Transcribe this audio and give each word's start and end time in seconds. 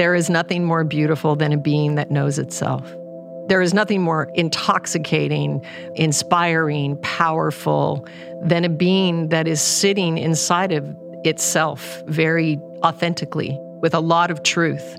There 0.00 0.14
is 0.14 0.30
nothing 0.30 0.64
more 0.64 0.82
beautiful 0.82 1.36
than 1.36 1.52
a 1.52 1.58
being 1.58 1.96
that 1.96 2.10
knows 2.10 2.38
itself. 2.38 2.90
There 3.48 3.60
is 3.60 3.74
nothing 3.74 4.00
more 4.00 4.30
intoxicating, 4.34 5.62
inspiring, 5.94 6.96
powerful 7.02 8.08
than 8.42 8.64
a 8.64 8.70
being 8.70 9.28
that 9.28 9.46
is 9.46 9.60
sitting 9.60 10.16
inside 10.16 10.72
of 10.72 10.96
itself 11.24 12.00
very 12.06 12.58
authentically 12.82 13.58
with 13.82 13.92
a 13.92 14.00
lot 14.00 14.30
of 14.30 14.42
truth. 14.42 14.98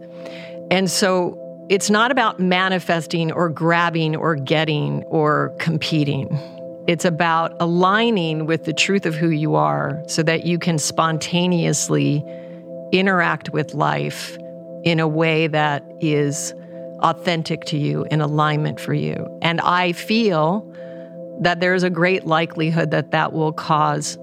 And 0.69 0.87
so 0.87 1.35
it's 1.67 1.89
not 1.89 2.11
about 2.11 2.39
manifesting 2.39 3.31
or 3.31 3.49
grabbing 3.49 4.15
or 4.15 4.35
getting 4.35 5.01
or 5.05 5.51
competing. 5.57 6.29
It's 6.87 7.05
about 7.05 7.59
aligning 7.59 8.45
with 8.45 8.65
the 8.65 8.73
truth 8.73 9.07
of 9.07 9.15
who 9.15 9.31
you 9.31 9.55
are 9.55 9.99
so 10.05 10.21
that 10.21 10.45
you 10.45 10.59
can 10.59 10.77
spontaneously 10.77 12.23
interact 12.91 13.49
with 13.49 13.73
life 13.73 14.37
in 14.83 14.99
a 14.99 15.07
way 15.07 15.47
that 15.47 15.83
is 15.99 16.53
authentic 16.99 17.65
to 17.65 17.77
you, 17.77 18.05
in 18.11 18.21
alignment 18.21 18.79
for 18.79 18.93
you. 18.93 19.39
And 19.41 19.59
I 19.61 19.91
feel 19.91 20.67
that 21.41 21.59
there's 21.59 21.83
a 21.83 21.89
great 21.89 22.25
likelihood 22.25 22.91
that 22.91 23.11
that 23.11 23.33
will 23.33 23.53
cause 23.53 24.17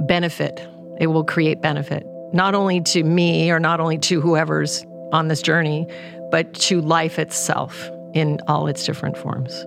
benefit. 0.00 0.66
It 1.00 1.08
will 1.08 1.24
create 1.24 1.60
benefit, 1.60 2.04
not 2.32 2.54
only 2.54 2.80
to 2.82 3.04
me 3.04 3.50
or 3.50 3.60
not 3.60 3.80
only 3.80 3.98
to 3.98 4.20
whoever's 4.20 4.84
on 5.12 5.28
this 5.28 5.42
journey, 5.42 5.86
but 6.30 6.52
to 6.54 6.80
life 6.80 7.18
itself 7.18 7.90
in 8.14 8.38
all 8.48 8.66
its 8.66 8.84
different 8.84 9.16
forms. 9.16 9.64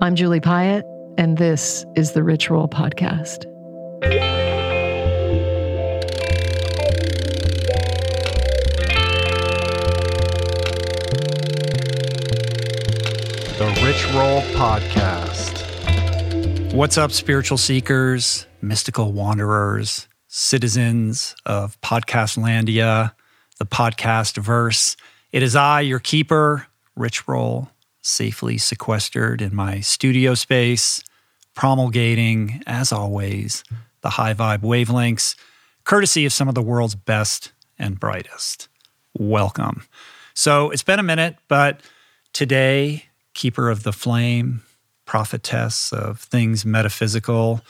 I'm 0.00 0.14
Julie 0.14 0.40
Piatt, 0.40 0.82
and 1.16 1.38
this 1.38 1.86
is 1.94 2.12
the 2.12 2.22
Rich 2.22 2.50
Roll 2.50 2.68
Podcast. 2.68 3.44
Rich 13.86 14.04
Roll 14.14 14.40
Podcast. 14.56 15.62
What's 16.72 16.98
up, 16.98 17.12
spiritual 17.12 17.56
seekers, 17.56 18.44
mystical 18.60 19.12
wanderers, 19.12 20.08
citizens 20.26 21.36
of 21.46 21.80
Podcastlandia, 21.82 23.12
the 23.60 23.64
podcast 23.64 24.38
verse? 24.38 24.96
It 25.30 25.44
is 25.44 25.54
I, 25.54 25.82
your 25.82 26.00
keeper, 26.00 26.66
Rich 26.96 27.28
Roll, 27.28 27.70
safely 28.02 28.58
sequestered 28.58 29.40
in 29.40 29.54
my 29.54 29.78
studio 29.78 30.34
space, 30.34 31.00
promulgating, 31.54 32.64
as 32.66 32.90
always, 32.90 33.62
the 34.00 34.10
high 34.10 34.34
vibe 34.34 34.62
wavelengths, 34.62 35.36
courtesy 35.84 36.26
of 36.26 36.32
some 36.32 36.48
of 36.48 36.56
the 36.56 36.60
world's 36.60 36.96
best 36.96 37.52
and 37.78 38.00
brightest. 38.00 38.66
Welcome. 39.16 39.84
So 40.34 40.70
it's 40.70 40.82
been 40.82 40.98
a 40.98 41.04
minute, 41.04 41.36
but 41.46 41.82
today, 42.32 43.04
keeper 43.36 43.70
of 43.70 43.84
the 43.84 43.92
flame, 43.92 44.62
prophetess 45.04 45.92
of 45.92 46.18
things 46.18 46.64
metaphysical, 46.64 47.60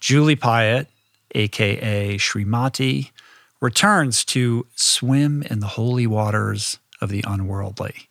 Julie 0.00 0.36
Piatt, 0.36 0.88
aka 1.34 2.18
Srimati, 2.18 3.10
returns 3.60 4.24
to 4.26 4.66
swim 4.74 5.42
in 5.44 5.60
the 5.60 5.68
holy 5.68 6.06
waters 6.06 6.78
of 7.00 7.08
the 7.08 7.24
unworldly. 7.26 8.08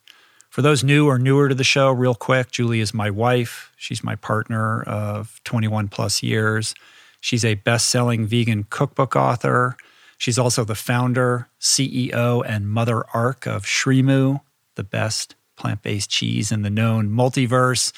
For 0.49 0.61
those 0.61 0.83
new 0.83 1.07
or 1.07 1.19
newer 1.19 1.47
to 1.49 1.55
the 1.55 1.63
show, 1.63 1.91
real 1.91 2.15
quick, 2.15 2.51
Julie 2.51 2.79
is 2.79 2.93
my 2.93 3.09
wife. 3.09 3.71
She's 3.77 4.03
my 4.03 4.15
partner 4.15 4.81
of 4.83 5.39
21 5.43 5.89
plus 5.89 6.23
years. 6.23 6.73
She's 7.19 7.45
a 7.45 7.55
best 7.55 7.89
selling 7.89 8.25
vegan 8.25 8.65
cookbook 8.69 9.15
author. 9.15 9.77
She's 10.17 10.39
also 10.39 10.63
the 10.63 10.75
founder, 10.75 11.47
CEO, 11.59 12.43
and 12.45 12.69
mother 12.69 13.03
arc 13.13 13.45
of 13.45 13.63
Srimu, 13.63 14.41
the 14.75 14.83
best 14.83 15.35
plant 15.61 15.83
based 15.83 16.09
cheese 16.09 16.51
in 16.51 16.63
the 16.63 16.69
known 16.69 17.09
multiverse. 17.09 17.93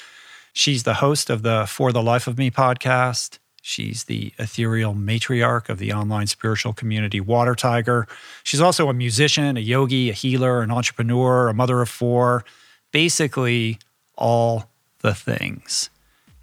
She's 0.52 0.82
the 0.82 0.94
host 0.94 1.30
of 1.30 1.42
the 1.42 1.64
For 1.66 1.92
the 1.92 2.02
Life 2.02 2.26
of 2.26 2.36
Me 2.36 2.50
podcast. 2.50 3.38
She's 3.62 4.04
the 4.04 4.34
ethereal 4.38 4.94
matriarch 4.94 5.70
of 5.70 5.78
the 5.78 5.90
online 5.94 6.26
spiritual 6.26 6.74
community 6.74 7.20
Water 7.20 7.54
Tiger. 7.54 8.06
She's 8.42 8.60
also 8.60 8.90
a 8.90 8.92
musician, 8.92 9.56
a 9.56 9.60
yogi, 9.60 10.10
a 10.10 10.12
healer, 10.12 10.60
an 10.60 10.70
entrepreneur, 10.70 11.48
a 11.48 11.54
mother 11.54 11.80
of 11.80 11.88
four, 11.88 12.44
basically 12.92 13.78
all 14.16 14.68
the 15.00 15.14
things. 15.14 15.88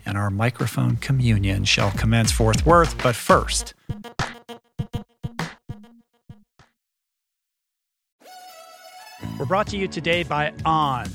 And 0.04 0.18
our 0.18 0.32
microphone 0.32 0.96
communion 0.96 1.66
shall 1.66 1.92
commence 1.92 2.32
forthwith, 2.32 2.96
but 3.04 3.16
first, 3.16 3.76
we're 9.42 9.48
brought 9.48 9.66
to 9.66 9.76
you 9.76 9.88
today 9.88 10.22
by 10.22 10.54
On. 10.66 11.10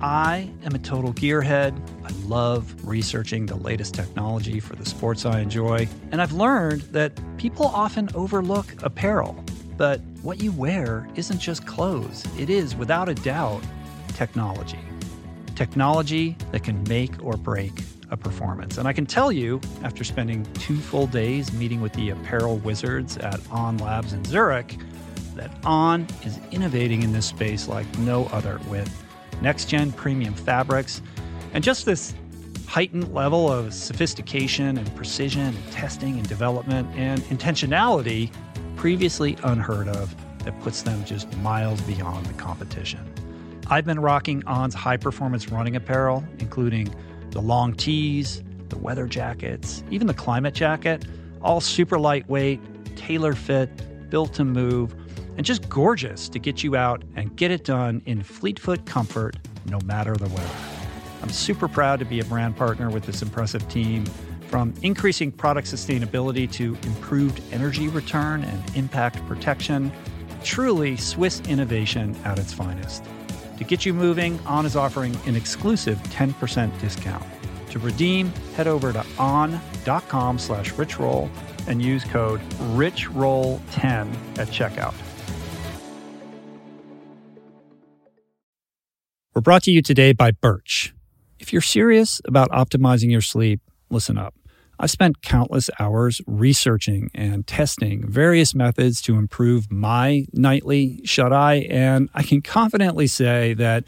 I 0.00 0.50
am 0.64 0.74
a 0.74 0.78
total 0.78 1.12
gearhead. 1.12 1.78
I 2.02 2.08
love 2.26 2.74
researching 2.82 3.44
the 3.44 3.56
latest 3.56 3.94
technology 3.94 4.58
for 4.58 4.74
the 4.74 4.86
sports 4.86 5.26
I 5.26 5.40
enjoy. 5.40 5.86
And 6.10 6.22
I've 6.22 6.32
learned 6.32 6.80
that 6.92 7.12
people 7.36 7.66
often 7.66 8.08
overlook 8.14 8.74
apparel. 8.82 9.44
But 9.76 10.00
what 10.22 10.40
you 10.40 10.50
wear 10.52 11.06
isn't 11.14 11.40
just 11.40 11.66
clothes, 11.66 12.24
it 12.38 12.48
is, 12.48 12.74
without 12.74 13.10
a 13.10 13.14
doubt, 13.14 13.62
technology. 14.14 14.80
Technology 15.54 16.38
that 16.52 16.64
can 16.64 16.82
make 16.84 17.22
or 17.22 17.36
break 17.36 17.82
a 18.10 18.16
performance. 18.16 18.78
And 18.78 18.88
I 18.88 18.94
can 18.94 19.04
tell 19.04 19.30
you, 19.30 19.60
after 19.82 20.04
spending 20.04 20.50
two 20.54 20.78
full 20.78 21.06
days 21.06 21.52
meeting 21.52 21.82
with 21.82 21.92
the 21.92 22.08
apparel 22.08 22.56
wizards 22.56 23.18
at 23.18 23.40
On 23.50 23.76
Labs 23.76 24.14
in 24.14 24.24
Zurich, 24.24 24.78
that 25.38 25.50
On 25.64 26.06
is 26.24 26.38
innovating 26.50 27.02
in 27.02 27.12
this 27.12 27.26
space 27.26 27.66
like 27.66 27.86
no 27.98 28.26
other 28.26 28.60
with 28.68 29.04
next 29.40 29.66
gen 29.66 29.92
premium 29.92 30.34
fabrics, 30.34 31.00
and 31.54 31.64
just 31.64 31.86
this 31.86 32.14
heightened 32.66 33.14
level 33.14 33.50
of 33.50 33.72
sophistication 33.72 34.76
and 34.76 34.94
precision 34.94 35.40
and 35.40 35.72
testing 35.72 36.18
and 36.18 36.28
development 36.28 36.86
and 36.94 37.22
intentionality 37.22 38.30
previously 38.76 39.36
unheard 39.44 39.88
of 39.88 40.14
that 40.44 40.58
puts 40.60 40.82
them 40.82 41.04
just 41.04 41.34
miles 41.38 41.80
beyond 41.82 42.26
the 42.26 42.34
competition. 42.34 43.00
I've 43.68 43.84
been 43.84 44.00
rocking 44.00 44.44
On's 44.46 44.74
high 44.74 44.96
performance 44.96 45.50
running 45.50 45.76
apparel, 45.76 46.24
including 46.38 46.94
the 47.30 47.40
long 47.40 47.74
tees, 47.74 48.42
the 48.68 48.78
weather 48.78 49.06
jackets, 49.06 49.82
even 49.90 50.06
the 50.06 50.14
climate 50.14 50.54
jacket, 50.54 51.04
all 51.42 51.60
super 51.60 51.98
lightweight, 51.98 52.60
tailor 52.96 53.34
fit, 53.34 53.70
built 54.10 54.34
to 54.34 54.44
move 54.44 54.94
and 55.36 55.44
just 55.44 55.68
gorgeous 55.68 56.28
to 56.28 56.38
get 56.38 56.62
you 56.62 56.76
out 56.76 57.02
and 57.16 57.34
get 57.36 57.50
it 57.50 57.64
done 57.64 58.02
in 58.06 58.22
fleet-foot 58.22 58.86
comfort 58.86 59.36
no 59.66 59.78
matter 59.84 60.14
the 60.14 60.28
weather. 60.28 60.54
I'm 61.22 61.30
super 61.30 61.68
proud 61.68 61.98
to 61.98 62.04
be 62.04 62.20
a 62.20 62.24
brand 62.24 62.56
partner 62.56 62.90
with 62.90 63.04
this 63.04 63.22
impressive 63.22 63.68
team. 63.68 64.04
From 64.48 64.72
increasing 64.82 65.30
product 65.30 65.68
sustainability 65.68 66.50
to 66.52 66.76
improved 66.84 67.42
energy 67.52 67.88
return 67.88 68.44
and 68.44 68.76
impact 68.76 69.24
protection, 69.26 69.92
truly 70.42 70.96
Swiss 70.96 71.40
innovation 71.48 72.16
at 72.24 72.38
its 72.38 72.52
finest. 72.52 73.04
To 73.58 73.64
get 73.64 73.84
you 73.84 73.92
moving, 73.92 74.38
On 74.46 74.64
is 74.64 74.76
offering 74.76 75.16
an 75.26 75.34
exclusive 75.34 75.98
10% 76.04 76.80
discount. 76.80 77.24
To 77.70 77.78
redeem, 77.78 78.32
head 78.54 78.66
over 78.66 78.92
to 78.92 79.04
on.com 79.18 80.38
slash 80.38 80.72
richroll 80.74 81.28
and 81.66 81.82
use 81.82 82.04
code 82.04 82.40
RICHROLL10 82.74 84.38
at 84.38 84.48
checkout. 84.48 84.94
We're 89.38 89.42
brought 89.42 89.62
to 89.62 89.70
you 89.70 89.82
today 89.82 90.12
by 90.12 90.32
Birch. 90.32 90.92
If 91.38 91.52
you're 91.52 91.62
serious 91.62 92.20
about 92.24 92.50
optimizing 92.50 93.12
your 93.12 93.20
sleep, 93.20 93.60
listen 93.88 94.18
up. 94.18 94.34
I've 94.80 94.90
spent 94.90 95.22
countless 95.22 95.70
hours 95.78 96.20
researching 96.26 97.08
and 97.14 97.46
testing 97.46 98.04
various 98.04 98.52
methods 98.52 99.00
to 99.02 99.14
improve 99.14 99.70
my 99.70 100.24
nightly 100.32 101.02
shut 101.04 101.32
eye, 101.32 101.68
and 101.70 102.10
I 102.14 102.24
can 102.24 102.42
confidently 102.42 103.06
say 103.06 103.54
that 103.54 103.84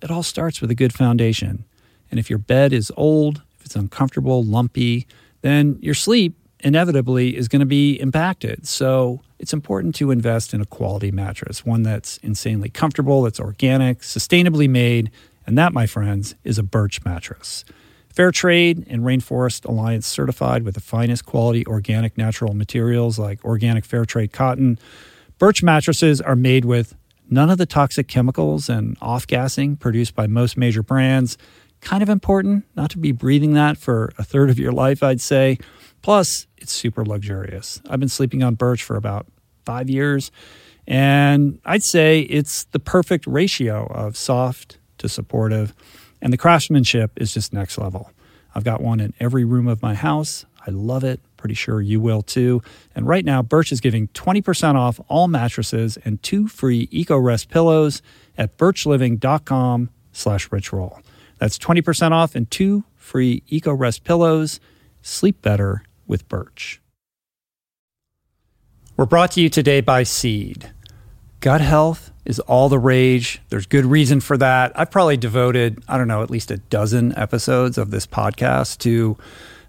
it 0.00 0.12
all 0.12 0.22
starts 0.22 0.60
with 0.60 0.70
a 0.70 0.76
good 0.76 0.92
foundation. 0.92 1.64
And 2.12 2.20
if 2.20 2.30
your 2.30 2.38
bed 2.38 2.72
is 2.72 2.92
old, 2.96 3.42
if 3.58 3.66
it's 3.66 3.74
uncomfortable, 3.74 4.44
lumpy, 4.44 5.08
then 5.42 5.76
your 5.80 5.94
sleep 5.94 6.36
inevitably 6.60 7.36
is 7.36 7.48
going 7.48 7.60
to 7.60 7.66
be 7.66 7.94
impacted. 8.00 8.66
So 8.66 9.20
it's 9.38 9.52
important 9.52 9.94
to 9.96 10.10
invest 10.10 10.52
in 10.52 10.60
a 10.60 10.66
quality 10.66 11.10
mattress, 11.10 11.64
one 11.64 11.82
that's 11.82 12.18
insanely 12.18 12.68
comfortable, 12.68 13.22
that's 13.22 13.40
organic, 13.40 14.00
sustainably 14.00 14.68
made, 14.68 15.10
and 15.46 15.56
that, 15.56 15.72
my 15.72 15.86
friends, 15.86 16.34
is 16.44 16.58
a 16.58 16.62
Birch 16.62 17.04
mattress. 17.04 17.64
Fair 18.12 18.32
trade 18.32 18.84
and 18.90 19.02
Rainforest 19.02 19.64
Alliance 19.64 20.06
certified 20.06 20.64
with 20.64 20.74
the 20.74 20.80
finest 20.80 21.24
quality 21.24 21.64
organic 21.66 22.18
natural 22.18 22.52
materials 22.52 23.18
like 23.18 23.44
organic 23.44 23.84
fair 23.84 24.04
trade 24.04 24.32
cotton. 24.32 24.78
Birch 25.38 25.62
mattresses 25.62 26.20
are 26.20 26.34
made 26.34 26.64
with 26.64 26.96
none 27.30 27.48
of 27.48 27.58
the 27.58 27.66
toxic 27.66 28.08
chemicals 28.08 28.68
and 28.68 28.96
off 29.00 29.26
gassing 29.26 29.76
produced 29.76 30.16
by 30.16 30.26
most 30.26 30.56
major 30.56 30.82
brands. 30.82 31.38
Kind 31.80 32.02
of 32.02 32.08
important 32.08 32.64
not 32.74 32.90
to 32.90 32.98
be 32.98 33.12
breathing 33.12 33.52
that 33.52 33.78
for 33.78 34.12
a 34.18 34.24
third 34.24 34.50
of 34.50 34.58
your 34.58 34.72
life, 34.72 35.02
I'd 35.02 35.20
say. 35.20 35.58
Plus, 36.02 36.46
it's 36.56 36.72
super 36.72 37.04
luxurious. 37.04 37.80
I've 37.88 38.00
been 38.00 38.08
sleeping 38.08 38.42
on 38.42 38.54
Birch 38.54 38.82
for 38.82 38.96
about 38.96 39.26
five 39.64 39.90
years, 39.90 40.30
And 40.86 41.60
I'd 41.66 41.82
say 41.82 42.20
it's 42.20 42.64
the 42.64 42.78
perfect 42.78 43.26
ratio 43.26 43.86
of 43.88 44.16
soft 44.16 44.78
to 44.96 45.08
supportive. 45.08 45.74
And 46.22 46.32
the 46.32 46.38
craftsmanship 46.38 47.10
is 47.16 47.34
just 47.34 47.52
next 47.52 47.76
level. 47.76 48.10
I've 48.54 48.64
got 48.64 48.80
one 48.80 48.98
in 48.98 49.12
every 49.20 49.44
room 49.44 49.68
of 49.68 49.82
my 49.82 49.94
house. 49.94 50.46
I 50.66 50.70
love 50.70 51.04
it. 51.04 51.20
Pretty 51.36 51.54
sure 51.54 51.82
you 51.82 52.00
will 52.00 52.22
too. 52.22 52.62
And 52.94 53.06
right 53.06 53.24
now, 53.24 53.42
Birch 53.42 53.70
is 53.70 53.80
giving 53.80 54.08
20% 54.08 54.74
off 54.74 54.98
all 55.08 55.28
mattresses 55.28 55.98
and 56.04 56.22
two 56.22 56.48
free 56.48 56.86
EcoRest 56.88 57.48
pillows 57.48 58.00
at 58.38 58.56
birchliving.com 58.56 59.90
slash 60.12 60.48
richroll. 60.48 61.00
That's 61.38 61.58
20% 61.58 62.12
off 62.12 62.34
and 62.34 62.50
two 62.50 62.84
free 62.96 63.42
EcoRest 63.50 64.04
pillows. 64.04 64.58
Sleep 65.02 65.40
better 65.42 65.82
with 66.08 66.28
Birch. 66.28 66.80
We're 68.96 69.06
brought 69.06 69.30
to 69.32 69.40
you 69.40 69.48
today 69.48 69.80
by 69.80 70.02
Seed. 70.02 70.72
Gut 71.38 71.60
health 71.60 72.10
is 72.24 72.40
all 72.40 72.68
the 72.68 72.80
rage. 72.80 73.40
There's 73.48 73.66
good 73.66 73.86
reason 73.86 74.18
for 74.18 74.36
that. 74.38 74.72
I've 74.74 74.90
probably 74.90 75.16
devoted, 75.16 75.80
I 75.86 75.96
don't 75.96 76.08
know, 76.08 76.22
at 76.24 76.30
least 76.30 76.50
a 76.50 76.56
dozen 76.56 77.16
episodes 77.16 77.78
of 77.78 77.92
this 77.92 78.08
podcast 78.08 78.78
to 78.78 79.16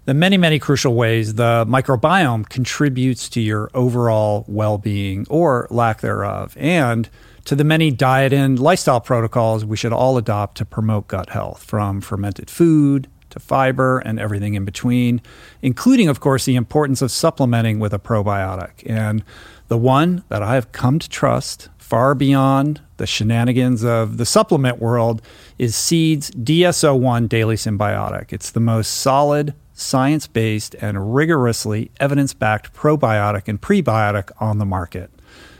the 0.04 0.14
many, 0.14 0.36
many 0.36 0.58
crucial 0.58 0.94
ways 0.94 1.34
the 1.34 1.64
microbiome 1.68 2.48
contributes 2.48 3.28
to 3.28 3.40
your 3.40 3.70
overall 3.72 4.44
well 4.48 4.78
being 4.78 5.26
or 5.30 5.68
lack 5.70 6.00
thereof, 6.00 6.56
and 6.58 7.08
to 7.44 7.54
the 7.54 7.64
many 7.64 7.92
diet 7.92 8.32
and 8.32 8.58
lifestyle 8.58 9.00
protocols 9.00 9.64
we 9.64 9.76
should 9.76 9.92
all 9.92 10.18
adopt 10.18 10.56
to 10.56 10.64
promote 10.64 11.06
gut 11.06 11.30
health, 11.30 11.62
from 11.62 12.00
fermented 12.00 12.50
food 12.50 13.06
to 13.30 13.40
fiber 13.40 13.98
and 13.98 14.20
everything 14.20 14.54
in 14.54 14.64
between, 14.64 15.20
including, 15.62 16.08
of 16.08 16.20
course, 16.20 16.44
the 16.44 16.56
importance 16.56 17.02
of 17.02 17.10
supplementing 17.10 17.78
with 17.78 17.92
a 17.92 17.98
probiotic. 17.98 18.82
And 18.86 19.24
the 19.68 19.78
one 19.78 20.24
that 20.28 20.42
I 20.42 20.54
have 20.54 20.72
come 20.72 20.98
to 20.98 21.08
trust 21.08 21.68
far 21.78 22.14
beyond 22.14 22.80
the 22.98 23.06
shenanigans 23.06 23.82
of 23.82 24.16
the 24.16 24.26
supplement 24.26 24.78
world 24.78 25.22
is 25.58 25.74
Seed's 25.74 26.30
DS-01 26.30 27.28
Daily 27.28 27.56
Synbiotic. 27.56 28.32
It's 28.32 28.50
the 28.50 28.60
most 28.60 28.94
solid, 28.94 29.54
science 29.72 30.26
based, 30.26 30.74
and 30.80 31.14
rigorously 31.14 31.90
evidence 31.98 32.34
backed 32.34 32.72
probiotic 32.74 33.48
and 33.48 33.60
prebiotic 33.60 34.30
on 34.38 34.58
the 34.58 34.64
market. 34.64 35.10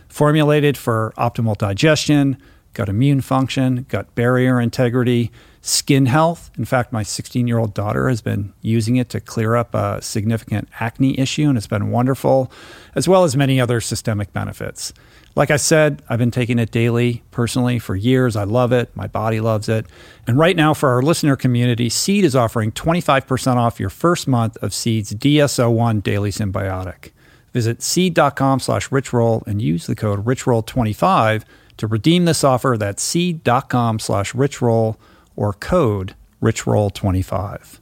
Formulated 0.09 0.77
for 0.77 1.13
optimal 1.17 1.57
digestion, 1.57 2.37
gut 2.75 2.89
immune 2.89 3.21
function, 3.21 3.87
gut 3.89 4.15
barrier 4.15 4.61
integrity, 4.61 5.33
skin 5.63 6.07
health. 6.07 6.51
In 6.57 6.65
fact, 6.65 6.93
my 6.93 7.03
16 7.03 7.47
year 7.47 7.59
old 7.59 7.75
daughter 7.75 8.09
has 8.09 8.21
been 8.21 8.53
using 8.63 8.97
it 8.97 9.09
to 9.11 9.21
clear 9.21 9.57
up 9.57 9.75
a 9.75 10.01
significant 10.03 10.69
acne 10.81 11.19
issue, 11.19 11.49
and 11.49 11.57
it's 11.57 11.67
been 11.67 11.91
wonderful, 11.91 12.51
as 12.95 13.09
well 13.09 13.25
as 13.25 13.37
many 13.37 13.61
other 13.61 13.81
systemic 13.81 14.33
benefits. 14.33 14.93
Like 15.37 15.51
I 15.51 15.57
said, 15.57 16.03
I've 16.09 16.19
been 16.19 16.33
taking 16.33 16.59
it 16.59 16.73
daily 16.73 17.23
personally 17.31 17.79
for 17.79 17.95
years. 17.95 18.35
I 18.35 18.45
love 18.45 18.73
it. 18.73 18.95
My 18.97 19.07
body 19.07 19.41
loves 19.41 19.69
it. 19.69 19.87
And 20.27 20.37
right 20.37 20.57
now, 20.57 20.75
for 20.75 20.89
our 20.89 21.03
listener 21.03 21.37
community, 21.37 21.89
Seed 21.89 22.25
is 22.25 22.35
offering 22.35 22.73
25% 22.73 23.57
off 23.57 23.79
your 23.79 23.91
first 23.91 24.27
month 24.27 24.57
of 24.59 24.75
Seed's 24.75 25.11
DS-01 25.11 26.03
Daily 26.03 26.31
Synbiotic. 26.31 27.11
Visit 27.53 27.83
seed.com 27.83 28.61
slash 28.61 28.89
richroll 28.91 29.47
and 29.47 29.63
use 29.63 29.87
the 29.87 29.97
code 29.97 30.25
richroll25 30.25 31.45
to 31.77 31.87
redeem 31.87 32.25
this 32.25 32.45
offer. 32.45 32.77
That's 32.79 33.03
seed.com 33.03 33.99
slash 33.99 34.33
richroll 34.33 34.97
or 35.41 35.55
code 35.55 36.15
richroll25. 36.43 37.79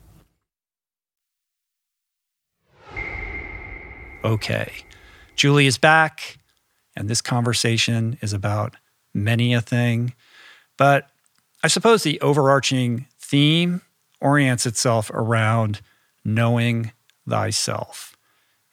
Okay, 4.25 4.72
Julie 5.34 5.66
is 5.66 5.76
back, 5.76 6.38
and 6.94 7.10
this 7.10 7.20
conversation 7.20 8.16
is 8.22 8.32
about 8.32 8.76
many 9.12 9.55
a 9.55 9.60
thing. 9.60 10.14
But 10.76 11.10
I 11.64 11.66
suppose 11.66 12.05
the 12.05 12.20
overarching 12.20 13.06
theme 13.19 13.82
orients 14.20 14.64
itself 14.64 15.10
around 15.10 15.81
knowing 16.25 16.93
thyself. 17.28 18.16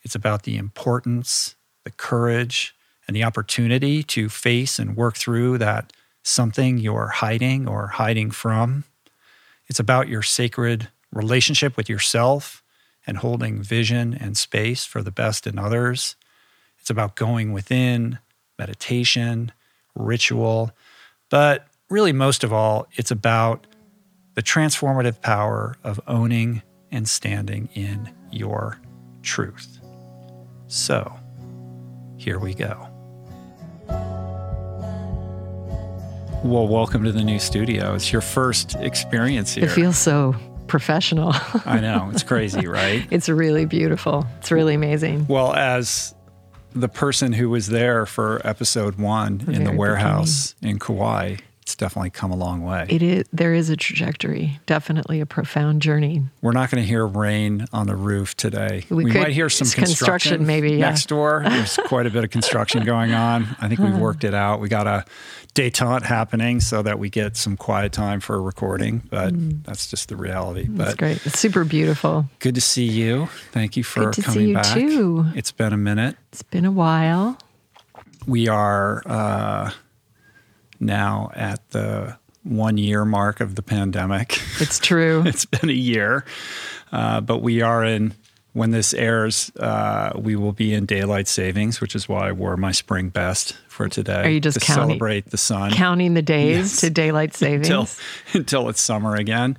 It's 0.03 0.13
about 0.13 0.43
the 0.43 0.57
importance, 0.57 1.55
the 1.85 1.91
courage, 1.91 2.75
and 3.07 3.15
the 3.15 3.23
opportunity 3.23 4.03
to 4.03 4.29
face 4.29 4.77
and 4.77 4.95
work 4.95 5.17
through 5.17 5.57
that 5.57 5.91
something 6.25 6.79
you're 6.79 7.07
hiding 7.07 7.67
or 7.67 7.87
hiding 7.87 8.31
from. 8.31 8.83
It's 9.67 9.79
about 9.79 10.09
your 10.09 10.23
sacred 10.23 10.89
relationship 11.11 11.77
with 11.77 11.87
yourself 11.87 12.63
and 13.05 13.17
holding 13.17 13.61
vision 13.61 14.15
and 14.19 14.35
space 14.35 14.85
for 14.85 15.03
the 15.03 15.11
best 15.11 15.45
in 15.45 15.59
others. 15.59 16.15
It's 16.79 16.89
about 16.89 17.15
going 17.15 17.53
within, 17.53 18.17
meditation, 18.57 19.51
ritual, 19.93 20.71
but 21.29 21.67
really, 21.89 22.11
most 22.11 22.43
of 22.43 22.51
all, 22.51 22.87
it's 22.93 23.11
about 23.11 23.67
the 24.33 24.41
transformative 24.41 25.21
power 25.21 25.75
of 25.83 25.99
owning 26.07 26.63
and 26.91 27.07
standing 27.07 27.69
in 27.75 28.11
your 28.31 28.79
truth. 29.21 29.79
So, 30.67 31.13
here 32.17 32.39
we 32.39 32.55
go. 32.55 32.94
Well, 36.45 36.67
welcome 36.67 37.03
to 37.05 37.11
the 37.11 37.23
new 37.23 37.39
studio. 37.39 37.95
It's 37.95 38.11
your 38.11 38.21
first 38.21 38.75
experience 38.75 39.55
here. 39.55 39.65
It 39.65 39.71
feels 39.71 39.97
so 39.97 40.35
professional. 40.67 41.31
I 41.65 41.79
know. 41.79 42.11
It's 42.13 42.21
crazy, 42.21 42.67
right? 42.67 43.03
it's 43.09 43.27
really 43.27 43.65
beautiful. 43.65 44.27
It's 44.37 44.51
really 44.51 44.75
amazing. 44.75 45.25
Well, 45.25 45.55
as 45.55 46.13
the 46.75 46.87
person 46.87 47.33
who 47.33 47.49
was 47.49 47.69
there 47.69 48.05
for 48.05 48.45
episode 48.45 48.99
one 48.99 49.43
in 49.47 49.63
the 49.63 49.71
warehouse 49.71 50.53
beginning. 50.53 50.75
in 50.75 50.79
Kauai, 50.79 51.35
it's 51.63 51.75
definitely 51.75 52.11
come 52.11 52.29
a 52.29 52.35
long 52.35 52.61
way. 52.61 52.85
It 52.89 53.01
is. 53.01 53.25
There 53.33 53.55
is 53.55 53.71
a 53.71 53.75
trajectory. 53.75 54.59
Definitely 54.67 55.21
a 55.21 55.25
profound 55.25 55.81
journey. 55.81 56.21
We're 56.43 56.51
not 56.51 56.69
going 56.69 56.83
to 56.83 56.87
hear 56.87 57.07
rain 57.07 57.65
on 57.73 57.87
the 57.87 57.95
roof 57.95 58.37
today. 58.37 58.85
We, 58.91 59.05
we 59.05 59.11
could, 59.11 59.23
might 59.23 59.31
hear 59.31 59.49
some 59.49 59.65
construction, 59.65 59.87
construction, 59.95 60.45
maybe 60.45 60.73
yeah. 60.73 60.89
next 60.89 61.07
door. 61.07 61.41
There's 61.43 61.79
quite 61.87 62.05
a 62.05 62.11
bit 62.11 62.23
of 62.23 62.29
construction 62.29 62.85
going 62.85 63.13
on. 63.13 63.47
I 63.59 63.67
think 63.67 63.79
we've 63.79 63.97
worked 63.97 64.23
it 64.23 64.35
out. 64.35 64.59
We 64.59 64.69
got 64.69 64.85
a 64.85 65.05
detente 65.55 66.03
happening 66.03 66.59
so 66.59 66.83
that 66.83 66.99
we 66.99 67.09
get 67.09 67.35
some 67.35 67.57
quiet 67.57 67.91
time 67.91 68.19
for 68.19 68.39
recording. 68.41 69.01
But 69.09 69.33
mm. 69.33 69.63
that's 69.63 69.89
just 69.89 70.09
the 70.09 70.15
reality. 70.15 70.67
That's 70.69 70.91
but 70.91 70.97
great. 70.99 71.25
It's 71.25 71.39
super 71.39 71.63
beautiful. 71.63 72.25
Good 72.39 72.55
to 72.55 72.61
see 72.61 72.85
you. 72.85 73.27
Thank 73.51 73.75
you 73.75 73.83
for 73.83 74.05
good 74.05 74.13
to 74.13 74.21
coming 74.21 74.39
see 74.39 74.49
you 74.49 74.55
back. 74.55 74.73
Too. 74.73 75.25
It's 75.33 75.51
been 75.51 75.73
a 75.73 75.77
minute. 75.77 76.17
It's 76.31 76.43
been 76.43 76.65
a 76.65 76.71
while. 76.71 77.39
We 78.27 78.47
are 78.47 79.01
uh, 79.05 79.71
now 80.79 81.31
at 81.33 81.67
the 81.69 82.17
one 82.43 82.77
year 82.77 83.05
mark 83.05 83.39
of 83.39 83.55
the 83.55 83.63
pandemic. 83.63 84.39
It's 84.59 84.77
true. 84.77 85.23
it's 85.25 85.45
been 85.45 85.69
a 85.69 85.73
year, 85.73 86.25
uh, 86.91 87.21
but 87.21 87.39
we 87.39 87.61
are 87.61 87.83
in. 87.83 88.13
When 88.55 88.71
this 88.71 88.93
airs, 88.93 89.51
uh, 89.59 90.13
we 90.15 90.37
will 90.37 90.53
be 90.53 90.73
in 90.73 90.85
daylight 90.85 91.27
savings, 91.27 91.81
which 91.81 91.93
is 91.93 92.07
why 92.07 92.29
I 92.29 92.31
wore 92.31 92.55
my 92.55 92.71
spring 92.71 93.09
best 93.09 93.57
for 93.67 93.89
today. 93.89 94.23
Are 94.23 94.29
you 94.29 94.39
just 94.39 94.61
to 94.61 94.65
counting, 94.65 94.87
celebrate 94.91 95.29
the 95.29 95.37
sun? 95.37 95.71
Counting 95.71 96.13
the 96.13 96.21
days 96.21 96.55
Yes. 96.71 96.79
to 96.79 96.89
daylight 96.89 97.33
savings. 97.43 97.67
until 97.69 97.87
until 98.33 98.69
it's 98.69 98.79
summer 98.79 99.13
again. 99.15 99.57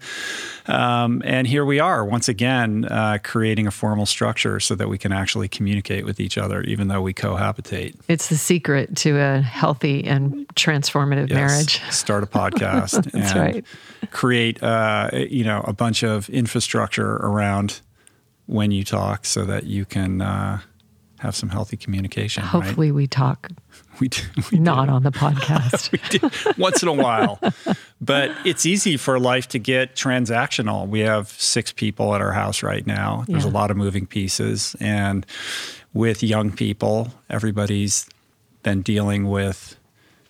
Um, 0.67 1.21
and 1.27 1.47
here 1.47 1.65
we 1.67 1.79
are 1.79 2.07
once 2.07 2.29
again 2.31 2.87
uh, 2.87 3.19
creating 3.23 3.67
a 3.67 3.71
formal 3.71 4.07
structure 4.07 4.61
so 4.61 4.75
that 4.75 4.89
we 4.89 4.97
can 4.97 5.13
actually 5.13 5.49
communicate 5.49 6.07
with 6.07 6.19
each 6.19 6.39
other, 6.39 6.63
even 6.63 6.89
though 6.89 7.03
we 7.03 7.13
cohabitate. 7.13 7.97
it's 8.09 8.29
the 8.29 8.37
secret 8.39 8.97
to 8.97 9.19
a 9.19 9.43
healthy 9.43 10.05
and 10.05 10.49
transformative 10.55 11.29
Yes. 11.29 11.37
marriage. 11.37 11.83
Start 11.93 12.25
a 12.25 12.27
podcast 12.27 13.11
That's 13.13 13.31
and 13.33 13.39
right. 13.39 13.65
create 14.11 14.63
uh, 14.63 15.11
you 15.13 15.45
know 15.45 15.61
a 15.67 15.75
bunch 15.75 16.03
of 16.03 16.31
infrastructure 16.31 17.17
around 17.17 17.83
when 18.47 18.71
you 18.71 18.85
talk 18.85 19.25
so 19.25 19.45
that 19.45 19.65
you 19.65 19.85
can 19.85 20.21
uh, 20.21 20.61
have 21.21 21.35
some 21.35 21.49
healthy 21.49 21.77
communication. 21.77 22.43
right? 22.43 22.51
Hopefully, 22.51 22.93
we 22.93 23.07
talk 23.07 23.51
we 24.01 24.09
do. 24.09 24.23
We 24.53 24.59
not 24.59 24.87
do. 24.87 24.93
on 24.93 25.03
the 25.03 25.11
podcast. 25.25 25.91
we 25.93 26.19
do 26.19 26.31
once 26.59 26.83
in 26.83 26.89
a 26.89 26.93
while. 26.93 27.41
But 28.01 28.31
it's 28.45 28.67
easy 28.67 28.97
for 28.97 29.19
life 29.19 29.49
to 29.49 29.59
get 29.59 29.97
transactional. 29.97 30.87
We 30.89 31.01
have 31.01 31.29
six 31.31 31.73
people 31.73 32.15
at 32.15 32.21
our 32.21 32.33
house 32.33 32.63
right 32.63 32.87
now. 32.87 33.25
There's 33.27 33.45
Yeah. 33.45 33.51
a 33.51 33.53
lot 33.53 33.71
of 33.71 33.77
moving 33.77 34.07
pieces. 34.07 34.77
And 34.81 35.25
with 35.95 36.23
young 36.23 36.53
people, 36.53 37.09
everybody's 37.31 38.07
been 38.63 38.83
dealing 38.83 39.29
with 39.31 39.77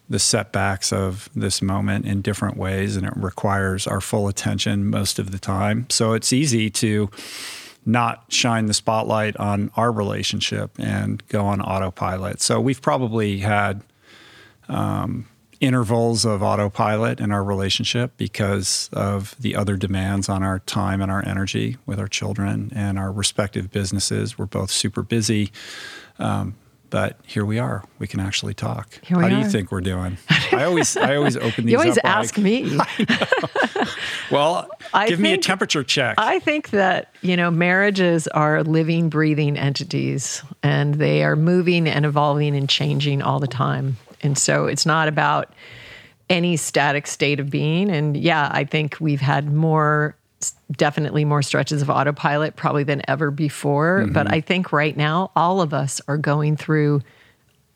the 0.09 0.21
setbacks 0.21 0.93
of 0.93 1.29
this 1.35 1.61
moment 1.61 2.07
in 2.07 2.23
different 2.23 2.57
ways, 2.57 2.95
and 2.97 3.05
it 3.05 3.13
requires 3.17 3.89
our 3.89 4.01
full 4.01 4.29
attention 4.29 4.89
most 4.89 5.19
of 5.19 5.33
the 5.33 5.39
time. 5.41 5.85
So 5.91 6.13
it's 6.13 6.33
easy 6.33 6.71
to 6.71 7.11
not 7.87 8.25
shine 8.29 8.67
the 8.67 8.75
spotlight 8.75 9.37
on 9.37 9.71
our 9.77 9.93
relationship 9.93 10.73
and 10.79 11.27
go 11.29 11.47
on 11.47 11.61
autopilot. 11.61 12.41
So 12.41 12.61
we've 12.61 12.83
probably 12.83 13.39
had 13.39 13.83
um, 14.69 15.27
intervals 15.61 16.25
of 16.25 16.43
autopilot 16.43 17.21
in 17.21 17.33
our 17.33 17.45
relationship 17.45 18.13
because 18.17 18.91
of 18.93 19.37
the 19.39 19.55
other 19.55 19.77
demands 19.77 20.29
on 20.29 20.43
our 20.43 20.59
time 20.61 21.01
and 21.01 21.11
our 21.11 21.25
energy 21.27 21.77
with 21.87 21.99
our 21.99 22.09
children 22.09 22.73
and 22.75 22.99
our 22.99 23.13
respective 23.13 23.71
businesses. 23.71 24.37
We're 24.37 24.47
both 24.47 24.71
super 24.71 25.03
busy. 25.03 25.53
Um, 26.19 26.57
but 26.97 27.19
here 27.27 27.45
we 27.45 27.59
are. 27.59 27.85
We 27.99 28.07
can 28.07 28.21
actually 28.21 28.55
talk. 28.55 28.99
Here 29.05 29.19
we 29.19 29.25
How 29.25 29.29
do 29.29 29.37
you 29.37 29.51
think 29.51 29.71
we're 29.71 29.83
doing? 29.83 30.17
I 30.51 30.65
always, 30.65 30.97
I 30.97 31.17
always 31.17 31.37
open 31.37 31.67
these. 31.67 31.73
You 31.73 31.79
always 31.79 31.99
ask 32.03 32.39
like, 32.39 32.43
me. 32.43 32.79
Well, 34.31 34.71
I 34.95 35.07
give 35.07 35.21
me 35.21 35.35
a 35.35 35.39
temperature 35.39 35.85
check. 35.85 36.15
I 36.17 36.39
think 36.39 36.71
that, 36.71 37.15
you 37.21 37.37
know, 37.37 37.51
marriages 37.51 38.27
are 38.29 38.65
living, 38.65 39.11
breathing 39.11 39.59
entities 39.59 40.43
and 40.63 40.95
they 40.95 41.23
are 41.23 41.37
moving 41.37 41.87
and 41.87 42.07
evolving 42.07 42.57
and 42.57 42.67
changing 42.67 43.21
all 43.21 43.41
the 43.41 43.47
time. 43.47 43.99
And 44.23 44.39
so 44.39 44.65
it's 44.65 44.87
not 44.87 45.07
about 45.07 45.53
any 46.31 46.57
static 46.57 47.07
state 47.07 47.41
of 47.41 47.51
being. 47.51 47.91
And 47.91 48.17
yeah, 48.17 48.49
I 48.51 48.65
think 48.65 48.97
we've 49.01 49.21
had 49.21 49.53
more, 49.53 50.16
definitely 50.73 51.25
more 51.25 51.43
stretches 51.43 51.83
of 51.83 51.91
autopilot 51.91 52.57
probably 52.57 52.85
than 52.85 53.03
ever 53.09 53.31
before. 53.31 54.07
But 54.13 54.33
I 54.33 54.41
think 54.41 54.73
right 54.73 54.97
now, 54.97 55.31
all 55.37 55.61
of 55.61 55.73
us 55.73 56.01
are 56.09 56.17
going 56.17 56.57
through 56.57 57.03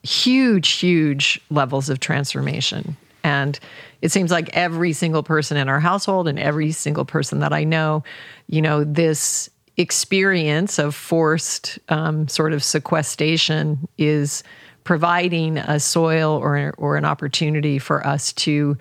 huge, 0.02 0.70
huge 0.70 1.40
levels 1.50 1.88
of 1.88 2.00
transformation. 2.00 2.96
And 3.22 3.58
it 4.02 4.10
seems 4.10 4.30
like 4.30 4.56
every 4.56 4.92
single 4.92 5.22
person 5.22 5.56
in 5.56 5.68
our 5.68 5.80
household 5.80 6.26
and 6.26 6.38
every 6.38 6.72
single 6.72 7.04
person 7.04 7.40
that 7.40 7.52
I 7.52 7.64
know, 7.64 8.02
you 8.48 8.62
know, 8.62 8.82
this 8.82 9.50
experience 9.76 10.78
of 10.78 10.94
forced 10.94 11.78
um, 11.90 12.28
sort 12.28 12.52
of 12.52 12.64
sequestration 12.64 13.88
is 13.98 14.42
providing 14.84 15.58
a 15.58 15.78
soil 15.78 16.36
or, 16.36 16.74
or 16.78 16.96
an 16.96 17.04
opportunity 17.04 17.78
for 17.78 18.06
us 18.06 18.32
to 18.32 18.76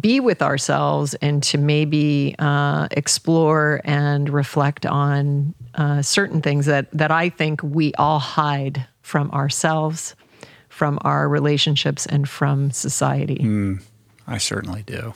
be 0.00 0.20
with 0.20 0.42
ourselves 0.42 1.14
and 1.14 1.42
to 1.44 1.58
maybe 1.58 2.34
uh, 2.38 2.88
explore 2.92 3.80
and 3.84 4.28
reflect 4.28 4.86
on 4.86 5.54
uh, 5.74 6.02
certain 6.02 6.40
things 6.40 6.66
that, 6.66 6.90
that 6.92 7.10
I 7.10 7.28
think 7.28 7.62
we 7.62 7.92
all 7.94 8.18
hide 8.18 8.86
from 9.02 9.30
ourselves, 9.32 10.14
from 10.68 10.98
our 11.02 11.28
relationships, 11.28 12.06
and 12.06 12.28
from 12.28 12.70
society. 12.70 13.40
I 14.26 14.38
certainly 14.38 14.82
do. 14.82 15.14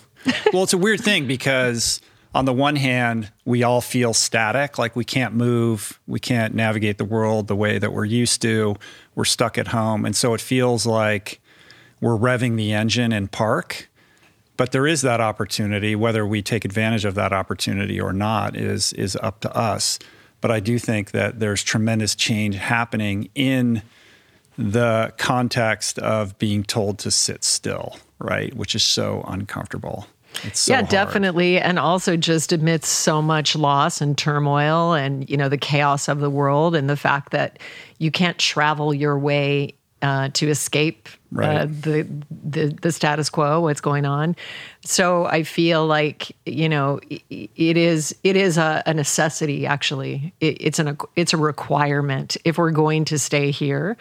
well, 0.52 0.64
it's 0.64 0.72
a 0.72 0.78
weird 0.78 1.00
thing 1.00 1.26
because 1.26 2.00
on 2.34 2.44
the 2.44 2.52
one 2.52 2.76
hand, 2.76 3.30
we 3.46 3.62
all 3.62 3.80
feel 3.80 4.12
static, 4.12 4.76
like 4.76 4.94
we 4.94 5.04
can't 5.04 5.32
move, 5.32 5.98
we 6.06 6.20
can't 6.20 6.54
navigate 6.54 6.98
the 6.98 7.04
world 7.04 7.48
the 7.48 7.56
way 7.56 7.78
that 7.78 7.92
we're 7.94 8.04
used 8.04 8.42
to. 8.42 8.76
We're 9.14 9.24
stuck 9.24 9.56
at 9.56 9.68
home. 9.68 10.04
And 10.04 10.14
so 10.14 10.34
it 10.34 10.40
feels 10.42 10.84
like 10.84 11.40
we're 12.00 12.18
revving 12.18 12.56
the 12.56 12.74
engine 12.74 13.12
in 13.12 13.28
park. 13.28 13.88
But 14.56 14.72
there 14.72 14.86
is 14.86 15.02
that 15.02 15.20
opportunity, 15.20 15.94
whether 15.94 16.26
we 16.26 16.42
take 16.42 16.64
advantage 16.64 17.04
of 17.04 17.14
that 17.14 17.32
opportunity 17.32 18.00
or 18.00 18.12
not 18.12 18.56
is 18.56 18.92
is 18.94 19.16
up 19.16 19.40
to 19.40 19.56
us. 19.56 19.98
But 20.40 20.50
I 20.50 20.60
do 20.60 20.78
think 20.78 21.10
that 21.12 21.40
there's 21.40 21.62
tremendous 21.62 22.14
change 22.14 22.56
happening 22.56 23.30
in 23.34 23.82
the 24.58 25.12
context 25.18 25.98
of 25.98 26.38
being 26.38 26.62
told 26.64 26.98
to 27.00 27.10
sit 27.10 27.44
still, 27.44 27.98
right? 28.18 28.54
Which 28.54 28.74
is 28.74 28.82
so 28.82 29.24
uncomfortable. 29.26 30.06
It's 30.44 30.60
so 30.60 30.72
yeah, 30.72 30.78
hard. 30.78 30.90
definitely. 30.90 31.58
And 31.58 31.78
also 31.78 32.16
just 32.16 32.52
amidst 32.52 32.92
so 32.92 33.22
much 33.22 33.56
loss 33.56 34.00
and 34.00 34.16
turmoil 34.16 34.92
and, 34.92 35.28
you 35.28 35.36
know, 35.36 35.48
the 35.48 35.58
chaos 35.58 36.08
of 36.08 36.20
the 36.20 36.30
world 36.30 36.74
and 36.74 36.88
the 36.88 36.96
fact 36.96 37.32
that 37.32 37.58
you 37.98 38.10
can't 38.10 38.38
travel 38.38 38.92
your 38.92 39.18
way 39.18 39.74
uh, 40.02 40.28
to 40.34 40.48
escape 40.48 41.08
uh, 41.36 41.66
the, 41.66 42.06
the 42.30 42.66
the 42.80 42.92
status 42.92 43.28
quo, 43.28 43.60
what's 43.60 43.80
going 43.80 44.06
on. 44.06 44.36
So 44.82 45.26
I 45.26 45.42
feel 45.42 45.86
like 45.86 46.34
you 46.46 46.68
know 46.68 47.00
it 47.28 47.76
is 47.76 48.14
it 48.22 48.36
is 48.36 48.58
a, 48.58 48.82
a 48.86 48.94
necessity. 48.94 49.66
Actually, 49.66 50.32
it, 50.40 50.56
it's 50.60 50.78
an 50.78 50.96
it's 51.16 51.32
a 51.32 51.36
requirement 51.36 52.36
if 52.44 52.58
we're 52.58 52.70
going 52.70 53.04
to 53.06 53.18
stay 53.18 53.50
here. 53.50 53.96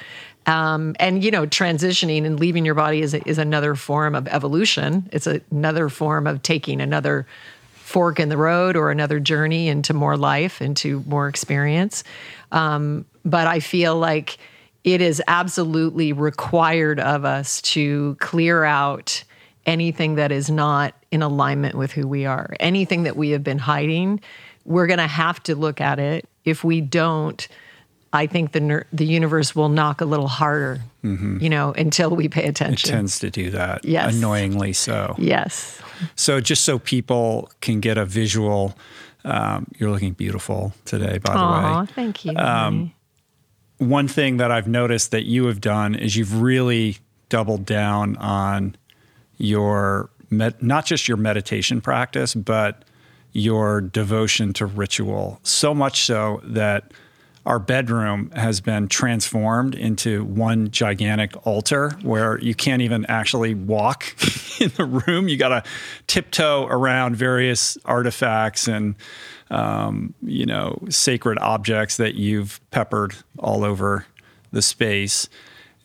Um, 0.46 0.96
and 1.00 1.24
you 1.24 1.32
know, 1.32 1.46
transitioning 1.46 2.26
and 2.26 2.40
leaving 2.40 2.66
your 2.66 2.76
body 2.76 3.02
is 3.02 3.14
a, 3.14 3.28
is 3.28 3.38
another 3.38 3.76
form 3.76 4.16
of 4.16 4.28
evolution. 4.28 5.10
It's 5.12 5.28
another 5.28 5.90
form 5.90 6.28
of 6.28 6.42
taking 6.44 6.82
another 6.82 7.26
fork 7.74 8.20
in 8.20 8.30
the 8.30 8.38
road 8.38 8.76
or 8.76 8.92
another 8.92 9.20
journey 9.20 9.68
into 9.68 9.94
more 9.94 10.18
life, 10.18 10.62
into 10.62 11.04
more 11.08 11.28
experience. 11.28 12.04
Um, 12.52 13.06
but 13.24 13.48
I 13.48 13.60
feel 13.60 13.96
like 13.96 14.38
it 14.86 15.02
is 15.02 15.22
absolutely 15.28 16.14
required 16.14 17.00
of 17.00 17.26
us 17.26 17.60
to 17.64 18.16
clear 18.22 18.64
out 18.64 19.24
anything 19.66 20.14
that 20.16 20.32
is 20.32 20.50
not 20.50 20.94
in 21.12 21.24
alignment 21.24 21.74
with 21.74 21.92
who 21.92 22.08
we 22.08 22.26
are. 22.28 22.54
Anything 22.60 23.02
that 23.04 23.18
we 23.18 23.32
have 23.32 23.44
been 23.44 23.58
hiding, 23.58 24.22
we're 24.64 24.86
going 24.86 25.00
to 25.00 25.08
have 25.08 25.42
to 25.44 25.56
look 25.56 25.82
at 25.82 25.98
it. 25.98 26.30
If 26.46 26.64
we 26.64 26.82
don't, 26.82 27.46
I 28.14 28.28
think 28.28 28.52
the 28.52 28.60
ner- 28.60 28.86
the 28.94 29.08
universe 29.08 29.56
will 29.56 29.70
knock 29.70 30.02
a 30.02 30.06
little 30.06 30.28
harder, 30.28 30.80
you 31.02 31.50
know, 31.50 31.74
until 31.74 32.16
we 32.16 32.30
pay 32.30 32.46
attention. 32.48 32.88
It 32.90 32.94
tends 32.94 33.18
to 33.20 33.32
do 33.32 33.50
that. 33.52 33.84
Yes. 33.84 34.16
Annoyingly 34.16 34.74
so. 34.74 35.16
yes. 35.18 35.82
So 36.16 36.40
just 36.42 36.64
so 36.64 36.78
people 36.78 37.50
can 37.62 37.80
get 37.80 37.98
a 37.98 38.06
visual, 38.06 38.78
um, 39.24 39.66
you're 39.80 39.90
looking 39.90 40.14
beautiful 40.14 40.74
today, 40.86 41.18
by 41.18 41.34
the 41.34 41.40
Aw, 41.40 41.82
way. 41.82 41.88
thank 41.96 42.24
you. 42.26 42.36
Um, 42.38 42.94
one 43.78 44.08
thing 44.08 44.38
that 44.38 44.52
I've 44.52 44.68
noticed 44.68 45.12
that 45.12 45.26
you 45.26 45.46
have 45.48 45.62
done 45.62 45.96
is 45.96 46.16
you've 46.16 46.42
really 46.42 46.98
doubled 47.30 47.66
down 47.66 48.16
on 48.18 48.76
your 49.38 50.10
med- 50.30 50.62
not 50.62 50.86
just 50.86 51.08
your 51.08 51.18
meditation 51.18 51.82
practice, 51.82 52.34
but 52.34 52.84
your 53.34 53.82
devotion 53.82 54.54
to 54.54 54.66
ritual. 54.66 55.40
So 55.44 55.74
much 55.74 56.04
so 56.06 56.40
that 56.44 56.94
our 57.46 57.60
bedroom 57.60 58.32
has 58.32 58.60
been 58.60 58.88
transformed 58.88 59.76
into 59.76 60.24
one 60.24 60.72
gigantic 60.72 61.46
altar 61.46 61.92
where 62.02 62.40
you 62.40 62.56
can't 62.56 62.82
even 62.82 63.06
actually 63.08 63.54
walk 63.54 64.16
in 64.60 64.72
the 64.78 64.86
room. 64.86 65.28
You 65.28 65.38
got 65.38 65.50
to 65.50 65.64
tiptoe 66.08 66.66
around 66.68 67.18
various 67.18 67.78
artifacts 67.86 68.68
and 68.68 68.96
um, 69.56 70.14
you 70.22 70.46
know 70.46 70.78
sacred 70.90 71.40
objects 71.40 71.98
that 71.98 72.16
you've 72.16 72.60
peppered 72.72 73.16
all 73.40 73.64
over 73.64 74.06
the 74.52 74.62
space. 74.62 75.30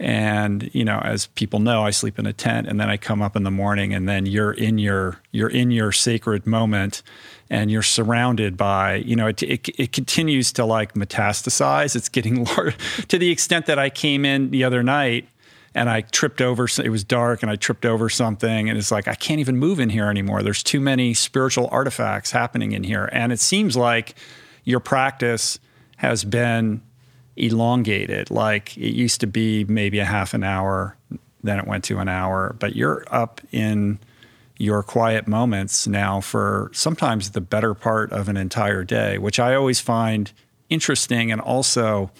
And 0.00 0.70
you 0.74 0.84
know, 0.84 0.98
as 0.98 1.26
people 1.26 1.60
know, 1.60 1.84
I 1.84 1.90
sleep 1.90 2.18
in 2.18 2.26
a 2.26 2.32
tent, 2.32 2.66
and 2.66 2.80
then 2.80 2.88
I 2.88 2.96
come 2.96 3.20
up 3.20 3.36
in 3.36 3.42
the 3.44 3.50
morning, 3.50 3.92
and 3.94 4.08
then 4.08 4.26
you're 4.26 4.52
in 4.52 4.78
your 4.78 5.20
you're 5.30 5.50
in 5.50 5.70
your 5.70 5.92
sacred 5.92 6.46
moment, 6.46 7.02
and 7.50 7.70
you're 7.70 7.82
surrounded 7.82 8.56
by 8.56 8.96
you 8.96 9.14
know 9.14 9.26
it 9.28 9.42
it, 9.42 9.68
it 9.78 9.92
continues 9.92 10.52
to 10.54 10.64
like 10.64 10.94
metastasize. 10.94 11.94
It's 11.94 12.08
getting 12.08 12.44
large 12.56 12.76
to 13.08 13.18
the 13.18 13.30
extent 13.30 13.66
that 13.66 13.78
I 13.78 13.90
came 13.90 14.24
in 14.24 14.50
the 14.50 14.64
other 14.64 14.82
night 14.82 15.28
and 15.74 15.88
I 15.88 16.02
tripped 16.02 16.40
over. 16.40 16.66
It 16.82 16.90
was 16.90 17.04
dark, 17.04 17.42
and 17.42 17.50
I 17.50 17.56
tripped 17.56 17.86
over 17.86 18.08
something, 18.08 18.68
and 18.68 18.78
it's 18.78 18.90
like 18.90 19.08
I 19.08 19.14
can't 19.14 19.40
even 19.40 19.56
move 19.56 19.80
in 19.80 19.90
here 19.90 20.08
anymore. 20.08 20.42
There's 20.42 20.62
too 20.62 20.80
many 20.80 21.14
spiritual 21.14 21.68
artifacts 21.70 22.30
happening 22.30 22.72
in 22.72 22.84
here, 22.84 23.08
and 23.12 23.32
it 23.32 23.40
seems 23.40 23.76
like 23.76 24.14
your 24.64 24.80
practice 24.80 25.58
has 25.96 26.24
been 26.24 26.82
elongated. 27.36 28.30
Like 28.30 28.76
it 28.76 28.94
used 28.94 29.20
to 29.20 29.26
be 29.26 29.64
maybe 29.64 29.98
a 29.98 30.04
half 30.04 30.34
an 30.34 30.44
hour, 30.44 30.96
then 31.42 31.58
it 31.58 31.66
went 31.66 31.84
to 31.84 31.98
an 31.98 32.08
hour, 32.08 32.56
but 32.58 32.76
you're 32.76 33.04
up 33.10 33.40
in 33.52 33.98
your 34.58 34.82
quiet 34.82 35.26
moments 35.26 35.86
now 35.86 36.20
for 36.20 36.70
sometimes 36.74 37.30
the 37.30 37.40
better 37.40 37.72
part 37.72 38.12
of 38.12 38.28
an 38.28 38.36
entire 38.36 38.84
day, 38.84 39.16
which 39.16 39.40
I 39.40 39.54
always 39.54 39.80
find 39.80 40.30
interesting 40.68 41.32
and 41.32 41.40
also 41.40 42.10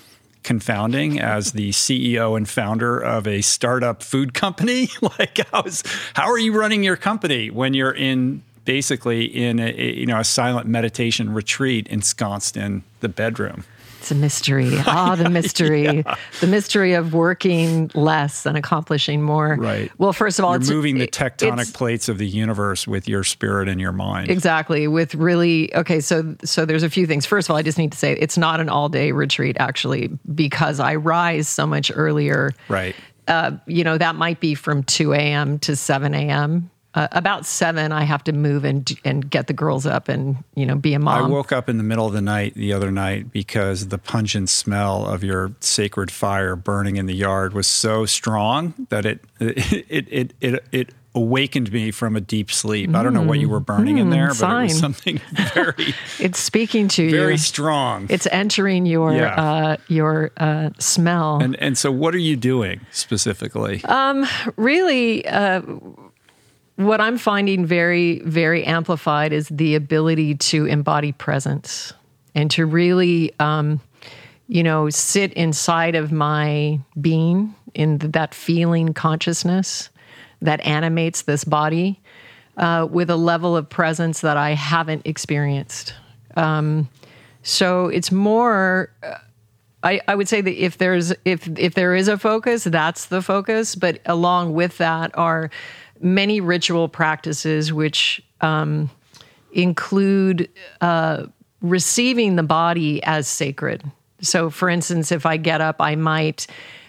confounding 0.42 1.20
as 1.20 1.52
the 1.52 1.70
CEO 1.70 2.37
and 2.37 2.49
founder 2.49 2.99
of 2.99 3.26
a 3.26 3.42
startup 3.42 4.02
food 4.02 4.35
company. 4.35 4.88
like, 5.18 5.38
how, 5.52 5.62
is, 5.62 5.82
how 6.14 6.28
are 6.30 6.38
you 6.38 6.52
running 6.52 6.82
your 6.82 6.97
company 6.97 7.50
when 7.50 7.75
you're 7.75 7.94
in 7.94 8.42
basically 8.64 9.25
in 9.25 9.59
a, 9.59 9.73
you 9.73 10.06
know 10.06 10.20
a 10.20 10.25
silent 10.25 10.66
meditation 10.66 11.32
retreat 11.32 11.87
ensconced 11.88 12.56
in 12.56 12.82
the 13.00 13.09
bedroom? 13.09 13.64
It's 14.00 14.11
a 14.11 14.14
mystery. 14.14 14.71
Ah, 14.87 15.14
the 15.14 15.28
mystery. 15.28 16.04
The 16.40 16.47
mystery 16.47 16.95
of 16.95 17.12
working 17.12 17.90
less 17.95 18.47
and 18.47 18.57
accomplishing 18.57 19.23
more. 19.23 19.57
Right. 19.57 19.92
Well, 19.99 20.14
first 20.14 20.38
of 20.38 20.45
all, 20.45 20.52
You're 20.52 20.61
it's 20.62 20.71
moving 20.71 20.99
the 20.99 21.07
tectonic 21.07 21.75
plates 21.75 22.09
of 22.09 22.16
the 22.16 22.26
universe 22.26 22.88
with 22.88 23.07
your 23.07 23.25
spirit 23.25 23.69
and 23.69 23.78
your 23.78 23.92
mind. 23.92 24.30
Exactly. 24.30 24.88
With 24.88 25.14
really 25.14 25.73
okay, 25.75 26.00
so 26.00 26.35
so 26.45 26.64
there's 26.64 26.83
a 26.83 26.88
few 26.88 27.07
things. 27.07 27.26
First 27.26 27.49
of 27.49 27.50
all, 27.52 27.59
I 27.59 27.62
just 27.62 27.76
need 27.76 27.92
to 27.92 27.99
say 27.99 28.14
it's 28.14 28.38
not 28.38 28.59
an 28.59 28.71
all 28.71 28.88
day 28.88 29.12
retreat 29.12 29.57
actually 29.61 30.09
because 30.35 30.80
I 30.80 30.95
rise 30.95 31.47
so 31.49 31.66
much 31.66 31.92
earlier. 31.95 32.52
Right. 32.69 32.97
Uh, 33.28 33.52
you 33.66 33.85
know 33.85 33.99
that 33.99 34.16
might 34.16 34.40
be 34.40 34.54
from 34.54 34.83
2 34.83 35.12
a.m. 35.12 35.59
to 35.61 35.76
7 35.76 36.14
a.m. 36.14 36.71
Uh, 36.92 37.06
about 37.12 37.47
seven, 37.47 37.92
I 37.92 38.02
have 38.02 38.25
to 38.25 38.32
move 38.32 38.64
and 38.64 38.90
and 39.04 39.30
get 39.30 39.47
the 39.47 39.52
girls 39.52 39.87
up 39.87 40.09
and 40.09 40.37
you 40.56 40.66
know 40.66 40.75
be 40.75 40.92
a 40.94 40.99
mom. 40.99 41.25
I 41.25 41.28
woke 41.28 41.52
up 41.52 41.68
in 41.68 41.76
the 41.76 41.85
middle 41.85 42.06
of 42.06 42.12
the 42.12 42.20
night 42.20 42.54
the 42.54 42.73
other 42.73 42.90
night 42.90 43.30
because 43.32 43.88
the 43.88 43.99
pungent 43.99 44.49
smell 44.49 45.06
of 45.06 45.23
your 45.23 45.52
sacred 45.61 46.11
fire 46.11 46.56
burning 46.56 46.97
in 46.97 47.06
the 47.06 47.14
yard 47.14 47.52
was 47.52 47.68
so 47.68 48.06
strong 48.06 48.75
that 48.88 49.06
it 49.06 49.20
it 49.40 49.85
it 49.88 50.09
it 50.11 50.32
it, 50.40 50.64
it 50.73 50.94
awakened 51.14 51.73
me 51.73 51.90
from 51.90 52.14
a 52.16 52.20
deep 52.20 52.50
sleep. 52.52 52.94
I 52.94 53.02
don't 53.02 53.12
know 53.14 53.23
what 53.23 53.38
you 53.40 53.49
were 53.49 53.59
burning 53.61 53.97
Mm, 53.97 54.00
in 54.02 54.11
there, 54.11 54.28
but 54.28 54.35
sign. 54.37 54.61
it 54.61 54.68
was 54.68 54.78
something 54.78 55.20
very, 55.54 55.92
It's 56.20 56.38
speaking 56.38 56.87
to 56.88 57.02
very 57.02 57.12
you. 57.12 57.18
Very 57.26 57.38
strong. 57.38 58.06
It's 58.09 58.28
entering 58.30 58.87
your 58.87 59.12
Yeah. 59.12 59.35
uh, 59.35 59.76
your 59.88 60.30
uh, 60.37 60.70
smell. 60.78 61.40
and 61.42 61.54
and 61.56 61.76
so, 61.78 61.90
what 61.90 62.14
are 62.14 62.18
you 62.18 62.37
doing 62.37 62.80
specifically? 62.92 63.80
Uh, 63.85 64.25
really, 64.56 65.26
uh, 65.26 65.62
what 66.87 67.01
I'm 67.01 67.19
finding 67.19 67.67
very, 67.67 68.21
very 68.21 68.65
amplified 68.65 69.33
is 69.33 69.49
the 69.49 69.75
ability 69.75 70.37
to 70.37 70.67
embody 70.67 71.13
presence 71.13 71.93
and 72.35 72.51
to 72.53 72.67
really, 72.67 73.33
um, 73.41 73.81
you 74.49 74.63
know, 74.63 74.91
sit 74.91 75.33
inside 75.35 75.95
of 75.95 76.13
my 76.13 76.81
being 77.01 77.55
in 77.75 77.99
that 77.99 78.35
feeling 78.35 78.95
consciousness 78.95 79.91
that 80.43 80.65
animates 80.67 81.23
this 81.23 81.45
body 81.45 82.01
uh, 82.57 82.87
with 82.91 83.11
a 83.11 83.17
level 83.17 83.57
of 83.57 83.69
presence 83.69 84.21
that 84.21 84.37
I 84.37 84.51
haven't 84.51 85.03
experienced. 85.07 85.95
Um, 86.37 86.89
so 87.43 87.87
it's 87.87 88.13
more. 88.13 88.93
uh, 89.03 89.15
I, 89.83 90.01
I 90.07 90.15
would 90.15 90.29
say 90.29 90.43
that 90.43 90.63
if 90.63 90.77
there's 90.77 91.13
if 91.25 91.49
if 91.59 91.75
there 91.75 91.95
is 91.95 92.07
a 92.09 92.19
focus, 92.19 92.65
that's 92.65 93.07
the 93.07 93.23
focus. 93.23 93.75
But 93.75 94.01
along 94.05 94.53
with 94.53 94.77
that 94.77 95.11
are 95.17 95.51
many 96.00 96.40
ritual 96.40 96.88
practices 96.88 97.73
which 97.73 98.23
um, 98.40 98.90
include 99.52 100.49
uh, 100.80 101.26
receiving 101.61 102.37
the 102.37 102.42
body 102.42 103.02
as 103.04 103.28
sacred. 103.28 103.83
So, 104.21 104.50
for 104.50 104.69
instance, 104.69 105.12
if 105.12 105.26
I 105.26 105.37
get 105.37 105.61
up, 105.61 105.76
I 105.80 105.95
might 105.97 106.47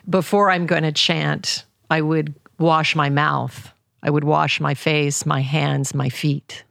before 0.10 0.50
I'm 0.50 0.66
going 0.66 0.84
to 0.84 0.92
chant, 0.92 1.64
I 1.90 2.02
would 2.02 2.34
wash 2.58 2.96
my 2.96 3.10
mouth. 3.10 3.72
I 4.04 4.10
would 4.10 4.24
wash 4.24 4.60
my 4.60 4.74
face, 4.74 5.28
my 5.28 5.42
hands, 5.42 5.94
my 5.94 6.10
feet 6.10 6.64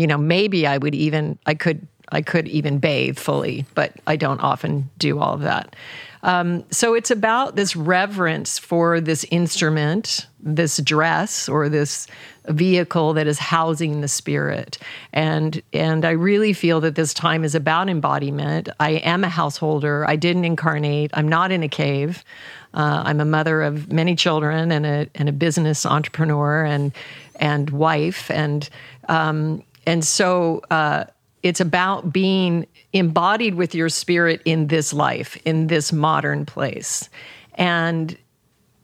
you 0.00 0.06
know 0.06 0.16
maybe 0.16 0.66
i 0.66 0.78
would 0.78 0.94
even 0.94 1.38
i 1.46 1.54
could 1.54 1.86
i 2.10 2.22
could 2.22 2.48
even 2.48 2.78
bathe 2.78 3.18
fully 3.18 3.66
but 3.74 3.92
i 4.06 4.16
don't 4.16 4.40
often 4.40 4.88
do 4.96 5.18
all 5.18 5.34
of 5.34 5.40
that 5.40 5.76
um, 6.22 6.64
so 6.70 6.94
it's 6.94 7.10
about 7.10 7.56
this 7.56 7.74
reverence 7.74 8.58
for 8.58 9.00
this 9.00 9.24
instrument 9.30 10.26
this 10.42 10.78
dress 10.78 11.48
or 11.48 11.68
this 11.68 12.06
vehicle 12.48 13.12
that 13.14 13.26
is 13.26 13.38
housing 13.38 14.00
the 14.00 14.08
spirit. 14.08 14.78
And 15.12 15.62
and 15.72 16.04
i 16.04 16.10
really 16.10 16.52
feel 16.52 16.80
that 16.80 16.94
this 16.94 17.14
time 17.14 17.44
is 17.44 17.54
about 17.54 17.88
embodiment. 17.88 18.68
I 18.80 18.90
am 18.90 19.24
a 19.24 19.28
householder. 19.28 20.08
I 20.08 20.16
didn't 20.16 20.44
incarnate. 20.44 21.10
I'm 21.14 21.28
not 21.28 21.52
in 21.52 21.62
a 21.62 21.68
cave. 21.68 22.24
Uh, 22.72 23.02
I'm 23.04 23.20
a 23.20 23.24
mother 23.24 23.62
of 23.62 23.92
many 23.92 24.14
children 24.16 24.72
and 24.72 24.86
a 24.86 25.08
and 25.14 25.28
a 25.28 25.32
business 25.32 25.84
entrepreneur 25.84 26.64
and 26.64 26.92
and 27.36 27.70
wife. 27.70 28.30
And 28.30 28.68
um, 29.08 29.62
and 29.86 30.04
so 30.04 30.62
uh, 30.70 31.04
it's 31.42 31.60
about 31.60 32.12
being 32.12 32.66
embodied 32.92 33.54
with 33.54 33.74
your 33.74 33.88
spirit 33.88 34.42
in 34.44 34.66
this 34.66 34.92
life 34.92 35.36
in 35.44 35.68
this 35.68 35.92
modern 35.92 36.44
place. 36.44 37.08
And 37.54 38.16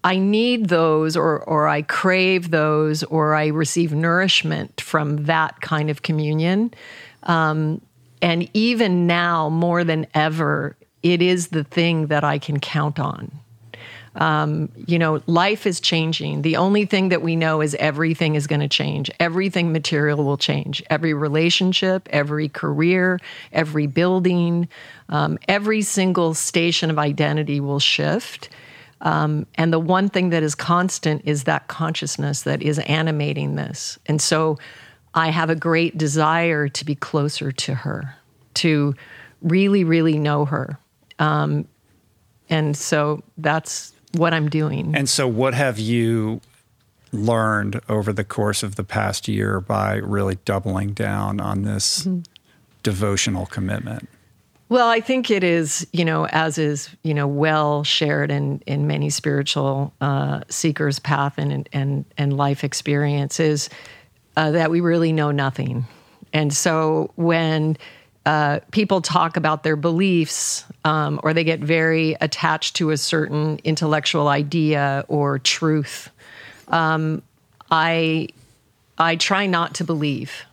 I 0.05 0.19
need 0.19 0.69
those 0.69 1.17
or 1.17 1.41
or 1.45 1.69
I 1.69 1.83
crave 1.83 2.51
those 2.51 3.03
or 3.05 3.35
I 3.35 3.49
receive 3.49 3.93
nourishment 3.93 4.81
from 4.81 5.25
that 5.25 5.61
kind 5.61 5.91
of 5.91 6.03
communion. 6.03 6.73
Um, 7.25 7.81
and 8.23 8.49
even 8.55 9.07
now 9.07 9.49
more 9.49 9.85
than 9.85 10.07
ever 10.15 10.77
it 11.03 11.23
is 11.23 11.49
the 11.49 11.65
thing 11.65 12.07
that 12.07 12.25
I 12.25 12.39
can 12.39 12.59
count 12.59 12.99
on 12.99 13.31
you 14.87 14.99
know, 14.99 15.21
life 15.27 15.67
is 15.67 15.79
changing. 15.79 16.43
The 16.43 16.57
only 16.57 16.87
thing 16.87 17.11
that 17.11 17.23
we 17.23 17.37
know 17.37 17.61
is 17.61 17.75
everything 17.75 18.35
is 18.35 18.47
going 18.47 18.61
to 18.61 18.69
change. 18.69 19.11
Everything 19.21 19.73
material 19.73 20.25
will 20.25 20.39
change. 20.39 20.83
Every 20.89 21.13
relationship, 21.13 22.09
every 22.11 22.49
career, 22.49 23.21
every 23.53 23.87
building, 23.87 24.69
um, 25.11 25.39
every 25.49 25.83
single 25.83 26.33
station 26.35 26.91
of 26.91 26.99
identity 26.99 27.61
will 27.61 27.81
shift. 27.81 28.49
Um, 29.03 29.47
and 29.57 29.73
the 29.73 29.79
one 29.79 30.09
thing 30.09 30.31
that 30.31 30.43
is 30.43 30.55
constant 30.55 31.23
is 31.27 31.45
that 31.45 31.69
consciousness 31.69 32.43
that 32.43 32.63
is 32.63 32.79
animating 32.81 33.57
this. 33.57 33.99
And 34.07 34.21
so 34.23 34.57
I 35.15 35.29
have 35.29 35.51
a 35.51 35.55
great 35.55 35.99
desire 35.99 36.69
to 36.69 36.85
be 36.85 36.95
closer 36.95 37.53
to 37.53 37.75
her, 37.75 38.17
to 38.55 38.95
really, 39.43 39.85
really 39.85 40.19
know 40.19 40.47
her. 40.47 40.79
Um, 41.19 41.69
and 42.49 42.77
so 42.77 43.23
that's 43.37 43.93
what 44.17 44.35
I'm 44.35 44.49
doing. 44.49 44.95
And 44.95 45.09
so, 45.09 45.27
what 45.29 45.55
have 45.55 45.79
you 45.79 46.41
learned 47.13 47.81
over 47.89 48.13
the 48.13 48.25
course 48.25 48.63
of 48.63 48.75
the 48.75 48.85
past 48.85 49.29
year 49.29 49.61
by 49.61 49.95
really 49.97 50.37
doubling 50.45 50.93
down 50.93 51.41
on 51.41 51.63
this 51.63 52.01
Mm-hmm. 52.01 52.21
devotional 52.83 53.47
commitment? 53.47 54.09
Well, 54.69 54.89
I 54.89 55.01
think 55.01 55.31
it 55.31 55.45
is, 55.45 55.87
you 55.93 56.05
know, 56.05 56.27
as 56.27 56.59
is, 56.59 56.91
you 57.05 57.15
know, 57.15 57.29
well 57.29 57.85
shared 57.85 58.31
in 58.33 58.61
in 58.67 58.87
many 58.89 59.11
spiritual 59.11 59.93
uh, 60.01 60.41
seekers' 60.49 60.99
path 60.99 61.35
and 61.39 61.69
and 61.73 62.05
and 62.19 62.37
life 62.37 62.65
experiences 62.65 63.71
uh, 64.37 64.51
that 64.51 64.71
we 64.71 64.81
really 64.81 65.13
know 65.13 65.31
nothing, 65.31 65.87
and 66.33 66.53
so 66.53 67.13
when 67.15 67.77
uh, 68.27 68.59
people 68.73 69.01
talk 69.01 69.37
about 69.37 69.63
their 69.63 69.77
beliefs 69.77 70.65
um, 70.85 71.21
or 71.23 71.33
they 71.33 71.45
get 71.45 71.61
very 71.61 72.17
attached 72.21 72.75
to 72.77 72.91
a 72.91 72.97
certain 72.97 73.61
intellectual 73.63 74.27
idea 74.27 75.05
or 75.07 75.39
truth, 75.39 76.11
um, 76.69 77.23
I 77.71 78.29
I 78.99 79.15
try 79.15 79.47
not 79.47 79.77
to 79.77 79.85
believe. 79.85 80.45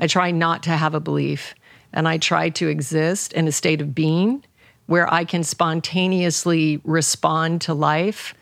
I 0.00 0.08
try 0.08 0.32
not 0.32 0.64
to 0.64 0.70
have 0.70 0.94
a 0.94 1.00
belief, 1.00 1.54
and 1.92 2.08
I 2.08 2.18
try 2.18 2.50
to 2.50 2.68
exist 2.68 3.32
in 3.34 3.46
a 3.46 3.52
state 3.52 3.80
of 3.80 3.94
being 3.94 4.44
where 4.86 5.12
I 5.12 5.24
can 5.24 5.44
spontaneously 5.44 6.80
respond 6.84 7.60
to 7.62 7.74
life 7.74 8.34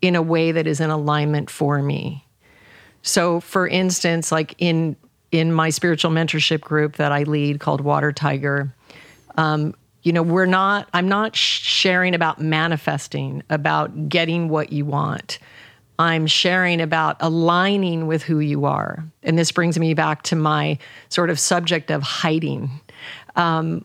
in 0.00 0.14
a 0.14 0.22
way 0.22 0.52
that 0.52 0.66
is 0.66 0.80
in 0.80 0.90
alignment 0.90 1.50
for 1.50 1.82
me. 1.82 2.24
So, 3.02 3.40
for 3.40 3.68
instance, 3.68 4.32
like 4.32 4.54
in 4.58 4.96
in 5.32 5.52
my 5.52 5.70
spiritual 5.70 6.10
mentorship 6.10 6.60
group 6.60 6.96
that 6.96 7.12
I 7.12 7.24
lead 7.24 7.60
called 7.60 7.80
Water 7.80 8.12
Tiger, 8.12 8.72
um, 9.36 9.74
you 10.02 10.12
know, 10.12 10.22
we're 10.22 10.46
not. 10.46 10.88
I'm 10.94 11.08
not 11.08 11.34
sharing 11.34 12.14
about 12.14 12.40
manifesting, 12.40 13.42
about 13.50 14.08
getting 14.08 14.48
what 14.48 14.72
you 14.72 14.84
want. 14.84 15.40
I'm 15.98 16.26
sharing 16.26 16.80
about 16.80 17.16
aligning 17.20 18.06
with 18.06 18.22
who 18.22 18.38
you 18.38 18.66
are, 18.66 19.04
and 19.24 19.36
this 19.36 19.50
brings 19.50 19.78
me 19.78 19.94
back 19.94 20.22
to 20.24 20.36
my 20.36 20.78
sort 21.08 21.28
of 21.28 21.40
subject 21.40 21.90
of 21.90 22.02
hiding. 22.02 22.70
Um, 23.34 23.84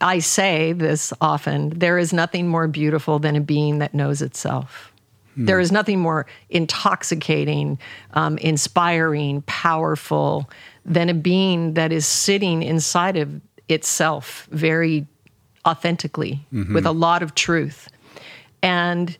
I 0.00 0.18
say 0.18 0.72
this 0.72 1.12
often: 1.20 1.70
there 1.70 1.98
is 1.98 2.12
nothing 2.12 2.48
more 2.48 2.66
beautiful 2.66 3.20
than 3.20 3.36
a 3.36 3.40
being 3.40 3.78
that 3.78 3.94
knows 3.94 4.22
itself. 4.22 4.90
There 5.36 5.60
is 5.60 5.72
nothing 5.72 6.00
more 6.00 6.26
intoxicating, 6.50 7.78
um, 8.12 8.36
inspiring, 8.38 9.42
powerful 9.42 10.50
than 10.90 11.08
a 11.08 11.14
being 11.14 11.74
that 11.74 11.92
is 11.92 12.04
sitting 12.04 12.62
inside 12.62 13.16
of 13.16 13.40
itself 13.68 14.48
very 14.50 15.06
authentically 15.66 16.44
mm-hmm. 16.52 16.74
with 16.74 16.84
a 16.84 16.90
lot 16.90 17.22
of 17.22 17.34
truth. 17.34 17.88
And 18.62 19.16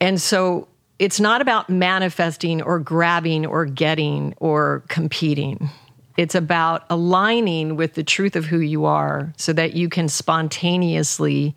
and 0.00 0.20
so 0.20 0.68
it's 0.98 1.20
not 1.20 1.40
about 1.40 1.70
manifesting 1.70 2.60
or 2.60 2.78
grabbing 2.80 3.46
or 3.46 3.64
getting 3.64 4.34
or 4.38 4.82
competing. 4.88 5.70
It's 6.16 6.34
about 6.34 6.84
aligning 6.90 7.76
with 7.76 7.94
the 7.94 8.04
truth 8.04 8.36
of 8.36 8.44
who 8.44 8.58
you 8.58 8.84
are 8.84 9.32
so 9.36 9.52
that 9.52 9.74
you 9.74 9.88
can 9.88 10.08
spontaneously 10.08 11.54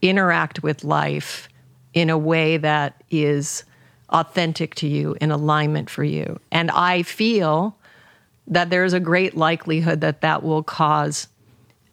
interact 0.00 0.62
with 0.62 0.84
life 0.84 1.48
in 1.92 2.10
a 2.10 2.18
way 2.18 2.56
that 2.56 3.02
is 3.10 3.64
authentic 4.10 4.74
to 4.76 4.86
you, 4.86 5.16
in 5.20 5.30
alignment 5.30 5.90
for 5.90 6.04
you. 6.04 6.38
And 6.50 6.70
I 6.70 7.02
feel 7.02 7.76
that 8.48 8.70
there's 8.70 8.92
a 8.92 9.00
great 9.00 9.36
likelihood 9.36 10.00
that 10.02 10.20
that 10.20 10.42
will 10.42 10.62
cause 10.62 11.28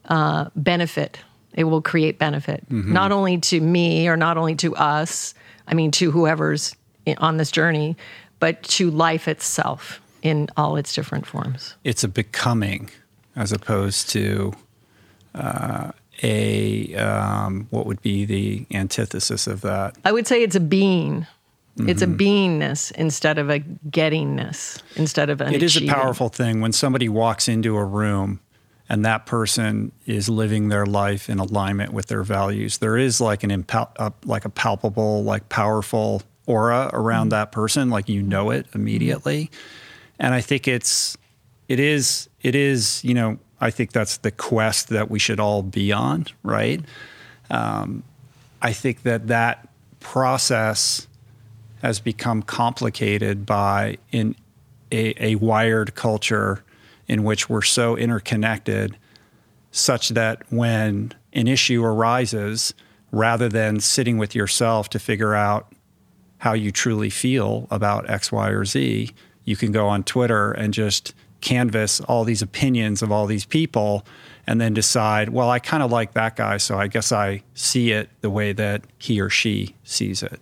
uh, 0.06 0.50
benefit. 0.56 1.20
It 1.54 1.66
will 1.66 1.82
create 1.82 2.18
benefit, 2.18 2.64
not 2.70 3.12
only 3.12 3.38
to 3.38 3.60
me 3.60 4.08
or 4.08 4.16
not 4.16 4.38
only 4.38 4.56
to 4.56 4.74
us, 4.76 5.34
I 5.68 5.74
mean, 5.74 5.92
to 5.92 6.10
whoever's 6.12 6.76
on 7.18 7.38
this 7.38 7.52
journey, 7.52 7.98
but 8.40 8.64
to 8.64 8.90
life 8.90 9.28
itself 9.28 10.02
in 10.22 10.48
all 10.56 10.78
its 10.78 10.94
different 10.94 11.26
forms. 11.26 11.76
It's 11.84 12.04
a 12.04 12.08
becoming 12.08 12.90
as 13.36 13.52
opposed 13.52 14.10
to 14.12 14.54
uh, 15.36 15.92
a 16.24 16.96
um, 16.96 17.68
what 17.70 17.86
would 17.86 18.02
be 18.02 18.26
the 18.26 18.66
antithesis 18.72 19.48
of 19.48 19.62
that. 19.62 19.96
I 20.06 20.12
would 20.12 20.28
say 20.28 20.44
it's 20.44 20.56
a 20.56 20.60
being. 20.62 21.28
It's 21.77 22.01
a 22.01 22.07
beingness 22.07 22.91
instead 22.91 23.38
of 23.38 23.49
a 23.49 23.60
gettingness, 23.60 24.81
instead 24.95 25.29
of 25.29 25.41
an 25.41 25.53
It 25.53 25.63
is 25.63 25.77
a 25.77 25.88
powerful 25.88 26.29
thing 26.29 26.62
when 26.62 26.73
somebody 26.73 27.07
walks 27.10 27.47
into 27.47 27.77
a 27.77 27.86
room 27.86 28.39
and 28.89 29.05
that 29.05 29.25
person 29.25 29.93
is 30.05 30.27
living 30.27 30.67
their 30.67 30.86
life 30.86 31.29
in 31.29 31.39
alignment 31.39 31.93
with 31.93 32.07
their 32.07 32.23
values. 32.23 32.79
There 32.79 32.97
is 32.97 33.21
like 33.21 33.43
an 33.43 33.49
impal- 33.49 33.91
uh, 33.97 34.10
like 34.25 34.43
a 34.43 34.49
palpable, 34.49 35.23
like 35.23 35.47
powerful 35.47 36.23
aura 36.45 36.89
around 36.91 37.27
mm. 37.27 37.31
that 37.31 37.53
person, 37.53 37.89
like 37.89 38.10
you 38.10 38.21
know 38.21 38.49
it 38.51 38.67
immediately. 38.75 39.49
And 40.19 40.34
I 40.34 40.41
think 40.41 40.67
it's 40.67 41.17
it 41.69 41.79
is 41.79 42.27
it 42.41 42.53
is 42.53 43.01
you 43.03 43.13
know 43.13 43.39
I 43.62 43.69
think 43.69 43.93
that's 43.93 44.17
the 44.17 44.31
quest 44.31 44.89
that 44.89 45.10
we 45.10 45.19
should 45.19 45.39
all 45.39 45.63
be 45.63 45.93
on, 45.93 46.27
right? 46.43 46.81
Um, 47.49 48.03
I 48.62 48.73
think 48.73 49.03
that 49.03 49.27
that 49.27 49.69
process 50.01 51.07
has 51.82 52.00
become 52.00 52.41
complicated 52.44 53.46
by 53.46 53.98
in 54.12 54.36
a, 54.91 55.32
a 55.32 55.36
wired 55.36 55.96
culture 55.96 56.63
in 57.08 57.24
which 57.24 57.50
we're 57.50 57.62
so 57.62 57.96
interconnected, 57.98 58.98
such 59.72 60.10
that 60.10 60.44
when 60.52 61.13
an 61.34 61.48
issue 61.48 61.84
arises, 61.84 62.74
rather 63.12 63.50
than 63.50 63.80
sitting 63.80 64.17
with 64.17 64.36
yourself 64.36 64.89
to 64.89 65.00
figure 65.00 65.34
out 65.34 65.74
how 66.38 66.54
you 66.54 66.72
truly 66.72 67.10
feel 67.10 67.67
about 67.70 68.10
X, 68.10 68.32
Y, 68.32 68.50
or 68.50 68.65
Z, 68.65 69.12
you 69.44 69.56
can 69.56 69.72
go 69.72 69.88
on 69.88 70.04
Twitter 70.04 70.52
and 70.52 70.74
just 70.74 71.13
canvas 71.41 72.00
all 72.02 72.24
these 72.24 72.41
opinions 72.41 73.02
of 73.02 73.12
all 73.12 73.26
these 73.26 73.46
people 73.46 74.06
and 74.48 74.62
then 74.62 74.74
decide, 74.74 75.30
well, 75.30 75.50
I 75.50 75.60
kind 75.60 75.84
of 75.84 75.91
like 75.91 76.13
that 76.13 76.36
guy, 76.36 76.58
so 76.58 76.78
I 76.78 76.88
guess 76.88 77.12
I 77.12 77.44
see 77.54 77.91
it 77.91 78.10
the 78.22 78.30
way 78.30 78.54
that 78.54 78.84
he 78.98 79.20
or 79.20 79.30
she 79.30 79.76
sees 79.84 80.24
it, 80.24 80.41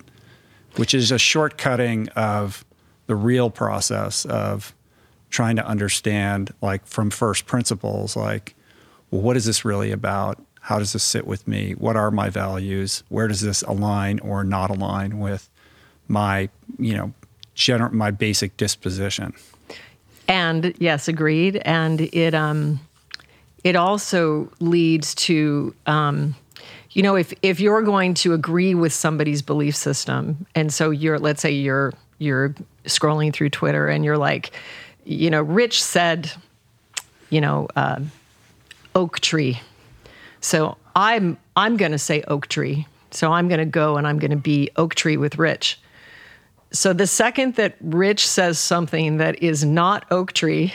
which 0.76 0.94
is 0.94 1.10
a 1.10 1.16
shortcutting 1.16 2.08
of 2.10 2.64
the 3.06 3.16
real 3.16 3.50
process 3.50 4.24
of 4.24 4.74
trying 5.30 5.56
to 5.56 5.66
understand, 5.66 6.52
like 6.60 6.86
from 6.86 7.10
first 7.10 7.46
principles, 7.46 8.16
like, 8.16 8.54
well, 9.10 9.22
what 9.22 9.36
is 9.36 9.44
this 9.44 9.64
really 9.64 9.92
about? 9.92 10.42
How 10.60 10.78
does 10.78 10.92
this 10.92 11.02
sit 11.02 11.26
with 11.26 11.48
me? 11.48 11.72
What 11.72 11.96
are 11.96 12.10
my 12.10 12.30
values? 12.30 13.02
Where 13.08 13.28
does 13.28 13.40
this 13.40 13.62
align 13.62 14.18
or 14.20 14.44
not 14.44 14.70
align 14.70 15.18
with 15.18 15.48
my, 16.06 16.48
you 16.78 16.96
know, 16.96 17.12
gener- 17.56 17.92
my 17.92 18.10
basic 18.10 18.56
disposition? 18.56 19.32
And 20.28 20.74
yes, 20.78 21.08
agreed. 21.08 21.56
And 21.64 22.02
it 22.12 22.34
um, 22.34 22.80
it 23.64 23.76
also 23.76 24.50
leads 24.60 25.14
to 25.16 25.74
um, 25.86 26.36
you 26.92 27.02
know 27.02 27.16
if 27.16 27.32
if 27.42 27.60
you're 27.60 27.82
going 27.82 28.14
to 28.14 28.32
agree 28.32 28.74
with 28.74 28.92
somebody's 28.92 29.42
belief 29.42 29.76
system, 29.76 30.46
and 30.54 30.72
so 30.72 30.90
you're 30.90 31.18
let's 31.18 31.42
say 31.42 31.50
you're 31.50 31.92
you're 32.18 32.54
scrolling 32.84 33.32
through 33.32 33.50
Twitter 33.50 33.88
and 33.88 34.04
you're 34.04 34.18
like, 34.18 34.52
you 35.04 35.30
know, 35.30 35.42
Rich 35.42 35.82
said, 35.82 36.30
you 37.30 37.40
know, 37.40 37.68
uh, 37.76 38.00
oak 38.94 39.20
tree. 39.20 39.60
So 40.40 40.76
I'm 40.94 41.38
I'm 41.56 41.76
going 41.76 41.92
to 41.92 41.98
say 41.98 42.22
oak 42.28 42.46
tree. 42.48 42.86
So 43.10 43.32
I'm 43.32 43.48
going 43.48 43.58
to 43.58 43.66
go 43.66 43.96
and 43.96 44.06
I'm 44.06 44.18
going 44.18 44.30
to 44.30 44.36
be 44.36 44.70
oak 44.76 44.94
tree 44.94 45.16
with 45.16 45.38
Rich. 45.38 45.80
So 46.72 46.92
the 46.92 47.06
second 47.06 47.56
that 47.56 47.76
Rich 47.80 48.26
says 48.28 48.58
something 48.58 49.16
that 49.16 49.42
is 49.42 49.64
not 49.64 50.06
oak 50.12 50.32
tree, 50.32 50.72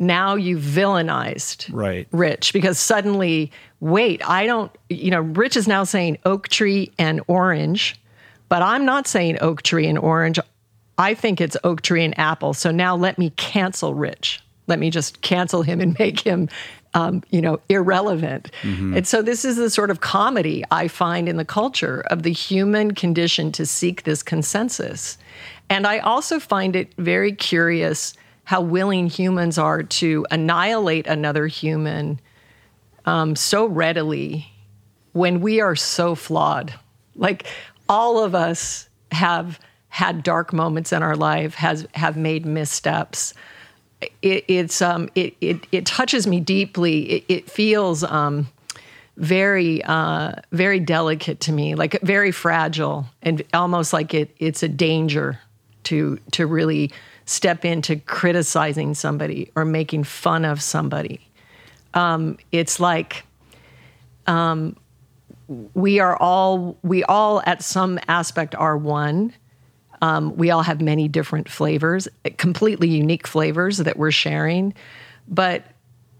now 0.00 0.34
you've 0.34 0.62
villainized 0.62 1.72
right. 1.72 2.08
Rich 2.10 2.52
because 2.52 2.78
suddenly, 2.78 3.52
wait, 3.80 4.26
I 4.26 4.46
don't, 4.46 4.72
you 4.88 5.10
know, 5.10 5.20
Rich 5.20 5.56
is 5.56 5.68
now 5.68 5.84
saying 5.84 6.18
oak 6.24 6.48
tree 6.48 6.90
and 6.98 7.20
orange, 7.28 8.00
but 8.48 8.62
I'm 8.62 8.84
not 8.84 9.06
saying 9.06 9.38
oak 9.40 9.62
tree 9.62 9.86
and 9.86 9.98
orange. 9.98 10.40
I 10.98 11.14
think 11.14 11.40
it's 11.40 11.56
oak 11.64 11.82
tree 11.82 12.02
and 12.02 12.18
apple. 12.18 12.54
So 12.54 12.70
now 12.70 12.96
let 12.96 13.18
me 13.18 13.30
cancel 13.36 13.94
Rich. 13.94 14.42
Let 14.66 14.78
me 14.78 14.88
just 14.90 15.20
cancel 15.20 15.62
him 15.62 15.80
and 15.80 15.96
make 15.98 16.20
him 16.20 16.48
um, 16.94 17.22
you 17.30 17.40
know, 17.40 17.60
irrelevant. 17.68 18.50
Mm-hmm. 18.62 18.96
And 18.96 19.06
so 19.06 19.22
this 19.22 19.44
is 19.44 19.56
the 19.56 19.70
sort 19.70 19.90
of 19.90 20.00
comedy 20.00 20.64
I 20.70 20.88
find 20.88 21.28
in 21.28 21.36
the 21.36 21.44
culture 21.44 22.00
of 22.10 22.24
the 22.24 22.32
human 22.32 22.94
condition 22.94 23.52
to 23.52 23.66
seek 23.66 24.02
this 24.02 24.22
consensus. 24.22 25.16
And 25.68 25.86
I 25.86 25.98
also 25.98 26.40
find 26.40 26.74
it 26.74 26.92
very 26.98 27.32
curious 27.32 28.14
how 28.50 28.60
willing 28.60 29.06
humans 29.06 29.58
are 29.58 29.84
to 29.84 30.26
annihilate 30.32 31.06
another 31.06 31.46
human 31.46 32.20
um, 33.06 33.36
so 33.36 33.64
readily 33.64 34.44
when 35.12 35.40
we 35.40 35.60
are 35.60 35.76
so 35.76 36.16
flawed. 36.16 36.74
Like 37.14 37.46
all 37.88 38.24
of 38.24 38.34
us 38.34 38.88
have 39.12 39.60
had 39.88 40.24
dark 40.24 40.52
moments 40.52 40.92
in 40.92 41.00
our 41.00 41.14
life, 41.14 41.54
has 41.54 41.86
have 41.94 42.16
made 42.16 42.44
missteps 42.44 43.34
it, 44.20 44.44
it's 44.48 44.82
um, 44.82 45.08
it, 45.14 45.36
it 45.40 45.64
it 45.70 45.86
touches 45.86 46.26
me 46.26 46.40
deeply. 46.40 47.02
It, 47.02 47.24
it 47.28 47.50
feels 47.50 48.02
um, 48.02 48.48
very 49.16 49.80
uh, 49.84 50.32
very 50.50 50.80
delicate 50.80 51.38
to 51.42 51.52
me, 51.52 51.76
like 51.76 52.00
very 52.00 52.32
fragile, 52.32 53.06
and 53.22 53.44
almost 53.54 53.92
like 53.92 54.12
it 54.12 54.34
it's 54.40 54.64
a 54.64 54.68
danger 54.68 55.38
to 55.84 56.18
to 56.32 56.48
really 56.48 56.90
step 57.30 57.64
into 57.64 57.96
criticizing 57.96 58.94
somebody 58.94 59.50
or 59.54 59.64
making 59.64 60.04
fun 60.04 60.44
of 60.44 60.60
somebody. 60.60 61.20
Um, 61.94 62.38
it's 62.52 62.80
like 62.80 63.24
um, 64.26 64.76
we 65.74 66.00
are 66.00 66.16
all 66.16 66.78
we 66.82 67.04
all 67.04 67.42
at 67.46 67.62
some 67.62 67.98
aspect 68.08 68.54
are 68.54 68.76
one 68.76 69.32
um, 70.02 70.36
we 70.36 70.50
all 70.50 70.62
have 70.62 70.80
many 70.80 71.08
different 71.08 71.48
flavors, 71.48 72.08
completely 72.38 72.88
unique 72.88 73.26
flavors 73.26 73.78
that 73.78 73.96
we're 73.96 74.10
sharing. 74.10 74.72
But 75.28 75.64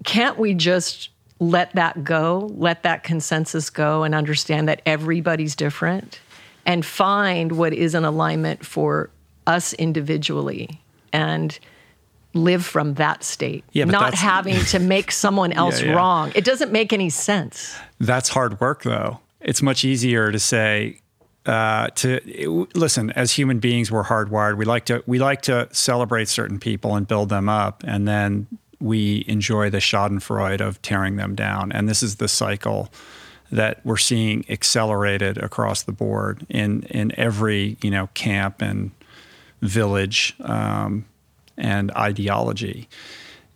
can't 0.05 0.39
we 0.39 0.55
just 0.55 1.09
let 1.39 1.75
that 1.75 2.05
go, 2.05 2.51
let 2.55 2.83
that 2.83 3.03
consensus 3.03 3.71
go, 3.71 4.03
and 4.03 4.15
understand 4.15 4.69
that 4.69 4.83
everybody's 4.85 5.57
different 5.57 6.21
and 6.67 6.85
find 6.85 7.53
what 7.53 7.73
is 7.73 7.95
an 7.95 8.05
alignment 8.05 8.65
for 8.67 9.11
us 9.47 9.73
individually 9.75 10.83
and 11.13 11.59
live 12.35 12.65
from 12.65 12.95
that 12.95 13.25
state, 13.25 13.65
yeah, 13.73 13.85
not 13.85 14.15
having 14.15 14.61
to 14.67 14.79
make 14.79 15.11
someone 15.11 15.53
else 15.53 15.81
yeah, 15.81 15.89
yeah. 15.89 15.95
wrong. 15.95 16.33
It 16.35 16.45
doesn't 16.45 16.73
make 16.73 16.93
any 16.93 17.11
sense. 17.11 17.77
That's 17.99 18.29
hard 18.29 18.61
work, 18.61 18.83
though. 18.83 19.21
It's 19.41 19.63
much 19.63 19.85
easier 19.85 20.31
to 20.31 20.39
say, 20.39 21.01
uh, 21.47 21.89
to 21.89 22.69
listen 22.75 23.11
as 23.13 23.33
human 23.33 23.59
beings 23.59 23.91
we're 23.91 24.05
hardwired 24.05 24.59
we 24.59 24.67
like 24.67 24.85
to 24.85 25.03
we 25.07 25.19
like 25.19 25.41
to 25.41 25.67
celebrate 25.73 26.29
certain 26.29 26.59
people 26.59 26.95
and 26.95 27.09
build 27.09 27.31
them 27.31 27.49
up 27.49 27.83
and 27.87 28.07
then 28.07 28.47
we 28.79 29.25
enjoy 29.27 29.71
the 29.71 29.79
schadenfreude 29.79 30.61
of 30.61 30.81
tearing 30.83 31.17
them 31.17 31.35
down 31.35 31.73
and 31.73 31.89
this 31.89 32.03
is 32.03 32.17
the 32.17 32.29
cycle 32.29 32.91
that 33.51 33.81
we're 33.85 33.97
seeing 33.97 34.45
accelerated 34.49 35.39
across 35.39 35.83
the 35.83 35.93
board 35.93 36.47
in 36.51 36.83
in 36.85 37.11
every 37.19 37.79
you 37.83 37.91
know 37.91 38.09
camp 38.15 38.61
and 38.61 38.91
village 39.63 40.35
um, 40.41 41.05
and 41.57 41.91
ideology 41.93 42.89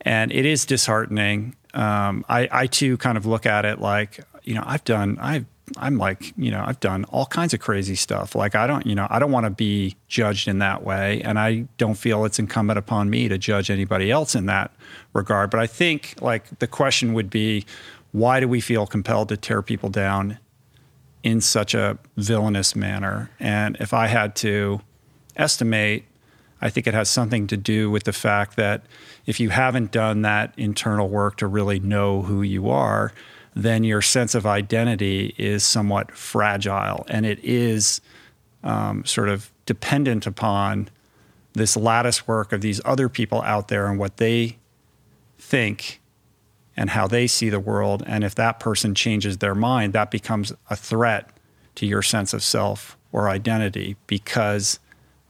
and 0.03 0.33
it 0.33 0.45
is 0.45 0.67
disheartening 0.67 1.57
um, 1.75 2.25
I, 2.29 2.49
I 2.53 2.67
too 2.67 2.97
kind 2.99 3.19
of 3.19 3.27
look 3.27 3.47
at 3.47 3.64
it 3.64 3.81
like 3.81 4.21
you 4.43 4.55
know 4.55 4.62
I've 4.67 4.85
done 4.85 5.19
I've 5.21 5.47
I'm 5.79 5.97
like, 5.97 6.35
you 6.37 6.51
know, 6.51 6.62
I've 6.64 6.81
done 6.81 7.05
all 7.05 7.27
kinds 7.27 7.55
of 7.55 7.61
crazy 7.61 7.95
stuff. 7.95 8.35
Like 8.35 8.55
I 8.55 8.67
don't, 8.67 8.87
you 8.87 8.95
know, 8.95 9.07
I 9.11 9.19
don't 9.19 9.33
want 9.33 9.45
to 9.45 9.51
be 9.51 9.97
judged 10.09 10.47
in 10.47 10.59
that 10.59 10.85
way, 10.85 11.23
and 11.23 11.38
I 11.38 11.67
don't 11.79 11.95
feel 11.95 12.25
it's 12.25 12.38
incumbent 12.38 12.79
upon 12.79 13.09
me 13.09 13.29
to 13.29 13.38
judge 13.38 13.71
anybody 13.71 14.11
else 14.11 14.35
in 14.35 14.47
that 14.47 14.73
regard. 15.14 15.51
But 15.51 15.61
I 15.61 15.67
think 15.67 16.17
like 16.21 16.59
the 16.59 16.67
question 16.67 17.14
would 17.14 17.31
be, 17.31 17.64
why 18.12 18.40
do 18.40 18.49
we 18.49 18.61
feel 18.61 18.87
compelled 18.87 19.31
to 19.31 19.37
tear 19.37 19.62
people 19.62 19.88
down 19.88 20.38
in 21.23 21.40
such 21.40 21.75
a 21.75 21.99
villainous 22.17 22.77
manner? 22.77 23.31
And 23.40 23.77
if 23.81 23.95
I 23.95 24.07
had 24.09 24.37
to 24.37 24.83
estimate, 25.37 26.05
I 26.61 26.70
think 26.70 26.87
it 26.87 26.94
has 26.94 27.09
something 27.09 27.47
to 27.49 27.57
do 27.57 27.90
with 27.90 28.05
the 28.05 28.12
fact 28.12 28.57
that 28.57 28.83
if 29.27 29.40
you 29.40 29.51
haven't 29.51 29.90
done 29.90 30.23
that 30.23 30.55
internal 30.57 31.09
work 31.09 31.37
to 31.38 31.47
really 31.47 31.81
know 31.81 32.23
who 32.23 32.42
you 32.42 32.70
are, 32.70 33.12
then 33.55 33.85
your 33.85 34.03
sense 34.03 34.35
of 34.35 34.47
identity 34.47 35.35
is 35.38 35.64
somewhat 35.64 36.11
fragile 36.12 37.07
and 37.09 37.25
it 37.25 37.38
is 37.44 38.01
um, 38.62 39.05
sort 39.05 39.29
of 39.29 39.51
dependent 39.66 40.27
upon 40.27 40.88
this 41.53 41.77
lattice 41.77 42.27
work 42.27 42.53
of 42.53 42.61
these 42.61 42.81
other 42.85 43.09
people 43.09 43.40
out 43.42 43.68
there 43.68 43.87
and 43.87 43.99
what 43.99 44.16
they 44.16 44.57
think 45.38 46.01
and 46.77 46.90
how 46.90 47.07
they 47.07 47.27
see 47.27 47.49
the 47.49 47.61
world. 47.61 48.03
And 48.07 48.25
if 48.25 48.35
that 48.35 48.59
person 48.59 48.94
changes 48.94 49.38
their 49.38 49.55
mind, 49.55 49.92
that 49.92 50.11
becomes 50.11 50.53
a 50.68 50.75
threat 50.75 51.31
to 51.77 51.87
your 51.87 52.03
sense 52.03 52.33
of 52.33 52.42
self 52.42 52.97
or 53.12 53.29
identity 53.29 53.97
because 54.09 54.81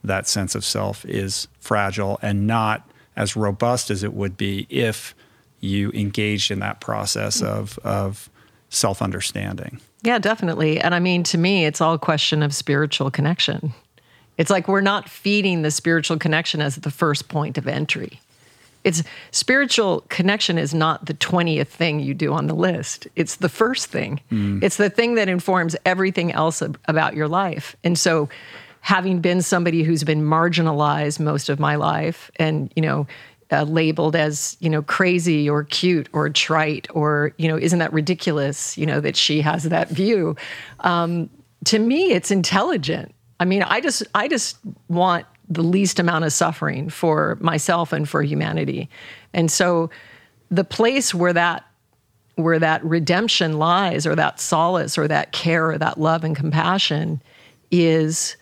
that 0.04 0.28
sense 0.28 0.54
of 0.54 0.64
self 0.64 1.04
is 1.04 1.48
fragile 1.58 2.18
and 2.22 2.46
not 2.46 2.88
as 3.16 3.36
robust 3.36 3.90
as 3.90 4.02
it 4.02 4.12
would 4.12 4.36
be 4.36 4.66
if 4.68 5.14
you 5.60 5.90
engaged 5.92 6.50
in 6.50 6.58
that 6.60 6.80
process 6.80 7.42
of, 7.42 7.78
of 7.82 8.28
self 8.68 9.00
understanding. 9.00 9.80
Yeah, 10.02 10.18
definitely. 10.18 10.80
And 10.80 10.94
I 10.94 11.00
mean, 11.00 11.22
to 11.24 11.38
me, 11.38 11.64
it's 11.64 11.80
all 11.80 11.94
a 11.94 11.98
question 11.98 12.42
of 12.42 12.54
spiritual 12.54 13.10
connection. 13.10 13.72
It's 14.36 14.50
like 14.50 14.68
we're 14.68 14.80
not 14.80 15.08
feeding 15.08 15.62
the 15.62 15.70
spiritual 15.70 16.18
connection 16.18 16.60
as 16.60 16.76
the 16.76 16.90
first 16.90 17.28
point 17.28 17.56
of 17.56 17.66
entry. 17.66 18.20
It's 18.82 19.02
spiritual 19.30 20.04
connection 20.10 20.58
is 20.58 20.74
not 20.74 21.06
the 21.06 21.14
20th 21.14 21.68
thing 21.68 22.00
you 22.00 22.12
do 22.12 22.34
on 22.34 22.48
the 22.48 22.54
list. 22.54 23.08
It's 23.16 23.36
the 23.36 23.48
first 23.48 23.86
thing. 23.86 24.20
Mm. 24.30 24.62
It's 24.62 24.76
the 24.76 24.90
thing 24.90 25.14
that 25.14 25.28
informs 25.28 25.74
everything 25.86 26.32
else 26.32 26.60
about 26.60 27.14
your 27.14 27.28
life. 27.28 27.74
And 27.82 27.98
so 27.98 28.28
having 28.84 29.18
been 29.18 29.40
somebody 29.40 29.82
who's 29.82 30.04
been 30.04 30.20
marginalized 30.20 31.18
most 31.18 31.48
of 31.48 31.58
my 31.58 31.74
life 31.74 32.30
and, 32.36 32.70
you 32.76 32.82
know, 32.82 33.06
uh, 33.50 33.62
labeled 33.62 34.14
as 34.14 34.58
you 34.60 34.68
know 34.68 34.82
crazy 34.82 35.48
or 35.48 35.64
cute 35.64 36.08
or 36.12 36.28
trite 36.28 36.88
or 36.90 37.32
you 37.36 37.46
know 37.46 37.56
isn't 37.58 37.78
that 37.78 37.92
ridiculous 37.92 38.76
you 38.76 38.86
know 38.86 39.00
that 39.00 39.16
she 39.16 39.40
has 39.40 39.64
that 39.64 39.88
view? 39.90 40.34
Um, 40.80 41.30
to 41.66 41.78
me 41.78 42.12
it's 42.12 42.30
intelligent. 42.30 43.14
I 43.38 43.44
mean 43.44 43.62
i 43.62 43.80
just 43.80 44.02
i 44.14 44.28
just 44.28 44.58
want 44.88 45.26
the 45.48 45.62
least 45.62 46.00
amount 46.00 46.24
of 46.24 46.32
suffering 46.32 46.88
for 46.88 47.36
myself 47.40 47.92
and 47.92 48.08
for 48.08 48.22
humanity. 48.22 48.88
And 49.34 49.50
so 49.50 49.90
the 50.50 50.64
place 50.64 51.14
where 51.14 51.34
that 51.34 51.64
where 52.36 52.58
that 52.58 52.84
redemption 52.84 53.58
lies 53.58 54.06
or 54.06 54.16
that 54.16 54.40
solace 54.40 54.98
or 54.98 55.06
that 55.06 55.32
care 55.32 55.70
or 55.70 55.78
that 55.78 56.00
love 56.00 56.24
and 56.24 56.34
compassion 56.34 57.22
is 57.70 58.36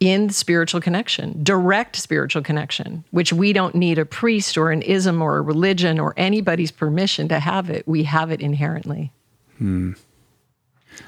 in 0.00 0.30
spiritual 0.30 0.80
connection, 0.80 1.38
direct 1.42 1.94
spiritual 1.94 2.42
connection, 2.42 3.04
which 3.10 3.32
we 3.34 3.52
don't 3.52 3.74
need 3.74 3.98
a 3.98 4.06
priest 4.06 4.56
or 4.56 4.70
an 4.70 4.80
ism 4.82 5.20
or 5.20 5.36
a 5.36 5.42
religion 5.42 6.00
or 6.00 6.14
anybody's 6.16 6.70
permission 6.70 7.28
to 7.28 7.38
have 7.38 7.68
it. 7.68 7.86
We 7.86 8.04
have 8.04 8.30
it 8.30 8.40
inherently. 8.40 9.12
Hmm. 9.58 9.92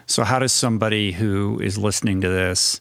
So, 0.07 0.25
how 0.25 0.39
does 0.39 0.53
somebody 0.53 1.13
who 1.13 1.59
is 1.61 1.79
listening 1.79 2.21
to 2.21 2.29
this 2.29 2.81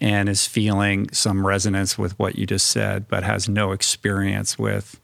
and 0.00 0.28
is 0.28 0.46
feeling 0.46 1.10
some 1.12 1.46
resonance 1.46 1.98
with 1.98 2.18
what 2.18 2.36
you 2.36 2.46
just 2.46 2.68
said, 2.68 3.08
but 3.08 3.24
has 3.24 3.48
no 3.48 3.72
experience 3.72 4.58
with 4.58 5.00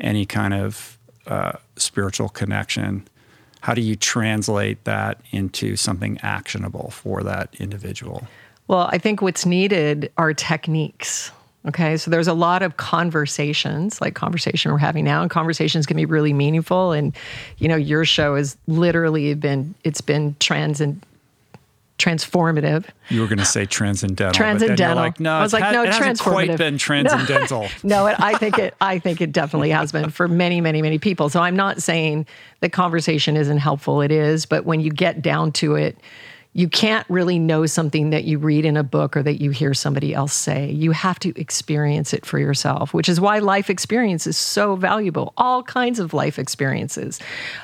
any 0.00 0.26
kind 0.26 0.54
of 0.54 0.98
uh, 1.26 1.52
spiritual 1.76 2.28
connection, 2.28 3.06
how 3.60 3.74
do 3.74 3.80
you 3.80 3.96
translate 3.96 4.84
that 4.84 5.20
into 5.32 5.76
something 5.76 6.18
actionable 6.22 6.90
for 6.90 7.22
that 7.22 7.54
individual? 7.58 8.26
Well, 8.68 8.88
I 8.92 8.98
think 8.98 9.22
what's 9.22 9.46
needed 9.46 10.10
are 10.16 10.34
techniques. 10.34 11.30
Okay, 11.66 11.96
so 11.96 12.10
there's 12.12 12.28
a 12.28 12.34
lot 12.34 12.62
of 12.62 12.76
conversations, 12.76 14.00
like 14.00 14.14
conversation 14.14 14.70
we're 14.70 14.78
having 14.78 15.04
now, 15.04 15.22
and 15.22 15.30
conversations 15.30 15.84
can 15.84 15.96
be 15.96 16.04
really 16.04 16.32
meaningful. 16.32 16.92
And 16.92 17.14
you 17.58 17.66
know, 17.66 17.76
your 17.76 18.04
show 18.04 18.36
has 18.36 18.56
literally 18.68 19.34
been 19.34 19.74
it's 19.82 20.00
been 20.00 20.36
trans 20.38 20.80
and 20.80 21.04
transformative. 21.98 22.84
You 23.08 23.20
were 23.20 23.26
going 23.26 23.38
to 23.38 23.44
say 23.44 23.64
transcendental. 23.64 24.34
Transcendental. 24.34 24.96
Like, 24.96 25.18
no, 25.18 25.32
I 25.32 25.42
was 25.42 25.52
like, 25.52 25.72
no, 25.72 25.82
it 25.82 25.88
hasn't 25.88 26.20
quite 26.20 26.56
been 26.56 26.78
transcendental. 26.78 27.68
No, 27.82 28.04
no 28.04 28.06
it, 28.06 28.16
I 28.20 28.36
think 28.36 28.58
it. 28.58 28.74
I 28.80 28.98
think 28.98 29.20
it 29.20 29.32
definitely 29.32 29.70
has 29.70 29.92
been 29.92 30.10
for 30.10 30.28
many, 30.28 30.60
many, 30.60 30.82
many 30.82 30.98
people. 30.98 31.28
So 31.28 31.40
I'm 31.40 31.56
not 31.56 31.82
saying 31.82 32.26
the 32.60 32.68
conversation 32.68 33.36
isn't 33.36 33.58
helpful. 33.58 34.02
It 34.02 34.10
is, 34.12 34.46
but 34.46 34.64
when 34.64 34.80
you 34.80 34.90
get 34.90 35.22
down 35.22 35.52
to 35.52 35.74
it, 35.74 35.96
you 36.56 36.70
can't 36.70 37.04
really 37.10 37.38
know 37.38 37.66
something 37.66 38.08
that 38.08 38.24
you 38.24 38.38
read 38.38 38.64
in 38.64 38.78
a 38.78 38.82
book 38.82 39.14
or 39.14 39.22
that 39.22 39.42
you 39.42 39.50
hear 39.50 39.74
somebody 39.74 40.14
else 40.14 40.32
say. 40.32 40.70
You 40.70 40.90
have 40.92 41.18
to 41.18 41.38
experience 41.38 42.14
it 42.14 42.24
for 42.24 42.38
yourself, 42.38 42.94
which 42.94 43.10
is 43.10 43.20
why 43.20 43.40
life 43.40 43.68
experience 43.68 44.26
is 44.26 44.38
so 44.38 44.74
valuable. 44.74 45.34
All 45.36 45.62
kinds 45.62 45.98
of 45.98 46.14
life 46.14 46.38
experiences, 46.38 47.20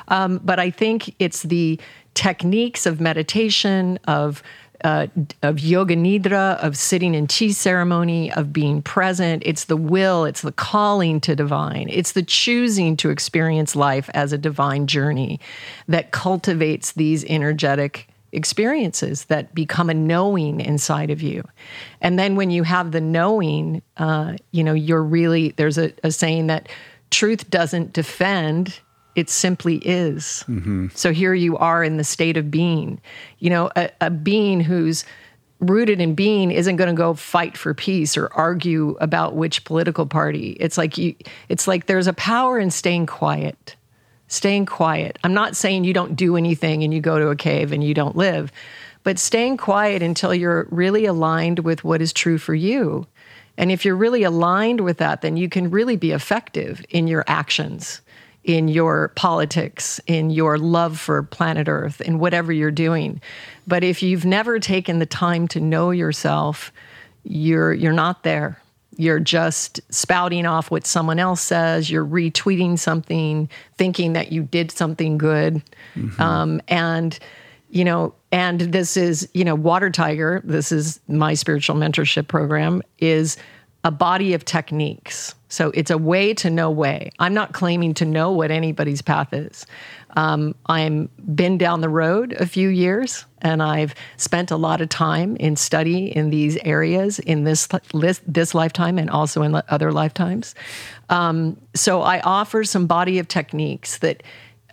um, 0.09 0.41
but 0.45 0.61
I 0.61 0.69
think 0.69 1.15
it's 1.19 1.43
the 1.43 1.81
techniques 2.13 2.85
of 2.85 3.01
meditation, 3.01 3.99
of 4.05 4.43
uh, 4.85 5.07
of 5.43 5.61
yoga 5.61 5.97
nidra, 5.97 6.59
of 6.59 6.77
sitting 6.77 7.15
in 7.15 7.27
tea 7.27 7.53
ceremony, 7.53 8.31
of 8.33 8.53
being 8.53 8.83
present. 8.83 9.43
It's 9.47 9.65
the 9.65 9.77
will, 9.77 10.27
it's 10.27 10.43
the 10.43 10.53
calling 10.53 11.19
to 11.23 11.35
divine, 11.35 11.89
it's 11.89 12.13
the 12.13 12.23
choosing 12.23 12.99
to 12.99 13.09
experience 13.09 13.75
life 13.75 14.11
as 14.13 14.35
a 14.35 14.39
divine 14.39 14.87
journey 14.87 15.41
that 15.89 16.11
cultivates 16.11 16.93
these 16.93 17.25
energetic 17.25 18.12
experiences 18.33 19.27
that 19.27 19.55
become 19.55 19.91
a 19.91 19.95
knowing 19.95 20.61
inside 20.61 21.11
of 21.11 21.23
you. 21.23 21.45
And 22.01 22.19
then 22.19 22.35
when 22.35 22.51
you 22.51 22.63
have 22.63 22.93
the 22.93 23.01
knowing, 23.01 23.83
uh, 23.99 24.35
you 24.53 24.65
know, 24.65 24.73
you're 24.73 25.03
really, 25.03 25.51
there's 25.57 25.79
a, 25.79 25.93
a 26.03 26.11
saying 26.11 26.47
that 26.47 26.69
truth 27.11 27.51
doesn't 27.51 27.93
defend 27.93 28.81
it 29.15 29.29
simply 29.29 29.77
is. 29.77 30.45
Mm-hmm. 30.49 30.89
So 30.95 31.13
here 31.13 31.35
you 31.35 31.59
are 31.59 31.85
in 31.85 31.99
the 31.99 32.05
state 32.05 32.37
of 32.37 32.51
being. 32.51 33.01
You 33.39 33.51
know, 33.51 33.71
a, 33.77 33.91
a 34.01 34.11
being 34.11 34.61
who's 34.61 35.05
rooted 35.61 36.01
in 36.01 36.15
being 36.15 36.51
isn't 36.51 36.77
going 36.77 36.89
to 36.89 36.95
go 36.95 37.15
fight 37.15 37.57
for 37.57 37.73
peace 37.73 38.17
or 38.17 38.33
argue 38.33 38.97
about 39.01 39.37
which 39.37 39.65
political 39.65 40.07
party. 40.07 40.57
It's 40.59 40.77
like 40.77 40.99
you 40.99 41.15
it's 41.49 41.69
like 41.69 41.87
there's 41.87 42.07
a 42.09 42.13
power 42.13 42.59
in 42.59 42.71
staying 42.71 43.07
quiet. 43.07 43.77
Staying 44.33 44.65
quiet. 44.65 45.19
I'm 45.23 45.35
not 45.35 45.57
saying 45.57 45.85
you 45.85 45.93
don't 45.93 46.17
do 46.17 46.39
anything 46.39 46.83
and 46.83 46.95
you 46.95 47.03
go 47.03 47.19
to 47.19 47.29
a 47.29 47.37
cave 47.37 47.71
and 47.71 47.85
you 47.85 47.93
don't 47.93 48.17
live, 48.17 48.51
but 49.03 49.19
staying 49.19 49.59
quiet 49.59 50.03
until 50.03 50.35
you're 50.35 50.67
really 50.71 51.05
aligned 51.05 51.59
with 51.59 51.85
what 51.85 52.01
is 52.01 52.15
true 52.15 52.39
for 52.39 52.55
you. 52.55 53.07
And 53.59 53.71
if 53.71 53.85
you're 53.85 53.95
really 53.95 54.23
aligned 54.23 54.81
with 54.81 54.97
that, 54.97 55.21
then 55.21 55.37
you 55.37 55.51
can 55.51 55.71
really 55.71 55.97
be 55.97 56.13
effective 56.13 56.83
in 56.89 57.09
your 57.09 57.25
actions 57.27 58.01
in 58.45 58.69
your 58.69 59.09
politics, 59.15 60.01
in 60.07 60.31
your 60.31 60.59
love 60.59 60.99
for 60.99 61.23
planet 61.23 61.69
Earth, 61.69 62.01
in 62.01 62.19
whatever 62.19 62.53
you're 62.53 62.71
doing. 62.71 63.21
But 63.67 63.85
if 63.85 64.03
you've 64.03 64.25
never 64.25 64.59
taken 64.59 64.99
the 64.99 65.07
time 65.07 65.47
to 65.49 65.61
know 65.61 65.91
yourself, 65.91 66.73
you're 67.25 67.73
you're 67.73 67.93
not 67.93 68.25
there. 68.25 68.62
You're 68.97 69.21
just 69.21 69.81
spouting 69.93 70.47
off 70.47 70.71
what 70.71 70.87
someone 70.87 71.19
else 71.19 71.41
says. 71.41 71.91
You're 71.91 72.07
retweeting 72.07 72.79
something, 72.79 73.49
thinking 73.77 74.13
that 74.13 74.33
you 74.33 74.43
did 74.43 74.71
something 74.71 75.19
good, 75.19 75.63
mm-hmm. 75.95 76.21
um, 76.21 76.61
and 76.69 77.19
you 77.71 77.85
know. 77.85 78.15
And 78.31 78.61
this 78.61 78.97
is, 78.97 79.29
you 79.35 79.45
know, 79.45 79.55
Water 79.55 79.91
Tiger. 79.91 80.41
This 80.43 80.73
is 80.73 81.01
my 81.07 81.35
spiritual 81.35 81.77
mentorship 81.77 82.29
program. 82.29 82.83
Is 82.99 83.37
a 83.85 83.91
body 83.91 84.35
of 84.35 84.45
techniques. 84.45 85.35
So 85.49 85.71
it's 85.75 85.91
a 85.91 85.99
way 85.99 86.33
to 86.35 86.49
know 86.49 86.71
way. 86.71 87.11
I'm 87.19 87.35
not 87.35 87.53
claiming 87.53 87.95
to 87.95 88.05
know 88.05 88.31
what 88.33 88.51
anybody's 88.51 89.03
path 89.03 89.33
is. 89.33 89.67
Um, 90.15 90.55
I'm 90.67 91.09
been 91.35 91.59
down 91.59 91.81
the 91.81 91.89
road 91.89 92.33
a 92.35 92.47
few 92.47 92.69
years, 92.69 93.25
and 93.41 93.63
I've 93.63 93.95
spent 94.17 94.51
a 94.51 94.57
lot 94.57 94.81
of 94.81 94.89
time 94.89 95.37
in 95.37 95.57
study 95.57 96.15
in 96.15 96.31
these 96.31 96.57
areas 96.59 97.19
in 97.19 97.45
this 97.45 97.69
this 98.27 98.55
lifetime 98.55 98.99
and 98.99 99.11
also 99.11 99.43
in 99.43 99.61
other 99.69 99.93
lifetimes. 99.93 100.55
Um, 101.09 101.57
so 101.75 102.03
I 102.03 102.21
offer 102.21 102.65
some 102.65 102.87
body 102.87 103.19
of 103.19 103.29
techniques 103.29 103.99
that 103.99 104.23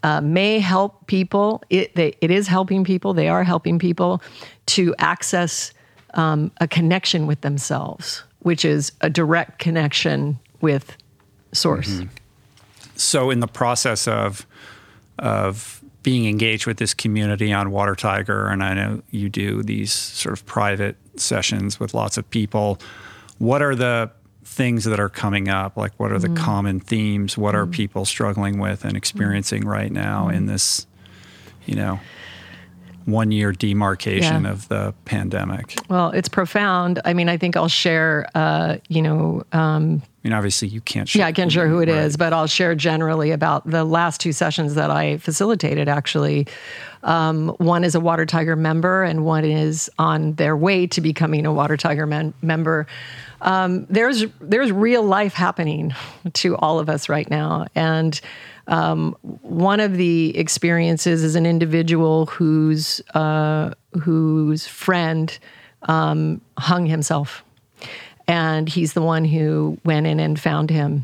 uh, 0.04 0.21
may 0.21 0.60
help 0.60 1.08
people. 1.08 1.63
It, 1.69 1.95
they, 1.95 2.15
it 2.21 2.32
is 2.32 2.47
helping 2.47 2.84
people. 2.84 3.13
They 3.13 3.28
are 3.28 3.43
helping 3.43 3.80
people 3.80 4.21
to 4.67 4.95
access 4.97 5.73
um, 6.13 6.52
a 6.60 6.67
connection 6.67 7.28
with 7.28 7.41
themselves 7.41 8.23
which 8.39 8.65
is 8.65 8.91
a 9.02 9.10
direct 9.10 9.60
connection 9.60 10.39
with 10.62 10.95
source. 11.52 11.89
Mm-hmm. 11.89 12.08
So, 12.95 13.30
in 13.30 13.39
the 13.39 13.47
process 13.47 14.08
of 14.08 14.45
of 15.20 15.84
being 16.02 16.26
engaged 16.28 16.66
with 16.66 16.78
this 16.78 16.94
community 16.94 17.52
on 17.52 17.72
Water 17.72 17.96
Tiger, 17.96 18.48
and 18.48 18.64
I 18.64 18.74
know 18.74 19.02
you 19.12 19.30
do 19.30 19.64
these 19.64 19.92
sort 19.92 20.34
of 20.34 20.46
private 20.46 20.96
sessions 21.18 21.80
with 21.80 21.94
lots 21.94 22.18
of 22.18 22.30
people. 22.30 22.80
What 23.38 23.62
are 23.62 23.76
the 23.76 24.12
things 24.44 24.86
that 24.86 25.00
are 25.00 25.10
coming 25.10 25.50
up? 25.50 25.78
Like, 25.78 25.94
what 25.98 26.12
are 26.12 26.20
the 26.20 26.30
mm. 26.30 26.38
common 26.38 26.80
themes? 26.80 27.38
What 27.38 27.54
mm. 27.54 27.60
are 27.60 27.68
people 27.68 28.06
struggling 28.06 28.60
with 28.60 28.86
and 28.86 28.96
experiencing 28.98 29.66
right 29.66 29.92
now 29.92 30.30
in 30.30 30.46
this, 30.46 30.88
you 31.66 31.76
know, 31.76 32.00
one 33.06 33.32
year 33.32 33.52
demarcation 33.52 34.44
yeah. 34.44 34.52
of 34.52 34.68
the 34.70 34.94
pandemic? 35.06 35.76
Well, 35.90 36.12
it's 36.12 36.30
profound. 36.30 37.02
I 37.06 37.14
mean, 37.14 37.30
I 37.30 37.38
think 37.38 37.58
I'll 37.58 37.68
share, 37.68 38.28
uh, 38.36 38.78
you 38.88 39.02
know, 39.02 39.44
um, 39.52 40.02
I 40.22 40.28
mean, 40.28 40.34
obviously, 40.34 40.68
you 40.68 40.82
can't 40.82 41.08
share. 41.08 41.22
Yeah, 41.22 41.28
I 41.28 41.32
can't 41.32 41.50
share 41.50 41.70
who 41.70 41.80
it 41.80 41.88
right. 41.88 42.04
is, 42.04 42.18
but 42.18 42.34
I'll 42.34 42.48
share 42.48 42.76
generally 42.76 43.32
about 43.32 43.66
the 43.70 43.86
last 43.86 44.20
two 44.20 44.34
sessions 44.34 44.76
that 44.76 44.92
I 44.92 45.18
facilitated, 45.18 45.88
actually. 45.88 46.46
Um, 47.04 47.50
one 47.60 47.86
is 47.86 47.96
a 47.96 48.02
Water 48.02 48.26
Tiger 48.26 48.58
member, 48.58 49.04
and 49.04 49.24
one 49.24 49.46
is 49.46 49.90
on 49.98 50.34
their 50.34 50.58
way 50.58 50.88
to 50.88 51.00
becoming 51.00 51.46
a 51.46 51.54
Water 51.54 51.78
Tiger 51.78 52.06
men- 52.06 52.34
member. 52.42 52.86
Um, 53.42 53.86
there's, 53.90 54.26
there's 54.42 54.74
real 54.74 55.04
life 55.04 55.34
happening 55.34 55.96
to 56.34 56.58
all 56.58 56.80
of 56.80 56.90
us 56.90 57.08
right 57.08 57.30
now. 57.30 57.68
And 57.74 58.20
um, 58.68 59.16
one 59.22 59.80
of 59.80 59.96
the 59.96 60.38
experiences 60.38 61.24
is 61.24 61.36
an 61.36 61.46
individual 61.46 62.26
whose 62.26 63.02
uh, 63.16 63.74
whose 64.00 64.68
friend 64.68 65.40
um, 65.84 66.42
hung 66.58 66.86
himself, 66.86 67.44
and 68.30 68.70
he's 68.70 68.94
the 68.94 69.02
one 69.02 69.26
who 69.26 69.80
went 69.84 70.06
in 70.06 70.20
and 70.20 70.39
found 70.39 70.70
him. 70.70 71.04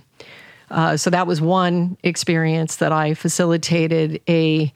Uh, 0.70 0.96
so 0.96 1.10
that 1.10 1.26
was 1.26 1.42
one 1.42 1.98
experience 2.04 2.76
that 2.78 2.92
I 2.92 3.16
facilitated 3.16 4.22
a 4.30 4.72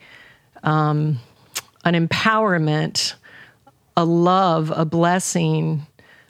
um, 0.64 1.20
an 1.84 1.94
empowerment, 1.94 3.14
a 3.96 4.04
love, 4.04 4.72
a 4.76 4.84
blessing, 4.84 5.86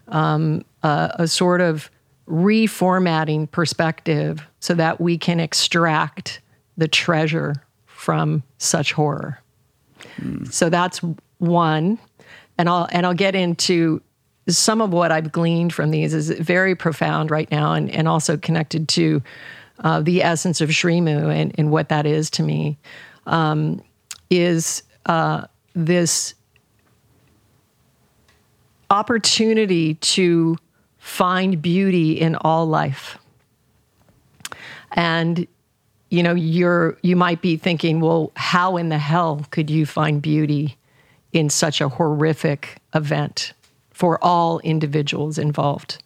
um, 0.09 0.64
a, 0.83 1.11
a 1.20 1.26
sort 1.26 1.61
of 1.61 1.90
reformatting 2.28 3.50
perspective 3.50 4.46
so 4.61 4.74
that 4.74 5.00
we 5.00 5.18
can 5.18 5.40
extract 5.40 6.40
the 6.76 6.87
treasure 6.87 7.54
from 7.87 8.42
such 8.59 8.92
horror. 8.92 9.40
Mm. 10.20 10.52
So 10.52 10.68
that's 10.68 11.00
one. 11.38 11.98
And 12.59 12.68
I'll 12.68 12.88
and 12.92 13.06
I'll 13.06 13.14
get 13.14 13.35
into 13.35 14.02
some 14.56 14.80
of 14.80 14.92
what 14.92 15.12
I've 15.12 15.32
gleaned 15.32 15.72
from 15.72 15.90
these 15.90 16.14
is 16.14 16.30
very 16.30 16.74
profound 16.74 17.30
right 17.30 17.50
now 17.50 17.72
and, 17.72 17.90
and 17.90 18.08
also 18.08 18.36
connected 18.36 18.88
to 18.90 19.22
uh, 19.80 20.00
the 20.00 20.22
essence 20.22 20.60
of 20.60 20.70
Srimu 20.70 21.34
and, 21.34 21.54
and 21.58 21.70
what 21.70 21.88
that 21.88 22.06
is 22.06 22.30
to 22.30 22.42
me 22.42 22.78
um, 23.26 23.82
is 24.28 24.82
uh, 25.06 25.46
this 25.74 26.34
opportunity 28.90 29.94
to 29.94 30.56
find 30.98 31.62
beauty 31.62 32.20
in 32.20 32.36
all 32.36 32.66
life. 32.66 33.18
And 34.92 35.46
you 36.10 36.24
know, 36.24 36.34
you're 36.34 36.98
you 37.02 37.14
might 37.14 37.40
be 37.40 37.56
thinking, 37.56 38.00
well, 38.00 38.32
how 38.34 38.76
in 38.76 38.88
the 38.88 38.98
hell 38.98 39.46
could 39.50 39.70
you 39.70 39.86
find 39.86 40.20
beauty 40.20 40.76
in 41.32 41.48
such 41.48 41.80
a 41.80 41.88
horrific 41.88 42.78
event 42.94 43.52
for 44.00 44.18
all 44.24 44.60
individuals 44.60 45.36
involved? 45.36 46.02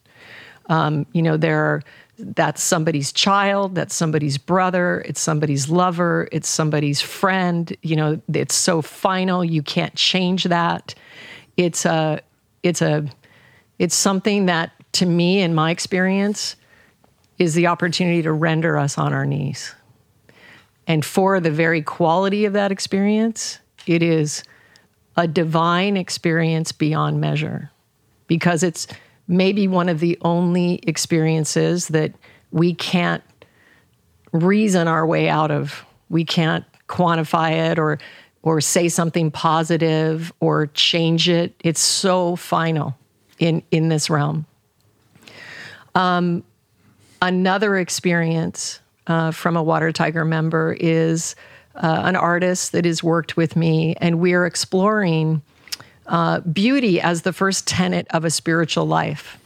Um, 0.68 1.06
you 1.12 1.22
know, 1.22 1.36
there 1.36 1.64
are 1.64 1.82
that's 2.18 2.60
somebody's 2.60 3.12
child, 3.12 3.76
that's 3.76 3.94
somebody's 3.94 4.36
brother, 4.36 5.00
it's 5.06 5.20
somebody's 5.20 5.68
lover, 5.68 6.28
it's 6.32 6.48
somebody's 6.48 7.00
friend. 7.00 7.76
You 7.82 7.96
know, 7.96 8.20
it's 8.32 8.54
so 8.54 8.82
final, 8.82 9.44
you 9.44 9.62
can't 9.62 9.94
change 9.94 10.44
that. 10.44 10.94
It's 11.56 11.84
a, 11.84 12.20
it's 12.64 12.82
a, 12.82 13.06
it's 13.78 13.94
something 13.94 14.46
that, 14.46 14.72
to 14.92 15.06
me, 15.06 15.40
in 15.40 15.54
my 15.54 15.70
experience, 15.70 16.56
is 17.38 17.54
the 17.54 17.68
opportunity 17.68 18.22
to 18.22 18.32
render 18.32 18.76
us 18.76 18.98
on 18.98 19.12
our 19.12 19.26
knees. 19.26 19.72
And 20.88 21.04
for 21.04 21.38
the 21.40 21.50
very 21.50 21.82
quality 21.82 22.44
of 22.44 22.54
that 22.54 22.72
experience, 22.72 23.60
it 23.86 24.02
is 24.02 24.42
a 25.16 25.28
divine 25.28 25.96
experience 25.96 26.72
beyond 26.72 27.20
measure 27.20 27.70
because 28.26 28.62
it's 28.62 28.86
maybe 29.28 29.68
one 29.68 29.88
of 29.88 30.00
the 30.00 30.18
only 30.22 30.80
experiences 30.86 31.88
that 31.88 32.12
we 32.50 32.74
can't 32.74 33.22
reason 34.32 34.88
our 34.88 35.06
way 35.06 35.28
out 35.28 35.50
of. 35.50 35.84
We 36.08 36.24
can't 36.24 36.64
quantify 36.88 37.70
it 37.70 37.78
or 37.78 37.98
or 38.42 38.60
say 38.60 38.90
something 38.90 39.30
positive 39.30 40.30
or 40.40 40.66
change 40.68 41.30
it. 41.30 41.54
It's 41.64 41.80
so 41.80 42.36
final 42.36 42.96
in 43.38 43.62
in 43.70 43.88
this 43.88 44.10
realm. 44.10 44.46
Um, 45.94 46.44
another 47.22 47.78
experience 47.78 48.80
uh, 49.06 49.30
from 49.30 49.56
a 49.56 49.62
Water 49.62 49.92
Tiger 49.92 50.24
member 50.24 50.76
is 50.78 51.34
uh, 51.76 52.02
an 52.04 52.16
artist 52.16 52.72
that 52.72 52.84
has 52.84 53.02
worked 53.02 53.36
with 53.36 53.56
me, 53.56 53.94
and 54.00 54.20
we're 54.20 54.46
exploring 54.46 55.42
uh, 56.06 56.40
beauty 56.40 57.00
as 57.00 57.22
the 57.22 57.32
first 57.32 57.66
tenet 57.66 58.06
of 58.10 58.24
a 58.24 58.30
spiritual 58.30 58.86
life. 58.86 59.38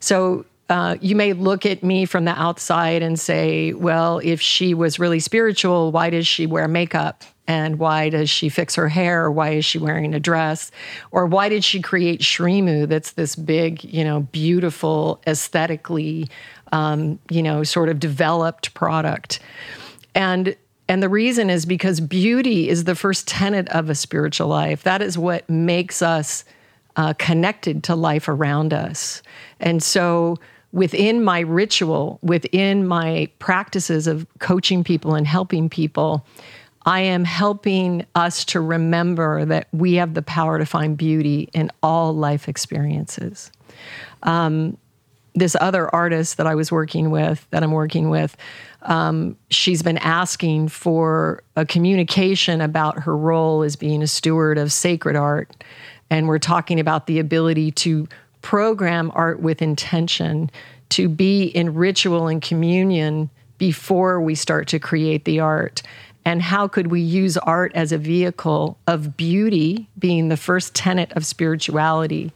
So 0.00 0.44
uh, 0.68 0.96
you 1.00 1.16
may 1.16 1.32
look 1.32 1.66
at 1.66 1.82
me 1.82 2.04
from 2.04 2.24
the 2.24 2.40
outside 2.40 3.02
and 3.02 3.18
say, 3.18 3.72
well, 3.72 4.20
if 4.22 4.40
she 4.40 4.72
was 4.72 4.98
really 4.98 5.20
spiritual, 5.20 5.90
why 5.90 6.10
does 6.10 6.26
she 6.26 6.46
wear 6.46 6.68
makeup? 6.68 7.24
And 7.48 7.80
why 7.80 8.10
does 8.10 8.30
she 8.30 8.48
fix 8.48 8.76
her 8.76 8.88
hair? 8.88 9.28
Why 9.28 9.50
is 9.50 9.64
she 9.64 9.78
wearing 9.78 10.14
a 10.14 10.20
dress? 10.20 10.70
Or 11.10 11.26
why 11.26 11.48
did 11.48 11.64
she 11.64 11.82
create 11.82 12.20
Srimu 12.20 12.86
that's 12.86 13.12
this 13.12 13.34
big, 13.34 13.82
you 13.82 14.04
know, 14.04 14.20
beautiful, 14.20 15.20
aesthetically, 15.26 16.28
um, 16.70 17.18
you 17.28 17.42
know, 17.42 17.64
sort 17.64 17.88
of 17.88 17.98
developed 17.98 18.72
product? 18.74 19.40
And 20.14 20.54
and 20.90 21.00
the 21.00 21.08
reason 21.08 21.50
is 21.50 21.66
because 21.66 22.00
beauty 22.00 22.68
is 22.68 22.82
the 22.82 22.96
first 22.96 23.28
tenet 23.28 23.68
of 23.68 23.88
a 23.88 23.94
spiritual 23.94 24.48
life. 24.48 24.82
That 24.82 25.00
is 25.00 25.16
what 25.16 25.48
makes 25.48 26.02
us 26.02 26.44
uh, 26.96 27.12
connected 27.12 27.84
to 27.84 27.94
life 27.94 28.26
around 28.26 28.74
us. 28.74 29.22
And 29.60 29.84
so, 29.84 30.40
within 30.72 31.22
my 31.22 31.40
ritual, 31.40 32.18
within 32.22 32.88
my 32.88 33.28
practices 33.38 34.08
of 34.08 34.26
coaching 34.40 34.82
people 34.82 35.14
and 35.14 35.28
helping 35.28 35.68
people, 35.68 36.26
I 36.84 37.02
am 37.02 37.22
helping 37.22 38.04
us 38.16 38.44
to 38.46 38.60
remember 38.60 39.44
that 39.44 39.68
we 39.72 39.94
have 39.94 40.14
the 40.14 40.22
power 40.22 40.58
to 40.58 40.66
find 40.66 40.96
beauty 40.96 41.50
in 41.52 41.70
all 41.84 42.16
life 42.16 42.48
experiences. 42.48 43.52
Um, 44.24 44.76
this 45.34 45.56
other 45.60 45.92
artist 45.94 46.36
that 46.36 46.46
I 46.46 46.54
was 46.54 46.72
working 46.72 47.10
with, 47.10 47.46
that 47.50 47.62
I'm 47.62 47.72
working 47.72 48.10
with, 48.10 48.36
um, 48.82 49.36
she's 49.50 49.82
been 49.82 49.98
asking 49.98 50.68
for 50.68 51.42
a 51.56 51.64
communication 51.66 52.60
about 52.60 53.00
her 53.00 53.16
role 53.16 53.62
as 53.62 53.76
being 53.76 54.02
a 54.02 54.06
steward 54.06 54.58
of 54.58 54.72
sacred 54.72 55.16
art. 55.16 55.62
And 56.08 56.26
we're 56.26 56.38
talking 56.38 56.80
about 56.80 57.06
the 57.06 57.18
ability 57.18 57.70
to 57.72 58.08
program 58.42 59.12
art 59.14 59.40
with 59.40 59.62
intention, 59.62 60.50
to 60.90 61.08
be 61.08 61.44
in 61.44 61.74
ritual 61.74 62.26
and 62.26 62.42
communion 62.42 63.30
before 63.58 64.20
we 64.20 64.34
start 64.34 64.66
to 64.68 64.78
create 64.78 65.24
the 65.24 65.40
art. 65.40 65.82
And 66.24 66.42
how 66.42 66.68
could 66.68 66.88
we 66.88 67.00
use 67.00 67.36
art 67.38 67.72
as 67.74 67.92
a 67.92 67.98
vehicle 67.98 68.78
of 68.86 69.16
beauty, 69.16 69.88
being 69.98 70.28
the 70.28 70.36
first 70.36 70.74
tenet 70.74 71.12
of 71.12 71.24
spirituality, 71.24 72.32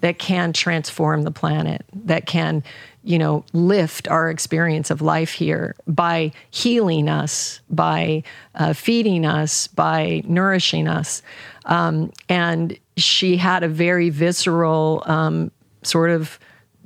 that 0.00 0.18
can 0.18 0.52
transform 0.52 1.22
the 1.22 1.30
planet, 1.30 1.84
that 1.92 2.26
can 2.26 2.62
you 3.08 3.18
know, 3.18 3.42
lift 3.54 4.06
our 4.08 4.28
experience 4.28 4.90
of 4.90 5.00
life 5.00 5.32
here 5.32 5.74
by 5.86 6.30
healing 6.50 7.08
us, 7.08 7.60
by 7.70 8.22
uh, 8.56 8.74
feeding 8.74 9.24
us, 9.24 9.66
by 9.68 10.22
nourishing 10.26 10.86
us. 10.86 11.22
Um, 11.64 12.12
and 12.28 12.78
she 12.98 13.38
had 13.38 13.62
a 13.62 13.68
very 13.68 14.10
visceral 14.10 15.02
um, 15.06 15.50
sort 15.82 16.10
of 16.10 16.38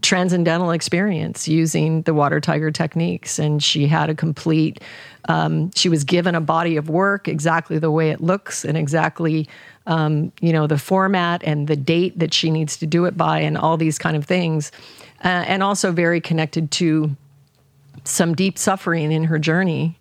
transcendental 0.02 0.70
experience 0.70 1.48
using 1.48 2.02
the 2.02 2.14
water 2.14 2.40
tiger 2.40 2.70
techniques. 2.70 3.40
And 3.40 3.60
she 3.60 3.88
had 3.88 4.08
a 4.08 4.14
complete, 4.14 4.80
um, 5.28 5.72
she 5.74 5.88
was 5.88 6.04
given 6.04 6.36
a 6.36 6.40
body 6.40 6.76
of 6.76 6.88
work 6.88 7.26
exactly 7.26 7.78
the 7.78 7.90
way 7.90 8.10
it 8.10 8.20
looks 8.20 8.64
and 8.64 8.76
exactly. 8.76 9.48
Um, 9.84 10.30
you 10.40 10.52
know 10.52 10.68
the 10.68 10.78
format 10.78 11.42
and 11.42 11.66
the 11.66 11.74
date 11.74 12.18
that 12.20 12.32
she 12.32 12.52
needs 12.52 12.76
to 12.76 12.86
do 12.86 13.04
it 13.04 13.16
by 13.16 13.40
and 13.40 13.58
all 13.58 13.76
these 13.76 13.98
kind 13.98 14.16
of 14.16 14.24
things 14.24 14.70
uh, 15.24 15.44
and 15.46 15.62
also 15.62 15.92
very 15.92 16.20
connected 16.20 16.70
to 16.72 17.16
some 18.04 18.34
deep 18.34 18.58
suffering 18.58 19.12
in 19.12 19.24
her 19.24 19.38
journey 19.38 19.98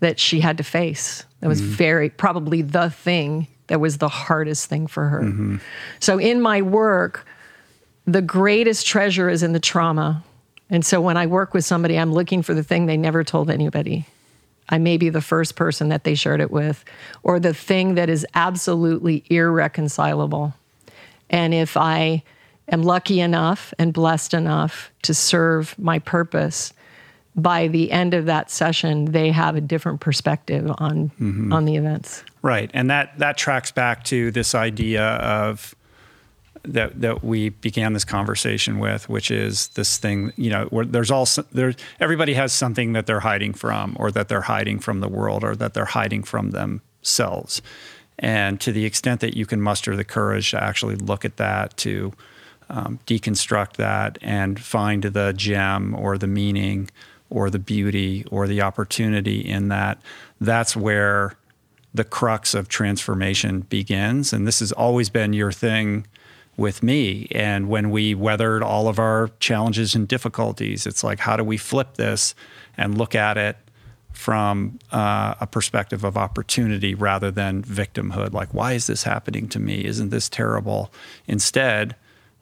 that 0.00 0.18
she 0.18 0.40
had 0.40 0.58
to 0.58 0.64
face. 0.64 1.24
That 1.40 1.48
was 1.48 1.60
mm-hmm. 1.60 1.72
very, 1.72 2.10
probably 2.10 2.62
the 2.62 2.90
thing 2.90 3.46
that 3.68 3.80
was 3.80 3.98
the 3.98 4.08
hardest 4.08 4.66
thing 4.66 4.86
for 4.86 5.08
her. 5.08 5.22
Mm-hmm. 5.22 5.56
So 6.00 6.18
in 6.18 6.40
my 6.40 6.62
work, 6.62 7.26
the 8.06 8.22
greatest 8.22 8.86
treasure 8.86 9.28
is 9.28 9.42
in 9.42 9.52
the 9.52 9.60
trauma. 9.60 10.22
And 10.68 10.84
so 10.84 11.00
when 11.00 11.16
I 11.16 11.26
work 11.26 11.54
with 11.54 11.64
somebody, 11.64 11.98
I'm 11.98 12.12
looking 12.12 12.42
for 12.42 12.54
the 12.54 12.62
thing 12.62 12.86
they 12.86 12.96
never 12.96 13.24
told 13.24 13.50
anybody. 13.50 14.06
I 14.68 14.78
may 14.78 14.96
be 14.96 15.08
the 15.08 15.20
first 15.20 15.56
person 15.56 15.88
that 15.88 16.04
they 16.04 16.14
shared 16.14 16.40
it 16.40 16.50
with, 16.50 16.84
or 17.22 17.38
the 17.38 17.54
thing 17.54 17.94
that 17.94 18.08
is 18.08 18.26
absolutely 18.34 19.24
irreconcilable. 19.28 20.54
And 21.30 21.52
if 21.52 21.76
I 21.76 22.22
am 22.68 22.82
lucky 22.82 23.20
enough 23.20 23.74
and 23.78 23.92
blessed 23.92 24.34
enough 24.34 24.90
to 25.02 25.14
serve 25.14 25.78
my 25.78 25.98
purpose, 25.98 26.72
by 27.36 27.66
the 27.68 27.90
end 27.90 28.14
of 28.14 28.26
that 28.26 28.50
session, 28.50 29.06
they 29.06 29.30
have 29.32 29.56
a 29.56 29.60
different 29.60 30.00
perspective 30.00 30.70
on 30.78 31.10
mm-hmm. 31.20 31.52
on 31.52 31.64
the 31.64 31.76
events. 31.76 32.22
Right, 32.42 32.70
and 32.72 32.88
that 32.90 33.18
that 33.18 33.36
tracks 33.36 33.72
back 33.72 34.04
to 34.04 34.30
this 34.30 34.54
idea 34.54 35.02
of 35.02 35.74
that 36.64 37.00
that 37.00 37.24
we 37.24 37.50
began 37.50 37.92
this 37.92 38.04
conversation 38.04 38.78
with, 38.78 39.08
which 39.08 39.30
is 39.30 39.68
this 39.68 39.98
thing. 39.98 40.32
You 40.36 40.50
know, 40.50 40.64
where 40.66 40.84
there's 40.84 41.10
all 41.10 41.26
there. 41.52 41.74
Everybody 42.00 42.34
has 42.34 42.52
something 42.52 42.92
that 42.92 43.06
they're 43.06 43.20
hiding 43.20 43.54
from, 43.54 43.96
or 43.98 44.10
that 44.12 44.28
they're 44.28 44.42
hiding 44.42 44.80
from 44.80 45.00
the 45.00 45.08
world, 45.08 45.44
or 45.44 45.54
that 45.56 45.74
they're 45.74 45.84
hiding 45.84 46.22
from 46.22 46.50
themselves. 46.50 47.62
And 48.18 48.60
to 48.60 48.72
the 48.72 48.84
extent 48.84 49.20
that 49.20 49.36
you 49.36 49.46
can 49.46 49.60
muster 49.60 49.96
the 49.96 50.04
courage 50.04 50.52
to 50.52 50.62
actually 50.62 50.96
look 50.96 51.24
at 51.24 51.36
that, 51.36 51.76
to 51.78 52.12
um, 52.70 53.00
deconstruct 53.06 53.74
that 53.74 54.18
and 54.22 54.60
find 54.60 55.02
the 55.02 55.32
gem 55.36 55.94
or 55.94 56.16
the 56.16 56.26
meaning 56.26 56.90
or 57.30 57.50
the 57.50 57.58
beauty 57.58 58.24
or 58.30 58.46
the 58.46 58.62
opportunity 58.62 59.40
in 59.40 59.68
that, 59.68 60.00
that's 60.40 60.76
where 60.76 61.34
the 61.92 62.04
crux 62.04 62.54
of 62.54 62.68
transformation 62.68 63.60
begins. 63.60 64.32
And 64.32 64.46
this 64.46 64.60
has 64.60 64.72
always 64.72 65.10
been 65.10 65.32
your 65.32 65.52
thing 65.52 66.06
with 66.56 66.82
me. 66.82 67.26
And 67.30 67.68
when 67.68 67.90
we 67.90 68.14
weathered 68.14 68.62
all 68.62 68.88
of 68.88 68.98
our 68.98 69.30
challenges 69.40 69.94
and 69.94 70.06
difficulties, 70.06 70.86
it's 70.86 71.02
like, 71.02 71.20
how 71.20 71.36
do 71.36 71.44
we 71.44 71.56
flip 71.56 71.94
this 71.94 72.34
and 72.76 72.96
look 72.96 73.14
at 73.14 73.36
it 73.36 73.56
from 74.12 74.78
uh, 74.92 75.34
a 75.40 75.46
perspective 75.46 76.04
of 76.04 76.16
opportunity 76.16 76.94
rather 76.94 77.30
than 77.30 77.62
victimhood? 77.62 78.32
Like, 78.32 78.54
why 78.54 78.72
is 78.74 78.86
this 78.86 79.02
happening 79.02 79.48
to 79.48 79.58
me? 79.58 79.84
Isn't 79.84 80.10
this 80.10 80.28
terrible? 80.28 80.92
Instead, 81.26 81.96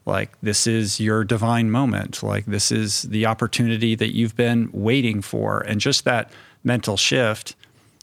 like 0.05 0.37
this 0.41 0.67
is 0.67 0.99
your 0.99 1.23
divine 1.23 1.71
moment 1.71 2.21
like 2.21 2.45
this 2.45 2.71
is 2.71 3.03
the 3.03 3.25
opportunity 3.25 3.95
that 3.95 4.13
you've 4.13 4.35
been 4.35 4.69
waiting 4.73 5.21
for 5.21 5.61
and 5.61 5.79
just 5.79 6.03
that 6.03 6.29
mental 6.63 6.97
shift 6.97 7.55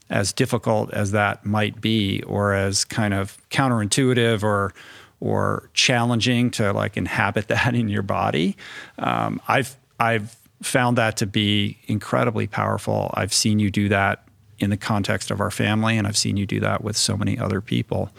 as 0.09 0.33
difficult 0.33 0.91
as 0.93 1.11
that 1.11 1.45
might 1.45 1.79
be 1.79 2.21
or 2.23 2.53
as 2.53 2.83
kind 2.83 3.13
of 3.13 3.37
counterintuitive 3.49 4.43
or 4.43 4.73
or 5.21 5.69
challenging 5.73 6.51
to 6.51 6.73
like 6.73 6.97
inhabit 6.97 7.47
that 7.47 7.73
in 7.73 7.87
your 7.87 8.03
body. 8.03 8.57
Um, 8.99 9.39
I've 9.47 9.77
I've 9.99 10.35
found 10.61 10.97
that 10.97 11.17
to 11.17 11.25
be 11.25 11.77
incredibly 11.87 12.47
powerful. 12.47 13.11
I've 13.13 13.33
seen 13.33 13.59
you 13.59 13.71
do 13.71 13.87
that 13.89 14.27
in 14.59 14.69
the 14.69 14.77
context 14.77 15.31
of 15.31 15.39
our 15.39 15.49
family, 15.49 15.97
and 15.97 16.05
I've 16.05 16.17
seen 16.17 16.37
you 16.37 16.45
do 16.45 16.59
that 16.59 16.83
with 16.83 16.97
so 16.97 17.15
many 17.15 17.39
other 17.39 17.61
people. 17.61 18.11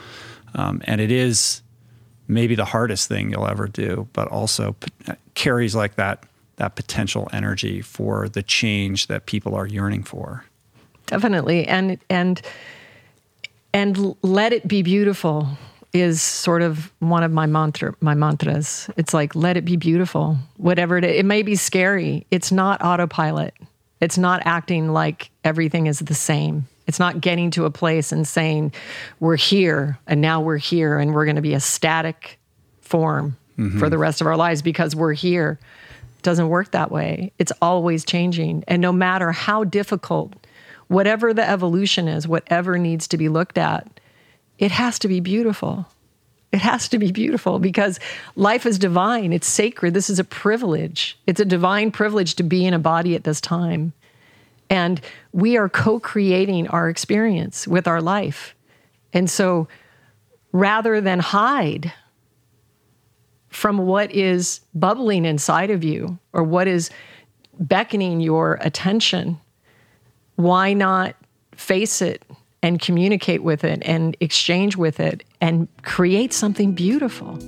Um, 0.54 0.82
and 0.84 1.00
it 1.00 1.10
is 1.10 1.62
maybe 2.26 2.54
the 2.54 2.64
hardest 2.64 3.08
thing 3.08 3.30
you'll 3.30 3.46
ever 3.46 3.68
do, 3.68 4.08
but 4.12 4.28
also 4.28 4.72
p- 4.72 5.12
carries 5.34 5.74
like 5.74 5.96
that 5.96 6.24
that 6.56 6.74
potential 6.76 7.28
energy 7.32 7.80
for 7.80 8.28
the 8.28 8.42
change 8.42 9.06
that 9.06 9.26
people 9.26 9.54
are 9.54 9.66
yearning 9.66 10.02
for. 10.02 10.44
Definitely, 11.06 11.66
and 11.66 11.98
and 12.10 12.42
and 13.72 14.16
let 14.22 14.52
it 14.52 14.68
be 14.68 14.82
beautiful 14.82 15.48
is 15.92 16.22
sort 16.22 16.62
of 16.62 16.90
one 17.00 17.22
of 17.22 17.32
my 17.32 17.46
mantra 17.46 17.94
my 18.00 18.14
mantras. 18.14 18.88
It's 18.96 19.12
like 19.12 19.34
let 19.34 19.56
it 19.56 19.64
be 19.64 19.76
beautiful. 19.76 20.38
Whatever 20.56 20.98
it 20.98 21.04
is. 21.04 21.16
It 21.16 21.26
may 21.26 21.42
be 21.42 21.54
scary. 21.56 22.26
It's 22.30 22.50
not 22.50 22.82
autopilot. 22.82 23.54
It's 24.00 24.18
not 24.18 24.42
acting 24.44 24.92
like 24.92 25.30
everything 25.44 25.86
is 25.86 26.00
the 26.00 26.14
same. 26.14 26.66
It's 26.86 26.98
not 26.98 27.20
getting 27.20 27.50
to 27.52 27.64
a 27.64 27.70
place 27.70 28.10
and 28.10 28.26
saying 28.26 28.72
we're 29.20 29.36
here 29.36 29.98
and 30.06 30.20
now 30.20 30.40
we're 30.40 30.56
here 30.56 30.98
and 30.98 31.14
we're 31.14 31.24
going 31.24 31.36
to 31.36 31.42
be 31.42 31.54
a 31.54 31.60
static 31.60 32.38
form 32.80 33.36
mm-hmm. 33.56 33.78
for 33.78 33.88
the 33.88 33.98
rest 33.98 34.20
of 34.20 34.26
our 34.26 34.36
lives 34.36 34.62
because 34.62 34.96
we're 34.96 35.12
here. 35.12 35.58
It 36.18 36.22
doesn't 36.22 36.48
work 36.48 36.72
that 36.72 36.90
way. 36.90 37.32
It's 37.38 37.52
always 37.62 38.04
changing. 38.04 38.64
And 38.66 38.82
no 38.82 38.92
matter 38.92 39.30
how 39.30 39.62
difficult 39.64 40.34
whatever 40.88 41.32
the 41.32 41.48
evolution 41.48 42.08
is, 42.08 42.26
whatever 42.26 42.78
needs 42.78 43.06
to 43.08 43.16
be 43.16 43.28
looked 43.28 43.58
at, 43.58 43.88
it 44.58 44.70
has 44.70 44.98
to 45.00 45.08
be 45.08 45.20
beautiful. 45.20 45.86
It 46.52 46.60
has 46.60 46.88
to 46.90 46.98
be 46.98 47.10
beautiful 47.10 47.58
because 47.58 47.98
life 48.36 48.66
is 48.66 48.78
divine. 48.78 49.32
It's 49.32 49.46
sacred. 49.46 49.94
This 49.94 50.10
is 50.10 50.18
a 50.18 50.24
privilege. 50.24 51.18
It's 51.26 51.40
a 51.40 51.46
divine 51.46 51.90
privilege 51.90 52.34
to 52.36 52.42
be 52.42 52.66
in 52.66 52.74
a 52.74 52.78
body 52.78 53.14
at 53.14 53.24
this 53.24 53.40
time. 53.40 53.94
And 54.68 55.00
we 55.32 55.56
are 55.56 55.68
co 55.68 55.98
creating 55.98 56.68
our 56.68 56.88
experience 56.88 57.66
with 57.66 57.88
our 57.88 58.02
life. 58.02 58.54
And 59.12 59.28
so 59.28 59.66
rather 60.52 61.00
than 61.00 61.18
hide 61.18 61.92
from 63.48 63.78
what 63.78 64.10
is 64.12 64.60
bubbling 64.74 65.24
inside 65.24 65.70
of 65.70 65.84
you 65.84 66.18
or 66.32 66.42
what 66.42 66.68
is 66.68 66.90
beckoning 67.58 68.20
your 68.20 68.58
attention, 68.60 69.38
why 70.36 70.72
not 70.72 71.14
face 71.54 72.00
it 72.02 72.22
and 72.62 72.80
communicate 72.80 73.42
with 73.42 73.64
it 73.64 73.82
and 73.84 74.16
exchange 74.20 74.76
with 74.76 75.00
it 75.00 75.24
and 75.40 75.68
create 75.82 76.32
something 76.32 76.72
beautiful 76.72 77.38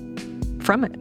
from 0.61 0.85
it. 0.85 0.97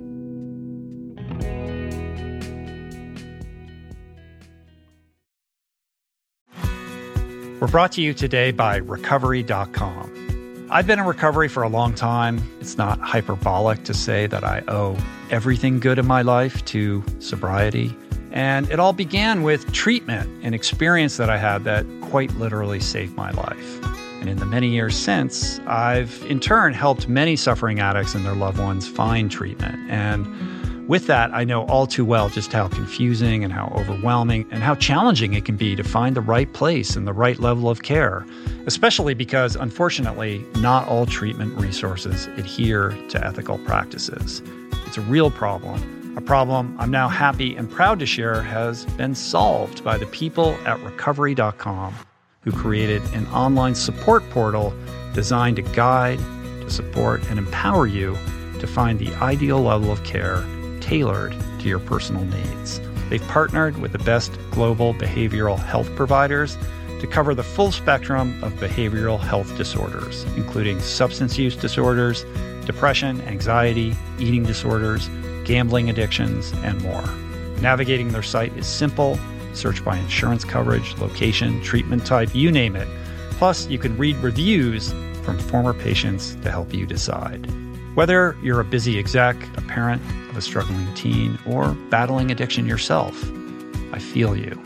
We're 7.59 7.68
brought 7.68 7.93
to 7.93 8.01
you 8.01 8.14
today 8.14 8.51
by 8.51 8.76
Recovery.com. 8.76 10.68
I've 10.70 10.88
been 10.88 10.99
in 10.99 11.05
recovery 11.05 11.47
for 11.47 11.64
a 11.64 11.70
long 11.70 11.93
time. 11.93 12.41
It's 12.59 12.78
not 12.78 12.99
hyperbolic 12.99 13.84
to 13.86 13.93
say 13.93 14.28
that 14.28 14.43
I 14.43 14.64
owe 14.68 14.97
everything 15.30 15.80
good 15.80 15.99
in 15.99 16.05
my 16.05 16.24
life 16.24 16.66
to 16.66 17.03
sobriety. 17.20 17.95
And 18.32 18.70
it 18.72 18.80
all 18.80 18.91
began 18.91 19.43
with 19.43 19.72
treatment, 19.72 20.28
an 20.43 20.53
experience 20.53 21.18
that 21.18 21.30
I 21.30 21.38
had 21.38 21.64
that 21.66 21.86
quite 22.01 22.34
literally 22.38 22.80
saved 22.80 23.16
my 23.16 23.32
life. 23.32 23.83
And 24.24 24.30
in 24.30 24.38
the 24.38 24.46
many 24.46 24.70
years 24.70 24.96
since, 24.96 25.60
I've 25.68 26.26
in 26.30 26.40
turn 26.40 26.72
helped 26.72 27.10
many 27.10 27.36
suffering 27.36 27.82
addicts 27.82 28.16
and 28.16 28.26
their 28.26 28.36
loved 28.36 28.58
ones 28.58 28.88
find 28.88 29.30
treatment. 29.30 29.78
And 29.92 30.88
with 30.88 31.08
that, 31.08 31.34
I 31.34 31.44
know 31.44 31.66
all 31.66 31.86
too 31.86 32.06
well 32.06 32.30
just 32.30 32.54
how 32.54 32.70
confusing 32.70 33.44
and 33.44 33.52
how 33.52 33.74
overwhelming 33.76 34.48
and 34.50 34.64
how 34.64 34.76
challenging 34.76 35.34
it 35.34 35.44
can 35.44 35.58
be 35.58 35.76
to 35.76 35.84
find 35.84 36.16
the 36.16 36.22
right 36.22 36.54
place 36.54 36.96
and 36.96 37.06
the 37.06 37.12
right 37.12 37.38
level 37.38 37.70
of 37.70 37.84
care, 37.84 38.26
especially 38.66 39.14
because, 39.14 39.58
unfortunately, 39.58 40.46
not 40.56 40.88
all 40.88 41.06
treatment 41.06 41.60
resources 41.60 42.28
adhere 42.38 42.92
to 43.10 43.28
ethical 43.28 43.58
practices. 43.66 44.42
It's 44.88 44.96
a 44.96 45.02
real 45.02 45.32
problem, 45.32 46.16
a 46.16 46.22
problem 46.22 46.78
I'm 46.80 46.92
now 46.92 47.10
happy 47.10 47.58
and 47.58 47.70
proud 47.70 48.00
to 48.00 48.06
share 48.06 48.42
has 48.42 48.86
been 48.96 49.16
solved 49.16 49.84
by 49.84 49.98
the 49.98 50.06
people 50.06 50.56
at 50.66 50.82
recovery.com 50.82 51.94
who 52.44 52.52
created 52.52 53.02
an 53.14 53.26
online 53.28 53.76
support 53.76 54.28
portal 54.30 54.74
designed 55.14 55.56
to 55.56 55.62
guide, 55.62 56.20
to 56.62 56.70
support, 56.70 57.22
and 57.30 57.39
empower 57.39 57.88
you 57.88 58.18
to 58.60 58.68
find 58.68 59.00
the 59.00 59.14
ideal 59.16 59.62
level 59.62 59.91
of 59.91 60.04
care 60.04 60.44
tailored 60.80 61.36
to 61.60 61.68
your 61.68 61.80
personal 61.80 62.26
needs. 62.26 62.82
They've 63.10 63.26
partnered 63.28 63.78
with 63.78 63.91
the 63.91 64.00
best 64.00 64.32
global 64.52 64.94
behavioral 64.94 65.58
health 65.58 65.94
providers 65.96 66.58
to 67.00 67.08
cover 67.08 67.36
the 67.36 67.44
full 67.44 67.72
spectrum 67.72 68.41
of 68.44 68.54
behavioral 68.54 69.20
health 69.20 69.56
disorders, 69.58 70.24
including 70.38 70.80
substance 70.80 71.38
use 71.38 71.56
disorders, 71.56 72.26
depression, 72.66 73.20
anxiety, 73.22 73.94
eating 74.20 74.44
disorders, 74.44 75.10
gambling 75.44 75.89
addictions, 75.89 76.54
and 76.64 76.82
more. 76.82 77.04
Navigating 77.62 78.10
their 78.10 78.24
site 78.24 78.56
is 78.58 78.66
simple 78.66 79.20
Search 79.54 79.84
by 79.84 79.97
insurance 79.97 80.43
coverage, 80.43 80.97
location, 80.97 81.62
treatment 81.62 82.06
type, 82.06 82.34
you 82.34 82.51
name 82.51 82.76
it. 82.76 82.88
Plus, 83.32 83.68
you 83.68 83.78
can 83.78 83.97
read 83.97 84.16
reviews 84.18 84.93
from 85.24 85.38
former 85.39 85.74
patients 85.74 86.36
to 86.43 86.51
help 86.51 86.74
you 86.74 86.86
decide. 86.86 87.47
Whether 87.95 88.36
you're 88.41 88.60
a 88.60 88.66
busy 88.66 88.97
exec, 88.97 89.36
a 89.58 89.62
parent 89.62 90.01
of 90.30 90.38
a 90.38 90.41
struggling 90.41 90.91
teen, 90.95 91.38
or 91.45 91.74
battling 91.89 92.32
addiction 92.32 92.66
yourself, 92.66 93.16
I 93.91 93.99
feel 93.99 94.36
you. 94.36 94.60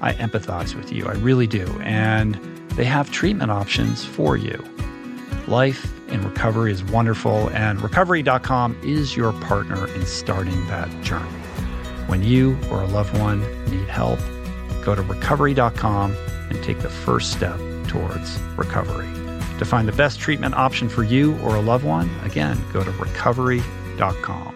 I 0.00 0.14
empathize 0.14 0.74
with 0.74 0.90
you. 0.90 1.06
I 1.06 1.12
really 1.12 1.46
do. 1.46 1.66
And 1.82 2.34
they 2.70 2.84
have 2.84 3.10
treatment 3.10 3.50
options 3.50 4.04
for 4.04 4.36
you. 4.36 4.64
Life 5.46 5.92
in 6.08 6.22
recovery 6.22 6.72
is 6.72 6.82
wonderful, 6.84 7.48
and 7.50 7.80
recovery.com 7.82 8.78
is 8.82 9.16
your 9.16 9.32
partner 9.32 9.86
in 9.94 10.06
starting 10.06 10.66
that 10.68 10.88
journey. 11.02 11.41
When 12.06 12.22
you 12.22 12.58
or 12.70 12.82
a 12.82 12.86
loved 12.86 13.16
one 13.18 13.40
need 13.70 13.88
help, 13.88 14.18
go 14.84 14.94
to 14.94 15.02
recovery.com 15.02 16.16
and 16.50 16.62
take 16.62 16.80
the 16.80 16.90
first 16.90 17.32
step 17.32 17.58
towards 17.88 18.38
recovery. 18.56 19.08
To 19.58 19.64
find 19.64 19.86
the 19.86 19.92
best 19.92 20.18
treatment 20.18 20.54
option 20.54 20.88
for 20.88 21.04
you 21.04 21.38
or 21.38 21.56
a 21.56 21.60
loved 21.60 21.84
one, 21.84 22.10
again, 22.24 22.58
go 22.72 22.82
to 22.82 22.90
recovery.com. 22.92 24.54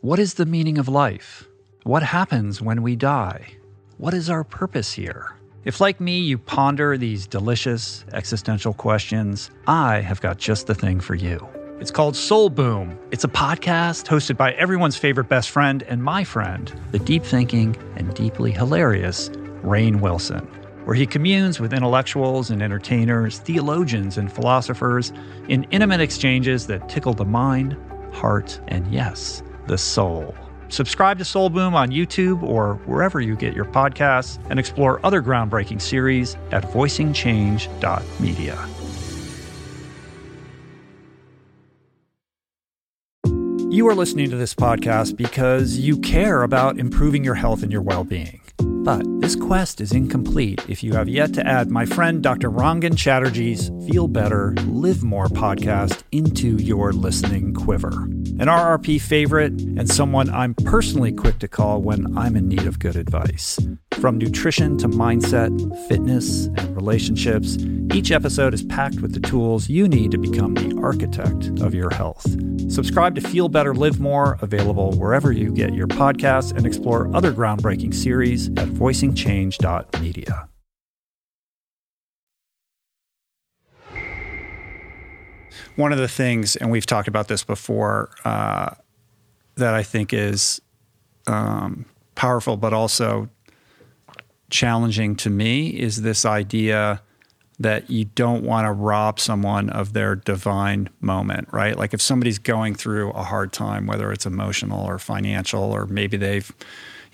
What 0.00 0.18
is 0.18 0.34
the 0.34 0.46
meaning 0.46 0.78
of 0.78 0.88
life? 0.88 1.46
What 1.84 2.02
happens 2.02 2.60
when 2.60 2.82
we 2.82 2.96
die? 2.96 3.54
What 3.98 4.14
is 4.14 4.28
our 4.28 4.42
purpose 4.42 4.92
here? 4.92 5.36
If, 5.64 5.80
like 5.80 6.00
me, 6.00 6.18
you 6.18 6.38
ponder 6.38 6.98
these 6.98 7.28
delicious 7.28 8.04
existential 8.12 8.72
questions, 8.72 9.52
I 9.68 10.00
have 10.00 10.20
got 10.20 10.38
just 10.38 10.66
the 10.66 10.74
thing 10.74 10.98
for 10.98 11.14
you. 11.14 11.46
It's 11.82 11.90
called 11.90 12.14
Soul 12.14 12.48
Boom. 12.48 12.96
It's 13.10 13.24
a 13.24 13.28
podcast 13.28 14.06
hosted 14.06 14.36
by 14.36 14.52
everyone's 14.52 14.96
favorite 14.96 15.28
best 15.28 15.50
friend 15.50 15.82
and 15.88 16.00
my 16.00 16.22
friend, 16.22 16.72
the 16.92 17.00
deep 17.00 17.24
thinking 17.24 17.74
and 17.96 18.14
deeply 18.14 18.52
hilarious 18.52 19.30
Rainn 19.64 20.00
Wilson, 20.00 20.46
where 20.84 20.94
he 20.94 21.06
communes 21.06 21.58
with 21.58 21.72
intellectuals 21.72 22.50
and 22.50 22.62
entertainers, 22.62 23.40
theologians 23.40 24.16
and 24.16 24.32
philosophers 24.32 25.12
in 25.48 25.64
intimate 25.72 26.00
exchanges 26.00 26.68
that 26.68 26.88
tickle 26.88 27.14
the 27.14 27.24
mind, 27.24 27.76
heart, 28.12 28.60
and 28.68 28.86
yes, 28.94 29.42
the 29.66 29.76
soul. 29.76 30.36
Subscribe 30.68 31.18
to 31.18 31.24
Soul 31.24 31.50
Boom 31.50 31.74
on 31.74 31.88
YouTube 31.88 32.44
or 32.44 32.74
wherever 32.86 33.20
you 33.20 33.34
get 33.34 33.56
your 33.56 33.64
podcasts 33.64 34.38
and 34.50 34.60
explore 34.60 35.04
other 35.04 35.20
groundbreaking 35.20 35.80
series 35.80 36.36
at 36.52 36.62
voicingchange.media. 36.62 38.81
You 43.82 43.88
are 43.88 43.96
listening 43.96 44.30
to 44.30 44.36
this 44.36 44.54
podcast 44.54 45.16
because 45.16 45.76
you 45.76 45.98
care 45.98 46.44
about 46.44 46.78
improving 46.78 47.24
your 47.24 47.34
health 47.34 47.64
and 47.64 47.72
your 47.72 47.82
well 47.82 48.04
being. 48.04 48.40
But 48.58 49.02
this 49.20 49.34
quest 49.34 49.80
is 49.80 49.90
incomplete 49.90 50.64
if 50.68 50.84
you 50.84 50.92
have 50.92 51.08
yet 51.08 51.34
to 51.34 51.44
add 51.44 51.68
my 51.68 51.84
friend 51.84 52.22
Dr. 52.22 52.48
Rangan 52.48 52.92
Chatterjee's 52.92 53.72
Feel 53.90 54.06
Better, 54.06 54.54
Live 54.68 55.02
More 55.02 55.26
podcast 55.26 56.04
into 56.12 56.58
your 56.58 56.92
listening 56.92 57.54
quiver. 57.54 58.04
An 58.04 58.46
RRP 58.46 59.00
favorite 59.00 59.60
and 59.60 59.90
someone 59.90 60.30
I'm 60.30 60.54
personally 60.54 61.10
quick 61.10 61.40
to 61.40 61.48
call 61.48 61.82
when 61.82 62.16
I'm 62.16 62.36
in 62.36 62.46
need 62.46 62.68
of 62.68 62.78
good 62.78 62.94
advice. 62.94 63.58
From 64.00 64.18
nutrition 64.18 64.78
to 64.78 64.88
mindset, 64.88 65.50
fitness, 65.88 66.46
and 66.46 66.74
relationships, 66.74 67.56
each 67.94 68.10
episode 68.10 68.52
is 68.52 68.62
packed 68.64 69.00
with 69.00 69.12
the 69.14 69.20
tools 69.20 69.68
you 69.68 69.86
need 69.86 70.10
to 70.10 70.18
become 70.18 70.54
the 70.54 70.76
architect 70.82 71.60
of 71.60 71.74
your 71.74 71.90
health. 71.90 72.26
Subscribe 72.70 73.14
to 73.14 73.20
Feel 73.20 73.48
Better, 73.48 73.74
Live 73.74 74.00
More, 74.00 74.38
available 74.40 74.92
wherever 74.94 75.30
you 75.30 75.52
get 75.52 75.74
your 75.74 75.86
podcasts, 75.86 76.56
and 76.56 76.66
explore 76.66 77.14
other 77.14 77.32
groundbreaking 77.32 77.94
series 77.94 78.48
at 78.48 78.68
voicingchange.media. 78.68 80.48
One 85.76 85.92
of 85.92 85.98
the 85.98 86.08
things, 86.08 86.56
and 86.56 86.70
we've 86.70 86.86
talked 86.86 87.08
about 87.08 87.28
this 87.28 87.44
before, 87.44 88.10
uh, 88.24 88.74
that 89.56 89.74
I 89.74 89.82
think 89.82 90.12
is 90.12 90.60
um, 91.26 91.84
powerful, 92.14 92.56
but 92.56 92.72
also 92.72 93.28
challenging 94.52 95.16
to 95.16 95.30
me 95.30 95.68
is 95.68 96.02
this 96.02 96.24
idea 96.24 97.02
that 97.58 97.90
you 97.90 98.04
don't 98.04 98.44
want 98.44 98.66
to 98.66 98.72
rob 98.72 99.18
someone 99.18 99.70
of 99.70 99.92
their 99.92 100.14
divine 100.14 100.88
moment, 101.00 101.48
right? 101.52 101.76
Like 101.76 101.94
if 101.94 102.02
somebody's 102.02 102.38
going 102.38 102.74
through 102.74 103.10
a 103.10 103.22
hard 103.22 103.52
time, 103.52 103.86
whether 103.86 104.12
it's 104.12 104.26
emotional 104.26 104.84
or 104.84 104.98
financial, 104.98 105.62
or 105.62 105.86
maybe 105.86 106.16
they've 106.16 106.52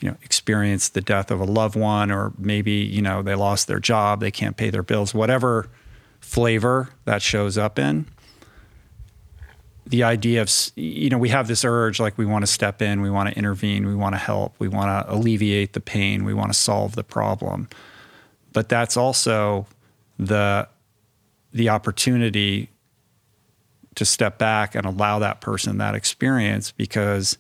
you 0.01 0.09
know 0.09 0.17
experienced 0.23 0.95
the 0.95 1.01
death 1.01 1.31
of 1.31 1.41
a 1.41 1.45
loved 1.45 1.75
one 1.75 2.11
or 2.11 2.33
maybe 2.39 2.73
you 2.73 3.03
know 3.03 3.21
they 3.21 3.35
lost 3.35 3.67
their 3.67 3.81
job 3.81 4.21
they 4.21 4.31
can't 4.31 4.57
pay 4.57 4.71
their 4.71 4.85
bills 4.85 5.13
whatever 5.13 5.69
flavor 6.21 6.91
that 7.05 7.21
shows 7.21 7.59
up 7.59 7.81
in 7.81 8.07
the 9.89 10.03
idea 10.03 10.43
of 10.43 10.51
you 10.77 11.09
know 11.09 11.19
we 11.19 11.31
have 11.31 11.49
this 11.49 11.65
urge 11.65 11.99
like 11.99 12.17
we 12.19 12.27
want 12.27 12.43
to 12.43 12.47
step 12.47 12.83
in 12.83 13.01
we 13.01 13.11
want 13.11 13.29
to 13.29 13.37
intervene 13.37 13.87
we 13.87 13.95
want 13.95 14.15
to 14.15 14.19
help 14.19 14.55
we 14.59 14.69
want 14.69 14.89
to 14.89 15.13
alleviate 15.13 15.73
the 15.73 15.81
pain 15.81 16.25
we 16.25 16.35
want 16.35 16.53
to 16.53 16.59
solve 16.59 16.95
the 16.95 17.05
problem 17.05 17.69
but 18.53 18.69
that's 18.69 18.97
also 18.97 19.67
the 20.19 20.69
the 21.53 21.69
opportunity 21.69 22.69
to 23.95 24.05
step 24.05 24.39
back 24.39 24.75
and 24.75 24.87
allow 24.87 25.19
that 25.19 25.41
person 25.41 25.79
that 25.79 25.95
experience 25.95 26.71
because 26.71 27.37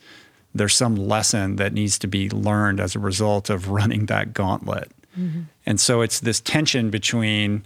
there's 0.54 0.74
some 0.74 0.96
lesson 0.96 1.56
that 1.56 1.72
needs 1.72 1.98
to 2.00 2.08
be 2.08 2.28
learned 2.30 2.80
as 2.80 2.96
a 2.96 2.98
result 2.98 3.48
of 3.48 3.68
running 3.68 4.06
that 4.06 4.32
gauntlet. 4.34 4.90
Mm-hmm. 5.16 5.42
And 5.66 5.78
so 5.78 6.00
it's 6.00 6.20
this 6.20 6.40
tension 6.40 6.90
between 6.90 7.64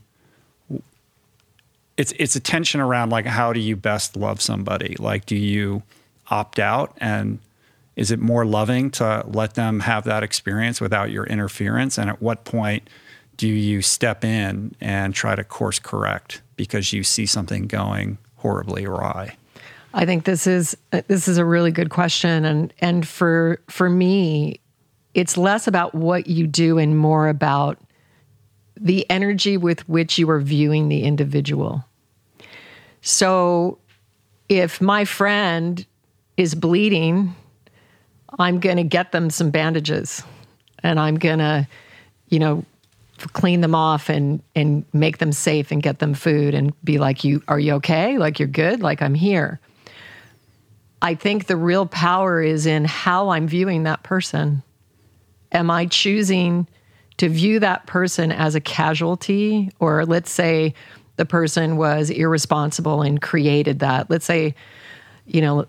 it's 2.02 2.12
it's 2.18 2.34
a 2.34 2.40
tension 2.40 2.80
around 2.80 3.10
like 3.10 3.26
how 3.26 3.52
do 3.52 3.60
you 3.60 3.76
best 3.76 4.16
love 4.16 4.40
somebody? 4.42 4.96
Like 4.98 5.24
do 5.24 5.36
you 5.36 5.84
opt 6.30 6.58
out 6.58 6.92
and 6.98 7.38
is 7.94 8.10
it 8.10 8.18
more 8.18 8.44
loving 8.44 8.90
to 8.90 9.24
let 9.28 9.54
them 9.54 9.78
have 9.80 10.02
that 10.04 10.24
experience 10.24 10.80
without 10.80 11.12
your 11.12 11.24
interference 11.26 11.98
and 11.98 12.10
at 12.10 12.20
what 12.20 12.44
point 12.44 12.90
do 13.36 13.46
you 13.46 13.82
step 13.82 14.24
in 14.24 14.74
and 14.80 15.14
try 15.14 15.36
to 15.36 15.44
course 15.44 15.78
correct 15.78 16.42
because 16.56 16.92
you 16.92 17.04
see 17.04 17.24
something 17.24 17.68
going 17.68 18.18
horribly 18.38 18.84
awry? 18.84 19.36
I 19.94 20.04
think 20.04 20.24
this 20.24 20.48
is 20.48 20.76
this 21.06 21.28
is 21.28 21.38
a 21.38 21.44
really 21.44 21.70
good 21.70 21.90
question, 21.90 22.44
and 22.44 22.74
and 22.80 23.06
for 23.06 23.60
for 23.68 23.88
me, 23.88 24.58
it's 25.14 25.36
less 25.36 25.68
about 25.68 25.94
what 25.94 26.26
you 26.26 26.48
do 26.48 26.78
and 26.78 26.98
more 26.98 27.28
about 27.28 27.78
the 28.76 29.08
energy 29.08 29.56
with 29.56 29.88
which 29.88 30.18
you 30.18 30.28
are 30.30 30.40
viewing 30.40 30.88
the 30.88 31.02
individual. 31.04 31.84
So, 33.02 33.78
if 34.48 34.80
my 34.80 35.04
friend 35.04 35.84
is 36.36 36.54
bleeding, 36.54 37.34
I'm 38.38 38.60
going 38.60 38.76
to 38.76 38.84
get 38.84 39.12
them 39.12 39.28
some 39.30 39.50
bandages, 39.50 40.22
and 40.82 40.98
I'm 40.98 41.16
going 41.16 41.38
to, 41.38 41.68
you 42.28 42.38
know, 42.38 42.64
clean 43.34 43.60
them 43.60 43.74
off 43.74 44.08
and 44.08 44.42
and 44.56 44.84
make 44.92 45.18
them 45.18 45.32
safe 45.32 45.70
and 45.70 45.82
get 45.82 46.00
them 46.00 46.14
food 46.14 46.54
and 46.54 46.72
be 46.82 46.98
like 46.98 47.22
you 47.22 47.40
are 47.46 47.58
you 47.60 47.74
okay 47.74 48.18
like 48.18 48.40
you're 48.40 48.48
good 48.48 48.82
like 48.82 49.00
i'm 49.00 49.14
here 49.14 49.60
I 51.02 51.16
think 51.16 51.46
the 51.46 51.56
real 51.56 51.84
power 51.84 52.40
is 52.40 52.64
in 52.64 52.84
how 52.84 53.30
I'm 53.30 53.48
viewing 53.48 53.82
that 53.82 54.04
person. 54.04 54.62
Am 55.50 55.68
I 55.68 55.86
choosing 55.86 56.68
to 57.16 57.28
view 57.28 57.58
that 57.58 57.86
person 57.86 58.30
as 58.30 58.54
a 58.54 58.60
casualty? 58.60 59.72
Or 59.80 60.06
let's 60.06 60.30
say 60.30 60.74
the 61.22 61.26
person 61.26 61.76
was 61.76 62.10
irresponsible 62.10 63.00
and 63.00 63.22
created 63.22 63.78
that. 63.78 64.10
Let's 64.10 64.24
say, 64.24 64.56
you 65.24 65.40
know, 65.40 65.66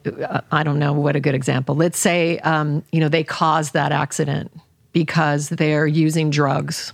I 0.52 0.64
don't 0.64 0.80
know 0.80 0.94
what 0.94 1.16
a 1.16 1.20
good 1.20 1.36
example. 1.36 1.76
Let's 1.76 2.00
say, 2.00 2.40
um, 2.40 2.84
you 2.92 3.00
know, 3.00 3.08
they 3.08 3.24
caused 3.24 3.74
that 3.74 3.92
accident 3.92 4.52
because 4.94 5.50
they're 5.50 5.86
using 5.86 6.32
drugs 6.32 6.92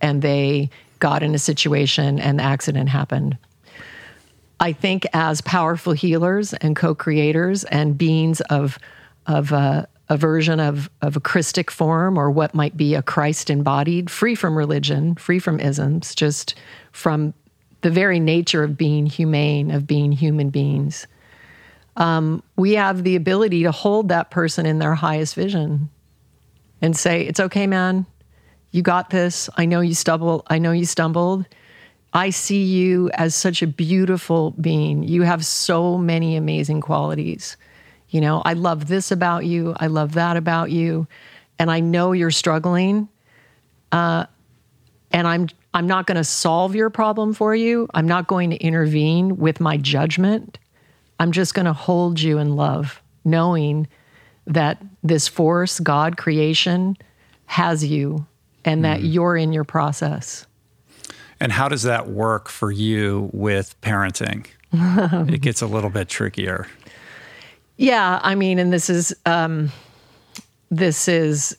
and 0.00 0.22
they 0.22 0.70
got 1.00 1.24
in 1.24 1.34
a 1.34 1.38
situation 1.40 2.20
and 2.20 2.38
the 2.38 2.44
accident 2.44 2.90
happened. 2.90 3.36
I 4.60 4.72
think 4.72 5.04
as 5.12 5.40
powerful 5.40 5.92
healers 5.92 6.54
and 6.54 6.76
co-creators 6.76 7.64
and 7.64 7.98
beings 7.98 8.40
of 8.42 8.78
of 9.26 9.50
a, 9.50 9.88
a 10.08 10.16
version 10.16 10.60
of 10.60 10.88
of 11.02 11.16
a 11.16 11.20
Christic 11.20 11.72
form 11.72 12.16
or 12.16 12.30
what 12.30 12.54
might 12.54 12.76
be 12.76 12.94
a 12.94 13.02
Christ 13.02 13.50
embodied, 13.50 14.10
free 14.10 14.36
from 14.36 14.56
religion, 14.56 15.16
free 15.16 15.40
from 15.40 15.58
isms, 15.58 16.14
just 16.14 16.54
from 16.92 17.34
the 17.86 17.90
very 17.92 18.18
nature 18.18 18.64
of 18.64 18.76
being 18.76 19.06
humane, 19.06 19.70
of 19.70 19.86
being 19.86 20.10
human 20.10 20.50
beings. 20.50 21.06
Um, 21.96 22.42
we 22.56 22.72
have 22.72 23.04
the 23.04 23.14
ability 23.14 23.62
to 23.62 23.70
hold 23.70 24.08
that 24.08 24.28
person 24.28 24.66
in 24.66 24.80
their 24.80 24.96
highest 24.96 25.36
vision 25.36 25.88
and 26.82 26.96
say, 26.96 27.24
"It's 27.24 27.38
okay, 27.38 27.68
man. 27.68 28.04
You 28.72 28.82
got 28.82 29.10
this. 29.10 29.48
I 29.56 29.66
know 29.66 29.82
you 29.82 29.94
stumbled. 29.94 30.42
I 30.48 30.58
know 30.58 30.72
you 30.72 30.84
stumbled." 30.84 31.46
I 32.12 32.30
see 32.30 32.64
you 32.64 33.08
as 33.10 33.36
such 33.36 33.62
a 33.62 33.68
beautiful 33.68 34.50
being. 34.60 35.04
You 35.04 35.22
have 35.22 35.46
so 35.46 35.96
many 35.96 36.34
amazing 36.34 36.80
qualities. 36.80 37.56
You 38.08 38.20
know, 38.20 38.42
I 38.44 38.54
love 38.54 38.88
this 38.88 39.12
about 39.12 39.44
you. 39.44 39.76
I 39.78 39.86
love 39.86 40.14
that 40.14 40.36
about 40.36 40.72
you. 40.72 41.06
And 41.60 41.70
I 41.70 41.78
know 41.78 42.10
you're 42.10 42.32
struggling. 42.32 43.08
Uh, 43.92 44.26
and 45.12 45.28
I'm 45.28 45.46
I'm 45.76 45.86
not 45.86 46.06
going 46.06 46.16
to 46.16 46.24
solve 46.24 46.74
your 46.74 46.88
problem 46.88 47.34
for 47.34 47.54
you. 47.54 47.86
I'm 47.92 48.08
not 48.08 48.28
going 48.28 48.48
to 48.48 48.56
intervene 48.56 49.36
with 49.36 49.60
my 49.60 49.76
judgment. 49.76 50.58
I'm 51.20 51.32
just 51.32 51.52
going 51.52 51.66
to 51.66 51.74
hold 51.74 52.18
you 52.18 52.38
in 52.38 52.56
love, 52.56 53.02
knowing 53.26 53.86
that 54.46 54.82
this 55.02 55.28
force, 55.28 55.78
God, 55.78 56.16
creation, 56.16 56.96
has 57.44 57.84
you 57.84 58.26
and 58.64 58.86
that 58.86 59.00
mm. 59.00 59.12
you're 59.12 59.36
in 59.36 59.52
your 59.52 59.64
process. 59.64 60.46
And 61.40 61.52
how 61.52 61.68
does 61.68 61.82
that 61.82 62.08
work 62.08 62.48
for 62.48 62.72
you 62.72 63.28
with 63.34 63.78
parenting? 63.82 64.46
it 64.72 65.42
gets 65.42 65.60
a 65.60 65.66
little 65.66 65.90
bit 65.90 66.08
trickier. 66.08 66.66
Yeah, 67.76 68.18
I 68.22 68.34
mean, 68.34 68.58
and 68.58 68.72
this 68.72 68.88
is 68.88 69.14
um, 69.26 69.70
this 70.70 71.06
is 71.06 71.54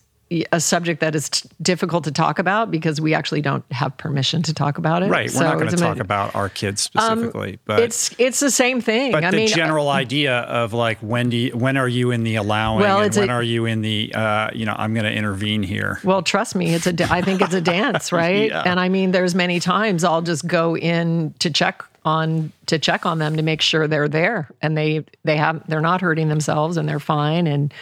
a 0.52 0.60
subject 0.60 1.00
that 1.00 1.16
is 1.16 1.30
t- 1.30 1.50
difficult 1.62 2.04
to 2.04 2.12
talk 2.12 2.38
about 2.40 2.70
because 2.70 3.00
we 3.00 3.14
actually 3.14 3.42
don't 3.42 3.64
have 3.72 3.96
permission 3.98 4.42
to 4.44 4.54
talk 4.54 4.78
about 4.78 5.02
it. 5.02 5.10
Right. 5.10 5.32
We're 5.34 5.44
not 5.44 5.58
going 5.58 5.70
to 5.70 5.78
talk 5.78 6.00
about 6.00 6.36
our 6.36 6.50
kids 6.50 6.90
um, 6.96 7.20
specifically, 7.20 7.54
um, 7.54 7.60
but 7.66 7.80
it's 7.80 8.14
it's 8.20 8.40
the 8.40 8.52
same 8.52 8.82
thing. 8.82 9.12
But 9.12 9.24
I 9.24 9.32
the 9.32 9.38
mean, 9.38 9.48
general 9.48 9.90
uh, 9.90 9.94
idea 9.94 10.40
of 10.40 10.74
like 10.74 11.00
when 11.00 11.30
do 11.30 11.38
you, 11.38 11.52
when 11.52 11.78
are 11.78 11.88
you 11.88 12.12
in 12.12 12.24
the 12.24 12.36
allowing 12.36 12.82
well, 12.82 13.02
and 13.02 13.16
when 13.16 13.30
a, 13.30 13.34
are 13.34 13.44
you 13.44 13.66
in 13.66 13.82
the 13.82 14.12
uh, 14.14 14.50
you 14.54 14.66
know 14.66 14.76
I'm 14.78 14.94
going 14.94 15.06
to 15.06 15.14
intervene 15.14 15.64
here. 15.64 16.00
Well, 16.04 16.22
trust 16.22 16.56
me, 16.56 16.74
it's 16.74 16.88
a 16.88 17.12
I 17.12 17.22
think 17.22 17.42
it's 17.42 17.54
a 17.54 17.62
dance, 17.62 18.12
right? 18.12 18.50
yeah. 18.50 18.64
And 18.66 18.80
I 18.80 18.90
mean, 18.90 19.12
there's 19.12 19.34
many 19.34 19.60
times 19.60 20.04
I'll 20.04 20.22
just 20.22 20.46
go 20.46 20.76
in 20.76 21.34
to 21.40 21.50
check 21.50 21.84
on 22.04 22.52
to 22.66 22.80
check 22.80 23.06
on 23.06 23.20
them 23.20 23.36
to 23.36 23.44
make 23.44 23.62
sure 23.62 23.88
they're 23.88 24.08
there 24.08 24.50
and 24.62 24.78
they 24.78 25.06
they 25.26 25.36
have 25.36 25.62
they're 25.68 25.82
not 25.82 26.00
hurting 26.00 26.30
themselves 26.30 26.78
and 26.78 26.88
they're 26.88 27.02
fine 27.02 27.48
and 27.48 27.74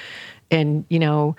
and 0.50 0.84
you 0.90 0.98
know 0.98 1.36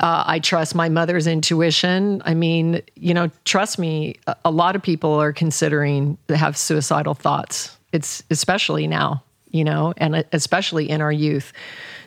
uh, 0.00 0.24
I 0.26 0.38
trust 0.38 0.74
my 0.74 0.88
mother's 0.88 1.26
intuition. 1.26 2.22
I 2.24 2.32
mean, 2.32 2.80
you 2.96 3.12
know, 3.12 3.30
trust 3.44 3.78
me, 3.78 4.16
a, 4.46 4.50
lot 4.50 4.74
of 4.74 4.82
people 4.82 5.12
are 5.12 5.32
considering 5.32 6.16
to 6.28 6.38
have 6.38 6.56
suicidal 6.56 7.12
thoughts. 7.12 7.76
It's 7.92 8.22
especially 8.30 8.86
now, 8.86 9.22
you 9.50 9.62
know, 9.62 9.92
and 9.98 10.24
especially 10.32 10.88
in 10.88 11.02
our 11.02 11.12
youth. 11.12 11.52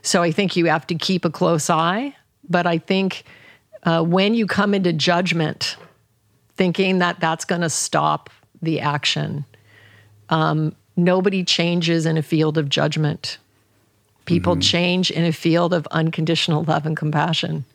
So 0.02 0.24
I 0.24 0.32
think 0.32 0.56
you 0.56 0.66
have 0.66 0.88
to 0.88 0.96
keep 0.96 1.24
a 1.24 1.30
close 1.30 1.70
eye. 1.70 2.16
But 2.50 2.66
I 2.66 2.80
think 2.80 3.26
uh, 3.84 4.04
when 4.04 4.34
you 4.34 4.48
come 4.48 4.74
into 4.74 4.91
judgment, 4.91 5.78
thinking 6.56 6.98
that 6.98 7.20
that's 7.20 7.46
going 7.46 7.62
to 7.62 7.70
stop 7.70 8.32
the 8.64 8.80
action, 8.80 9.46
um, 10.30 10.76
nobody 10.98 11.44
changes 11.44 12.08
in 12.08 12.18
a 12.18 12.24
field 12.24 12.58
of 12.58 12.70
judgment. 12.70 13.38
People 14.26 14.54
mm-hmm. 14.54 14.62
change 14.62 15.12
in 15.12 15.26
a 15.26 15.32
field 15.32 15.76
of 15.76 15.86
unconditional 15.91 16.64
love 16.64 16.88
and 16.88 16.98
compassion 16.98 17.66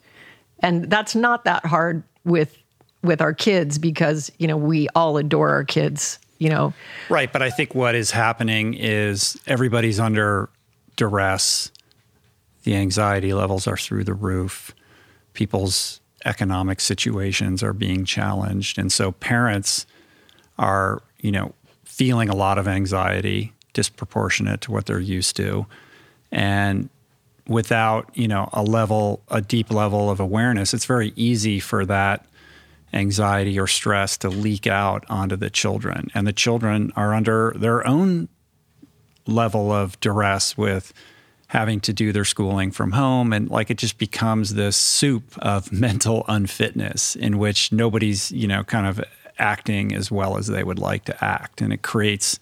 and 0.61 0.89
that's 0.89 1.15
not 1.15 1.45
that 1.45 1.65
hard 1.65 2.03
with 2.25 2.57
with 3.01 3.21
our 3.21 3.33
kids 3.33 3.77
because 3.77 4.31
you 4.39 4.47
know 4.47 4.57
we 4.57 4.87
all 4.95 5.17
adore 5.17 5.49
our 5.49 5.63
kids 5.63 6.19
you 6.37 6.47
know? 6.49 6.73
Right 7.09 7.31
but 7.31 7.41
i 7.41 7.49
think 7.49 7.75
what 7.75 7.95
is 7.95 8.11
happening 8.11 8.73
is 8.73 9.37
everybody's 9.45 9.99
under 9.99 10.49
duress. 10.99 11.71
The 12.63 12.75
anxiety 12.75 13.33
levels 13.33 13.67
are 13.67 13.77
through 13.77 14.03
the 14.03 14.13
roof. 14.13 14.75
People's 15.31 16.01
economic 16.25 16.81
situations 16.81 17.63
are 17.63 17.71
being 17.71 18.03
challenged. 18.03 18.77
And 18.77 18.91
so 18.91 19.13
parents 19.13 19.87
are 20.59 21.01
you 21.21 21.31
know 21.31 21.53
feeling 21.85 22.27
a 22.27 22.35
lot 22.35 22.57
of 22.57 22.67
anxiety 22.67 23.53
disproportionate 23.73 24.59
to 24.61 24.71
what 24.71 24.87
they're 24.87 24.99
used 24.99 25.37
to. 25.37 25.65
And 26.33 26.89
without 27.49 28.09
you 28.13 28.27
know 28.27 28.47
a 28.53 28.63
level 28.63 29.21
a 29.29 29.41
deep 29.41 29.71
level 29.71 30.09
of 30.09 30.19
awareness 30.19 30.73
it's 30.73 30.85
very 30.85 31.11
easy 31.15 31.59
for 31.59 31.85
that 31.85 32.25
anxiety 32.93 33.59
or 33.59 33.67
stress 33.67 34.17
to 34.17 34.29
leak 34.29 34.67
out 34.67 35.05
onto 35.09 35.35
the 35.35 35.49
children. 35.49 36.09
And 36.13 36.25
the 36.25 36.33
children 36.33 36.91
are 36.95 37.13
under 37.13 37.53
their 37.55 37.85
own 37.87 38.29
level 39.27 39.71
of 39.71 39.99
duress 39.99 40.57
with 40.57 40.93
having 41.47 41.79
to 41.81 41.93
do 41.93 42.11
their 42.11 42.25
schooling 42.25 42.71
from 42.71 42.91
home. 42.91 43.33
And 43.33 43.49
like 43.49 43.69
it 43.69 43.77
just 43.77 43.97
becomes 43.97 44.53
this 44.53 44.75
soup 44.75 45.37
of 45.39 45.71
mental 45.71 46.25
unfitness 46.27 47.15
in 47.15 47.37
which 47.37 47.71
nobody's 47.71 48.31
you 48.31 48.47
know 48.47 48.63
kind 48.63 48.87
of 48.87 49.03
acting 49.37 49.95
as 49.95 50.11
well 50.11 50.37
as 50.37 50.47
they 50.47 50.63
would 50.63 50.79
like 50.79 51.05
to 51.05 51.23
act. 51.23 51.61
And 51.61 51.71
it 51.73 51.81
creates 51.81 52.39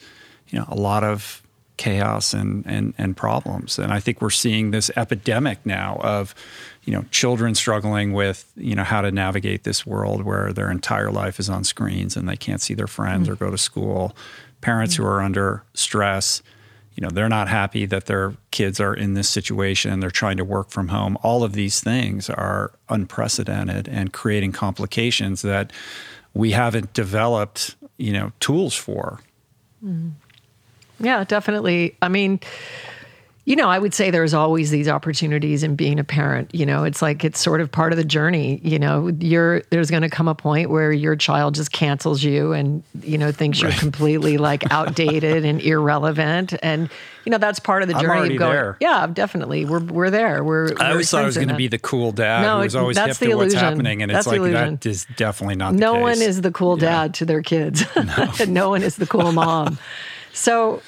you 0.50 0.60
know 0.60 0.66
a 0.70 0.76
lot 0.76 1.04
of 1.04 1.42
chaos 1.78 2.34
and 2.34 2.66
and 2.66 2.94
and 2.98 3.16
problems 3.16 3.78
and 3.78 3.94
i 3.94 4.00
think 4.00 4.22
we're 4.22 4.30
seeing 4.32 4.72
this 4.72 4.90
epidemic 4.96 5.64
now 5.66 5.98
of 6.02 6.34
you 6.84 6.94
know 6.94 7.06
children 7.12 7.54
struggling 7.54 8.14
with 8.14 8.52
you 8.56 8.74
know 8.76 8.84
how 8.84 9.02
to 9.02 9.12
navigate 9.12 9.64
this 9.64 9.86
world 9.86 10.24
where 10.24 10.52
their 10.52 10.72
entire 10.72 11.12
life 11.12 11.40
is 11.40 11.50
on 11.50 11.64
screens 11.64 12.18
and 12.18 12.28
they 12.28 12.36
can't 12.36 12.62
see 12.62 12.74
their 12.74 12.88
friends 12.88 13.28
mm-hmm. 13.28 13.34
or 13.34 13.48
go 13.48 13.52
to 13.52 13.58
school 13.58 14.16
parents 14.62 14.96
mm-hmm. 14.96 15.04
who 15.04 15.10
are 15.10 15.22
under 15.22 15.64
stress 15.76 16.42
you 16.96 17.02
know 17.02 17.10
they're 17.12 17.30
not 17.30 17.48
happy 17.48 17.86
that 17.86 18.08
their 18.08 18.34
kids 18.50 18.80
are 18.80 18.94
in 18.94 19.14
this 19.14 19.30
situation 19.30 20.00
they're 20.00 20.10
trying 20.10 20.38
to 20.38 20.46
work 20.46 20.70
from 20.72 20.88
home 20.88 21.16
all 21.22 21.44
of 21.44 21.54
these 21.54 21.80
things 21.80 22.28
are 22.28 22.72
unprecedented 22.90 23.88
and 23.88 24.14
creating 24.14 24.52
complications 24.52 25.44
that 25.44 25.72
we 26.34 26.52
haven't 26.52 26.92
developed 26.94 27.76
you 27.98 28.12
know 28.12 28.32
tools 28.40 28.74
for 28.74 29.20
mm. 29.84 30.12
Yeah 31.00 31.24
definitely 31.24 31.96
i 32.02 32.08
mean 32.08 32.40
you 33.48 33.56
know, 33.56 33.70
I 33.70 33.80
would 33.80 33.94
say 33.94 34.12
there's 34.12 34.34
always 34.34 34.72
these 34.72 34.90
opportunities 34.90 35.64
in 35.64 35.78
being 35.78 36.00
a 36.00 36.04
parent. 36.04 36.54
You 36.54 36.66
know, 36.66 36.84
it's 36.84 37.02
like 37.02 37.24
it's 37.24 37.40
sort 37.40 37.62
of 37.62 37.72
part 37.72 37.94
of 37.94 37.98
the 37.98 38.04
journey. 38.04 38.60
You 38.62 38.78
know, 38.78 39.08
you're 39.22 39.62
there's 39.70 39.90
going 39.90 40.02
to 40.02 40.10
come 40.10 40.28
a 40.28 40.36
point 40.36 40.70
where 40.70 40.92
your 40.92 41.16
child 41.16 41.56
just 41.56 41.72
cancels 41.72 42.22
you 42.22 42.52
and 42.52 42.84
you 43.04 43.18
know 43.18 43.32
thinks 43.32 43.64
right. 43.64 43.72
you're 43.72 43.80
completely 43.80 44.38
like 44.38 44.70
outdated 44.70 45.46
and 45.46 45.62
irrelevant, 45.62 46.56
and 46.62 46.90
you 47.24 47.30
know 47.30 47.38
that's 47.38 47.58
part 47.62 47.84
of 47.84 47.88
the 47.88 47.94
journey 47.94 48.34
of 48.34 48.38
going. 48.40 48.52
There. 48.52 48.78
Yeah, 48.82 49.08
definitely, 49.08 49.64
we're 49.64 49.80
we're 49.80 50.10
there. 50.10 50.44
We're. 50.44 50.78
I 50.78 50.92
always 50.92 51.10
thought 51.10 51.24
I 51.24 51.26
was 51.26 51.38
going 51.38 51.48
to 51.48 51.56
be 51.56 51.70
the 51.70 51.80
cool 51.80 52.12
dad 52.12 52.42
no, 52.42 52.58
who 52.58 52.64
was 52.64 52.76
always 52.76 52.98
hip 52.98 53.16
to 53.16 53.36
what's 53.36 53.54
happening, 53.54 54.02
and 54.02 54.12
that's 54.12 54.28
it's 54.28 54.38
like 54.38 54.52
that 54.52 54.86
is 54.86 55.08
definitely 55.16 55.56
not. 55.56 55.74
No 55.74 56.00
one 56.00 56.22
is 56.22 56.42
the 56.42 56.52
cool 56.52 56.76
dad 56.76 57.06
yeah. 57.06 57.12
to 57.14 57.26
their 57.26 57.42
kids. 57.42 57.86
No. 57.96 58.34
no 58.50 58.70
one 58.72 58.84
is 58.84 58.98
the 58.98 59.08
cool 59.08 59.32
mom. 59.32 59.80
So 60.38 60.82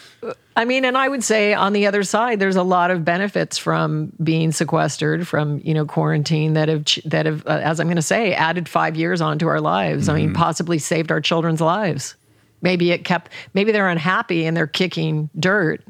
I 0.56 0.66
mean, 0.66 0.84
and 0.84 0.98
I 0.98 1.08
would 1.08 1.24
say 1.24 1.54
on 1.54 1.74
the 1.74 1.88
other 1.88 2.04
side, 2.04 2.40
there's 2.40 2.56
a 2.56 2.64
lot 2.64 2.92
of 2.92 3.06
benefits 3.06 3.58
from 3.58 4.12
being 4.22 4.52
sequestered, 4.52 5.28
from 5.28 5.62
you 5.64 5.74
know 5.74 5.86
quarantine 5.86 6.54
that 6.54 6.68
have 6.68 6.86
that 7.06 7.26
have, 7.26 7.48
uh, 7.48 7.62
as 7.64 7.80
I'm 7.80 7.88
going 7.88 7.96
to 7.96 8.02
say, 8.02 8.34
added 8.34 8.68
five 8.68 8.96
years 8.96 9.22
onto 9.22 9.48
our 9.48 9.62
lives. 9.62 10.04
Mm-hmm. 10.04 10.12
I 10.12 10.20
mean, 10.20 10.30
mm-hmm. 10.30 10.36
possibly 10.36 10.78
saved 10.78 11.12
our 11.12 11.22
children's 11.22 11.62
lives. 11.62 12.16
Maybe 12.62 12.92
it 12.92 13.06
kept. 13.06 13.32
Maybe 13.54 13.72
they're 13.72 13.88
unhappy 13.88 14.46
and 14.46 14.56
they're 14.56 14.68
kicking 14.68 15.30
dirt, 15.40 15.82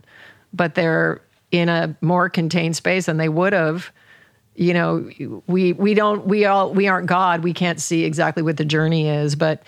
but 0.54 0.76
they're 0.76 1.22
in 1.52 1.68
a 1.68 1.96
more 2.02 2.30
contained 2.30 2.76
space 2.76 3.08
than 3.08 3.18
they 3.18 3.30
would 3.30 3.54
have. 3.54 3.92
You 4.56 4.74
know, 4.74 5.42
we 5.48 5.74
we 5.74 5.96
don't 5.96 6.28
we 6.28 6.46
all 6.46 6.72
we 6.72 6.88
aren't 6.88 7.08
God. 7.08 7.44
We 7.44 7.54
can't 7.54 7.82
see 7.82 8.04
exactly 8.06 8.44
what 8.44 8.58
the 8.58 8.66
journey 8.66 9.10
is, 9.10 9.36
but 9.36 9.64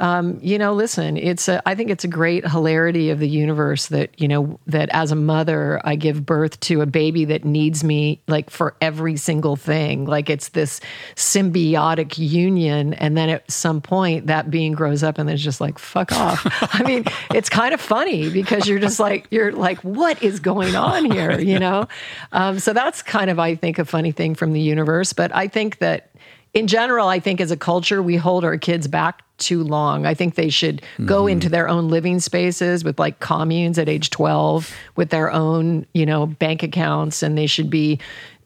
um, 0.00 0.38
you 0.40 0.56
know, 0.56 0.72
listen, 0.72 1.18
it's 1.18 1.46
a, 1.46 1.62
I 1.68 1.74
think 1.74 1.90
it's 1.90 2.04
a 2.04 2.08
great 2.08 2.48
hilarity 2.48 3.10
of 3.10 3.18
the 3.18 3.28
universe 3.28 3.88
that, 3.88 4.18
you 4.18 4.28
know, 4.28 4.58
that 4.66 4.88
as 4.92 5.12
a 5.12 5.14
mother, 5.14 5.78
I 5.84 5.96
give 5.96 6.24
birth 6.24 6.58
to 6.60 6.80
a 6.80 6.86
baby 6.86 7.26
that 7.26 7.44
needs 7.44 7.84
me 7.84 8.22
like 8.26 8.48
for 8.48 8.74
every 8.80 9.18
single 9.18 9.56
thing. 9.56 10.06
Like 10.06 10.30
it's 10.30 10.48
this 10.48 10.80
symbiotic 11.16 12.16
union. 12.16 12.94
And 12.94 13.14
then 13.14 13.28
at 13.28 13.50
some 13.50 13.82
point, 13.82 14.28
that 14.28 14.50
being 14.50 14.72
grows 14.72 15.02
up 15.02 15.18
and 15.18 15.28
it's 15.28 15.42
just 15.42 15.60
like, 15.60 15.78
fuck 15.78 16.12
off. 16.12 16.46
I 16.74 16.82
mean, 16.82 17.04
it's 17.34 17.50
kind 17.50 17.74
of 17.74 17.80
funny 17.80 18.30
because 18.30 18.66
you're 18.66 18.80
just 18.80 19.00
like, 19.00 19.26
you're 19.30 19.52
like, 19.52 19.80
what 19.80 20.22
is 20.22 20.40
going 20.40 20.76
on 20.76 21.10
here? 21.10 21.38
You 21.38 21.58
know? 21.58 21.88
Um, 22.32 22.58
so 22.58 22.72
that's 22.72 23.02
kind 23.02 23.28
of, 23.28 23.38
I 23.38 23.54
think, 23.54 23.78
a 23.78 23.84
funny 23.84 24.12
thing 24.12 24.34
from 24.34 24.54
the 24.54 24.60
universe. 24.60 25.12
But 25.12 25.34
I 25.34 25.46
think 25.46 25.76
that 25.78 26.10
in 26.54 26.66
general, 26.66 27.08
I 27.08 27.20
think 27.20 27.40
as 27.40 27.50
a 27.50 27.56
culture, 27.56 28.02
we 28.02 28.16
hold 28.16 28.44
our 28.44 28.56
kids 28.56 28.88
back 28.88 29.22
too 29.40 29.64
long. 29.64 30.06
I 30.06 30.14
think 30.14 30.34
they 30.34 30.50
should 30.50 30.82
go 31.04 31.22
mm-hmm. 31.22 31.32
into 31.32 31.48
their 31.48 31.68
own 31.68 31.88
living 31.88 32.20
spaces 32.20 32.84
with 32.84 32.98
like 32.98 33.20
communes 33.20 33.78
at 33.78 33.88
age 33.88 34.10
12 34.10 34.72
with 34.96 35.10
their 35.10 35.30
own, 35.30 35.86
you 35.94 36.06
know, 36.06 36.26
bank 36.26 36.62
accounts 36.62 37.22
and 37.22 37.36
they 37.36 37.46
should 37.46 37.70
be 37.70 37.98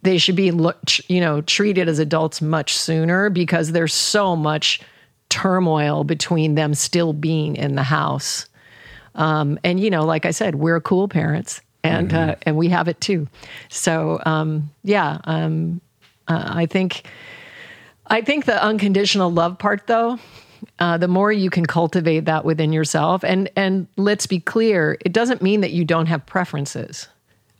they 0.03 0.19
should 0.19 0.37
be 0.37 0.51
look, 0.51 0.79
you 1.09 1.21
know, 1.21 1.41
treated 1.43 1.89
as 1.89 1.99
adults 1.99 2.43
much 2.43 2.77
sooner 2.77 3.31
because 3.31 3.73
there's 3.73 3.95
so 3.95 4.37
much 4.37 4.81
turmoil 5.31 6.05
between 6.05 6.55
them 6.55 6.75
still 6.75 7.13
being 7.13 7.57
in 7.57 7.75
the 7.75 7.83
house. 7.83 8.47
Um, 9.15 9.59
and 9.65 9.81
you 9.81 9.91
know, 9.91 10.05
like 10.05 10.27
I 10.27 10.31
said, 10.31 10.57
we're 10.57 10.81
cool 10.81 11.09
parents 11.09 11.61
and 11.83 12.11
mm-hmm. 12.11 12.31
uh, 12.31 12.35
and 12.43 12.57
we 12.57 12.69
have 12.69 12.89
it 12.89 13.01
too. 13.01 13.29
So 13.69 14.21
um, 14.27 14.71
yeah, 14.83 15.19
um, 15.25 15.81
uh, 16.29 16.53
I 16.55 16.67
think 16.67 17.05
I 18.07 18.21
think 18.21 18.45
the 18.45 18.63
unconditional 18.63 19.31
love 19.31 19.59
part, 19.59 19.87
though, 19.87 20.19
uh, 20.79 20.99
the 20.99 21.09
more 21.09 21.33
you 21.33 21.51
can 21.51 21.67
cultivate 21.67 22.25
that 22.27 22.45
within 22.45 22.73
yourself, 22.73 23.25
and 23.25 23.51
and 23.57 23.87
let's 23.97 24.27
be 24.27 24.41
clear, 24.41 24.97
it 25.05 25.13
doesn't 25.13 25.43
mean 25.43 25.61
that 25.61 25.73
you 25.73 25.85
don't 25.85 26.07
have 26.07 26.25
preferences. 26.27 27.09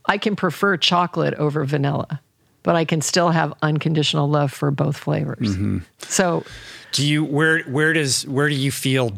I 0.07 0.17
can 0.17 0.35
prefer 0.35 0.77
chocolate 0.77 1.33
over 1.35 1.65
vanilla, 1.65 2.21
but 2.63 2.75
I 2.75 2.85
can 2.85 3.01
still 3.01 3.31
have 3.31 3.53
unconditional 3.61 4.29
love 4.29 4.51
for 4.51 4.71
both 4.71 4.97
flavors. 4.97 5.55
Mm-hmm. 5.55 5.79
So, 5.99 6.43
do 6.91 7.05
you 7.05 7.23
where 7.23 7.63
where 7.63 7.93
does 7.93 8.27
where 8.27 8.49
do 8.49 8.55
you 8.55 8.71
feel 8.71 9.11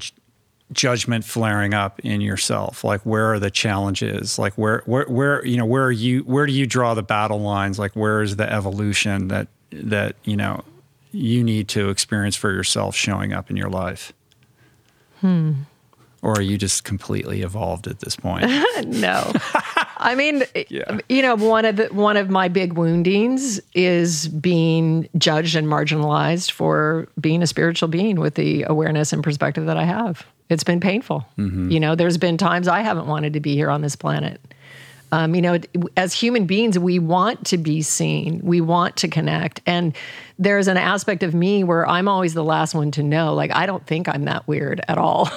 judgment 0.72 1.24
flaring 1.26 1.74
up 1.74 2.00
in 2.02 2.22
yourself? 2.22 2.84
Like 2.84 3.02
where 3.02 3.34
are 3.34 3.40
the 3.40 3.52
challenges? 3.52 4.38
Like 4.38 4.54
where 4.54 4.84
where 4.86 5.06
where 5.06 5.46
you 5.46 5.58
know 5.58 5.66
where 5.66 5.84
are 5.84 5.92
you 5.92 6.22
where 6.22 6.46
do 6.46 6.54
you 6.54 6.66
draw 6.66 6.94
the 6.94 7.04
battle 7.04 7.40
lines? 7.40 7.80
Like 7.80 7.96
where 7.96 8.22
is 8.22 8.36
the 8.36 8.52
evolution 8.52 9.30
that 9.30 9.48
that 9.72 10.16
you 10.24 10.36
know 10.36 10.64
you 11.12 11.44
need 11.44 11.68
to 11.70 11.90
experience 11.90 12.36
for 12.36 12.52
yourself 12.52 12.96
showing 12.96 13.34
up 13.34 13.50
in 13.50 13.58
your 13.58 13.70
life? 13.70 14.14
Hmm. 15.22 15.54
Or 16.22 16.34
are 16.34 16.42
you 16.42 16.58
just 16.58 16.84
completely 16.84 17.42
evolved 17.42 17.88
at 17.88 18.00
this 18.00 18.16
point? 18.16 18.46
no. 18.86 19.32
I 19.98 20.16
mean, 20.16 20.44
yeah. 20.70 21.00
you 21.10 21.22
know, 21.22 21.36
one 21.36 21.66
of 21.66 21.76
the, 21.76 21.88
one 21.88 22.18
of 22.18 22.30
my 22.30 22.48
big 22.48 22.74
woundings 22.74 23.60
is 23.74 24.28
being 24.28 25.08
judged 25.18 25.56
and 25.56 25.68
marginalized 25.68 26.52
for 26.52 27.08
being 27.20 27.44
a 27.44 27.48
spiritual 27.48 27.88
being 27.88 28.20
with 28.20 28.36
the 28.36 28.64
awareness 28.64 29.14
and 29.14 29.24
perspective 29.24 29.66
that 29.68 29.78
I 29.78 29.84
have. 29.84 30.26
It's 30.50 30.64
been 30.64 30.80
painful. 30.80 31.26
Mm-hmm. 31.38 31.72
You 31.72 31.80
know, 31.80 31.96
there's 31.96 32.18
been 32.18 32.38
times 32.38 32.68
I 32.68 32.82
haven't 32.82 33.08
wanted 33.08 33.34
to 33.34 33.40
be 33.40 33.54
here 33.54 33.70
on 33.70 33.82
this 33.82 33.96
planet. 33.96 34.42
Um, 35.12 35.36
you 35.36 35.42
know, 35.42 35.60
as 35.96 36.14
human 36.14 36.46
beings, 36.46 36.78
we 36.78 37.00
want 37.00 37.46
to 37.48 37.58
be 37.58 37.82
seen, 37.82 38.42
we 38.44 38.62
want 38.62 38.98
to 38.98 39.08
connect. 39.08 39.62
And 39.66 39.96
there's 40.40 40.68
an 40.68 40.78
aspect 40.78 41.24
of 41.24 41.34
me 41.34 41.64
where 41.64 41.88
I'm 41.88 42.08
always 42.08 42.34
the 42.34 42.44
last 42.44 42.76
one 42.76 42.92
to 42.92 43.04
know. 43.04 43.34
Like, 43.34 43.56
I 43.56 43.66
don't 43.66 43.86
think 43.88 44.08
I'm 44.08 44.26
that 44.26 44.48
weird 44.48 44.82
at 44.88 44.98
all. 44.98 45.30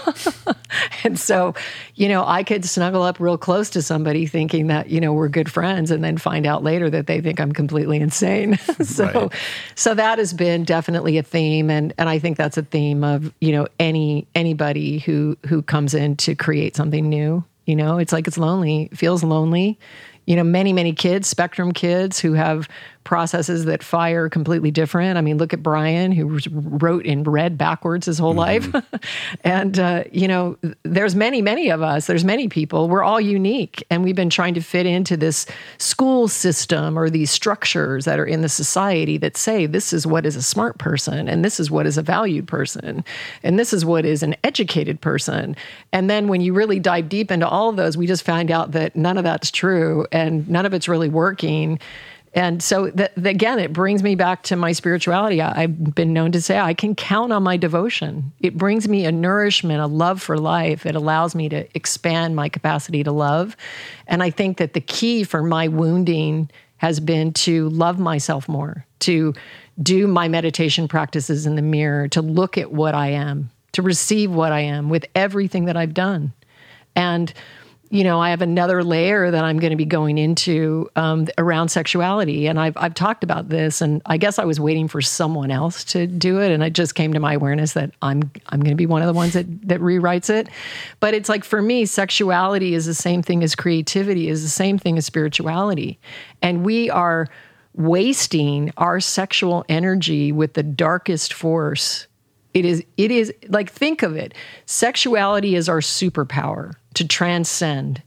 and 1.04 1.18
so, 1.18 1.54
you 1.94 2.08
know, 2.08 2.24
I 2.26 2.42
could 2.42 2.64
snuggle 2.64 3.02
up 3.02 3.18
real 3.18 3.38
close 3.38 3.70
to 3.70 3.82
somebody 3.82 4.26
thinking 4.26 4.66
that, 4.66 4.90
you 4.90 5.00
know, 5.00 5.12
we're 5.12 5.28
good 5.28 5.50
friends 5.50 5.90
and 5.90 6.04
then 6.04 6.18
find 6.18 6.46
out 6.46 6.62
later 6.62 6.90
that 6.90 7.06
they 7.06 7.20
think 7.20 7.40
I'm 7.40 7.52
completely 7.52 7.98
insane. 7.98 8.58
so, 8.82 9.04
right. 9.04 9.32
so 9.74 9.94
that 9.94 10.18
has 10.18 10.34
been 10.34 10.64
definitely 10.64 11.16
a 11.16 11.22
theme. 11.22 11.70
And, 11.70 11.94
and 11.96 12.08
I 12.08 12.18
think 12.18 12.36
that's 12.36 12.58
a 12.58 12.62
theme 12.62 13.02
of, 13.02 13.32
you 13.40 13.52
know, 13.52 13.68
any, 13.78 14.26
anybody 14.34 14.98
who, 14.98 15.38
who 15.46 15.62
comes 15.62 15.94
in 15.94 16.16
to 16.16 16.34
create 16.34 16.76
something 16.76 17.08
new. 17.08 17.44
You 17.66 17.76
know, 17.76 17.98
it's 17.98 18.12
like 18.12 18.26
it's 18.26 18.38
lonely, 18.38 18.88
it 18.90 18.98
feels 18.98 19.22
lonely. 19.22 19.78
You 20.26 20.36
know, 20.36 20.44
many, 20.44 20.72
many 20.72 20.92
kids, 20.92 21.28
spectrum 21.28 21.72
kids 21.72 22.20
who 22.20 22.34
have 22.34 22.68
processes 23.10 23.64
that 23.64 23.82
fire 23.82 24.28
completely 24.28 24.70
different. 24.70 25.18
I 25.18 25.20
mean, 25.20 25.36
look 25.36 25.52
at 25.52 25.64
Brian, 25.64 26.12
who 26.12 26.38
wrote 26.52 27.04
in 27.04 27.24
red 27.24 27.58
backwards 27.58 28.06
his 28.06 28.20
whole 28.20 28.36
mm-hmm. 28.36 28.70
life. 28.70 28.84
and, 29.44 29.80
uh, 29.80 30.04
you 30.12 30.28
know, 30.28 30.56
there's 30.84 31.16
many, 31.16 31.42
many 31.42 31.70
of 31.70 31.82
us, 31.82 32.06
there's 32.06 32.24
many 32.24 32.46
people. 32.46 32.88
We're 32.88 33.02
all 33.02 33.20
unique. 33.20 33.82
And 33.90 34.04
we've 34.04 34.14
been 34.14 34.30
trying 34.30 34.54
to 34.54 34.60
fit 34.60 34.86
into 34.86 35.16
this 35.16 35.44
school 35.78 36.28
system 36.28 36.96
or 36.96 37.10
these 37.10 37.32
structures 37.32 38.04
that 38.04 38.20
are 38.20 38.24
in 38.24 38.42
the 38.42 38.48
society 38.48 39.18
that 39.18 39.36
say 39.36 39.66
this 39.66 39.92
is 39.92 40.06
what 40.06 40.24
is 40.24 40.36
a 40.36 40.42
smart 40.42 40.78
person 40.78 41.26
and 41.26 41.44
this 41.44 41.58
is 41.58 41.68
what 41.68 41.88
is 41.88 41.98
a 41.98 42.02
valued 42.02 42.46
person 42.46 43.04
and 43.42 43.58
this 43.58 43.72
is 43.72 43.84
what 43.84 44.04
is 44.04 44.22
an 44.22 44.36
educated 44.44 45.00
person. 45.00 45.56
And 45.92 46.08
then 46.08 46.28
when 46.28 46.42
you 46.42 46.52
really 46.52 46.78
dive 46.78 47.08
deep 47.08 47.32
into 47.32 47.48
all 47.48 47.70
of 47.70 47.74
those, 47.74 47.96
we 47.96 48.06
just 48.06 48.22
find 48.22 48.52
out 48.52 48.70
that 48.70 48.94
none 48.94 49.18
of 49.18 49.24
that's 49.24 49.50
true 49.50 50.06
and 50.12 50.48
none 50.48 50.64
of 50.64 50.72
it's 50.72 50.86
really 50.86 51.08
working. 51.08 51.80
And 52.32 52.62
so, 52.62 52.90
the, 52.90 53.10
again, 53.28 53.58
it 53.58 53.72
brings 53.72 54.04
me 54.04 54.14
back 54.14 54.44
to 54.44 54.56
my 54.56 54.70
spirituality. 54.70 55.42
I, 55.42 55.62
I've 55.62 55.94
been 55.94 56.12
known 56.12 56.30
to 56.32 56.40
say 56.40 56.58
I 56.58 56.74
can 56.74 56.94
count 56.94 57.32
on 57.32 57.42
my 57.42 57.56
devotion. 57.56 58.32
It 58.38 58.56
brings 58.56 58.88
me 58.88 59.04
a 59.04 59.10
nourishment, 59.10 59.80
a 59.80 59.86
love 59.86 60.22
for 60.22 60.38
life. 60.38 60.86
It 60.86 60.94
allows 60.94 61.34
me 61.34 61.48
to 61.48 61.66
expand 61.76 62.36
my 62.36 62.48
capacity 62.48 63.02
to 63.02 63.10
love. 63.10 63.56
And 64.06 64.22
I 64.22 64.30
think 64.30 64.58
that 64.58 64.74
the 64.74 64.80
key 64.80 65.24
for 65.24 65.42
my 65.42 65.66
wounding 65.66 66.50
has 66.76 67.00
been 67.00 67.32
to 67.32 67.68
love 67.70 67.98
myself 67.98 68.48
more, 68.48 68.86
to 69.00 69.34
do 69.82 70.06
my 70.06 70.28
meditation 70.28 70.86
practices 70.86 71.46
in 71.46 71.56
the 71.56 71.62
mirror, 71.62 72.06
to 72.08 72.22
look 72.22 72.56
at 72.56 72.70
what 72.70 72.94
I 72.94 73.08
am, 73.08 73.50
to 73.72 73.82
receive 73.82 74.30
what 74.30 74.52
I 74.52 74.60
am 74.60 74.88
with 74.88 75.04
everything 75.16 75.64
that 75.64 75.76
I've 75.76 75.94
done. 75.94 76.32
And 76.94 77.32
you 77.92 78.04
know, 78.04 78.20
I 78.20 78.30
have 78.30 78.40
another 78.40 78.84
layer 78.84 79.32
that 79.32 79.42
I'm 79.42 79.58
going 79.58 79.72
to 79.72 79.76
be 79.76 79.84
going 79.84 80.16
into 80.16 80.88
um, 80.94 81.26
around 81.38 81.70
sexuality, 81.70 82.46
and 82.46 82.58
I've 82.60 82.76
I've 82.76 82.94
talked 82.94 83.24
about 83.24 83.48
this, 83.48 83.80
and 83.80 84.00
I 84.06 84.16
guess 84.16 84.38
I 84.38 84.44
was 84.44 84.60
waiting 84.60 84.86
for 84.86 85.02
someone 85.02 85.50
else 85.50 85.82
to 85.84 86.06
do 86.06 86.40
it, 86.40 86.52
and 86.52 86.62
it 86.62 86.72
just 86.72 86.94
came 86.94 87.12
to 87.14 87.20
my 87.20 87.34
awareness 87.34 87.72
that 87.72 87.90
I'm 88.00 88.30
I'm 88.46 88.60
going 88.60 88.70
to 88.70 88.76
be 88.76 88.86
one 88.86 89.02
of 89.02 89.08
the 89.08 89.12
ones 89.12 89.32
that 89.32 89.68
that 89.68 89.80
rewrites 89.80 90.30
it. 90.30 90.48
But 91.00 91.14
it's 91.14 91.28
like 91.28 91.42
for 91.42 91.60
me, 91.60 91.84
sexuality 91.84 92.74
is 92.74 92.86
the 92.86 92.94
same 92.94 93.22
thing 93.22 93.42
as 93.42 93.56
creativity, 93.56 94.28
is 94.28 94.44
the 94.44 94.48
same 94.48 94.78
thing 94.78 94.96
as 94.96 95.04
spirituality, 95.04 95.98
and 96.42 96.64
we 96.64 96.90
are 96.90 97.28
wasting 97.74 98.72
our 98.76 99.00
sexual 99.00 99.64
energy 99.68 100.30
with 100.30 100.54
the 100.54 100.62
darkest 100.62 101.32
force. 101.32 102.06
It 102.54 102.64
is 102.64 102.84
it 102.96 103.10
is 103.10 103.34
like 103.48 103.68
think 103.68 104.04
of 104.04 104.14
it. 104.14 104.32
Sexuality 104.66 105.56
is 105.56 105.68
our 105.68 105.80
superpower 105.80 106.74
to 106.94 107.06
transcend. 107.06 108.02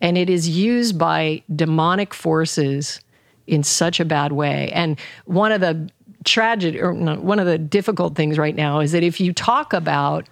And 0.00 0.18
it 0.18 0.28
is 0.28 0.48
used 0.48 0.98
by 0.98 1.42
demonic 1.54 2.12
forces 2.12 3.00
in 3.46 3.62
such 3.62 4.00
a 4.00 4.04
bad 4.04 4.32
way. 4.32 4.70
And 4.72 4.98
one 5.24 5.52
of 5.52 5.60
the 5.60 5.88
tragic, 6.24 6.80
or 6.82 6.92
no, 6.92 7.16
one 7.16 7.38
of 7.38 7.46
the 7.46 7.58
difficult 7.58 8.16
things 8.16 8.38
right 8.38 8.54
now 8.54 8.80
is 8.80 8.92
that 8.92 9.02
if 9.02 9.20
you 9.20 9.32
talk 9.32 9.72
about 9.72 10.26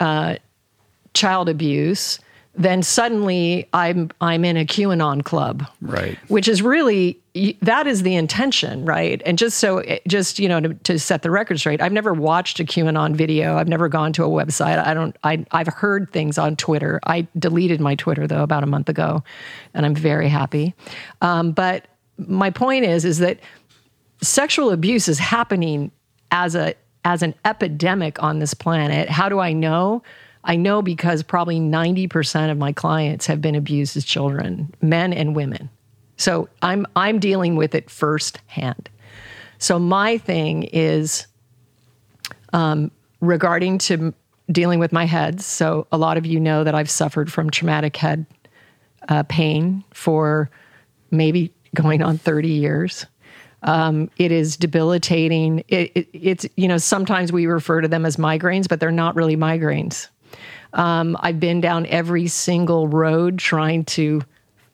uh, 0.00 0.36
child 1.14 1.48
abuse, 1.48 2.18
then 2.54 2.82
suddenly 2.82 3.68
I'm 3.72 4.10
I'm 4.20 4.44
in 4.44 4.56
a 4.56 4.64
QAnon 4.64 5.24
club, 5.24 5.66
right? 5.80 6.18
Which 6.28 6.48
is 6.48 6.62
really 6.62 7.20
that 7.62 7.86
is 7.86 8.02
the 8.02 8.16
intention, 8.16 8.84
right? 8.84 9.22
And 9.24 9.38
just 9.38 9.58
so 9.58 9.82
just 10.08 10.38
you 10.40 10.48
know 10.48 10.60
to, 10.60 10.74
to, 10.74 10.98
set 10.98 11.22
the 11.22 11.30
record 11.30 11.60
straight, 11.60 11.80
I've 11.80 11.92
never 11.92 12.12
watched 12.12 12.58
a 12.58 12.64
QAnon 12.64 13.14
video. 13.14 13.56
I've 13.56 13.68
never 13.68 13.88
gone 13.88 14.12
to 14.14 14.24
a 14.24 14.28
website. 14.28 14.84
I 14.84 14.94
don't. 14.94 15.16
I 15.22 15.46
I've 15.52 15.68
heard 15.68 16.12
things 16.12 16.38
on 16.38 16.56
Twitter. 16.56 17.00
I 17.06 17.26
deleted 17.38 17.80
my 17.80 17.94
Twitter 17.94 18.26
though 18.26 18.42
about 18.42 18.64
a 18.64 18.66
month 18.66 18.88
ago, 18.88 19.22
and 19.72 19.86
I'm 19.86 19.94
very 19.94 20.28
happy. 20.28 20.74
Um, 21.22 21.52
but 21.52 21.86
my 22.18 22.50
point 22.50 22.84
is 22.84 23.04
is 23.04 23.18
that 23.18 23.38
sexual 24.22 24.70
abuse 24.70 25.08
is 25.08 25.18
happening 25.18 25.92
as 26.32 26.54
a 26.56 26.74
as 27.04 27.22
an 27.22 27.34
epidemic 27.44 28.22
on 28.22 28.40
this 28.40 28.54
planet. 28.54 29.08
How 29.08 29.28
do 29.28 29.38
I 29.38 29.52
know? 29.52 30.02
I 30.44 30.56
know 30.56 30.82
because 30.82 31.22
probably 31.22 31.60
90% 31.60 32.50
of 32.50 32.58
my 32.58 32.72
clients 32.72 33.26
have 33.26 33.40
been 33.40 33.54
abused 33.54 33.96
as 33.96 34.04
children, 34.04 34.72
men 34.80 35.12
and 35.12 35.36
women. 35.36 35.68
So 36.16 36.48
I'm 36.62 36.86
I'm 36.96 37.18
dealing 37.18 37.56
with 37.56 37.74
it 37.74 37.88
firsthand. 37.90 38.90
So 39.58 39.78
my 39.78 40.18
thing 40.18 40.64
is 40.64 41.26
um, 42.52 42.90
regarding 43.20 43.78
to 43.78 44.12
dealing 44.50 44.80
with 44.80 44.92
my 44.92 45.04
head. 45.04 45.40
So 45.40 45.86
a 45.92 45.98
lot 45.98 46.16
of 46.16 46.26
you 46.26 46.40
know 46.40 46.64
that 46.64 46.74
I've 46.74 46.90
suffered 46.90 47.32
from 47.32 47.50
traumatic 47.50 47.96
head 47.96 48.26
uh, 49.08 49.22
pain 49.24 49.84
for 49.92 50.50
maybe 51.10 51.52
going 51.74 52.02
on 52.02 52.18
30 52.18 52.48
years. 52.48 53.06
Um, 53.62 54.10
it 54.16 54.32
is 54.32 54.56
debilitating. 54.56 55.64
It, 55.68 55.92
it, 55.94 56.08
it's 56.12 56.46
you 56.56 56.66
know 56.66 56.78
sometimes 56.78 57.32
we 57.32 57.46
refer 57.46 57.80
to 57.80 57.88
them 57.88 58.06
as 58.06 58.16
migraines, 58.16 58.68
but 58.68 58.80
they're 58.80 58.90
not 58.90 59.14
really 59.16 59.36
migraines. 59.36 60.08
Um, 60.72 61.16
I've 61.20 61.40
been 61.40 61.60
down 61.60 61.86
every 61.86 62.26
single 62.26 62.88
road 62.88 63.38
trying 63.38 63.84
to 63.86 64.22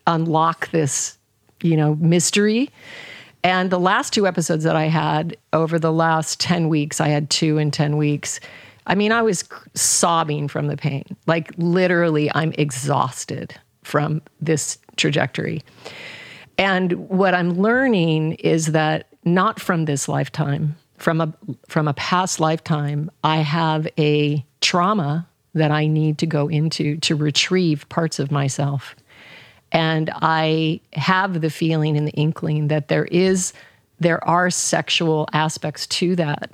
unlock 0.07 0.71
this, 0.71 1.19
you 1.63 1.77
know, 1.77 1.95
mystery. 1.97 2.71
And 3.43 3.71
the 3.71 3.79
last 3.79 4.13
two 4.13 4.27
episodes 4.27 4.65
that 4.65 4.77
I 4.77 4.87
had 4.87 5.37
over 5.53 5.79
the 5.79 5.93
last 5.93 6.41
10 6.41 6.69
weeks, 6.69 7.01
I 7.01 7.09
had 7.09 7.31
two 7.31 7.59
in 7.59 7.71
10 7.71 7.97
weeks. 7.97 8.41
I 8.87 8.95
mean, 8.95 9.13
I 9.13 9.23
was 9.23 9.49
sobbing 9.75 10.49
from 10.49 10.67
the 10.67 10.77
pain. 10.77 11.05
Like, 11.27 11.53
literally, 11.57 12.31
I'm 12.35 12.53
exhausted 12.59 13.55
from 13.83 14.23
this 14.41 14.79
trajectory. 14.97 15.63
And 16.59 16.93
what 17.09 17.35
I'm 17.35 17.51
learning 17.51 18.35
is 18.35 18.67
that 18.67 19.09
not 19.25 19.61
from 19.61 19.85
this 19.85 20.09
lifetime, 20.09 20.77
from 20.97 21.21
a 21.21 21.33
from 21.69 21.89
a 21.89 21.95
past 21.95 22.41
lifetime, 22.41 23.11
I 23.23 23.39
have 23.39 23.87
a 23.99 24.45
trauma 24.61 25.29
that 25.57 25.71
I 25.71 25.87
need 25.87 26.19
to 26.19 26.27
go 26.27 26.49
into 26.49 26.99
to 26.99 27.17
retrieve 27.17 27.89
parts 27.89 28.19
of 28.19 28.31
myself. 28.31 28.95
And 29.73 30.11
I 30.15 30.81
have 30.93 31.41
the 31.41 31.51
feeling 31.51 31.97
and 31.97 32.07
the 32.07 32.13
inkling 32.13 32.69
that 32.69 32.89
there 32.89 33.07
is, 33.07 33.53
there 33.99 34.23
are 34.27 34.51
sexual 34.51 35.29
aspects 35.33 35.87
to 35.89 36.15
that. 36.17 36.51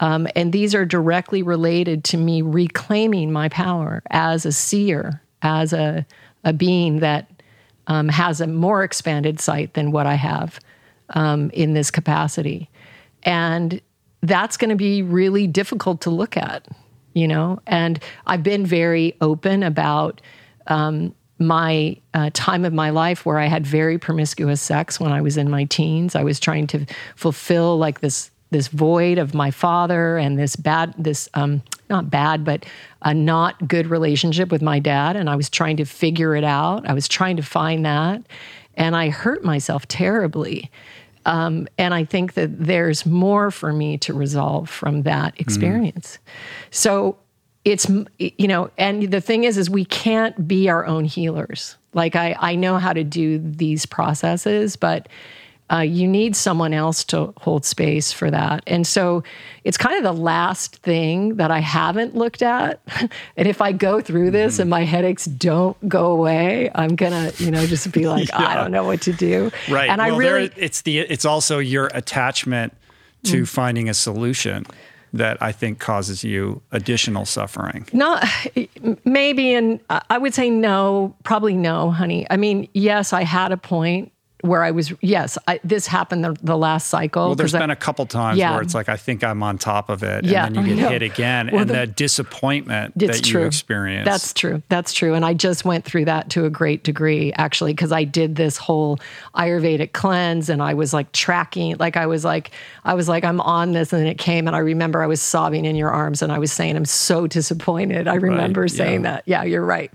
Um, 0.00 0.28
and 0.36 0.52
these 0.52 0.74
are 0.74 0.84
directly 0.84 1.42
related 1.42 2.04
to 2.04 2.16
me 2.16 2.42
reclaiming 2.42 3.32
my 3.32 3.48
power 3.48 4.02
as 4.10 4.44
a 4.44 4.52
seer, 4.52 5.22
as 5.42 5.72
a, 5.72 6.06
a 6.44 6.52
being 6.52 7.00
that 7.00 7.30
um, 7.86 8.08
has 8.08 8.40
a 8.40 8.46
more 8.46 8.84
expanded 8.84 9.40
sight 9.40 9.74
than 9.74 9.90
what 9.90 10.06
I 10.06 10.14
have 10.14 10.60
um, 11.10 11.50
in 11.50 11.74
this 11.74 11.90
capacity. 11.90 12.68
And 13.22 13.80
that's 14.22 14.56
going 14.56 14.70
to 14.70 14.76
be 14.76 15.02
really 15.02 15.46
difficult 15.46 16.02
to 16.02 16.10
look 16.10 16.36
at 16.36 16.66
you 17.14 17.26
know? 17.26 17.60
And 17.66 17.98
I've 18.26 18.42
been 18.42 18.66
very 18.66 19.16
open 19.20 19.62
about 19.62 20.20
um, 20.66 21.14
my 21.38 21.96
uh, 22.12 22.30
time 22.32 22.64
of 22.64 22.72
my 22.72 22.90
life 22.90 23.26
where 23.26 23.38
I 23.38 23.46
had 23.46 23.66
very 23.66 23.98
promiscuous 23.98 24.60
sex 24.60 25.00
when 25.00 25.12
I 25.12 25.20
was 25.20 25.36
in 25.36 25.50
my 25.50 25.64
teens. 25.64 26.14
I 26.14 26.22
was 26.22 26.38
trying 26.38 26.66
to 26.68 26.86
fulfill 27.16 27.78
like 27.78 28.00
this 28.00 28.30
this 28.50 28.68
void 28.68 29.18
of 29.18 29.34
my 29.34 29.50
father 29.50 30.16
and 30.16 30.38
this 30.38 30.54
bad 30.54 30.94
this 30.96 31.28
um, 31.34 31.60
not 31.90 32.08
bad 32.08 32.44
but 32.44 32.64
a 33.02 33.12
not 33.12 33.66
good 33.66 33.88
relationship 33.88 34.52
with 34.52 34.62
my 34.62 34.78
dad 34.78 35.16
and 35.16 35.28
I 35.28 35.34
was 35.34 35.50
trying 35.50 35.76
to 35.78 35.84
figure 35.84 36.36
it 36.36 36.44
out. 36.44 36.88
I 36.88 36.92
was 36.92 37.08
trying 37.08 37.36
to 37.36 37.42
find 37.42 37.84
that 37.84 38.22
and 38.76 38.94
I 38.94 39.08
hurt 39.08 39.44
myself 39.44 39.88
terribly. 39.88 40.70
Um, 41.26 41.66
and 41.78 41.94
I 41.94 42.04
think 42.04 42.34
that 42.34 42.58
there's 42.58 43.06
more 43.06 43.50
for 43.50 43.72
me 43.72 43.98
to 43.98 44.14
resolve 44.14 44.68
from 44.68 45.02
that 45.02 45.40
experience. 45.40 46.18
Mm. 46.18 46.74
So 46.74 47.18
it's, 47.64 47.88
you 48.18 48.46
know, 48.46 48.70
and 48.76 49.10
the 49.10 49.20
thing 49.20 49.44
is, 49.44 49.56
is 49.56 49.70
we 49.70 49.84
can't 49.84 50.46
be 50.46 50.68
our 50.68 50.84
own 50.84 51.04
healers. 51.04 51.76
Like 51.94 52.14
I, 52.16 52.36
I 52.38 52.54
know 52.56 52.78
how 52.78 52.92
to 52.92 53.04
do 53.04 53.38
these 53.38 53.86
processes, 53.86 54.76
but 54.76 55.08
uh, 55.72 55.78
you 55.78 56.06
need 56.06 56.36
someone 56.36 56.74
else 56.74 57.04
to 57.04 57.32
hold 57.38 57.64
space 57.64 58.12
for 58.12 58.30
that. 58.30 58.62
And 58.66 58.86
so 58.86 59.24
it's 59.64 59.76
kind 59.78 59.96
of 59.96 60.02
the 60.02 60.20
last 60.20 60.76
thing 60.76 61.36
that 61.36 61.50
I 61.50 61.60
haven't 61.60 62.14
looked 62.14 62.42
at. 62.42 62.80
and 63.36 63.48
if 63.48 63.60
I 63.62 63.72
go 63.72 64.00
through 64.00 64.30
this 64.30 64.56
mm. 64.56 64.60
and 64.60 64.70
my 64.70 64.84
headaches 64.84 65.24
don't 65.24 65.76
go 65.88 66.12
away, 66.12 66.70
I'm 66.74 66.96
gonna, 66.96 67.32
you 67.38 67.50
know, 67.50 67.64
just 67.66 67.90
be 67.92 68.06
like, 68.08 68.28
yeah. 68.28 68.46
I 68.46 68.54
don't 68.54 68.72
know 68.72 68.84
what 68.84 69.00
to 69.02 69.12
do. 69.12 69.50
Right. 69.70 69.88
And 69.88 70.00
well, 70.00 70.14
I 70.14 70.16
really, 70.16 70.48
there, 70.48 70.64
it's 70.64 70.82
the, 70.82 70.98
it's 70.98 71.24
also 71.24 71.58
your 71.58 71.90
attachment 71.94 72.74
to 73.24 73.42
mm. 73.42 73.48
finding 73.48 73.88
a 73.88 73.94
solution 73.94 74.66
that 75.14 75.40
I 75.40 75.52
think 75.52 75.78
causes 75.78 76.24
you 76.24 76.60
additional 76.72 77.24
suffering? 77.24 77.86
Not 77.92 78.26
maybe, 79.04 79.54
and 79.54 79.78
I 79.88 80.18
would 80.18 80.34
say 80.34 80.50
no, 80.50 81.14
probably 81.22 81.54
no, 81.54 81.92
honey. 81.92 82.26
I 82.30 82.36
mean, 82.36 82.68
yes, 82.74 83.12
I 83.12 83.22
had 83.22 83.52
a 83.52 83.56
point 83.56 84.10
where 84.44 84.62
I 84.62 84.72
was, 84.72 84.92
yes, 85.00 85.38
I, 85.48 85.58
this 85.64 85.86
happened 85.86 86.22
the, 86.22 86.36
the, 86.42 86.56
last 86.56 86.88
cycle. 86.88 87.28
Well, 87.28 87.34
there's 87.34 87.54
I, 87.54 87.60
been 87.60 87.70
a 87.70 87.76
couple 87.76 88.04
times 88.04 88.38
yeah. 88.38 88.52
where 88.52 88.60
it's 88.60 88.74
like, 88.74 88.90
I 88.90 88.96
think 88.98 89.24
I'm 89.24 89.42
on 89.42 89.56
top 89.56 89.88
of 89.88 90.02
it. 90.02 90.26
Yeah, 90.26 90.46
and 90.46 90.54
then 90.54 90.66
you 90.66 90.76
get 90.76 90.92
hit 90.92 91.02
again. 91.02 91.48
Well, 91.50 91.62
and 91.62 91.70
the, 91.70 91.86
disappointment 91.86 92.92
that 92.98 93.24
true. 93.24 93.40
you 93.40 93.46
experience. 93.46 94.04
That's 94.04 94.34
true. 94.34 94.62
That's 94.68 94.92
true. 94.92 95.14
And 95.14 95.24
I 95.24 95.32
just 95.32 95.64
went 95.64 95.86
through 95.86 96.04
that 96.04 96.28
to 96.30 96.44
a 96.44 96.50
great 96.50 96.84
degree, 96.84 97.32
actually, 97.32 97.72
because 97.72 97.90
I 97.90 98.04
did 98.04 98.36
this 98.36 98.58
whole 98.58 98.98
Ayurvedic 99.34 99.92
cleanse 99.92 100.50
and 100.50 100.62
I 100.62 100.74
was 100.74 100.92
like 100.92 101.10
tracking, 101.12 101.76
like 101.78 101.96
I 101.96 102.06
was 102.06 102.22
like, 102.22 102.50
I 102.84 102.92
was 102.92 103.08
like, 103.08 103.24
I'm 103.24 103.40
on 103.40 103.72
this. 103.72 103.94
And 103.94 104.02
then 104.02 104.08
it 104.08 104.18
came 104.18 104.46
and 104.46 104.54
I 104.54 104.58
remember 104.58 105.02
I 105.02 105.06
was 105.06 105.22
sobbing 105.22 105.64
in 105.64 105.74
your 105.74 105.90
arms 105.90 106.20
and 106.20 106.30
I 106.30 106.38
was 106.38 106.52
saying, 106.52 106.76
I'm 106.76 106.84
so 106.84 107.26
disappointed. 107.26 108.06
I 108.08 108.16
remember 108.16 108.62
right. 108.62 108.70
saying 108.70 109.04
yeah. 109.04 109.10
that. 109.10 109.22
Yeah, 109.24 109.44
you're 109.44 109.64
right. 109.64 109.90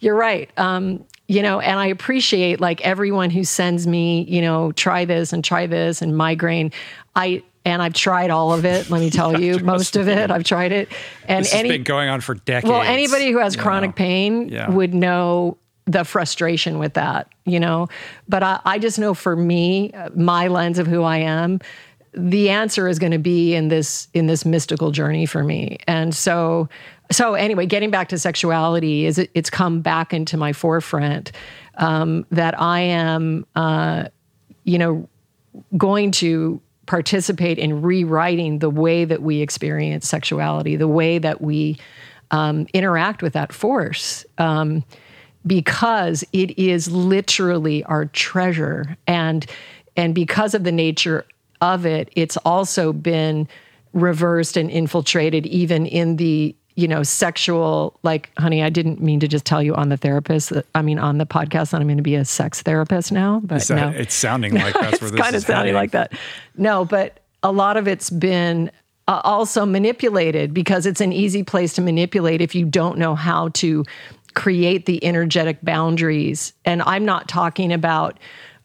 You're 0.00 0.16
right. 0.16 0.50
Um, 0.58 1.04
you 1.32 1.42
know, 1.42 1.60
and 1.60 1.80
I 1.80 1.86
appreciate 1.86 2.60
like 2.60 2.82
everyone 2.82 3.30
who 3.30 3.42
sends 3.42 3.86
me, 3.86 4.24
you 4.24 4.42
know, 4.42 4.70
try 4.72 5.06
this 5.06 5.32
and 5.32 5.42
try 5.42 5.66
this 5.66 6.02
and 6.02 6.14
migraine. 6.14 6.72
I 7.16 7.42
and 7.64 7.80
I've 7.80 7.94
tried 7.94 8.30
all 8.30 8.52
of 8.52 8.66
it. 8.66 8.90
Let 8.90 9.00
me 9.00 9.08
tell 9.20 9.40
you, 9.40 9.58
most 9.60 9.96
of 9.96 10.08
it. 10.08 10.30
I've 10.30 10.44
tried 10.44 10.72
it, 10.72 10.90
and 11.26 11.44
this 11.44 11.54
any, 11.54 11.70
has 11.70 11.78
been 11.78 11.84
going 11.84 12.10
on 12.10 12.20
for 12.20 12.34
decades. 12.34 12.70
Well, 12.70 12.82
anybody 12.82 13.30
who 13.30 13.38
has 13.38 13.56
chronic 13.56 13.90
know. 13.90 13.94
pain 13.94 14.48
yeah. 14.50 14.68
would 14.70 14.92
know 14.92 15.56
the 15.86 16.04
frustration 16.04 16.78
with 16.78 16.94
that, 16.94 17.28
you 17.46 17.58
know. 17.58 17.88
But 18.28 18.42
I, 18.42 18.60
I 18.66 18.78
just 18.78 18.98
know 18.98 19.14
for 19.14 19.34
me, 19.34 19.92
my 20.14 20.48
lens 20.48 20.78
of 20.78 20.86
who 20.86 21.02
I 21.02 21.18
am, 21.18 21.60
the 22.12 22.50
answer 22.50 22.88
is 22.88 22.98
going 22.98 23.12
to 23.12 23.18
be 23.18 23.54
in 23.54 23.68
this 23.68 24.08
in 24.12 24.26
this 24.26 24.44
mystical 24.44 24.90
journey 24.90 25.24
for 25.24 25.42
me, 25.42 25.78
and 25.86 26.14
so 26.14 26.68
so 27.12 27.34
anyway, 27.34 27.66
getting 27.66 27.90
back 27.90 28.08
to 28.08 28.18
sexuality, 28.18 29.06
is 29.06 29.18
it, 29.18 29.30
it's 29.34 29.50
come 29.50 29.80
back 29.80 30.12
into 30.12 30.36
my 30.36 30.52
forefront 30.52 31.32
um, 31.76 32.26
that 32.30 32.60
I 32.60 32.80
am, 32.80 33.46
uh, 33.54 34.04
you 34.64 34.78
know, 34.78 35.08
going 35.76 36.10
to 36.12 36.60
participate 36.86 37.58
in 37.58 37.82
rewriting 37.82 38.58
the 38.58 38.70
way 38.70 39.04
that 39.04 39.22
we 39.22 39.40
experience 39.40 40.08
sexuality, 40.08 40.76
the 40.76 40.88
way 40.88 41.18
that 41.18 41.40
we 41.40 41.78
um, 42.30 42.66
interact 42.72 43.22
with 43.22 43.34
that 43.34 43.52
force. 43.52 44.24
Um, 44.38 44.84
because 45.46 46.24
it 46.32 46.56
is 46.58 46.90
literally 46.90 47.82
our 47.84 48.06
treasure 48.06 48.96
and 49.06 49.46
and 49.96 50.14
because 50.14 50.54
of 50.54 50.64
the 50.64 50.72
nature 50.72 51.24
of 51.60 51.84
it 51.84 52.08
it's 52.14 52.36
also 52.38 52.92
been 52.92 53.48
reversed 53.92 54.56
and 54.56 54.70
infiltrated 54.70 55.46
even 55.46 55.84
in 55.84 56.16
the 56.16 56.54
you 56.74 56.88
know 56.88 57.02
sexual 57.02 57.98
like 58.02 58.30
honey 58.38 58.62
i 58.62 58.70
didn't 58.70 59.00
mean 59.00 59.20
to 59.20 59.28
just 59.28 59.44
tell 59.44 59.62
you 59.62 59.74
on 59.74 59.88
the 59.88 59.96
therapist 59.96 60.52
i 60.74 60.82
mean 60.82 60.98
on 60.98 61.18
the 61.18 61.26
podcast 61.26 61.70
that 61.70 61.80
i'm 61.80 61.86
going 61.86 61.96
to 61.96 62.02
be 62.02 62.14
a 62.14 62.24
sex 62.24 62.62
therapist 62.62 63.12
now 63.12 63.40
but 63.44 63.62
that, 63.64 63.76
no 63.76 63.88
it's 63.98 64.14
sounding 64.14 64.54
like 64.54 64.74
that's 64.74 65.00
where 65.00 65.08
it's 65.08 65.12
this 65.12 65.20
kind 65.20 65.36
of 65.36 65.42
sounding 65.42 65.74
heading. 65.74 65.74
like 65.74 65.90
that 65.90 66.12
no 66.56 66.84
but 66.84 67.20
a 67.42 67.52
lot 67.52 67.76
of 67.76 67.88
it's 67.88 68.10
been 68.10 68.70
uh, 69.08 69.20
also 69.24 69.66
manipulated 69.66 70.54
because 70.54 70.86
it's 70.86 71.00
an 71.00 71.12
easy 71.12 71.42
place 71.42 71.74
to 71.74 71.82
manipulate 71.82 72.40
if 72.40 72.54
you 72.54 72.64
don't 72.64 72.98
know 72.98 73.14
how 73.14 73.48
to 73.48 73.84
create 74.34 74.86
the 74.86 75.04
energetic 75.04 75.58
boundaries. 75.62 76.52
And 76.64 76.82
I'm 76.82 77.04
not 77.04 77.28
talking 77.28 77.72
about 77.72 78.18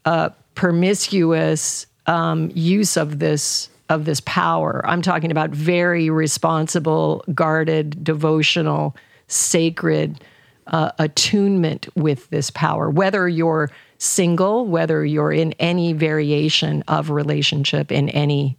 uh, 0.06 0.30
promiscuous 0.56 1.88
um, 2.06 2.52
use 2.54 2.98
of 2.98 3.20
this 3.20 3.70
of 3.90 4.06
this 4.06 4.20
power. 4.22 4.82
I'm 4.86 5.02
talking 5.02 5.32
about 5.32 5.50
very 5.52 6.10
responsible, 6.10 7.24
guarded, 7.34 8.04
devotional, 8.04 8.96
sacred 9.28 10.24
uh, 10.68 10.92
attunement 11.00 11.88
with 11.96 12.30
this 12.30 12.52
power. 12.52 12.90
Whether 12.90 13.28
you're 13.30 13.72
single, 13.98 14.66
whether 14.66 15.06
you're 15.06 15.32
in 15.32 15.54
any 15.54 15.94
variation 15.94 16.84
of 16.88 17.10
relationship, 17.10 17.92
in 17.92 18.10
any 18.10 18.58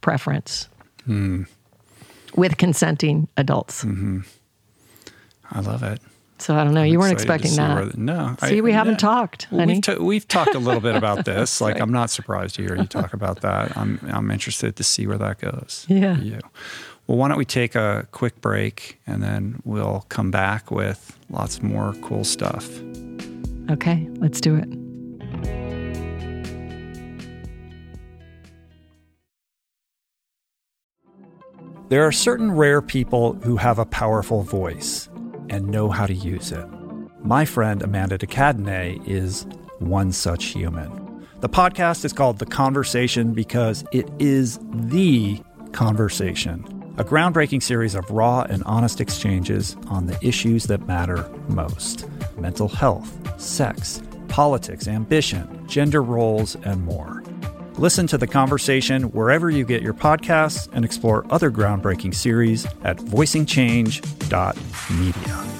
preference 0.00 0.68
with 2.36 2.56
consenting 2.58 3.28
adults. 3.36 3.82
I 5.50 5.60
love 5.60 5.82
it. 5.82 6.00
So 6.38 6.54
I 6.54 6.64
don't 6.64 6.74
know. 6.74 6.82
You 6.82 6.98
weren't 6.98 7.12
expecting 7.12 7.54
that. 7.56 7.74
where 7.74 7.92
no. 7.96 8.36
See, 8.44 8.60
we 8.60 8.72
haven't 8.72 8.98
talked, 8.98 9.48
Well, 9.50 9.60
honey. 9.60 9.74
We've, 9.74 9.82
ta- 9.82 10.02
we've 10.02 10.28
talked 10.28 10.54
a 10.54 10.58
little 10.58 10.80
bit 10.80 10.94
about 10.94 11.24
this. 11.24 11.60
like, 11.62 11.80
I'm 11.80 11.92
not 11.92 12.10
surprised 12.10 12.56
to 12.56 12.62
hear 12.62 12.76
you 12.76 12.84
talk 12.84 13.14
about 13.14 13.40
that. 13.40 13.76
I'm, 13.76 13.98
I'm 14.12 14.30
interested 14.30 14.76
to 14.76 14.84
see 14.84 15.06
where 15.06 15.18
that 15.18 15.38
goes. 15.40 15.86
Yeah. 15.88 16.18
You. 16.18 16.40
Well, 17.06 17.18
why 17.18 17.28
don't 17.28 17.38
we 17.38 17.44
take 17.44 17.74
a 17.74 18.06
quick 18.10 18.40
break 18.40 19.00
and 19.06 19.22
then 19.22 19.62
we'll 19.64 20.04
come 20.08 20.30
back 20.30 20.70
with 20.70 21.16
lots 21.30 21.62
more 21.62 21.94
cool 22.02 22.24
stuff. 22.24 22.68
Okay, 23.70 24.08
let's 24.16 24.40
do 24.40 24.56
it. 24.56 24.68
There 31.88 32.04
are 32.04 32.10
certain 32.10 32.50
rare 32.50 32.82
people 32.82 33.34
who 33.34 33.56
have 33.56 33.78
a 33.78 33.86
powerful 33.86 34.42
voice 34.42 35.08
and 35.50 35.68
know 35.68 35.90
how 35.90 36.06
to 36.06 36.14
use 36.14 36.52
it. 36.52 36.66
My 37.20 37.44
friend 37.44 37.82
Amanda 37.82 38.18
de 38.18 38.26
Cadenet 38.26 39.06
is 39.08 39.46
one 39.78 40.12
such 40.12 40.46
human. 40.46 41.26
The 41.40 41.48
podcast 41.48 42.04
is 42.04 42.12
called 42.12 42.38
The 42.38 42.46
Conversation 42.46 43.32
because 43.32 43.84
it 43.92 44.08
is 44.18 44.58
the 44.72 45.40
conversation, 45.72 46.64
a 46.96 47.04
groundbreaking 47.04 47.62
series 47.62 47.94
of 47.94 48.10
raw 48.10 48.42
and 48.48 48.62
honest 48.64 49.00
exchanges 49.00 49.76
on 49.88 50.06
the 50.06 50.18
issues 50.26 50.64
that 50.64 50.86
matter 50.86 51.28
most 51.48 52.06
mental 52.38 52.68
health, 52.68 53.40
sex, 53.40 54.02
politics, 54.28 54.88
ambition, 54.88 55.66
gender 55.68 56.02
roles, 56.02 56.56
and 56.64 56.84
more. 56.84 57.22
Listen 57.78 58.06
to 58.06 58.16
the 58.16 58.26
conversation 58.26 59.02
wherever 59.12 59.50
you 59.50 59.66
get 59.66 59.82
your 59.82 59.92
podcasts 59.92 60.66
and 60.72 60.82
explore 60.82 61.26
other 61.28 61.50
groundbreaking 61.50 62.14
series 62.14 62.64
at 62.84 62.96
voicingchange.media. 62.96 65.52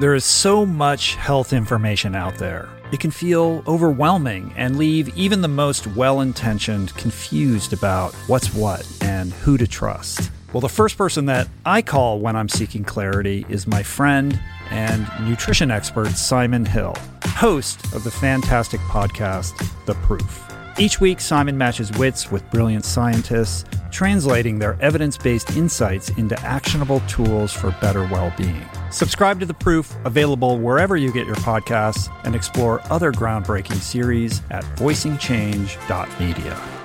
There 0.00 0.14
is 0.14 0.24
so 0.24 0.64
much 0.64 1.16
health 1.16 1.52
information 1.52 2.14
out 2.14 2.36
there. 2.36 2.68
It 2.92 3.00
can 3.00 3.10
feel 3.10 3.64
overwhelming 3.66 4.54
and 4.56 4.78
leave 4.78 5.08
even 5.16 5.40
the 5.40 5.48
most 5.48 5.88
well 5.88 6.20
intentioned 6.20 6.94
confused 6.94 7.72
about 7.72 8.14
what's 8.28 8.54
what 8.54 8.86
and 9.00 9.32
who 9.32 9.58
to 9.58 9.66
trust. 9.66 10.30
Well, 10.52 10.60
the 10.60 10.68
first 10.68 10.98
person 10.98 11.26
that 11.26 11.48
I 11.64 11.80
call 11.80 12.20
when 12.20 12.36
I'm 12.36 12.48
seeking 12.48 12.84
clarity 12.84 13.46
is 13.48 13.66
my 13.66 13.82
friend 13.82 14.38
and 14.70 15.08
nutrition 15.26 15.70
expert 15.70 16.10
Simon 16.10 16.66
Hill, 16.66 16.94
host 17.24 17.82
of 17.94 18.04
the 18.04 18.10
fantastic 18.10 18.80
podcast, 18.80 19.56
The 19.86 19.94
Proof. 19.94 20.46
Each 20.78 21.00
week, 21.00 21.20
Simon 21.20 21.56
matches 21.56 21.90
wits 21.92 22.30
with 22.30 22.48
brilliant 22.50 22.84
scientists, 22.84 23.64
translating 23.90 24.58
their 24.58 24.76
evidence 24.80 25.16
based 25.16 25.56
insights 25.56 26.10
into 26.10 26.38
actionable 26.40 27.00
tools 27.08 27.52
for 27.52 27.70
better 27.80 28.04
well 28.04 28.32
being. 28.36 28.66
Subscribe 28.90 29.40
to 29.40 29.46
The 29.46 29.54
Proof, 29.54 29.94
available 30.04 30.58
wherever 30.58 30.98
you 30.98 31.12
get 31.12 31.26
your 31.26 31.36
podcasts, 31.36 32.14
and 32.24 32.34
explore 32.34 32.82
other 32.90 33.10
groundbreaking 33.10 33.80
series 33.80 34.42
at 34.50 34.64
voicingchange.media. 34.76 36.81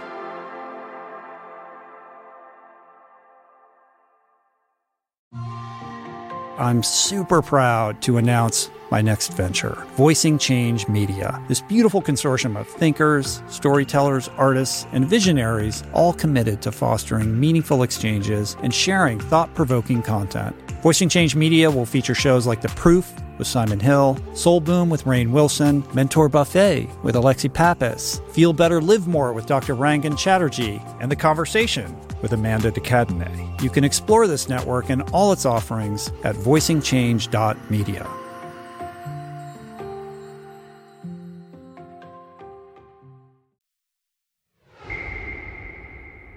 I'm 6.57 6.81
super 6.81 7.43
proud 7.43 8.01
to 8.01 8.17
announce 8.17 8.71
my 8.89 8.99
next 8.99 9.33
venture, 9.33 9.85
Voicing 9.95 10.39
Change 10.39 10.87
Media. 10.87 11.39
This 11.47 11.61
beautiful 11.61 12.01
consortium 12.01 12.59
of 12.59 12.67
thinkers, 12.67 13.43
storytellers, 13.47 14.27
artists, 14.37 14.87
and 14.91 15.05
visionaries, 15.05 15.83
all 15.93 16.13
committed 16.13 16.63
to 16.63 16.71
fostering 16.71 17.39
meaningful 17.39 17.83
exchanges 17.83 18.57
and 18.63 18.73
sharing 18.73 19.19
thought 19.19 19.53
provoking 19.53 20.01
content. 20.01 20.55
Voicing 20.81 21.09
Change 21.09 21.35
Media 21.35 21.69
will 21.69 21.85
feature 21.85 22.15
shows 22.15 22.47
like 22.47 22.61
The 22.61 22.69
Proof 22.69 23.13
with 23.37 23.45
Simon 23.45 23.79
Hill, 23.79 24.17
Soul 24.33 24.59
Boom 24.59 24.89
with 24.89 25.03
Rainn 25.03 25.29
Wilson, 25.29 25.83
Mentor 25.93 26.27
Buffet 26.27 26.89
with 27.03 27.13
Alexi 27.13 27.53
Pappas, 27.53 28.19
Feel 28.31 28.51
Better 28.51 28.81
Live 28.81 29.07
More 29.07 29.31
with 29.31 29.45
Dr. 29.45 29.75
Rangan 29.75 30.17
Chatterjee, 30.17 30.81
and 31.01 31.11
The 31.11 31.15
Conversation 31.15 31.95
with 32.21 32.33
Amanda 32.33 32.71
de 32.71 32.81
Cadenet. 32.81 33.61
You 33.61 33.69
can 33.69 33.83
explore 33.83 34.27
this 34.27 34.49
network 34.49 34.89
and 34.89 35.01
all 35.11 35.31
its 35.31 35.45
offerings 35.45 36.11
at 36.23 36.35
voicingchange.media. 36.35 38.07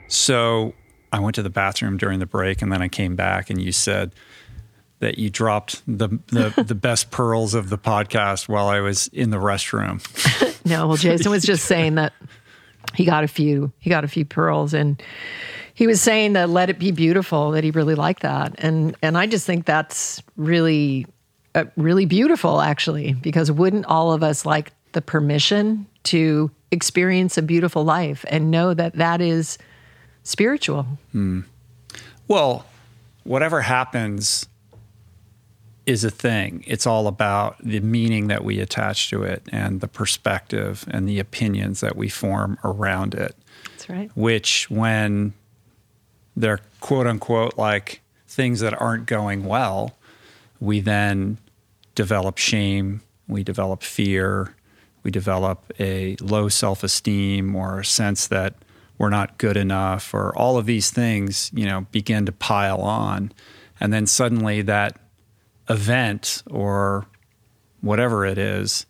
So 0.09 0.74
I 1.12 1.20
went 1.20 1.37
to 1.37 1.43
the 1.43 1.51
bathroom 1.51 1.97
during 1.97 2.18
the 2.18 2.26
break 2.26 2.62
and 2.62 2.72
then 2.72 2.83
I 2.83 2.89
came 2.89 3.16
back 3.16 3.49
and 3.51 3.61
you 3.61 3.72
said 3.72 4.12
that 4.99 5.18
you 5.18 5.31
dropped 5.31 5.83
the 5.87 6.09
the, 6.28 6.62
the 6.66 6.74
best 6.74 7.11
pearls 7.11 7.55
of 7.55 7.70
the 7.70 7.78
podcast 7.78 8.49
while 8.49 8.68
I 8.68 8.81
was 8.81 9.09
in 9.09 9.31
the 9.31 9.39
restroom. 9.39 10.01
No, 10.62 10.87
well, 10.87 10.99
Jason 10.99 11.31
was 11.31 11.43
just 11.43 11.64
saying 11.66 11.95
that 11.95 12.12
he 12.95 13.07
got 13.07 13.24
a 13.24 13.28
few. 13.28 13.72
He 13.78 13.89
got 13.89 14.05
a 14.05 14.09
few 14.09 14.26
pearls, 14.26 14.74
and 14.74 15.03
he 15.81 15.87
was 15.87 16.03
saying 16.03 16.35
that 16.35 16.51
"Let 16.51 16.68
It 16.68 16.78
Be 16.78 16.91
Beautiful" 16.91 17.53
that 17.53 17.64
he 17.64 17.70
really 17.70 17.95
liked 17.95 18.20
that, 18.20 18.55
and 18.59 18.95
and 19.01 19.16
I 19.16 19.26
just 19.26 19.47
think 19.47 19.64
that's 19.64 20.22
really, 20.37 21.07
uh, 21.55 21.64
really 21.74 22.05
beautiful, 22.05 22.61
actually, 22.61 23.14
because 23.14 23.51
wouldn't 23.51 23.87
all 23.87 24.12
of 24.12 24.22
us 24.22 24.45
like 24.45 24.72
the 24.93 25.01
permission 25.01 25.87
to 26.03 26.51
experience 26.70 27.39
a 27.39 27.43
beautiful 27.43 27.83
life 27.83 28.26
and 28.28 28.51
know 28.51 28.74
that 28.74 28.97
that 28.97 29.22
is 29.22 29.57
spiritual? 30.22 30.85
Well, 32.28 32.66
whatever 33.24 33.62
happens 33.62 34.47
is 35.87 36.05
a 36.05 36.11
thing. 36.11 36.62
It's 36.66 36.87
all 36.87 37.07
about 37.07 37.57
the 37.59 37.81
meaning 37.81 38.26
that 38.26 38.45
we 38.45 38.61
attach 38.61 39.09
to 39.09 39.22
it 39.22 39.45
and 39.51 39.81
the 39.81 39.89
perspective 39.89 40.85
and 40.91 41.09
the 41.09 41.18
opinions 41.18 41.81
that 41.81 41.97
we 41.97 42.11
form 42.11 42.59
around 42.62 43.14
it. 43.14 43.35
That's 43.64 43.89
right. 43.89 44.11
which 44.14 44.70
when 44.70 45.33
they're 46.41 46.61
quote 46.80 47.07
unquote 47.07 47.57
like 47.57 48.01
things 48.26 48.61
that 48.61 48.80
aren't 48.80 49.07
going 49.07 49.45
well, 49.45 49.97
we 50.61 50.80
then 50.80 51.38
develop 51.95 52.38
shame, 52.38 53.01
we 53.26 53.43
develop 53.43 53.82
fear, 53.82 54.55
we 55.03 55.11
develop 55.11 55.72
a 55.78 56.16
low 56.20 56.49
self 56.49 56.82
esteem 56.84 57.55
or 57.55 57.80
a 57.80 57.84
sense 57.84 58.26
that 58.28 58.55
we're 58.99 59.09
not 59.09 59.38
good 59.38 59.57
enough, 59.57 60.12
or 60.12 60.36
all 60.36 60.59
of 60.59 60.66
these 60.66 60.91
things, 60.91 61.51
you 61.55 61.64
know, 61.64 61.86
begin 61.91 62.26
to 62.26 62.32
pile 62.32 62.82
on. 62.82 63.32
And 63.80 63.95
then 63.95 64.07
suddenly 64.07 64.61
that 64.62 65.01
event 65.70 66.43
or 66.51 67.07
whatever 67.80 68.26
it 68.26 68.36
is 68.36 68.84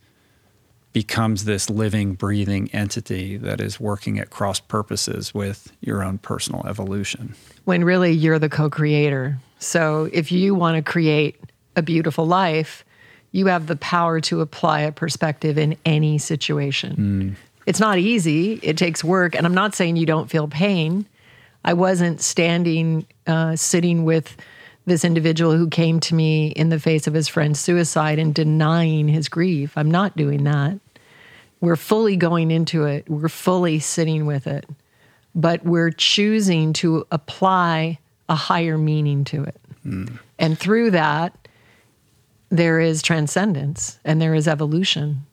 becomes 0.93 1.45
this 1.45 1.71
living, 1.71 2.15
breathing 2.15 2.69
entity 2.73 3.37
that 3.37 3.61
is 3.61 3.79
working 3.79 4.19
at 4.19 4.31
cross 4.31 4.59
purposes 4.61 5.33
with 5.33 5.73
your 5.81 6.03
own 6.03 6.19
personal 6.19 6.67
evolution. 6.67 7.35
when 7.65 7.85
really 7.85 8.11
you're 8.11 8.39
the 8.39 8.49
co-creator. 8.49 9.39
So 9.59 10.09
if 10.13 10.33
you 10.33 10.55
want 10.55 10.77
to 10.77 10.91
create 10.91 11.39
a 11.77 11.83
beautiful 11.83 12.27
life, 12.27 12.85
you 13.31 13.47
have 13.47 13.69
the 13.69 13.77
power 13.77 14.21
to 14.23 14.41
apply 14.41 14.81
a 14.81 14.91
perspective 14.91 15.57
in 15.57 15.77
any 15.85 16.19
situation. 16.19 17.37
It's 17.67 17.79
not 17.79 17.99
easy. 17.99 18.55
It 18.63 18.77
takes 18.77 19.05
work. 19.05 19.37
And 19.37 19.47
I'm 19.47 19.55
not 19.55 19.75
saying 19.75 19.97
you 19.97 20.07
don't 20.07 20.29
feel 20.29 20.49
pain. 20.49 21.07
I 21.65 21.75
wasn't 21.75 22.21
standing, 22.21 23.07
uh, 23.27 23.55
sitting 23.55 24.05
with 24.05 24.37
this 24.87 25.05
individual 25.05 25.57
who 25.57 25.69
came 25.69 26.01
to 26.01 26.15
me 26.15 26.49
in 26.49 26.69
the 26.69 26.81
face 26.81 27.07
of 27.07 27.15
his 27.15 27.29
friend's 27.29 27.61
suicide 27.61 28.19
and 28.19 28.35
denying 28.35 29.09
his 29.09 29.29
grief. 29.29 29.73
I'm 29.77 29.91
not 29.91 30.17
doing 30.17 30.45
that. 30.45 30.79
We're 31.61 31.77
fully 31.77 32.17
going 32.17 32.51
into 32.51 32.85
it, 32.85 33.09
we're 33.09 33.29
fully 33.29 33.81
sitting 33.81 34.25
with 34.25 34.47
it, 34.47 34.67
but 35.35 35.65
we're 35.65 35.91
choosing 35.91 36.73
to 36.75 37.07
apply 37.11 37.99
a 38.31 38.35
higher 38.35 38.79
meaning 38.79 39.25
to 39.25 39.45
it. 39.45 39.61
Mm. 39.85 40.19
And 40.39 40.59
through 40.59 40.93
that, 40.93 41.37
there 42.49 42.81
is 42.81 43.03
transcendence 43.03 43.99
and 44.05 44.21
there 44.21 44.35
is 44.35 44.49
evolution. 44.49 45.27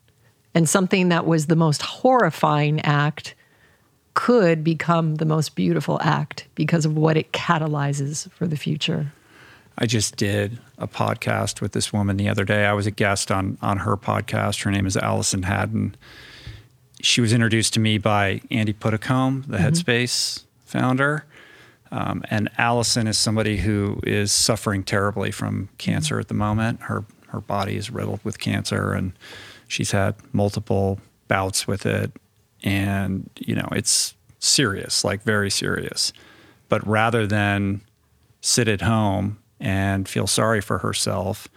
And 0.54 0.68
something 0.68 1.10
that 1.10 1.26
was 1.26 1.46
the 1.46 1.56
most 1.56 1.82
horrifying 1.82 2.82
act 2.82 3.36
could 4.14 4.64
become 4.64 5.16
the 5.16 5.26
most 5.26 5.56
beautiful 5.56 6.00
act 6.02 6.48
because 6.56 6.86
of 6.86 6.98
what 6.98 7.16
it 7.16 7.32
catalyzes 7.32 8.30
for 8.32 8.48
the 8.48 8.58
future. 8.58 9.14
I 9.78 9.86
just 9.86 10.16
did 10.16 10.60
a 10.80 10.88
podcast 10.88 11.62
with 11.62 11.74
this 11.74 11.94
woman 11.94 12.18
the 12.18 12.30
other 12.30 12.44
day. 12.44 12.66
I 12.66 12.74
was 12.74 12.88
a 12.88 12.92
guest 12.92 13.32
on 13.32 13.58
on 13.62 13.80
her 13.80 13.96
podcast. 13.96 14.64
Her 14.64 14.72
name 14.72 14.88
is 14.88 14.98
Allison 14.98 15.44
Haddon. 15.44 15.96
She 17.02 17.22
was 17.22 17.32
introduced 17.32 17.76
to 17.76 17.80
me 17.80 18.00
by 18.00 18.42
Andy 18.50 18.74
Puddicombe, 18.74 19.44
the 19.48 19.58
mm-hmm. 19.58 19.68
Headspace 19.68 20.46
founder. 20.66 21.26
Um, 21.92 22.24
and 22.30 22.50
Allison 22.58 23.08
is 23.08 23.18
somebody 23.18 23.58
who 23.58 24.00
is 24.04 24.32
suffering 24.32 24.84
terribly 24.84 25.32
from 25.32 25.70
cancer 25.78 26.16
mm-hmm. 26.16 26.22
at 26.22 26.28
the 26.28 26.34
moment. 26.34 26.82
Her 26.84 27.06
her 27.28 27.42
body 27.42 27.76
is 27.76 27.92
riddled 27.92 28.22
with 28.24 28.40
cancer, 28.40 28.94
and 28.94 29.14
she's 29.68 29.92
had 29.92 30.16
multiple 30.34 31.00
bouts 31.28 31.68
with 31.68 31.86
it. 31.86 32.12
And 32.64 33.30
you 33.38 33.54
know, 33.54 33.68
it's 33.74 34.16
serious, 34.40 35.04
like 35.04 35.22
very 35.22 35.52
serious. 35.52 36.14
But 36.68 36.86
rather 36.86 37.28
than 37.28 37.82
sit 38.42 38.68
at 38.68 38.82
home 38.82 39.38
and 39.60 40.08
feel 40.08 40.28
sorry 40.28 40.62
for 40.62 40.80
herself, 40.80 41.48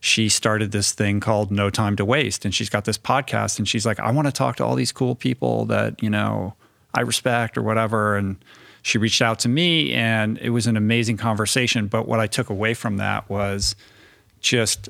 she 0.00 0.28
started 0.28 0.72
this 0.72 0.92
thing 0.92 1.20
called 1.20 1.50
No 1.50 1.68
Time 1.68 1.96
to 1.96 2.04
Waste. 2.04 2.44
And 2.44 2.54
she's 2.54 2.70
got 2.70 2.84
this 2.86 2.98
podcast 2.98 3.58
and 3.58 3.68
she's 3.68 3.84
like, 3.84 4.00
I 4.00 4.10
want 4.10 4.26
to 4.26 4.32
talk 4.32 4.56
to 4.56 4.64
all 4.64 4.74
these 4.74 4.92
cool 4.92 5.14
people 5.14 5.66
that, 5.66 6.02
you 6.02 6.08
know, 6.08 6.54
I 6.94 7.02
respect 7.02 7.58
or 7.58 7.62
whatever. 7.62 8.16
And 8.16 8.36
she 8.82 8.96
reached 8.96 9.20
out 9.20 9.38
to 9.40 9.48
me 9.48 9.92
and 9.92 10.38
it 10.38 10.50
was 10.50 10.66
an 10.66 10.76
amazing 10.76 11.18
conversation. 11.18 11.86
But 11.86 12.08
what 12.08 12.18
I 12.18 12.26
took 12.26 12.48
away 12.48 12.72
from 12.72 12.96
that 12.96 13.28
was 13.28 13.76
just 14.40 14.88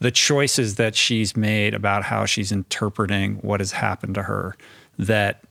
the 0.00 0.10
choices 0.10 0.76
that 0.76 0.96
she's 0.96 1.36
made 1.36 1.74
about 1.74 2.04
how 2.04 2.24
she's 2.24 2.50
interpreting 2.50 3.36
what 3.36 3.60
has 3.60 3.72
happened 3.72 4.14
to 4.14 4.22
her 4.22 4.56
that, 4.98 5.44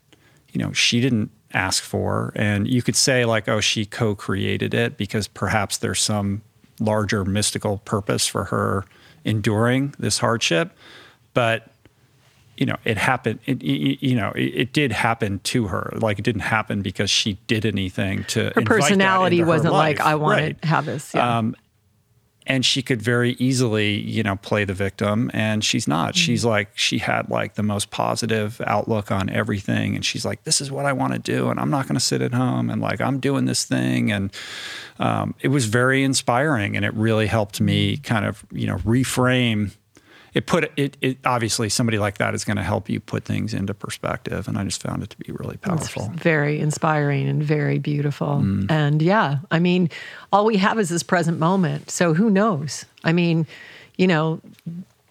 you 0.52 0.60
know, 0.60 0.74
she 0.74 1.00
didn't 1.00 1.32
ask 1.54 1.84
for. 1.84 2.34
And 2.36 2.68
you 2.68 2.82
could 2.82 2.96
say, 2.96 3.26
like, 3.26 3.48
oh, 3.48 3.62
she 3.62 3.86
co 3.86 4.16
created 4.16 4.74
it 4.74 4.98
because 4.98 5.28
perhaps 5.28 5.78
there's 5.78 6.02
some 6.02 6.42
larger 6.80 7.24
mystical 7.24 7.78
purpose 7.80 8.28
for 8.28 8.46
her 8.46 8.86
enduring 9.24 9.94
this 10.00 10.20
hardship. 10.20 10.72
But 11.34 11.70
you 12.58 12.68
know, 12.68 12.78
it 12.86 12.98
happened. 12.98 13.40
It, 13.46 13.64
you 13.64 14.16
know, 14.16 14.32
it, 14.36 14.42
it, 14.42 14.74
did 14.74 14.92
happen 14.92 15.40
to 15.40 15.68
her. 15.68 15.92
Like 15.96 16.20
it 16.20 16.22
didn't 16.22 16.42
happen 16.42 16.84
because 16.84 17.10
she 17.10 17.40
did 17.48 17.66
anything 17.66 18.26
to. 18.26 18.52
Her 18.54 18.62
personality 18.62 19.44
wasn't 19.44 19.74
like 19.74 20.00
I 20.00 20.16
want 20.16 20.40
right. 20.40 20.62
to 20.62 20.68
have 20.68 20.86
this. 20.86 21.14
Yeah. 21.14 21.38
Um, 21.38 21.56
and 22.46 22.66
she 22.66 22.82
could 22.82 23.02
very 23.02 23.32
easily 23.34 23.94
you 24.00 24.24
know 24.24 24.36
play 24.38 24.66
the 24.66 24.74
victim 24.74 25.30
and 25.34 25.64
she's 25.64 25.88
not 25.88 26.14
mm-hmm. 26.14 26.20
she's 26.20 26.46
like 26.46 26.70
she 26.78 26.98
had 26.98 27.30
like 27.30 27.56
the 27.56 27.64
most 27.64 27.90
positive 27.90 28.62
outlook 28.66 29.12
on 29.12 29.30
everything 29.30 29.96
and 29.96 30.06
she's 30.06 30.26
like 30.26 30.44
this 30.44 30.62
is 30.62 30.72
what 30.72 30.86
i 30.86 30.94
want 30.94 31.14
to 31.14 31.20
do 31.20 31.50
and 31.50 31.60
i'm 31.60 31.70
not 31.70 31.88
going 31.88 31.96
to 31.96 32.04
sit 32.04 32.22
at 32.22 32.34
home 32.34 32.70
and 32.70 32.82
like 32.82 33.02
i'm 33.02 33.20
doing 33.20 33.46
this 33.46 33.66
thing 33.66 34.12
and 34.12 34.32
um, 35.00 35.34
it 35.42 35.48
was 35.48 35.66
very 35.66 36.04
inspiring 36.04 36.76
and 36.76 36.86
it 36.86 36.94
really 36.94 37.28
helped 37.28 37.60
me 37.60 37.94
mm-hmm. 37.94 38.04
kind 38.04 38.26
of 38.26 38.46
you 38.52 38.68
know 38.68 38.78
reframe 38.78 39.72
it 40.34 40.46
put 40.46 40.72
it, 40.78 40.98
it 41.02 41.18
obviously 41.26 41.70
somebody 41.70 41.98
like 41.98 42.18
that 42.18 42.34
is 42.34 42.44
going 42.44 42.58
to 42.58 42.64
help 42.64 42.90
you 42.90 43.00
put 43.00 43.24
things 43.24 43.54
into 43.54 43.74
perspective 43.74 44.48
and 44.48 44.58
i 44.58 44.64
just 44.64 44.82
found 44.82 45.04
it 45.04 45.10
to 45.10 45.18
be 45.18 45.32
really 45.32 45.58
powerful. 45.58 46.12
it's 46.14 46.22
very 46.22 46.60
inspiring 46.60 47.28
and 47.28 47.44
very 47.44 47.80
beautiful. 47.80 48.42
Mm. 48.44 48.70
and 48.70 49.02
yeah 49.02 49.38
i 49.52 49.60
mean 49.60 49.90
all 50.32 50.46
we 50.46 50.58
have 50.58 50.80
is 50.80 50.90
this 50.90 51.04
present 51.04 51.40
moment 51.40 51.90
so 51.90 52.14
who 52.14 52.30
knows? 52.30 52.86
I 53.04 53.14
mean 53.14 53.46
you 53.98 54.08
know 54.08 54.42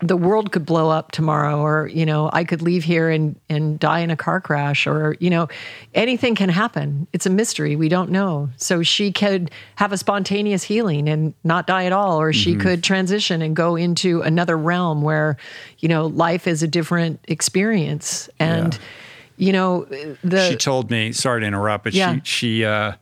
the 0.03 0.17
world 0.17 0.51
could 0.51 0.67
blow 0.67 0.91
up 0.91 1.13
tomorrow 1.13 1.61
or 1.61 1.87
you 1.87 2.05
know 2.05 2.29
i 2.33 2.43
could 2.43 2.61
leave 2.61 2.83
here 2.83 3.09
and 3.09 3.39
and 3.49 3.79
die 3.79 4.01
in 4.01 4.11
a 4.11 4.17
car 4.17 4.41
crash 4.41 4.87
or 4.87 5.17
you 5.21 5.31
know 5.31 5.49
anything 5.95 6.35
can 6.35 6.49
happen 6.49 7.07
it's 7.13 7.25
a 7.25 7.31
mystery 7.31 7.77
we 7.77 7.89
don't 7.89 8.11
know 8.11 8.51
so 8.57 8.83
she 8.83 9.13
could 9.13 9.51
have 9.77 9.93
a 9.93 9.97
spontaneous 9.97 10.65
healing 10.65 11.09
and 11.09 11.33
not 11.45 11.67
die 11.67 11.85
at 11.85 11.93
all 11.93 12.21
or 12.21 12.33
mm-hmm. 12.33 12.41
she 12.41 12.57
could 12.57 12.83
transition 12.83 13.41
and 13.41 13.55
go 13.55 13.77
into 13.77 14.21
another 14.23 14.59
realm 14.59 15.03
where 15.03 15.37
you 15.79 15.89
know 15.89 16.07
life 16.07 16.47
is 16.47 16.63
a 16.63 16.69
different 16.69 17.21
experience 17.29 18.29
and 18.41 18.75
yeah. 18.75 19.47
you 19.47 19.53
know 19.53 19.85
the 20.25 20.49
she 20.49 20.57
told 20.57 20.91
me 20.91 21.13
sorry 21.13 21.41
to 21.41 21.47
interrupt 21.47 21.85
but 21.85 21.95
yeah. 21.95 22.15
she 22.15 22.21
she 22.25 22.65
uh 22.65 22.93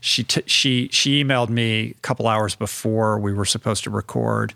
she 0.00 0.24
t- 0.24 0.42
she 0.46 0.88
she 0.90 1.22
emailed 1.22 1.50
me 1.50 1.90
a 1.90 2.00
couple 2.00 2.26
hours 2.26 2.56
before 2.56 3.18
we 3.18 3.32
were 3.32 3.44
supposed 3.44 3.84
to 3.84 3.90
record 3.90 4.54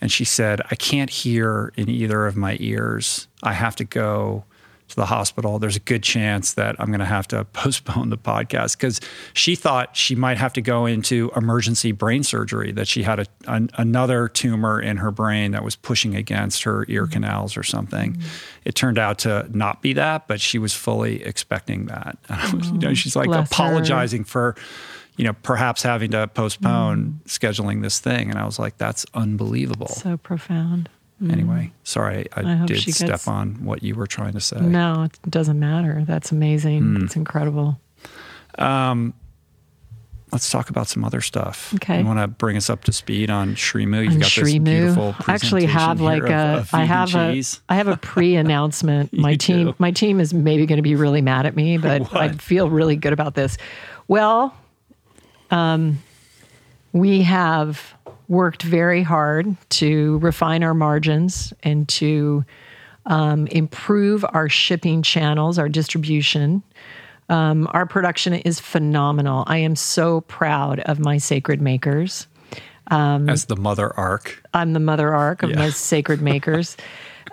and 0.00 0.10
she 0.10 0.24
said, 0.24 0.60
I 0.70 0.74
can't 0.74 1.10
hear 1.10 1.72
in 1.76 1.88
either 1.88 2.26
of 2.26 2.36
my 2.36 2.56
ears. 2.60 3.28
I 3.42 3.52
have 3.52 3.76
to 3.76 3.84
go 3.84 4.44
to 4.90 4.96
the 4.96 5.06
hospital. 5.06 5.58
There's 5.58 5.76
a 5.76 5.80
good 5.80 6.02
chance 6.02 6.54
that 6.54 6.76
I'm 6.78 6.88
going 6.88 7.00
to 7.00 7.06
have 7.06 7.26
to 7.28 7.44
postpone 7.52 8.10
the 8.10 8.18
podcast 8.18 8.76
because 8.76 9.00
she 9.32 9.54
thought 9.54 9.96
she 9.96 10.14
might 10.14 10.36
have 10.36 10.52
to 10.54 10.60
go 10.60 10.86
into 10.86 11.30
emergency 11.34 11.92
brain 11.92 12.22
surgery, 12.22 12.72
that 12.72 12.88
she 12.88 13.02
had 13.02 13.20
a, 13.20 13.26
an, 13.46 13.70
another 13.74 14.28
tumor 14.28 14.80
in 14.80 14.98
her 14.98 15.10
brain 15.10 15.52
that 15.52 15.64
was 15.64 15.76
pushing 15.76 16.14
against 16.14 16.64
her 16.64 16.84
ear 16.88 17.04
mm-hmm. 17.04 17.12
canals 17.12 17.56
or 17.56 17.62
something. 17.62 18.14
Mm-hmm. 18.14 18.28
It 18.64 18.74
turned 18.74 18.98
out 18.98 19.18
to 19.20 19.48
not 19.56 19.80
be 19.80 19.92
that, 19.94 20.28
but 20.28 20.40
she 20.40 20.58
was 20.58 20.74
fully 20.74 21.22
expecting 21.22 21.86
that. 21.86 22.18
Mm-hmm. 22.28 22.74
you 22.80 22.88
know, 22.88 22.94
she's 22.94 23.16
like 23.16 23.28
apologizing 23.28 24.22
her. 24.22 24.26
for 24.26 24.56
you 25.20 25.26
know, 25.26 25.34
perhaps 25.42 25.82
having 25.82 26.12
to 26.12 26.26
postpone 26.28 27.20
mm. 27.22 27.28
scheduling 27.28 27.82
this 27.82 27.98
thing. 27.98 28.30
And 28.30 28.38
I 28.38 28.46
was 28.46 28.58
like, 28.58 28.78
that's 28.78 29.04
unbelievable. 29.12 29.88
So 29.88 30.16
profound. 30.16 30.88
Mm. 31.22 31.30
Anyway, 31.30 31.72
sorry, 31.84 32.26
I, 32.34 32.62
I 32.62 32.64
did 32.64 32.80
step 32.80 33.08
gets... 33.08 33.28
on 33.28 33.62
what 33.62 33.82
you 33.82 33.94
were 33.94 34.06
trying 34.06 34.32
to 34.32 34.40
say. 34.40 34.58
No, 34.60 35.02
it 35.02 35.18
doesn't 35.30 35.58
matter. 35.58 36.04
That's 36.06 36.32
amazing. 36.32 36.80
Mm. 36.80 37.04
It's 37.04 37.16
incredible. 37.16 37.78
Um, 38.58 39.12
let's 40.32 40.48
talk 40.48 40.70
about 40.70 40.88
some 40.88 41.04
other 41.04 41.20
stuff. 41.20 41.74
Okay. 41.74 41.98
You 41.98 42.06
want 42.06 42.20
to 42.20 42.26
bring 42.26 42.56
us 42.56 42.70
up 42.70 42.84
to 42.84 42.92
speed 42.92 43.28
on 43.28 43.56
Srimu? 43.56 44.02
You've 44.04 44.20
got 44.20 44.30
Srimu. 44.30 44.64
this 44.64 44.74
beautiful 44.74 45.14
I 45.26 45.34
actually 45.34 45.66
have 45.66 46.00
like 46.00 46.22
a, 46.22 46.66
I 46.72 46.84
have 46.84 47.14
a 47.14 47.42
I 47.68 47.74
have 47.74 47.88
a 47.88 47.98
pre-announcement. 47.98 49.12
my 49.18 49.36
team 49.36 49.66
do. 49.66 49.74
my 49.78 49.90
team 49.90 50.18
is 50.18 50.32
maybe 50.32 50.64
going 50.64 50.78
to 50.78 50.82
be 50.82 50.94
really 50.94 51.20
mad 51.20 51.44
at 51.44 51.54
me, 51.54 51.76
but 51.76 52.00
what? 52.12 52.16
I 52.16 52.32
feel 52.32 52.70
really 52.70 52.96
good 52.96 53.12
about 53.12 53.34
this. 53.34 53.58
Well, 54.08 54.54
um, 55.50 55.98
we 56.92 57.22
have 57.22 57.94
worked 58.28 58.62
very 58.62 59.02
hard 59.02 59.56
to 59.70 60.18
refine 60.18 60.62
our 60.62 60.74
margins 60.74 61.52
and 61.62 61.88
to 61.88 62.44
um, 63.06 63.46
improve 63.48 64.24
our 64.28 64.48
shipping 64.48 65.02
channels, 65.02 65.58
our 65.58 65.68
distribution. 65.68 66.62
Um, 67.28 67.68
our 67.72 67.86
production 67.86 68.34
is 68.34 68.60
phenomenal. 68.60 69.44
I 69.46 69.58
am 69.58 69.76
so 69.76 70.22
proud 70.22 70.80
of 70.80 70.98
my 70.98 71.18
sacred 71.18 71.60
makers. 71.60 72.26
Um, 72.90 73.28
As 73.28 73.46
the 73.46 73.56
mother 73.56 73.96
arc. 73.96 74.42
I'm 74.52 74.72
the 74.72 74.80
mother 74.80 75.14
arc 75.14 75.42
of 75.42 75.50
yeah. 75.50 75.58
my 75.58 75.70
sacred 75.70 76.20
makers. 76.20 76.76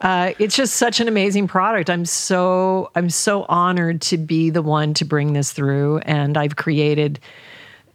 uh, 0.02 0.34
it's 0.38 0.56
just 0.56 0.76
such 0.76 1.00
an 1.00 1.08
amazing 1.08 1.48
product. 1.48 1.90
I'm 1.90 2.06
so 2.06 2.92
I'm 2.96 3.10
so 3.10 3.46
honored 3.50 4.02
to 4.04 4.18
be 4.18 4.52
the 4.52 4.62
one 4.62 4.94
to 4.96 5.06
bring 5.06 5.34
this 5.34 5.52
through, 5.52 6.00
and 6.00 6.38
I've 6.38 6.56
created 6.56 7.20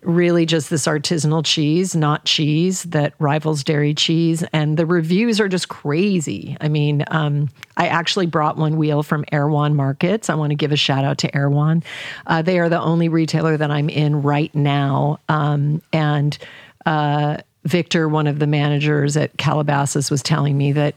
really 0.03 0.47
just 0.47 0.71
this 0.71 0.87
artisanal 0.87 1.45
cheese, 1.45 1.95
not 1.95 2.25
cheese 2.25 2.83
that 2.85 3.15
rivals 3.19 3.63
dairy 3.63 3.95
cheese. 3.95 4.43
And 4.53 4.77
the 4.77 4.87
reviews 4.87 5.41
are 5.41 5.49
just 5.49 5.69
crazy. 5.69 6.57
I 6.61 6.69
mean, 6.69 7.05
um, 7.09 7.49
I 7.77 7.89
actually 7.89 8.27
brought 8.27 8.57
one 8.57 8.77
wheel 8.77 9.03
from 9.03 9.25
Erewhon 9.31 9.77
Markets. 9.77 10.29
I 10.29 10.35
want 10.35 10.51
to 10.51 10.57
give 10.57 10.73
a 10.73 10.77
shout 10.77 11.05
out 11.05 11.19
to 11.19 11.35
Erewhon. 11.37 11.83
Uh, 12.27 12.43
they 12.43 12.59
are 12.59 12.69
the 12.69 12.81
only 12.81 13.09
retailer 13.09 13.57
that 13.57 13.71
I'm 13.71 13.89
in 13.89 14.23
right 14.23 14.55
now. 14.55 15.19
Um, 15.29 15.83
and 15.93 16.37
uh, 16.85 17.39
Victor, 17.65 18.09
one 18.09 18.27
of 18.27 18.39
the 18.39 18.47
managers 18.47 19.17
at 19.17 19.37
Calabasas, 19.39 20.11
was 20.11 20.23
telling 20.23 20.59
me 20.59 20.73
that 20.73 20.97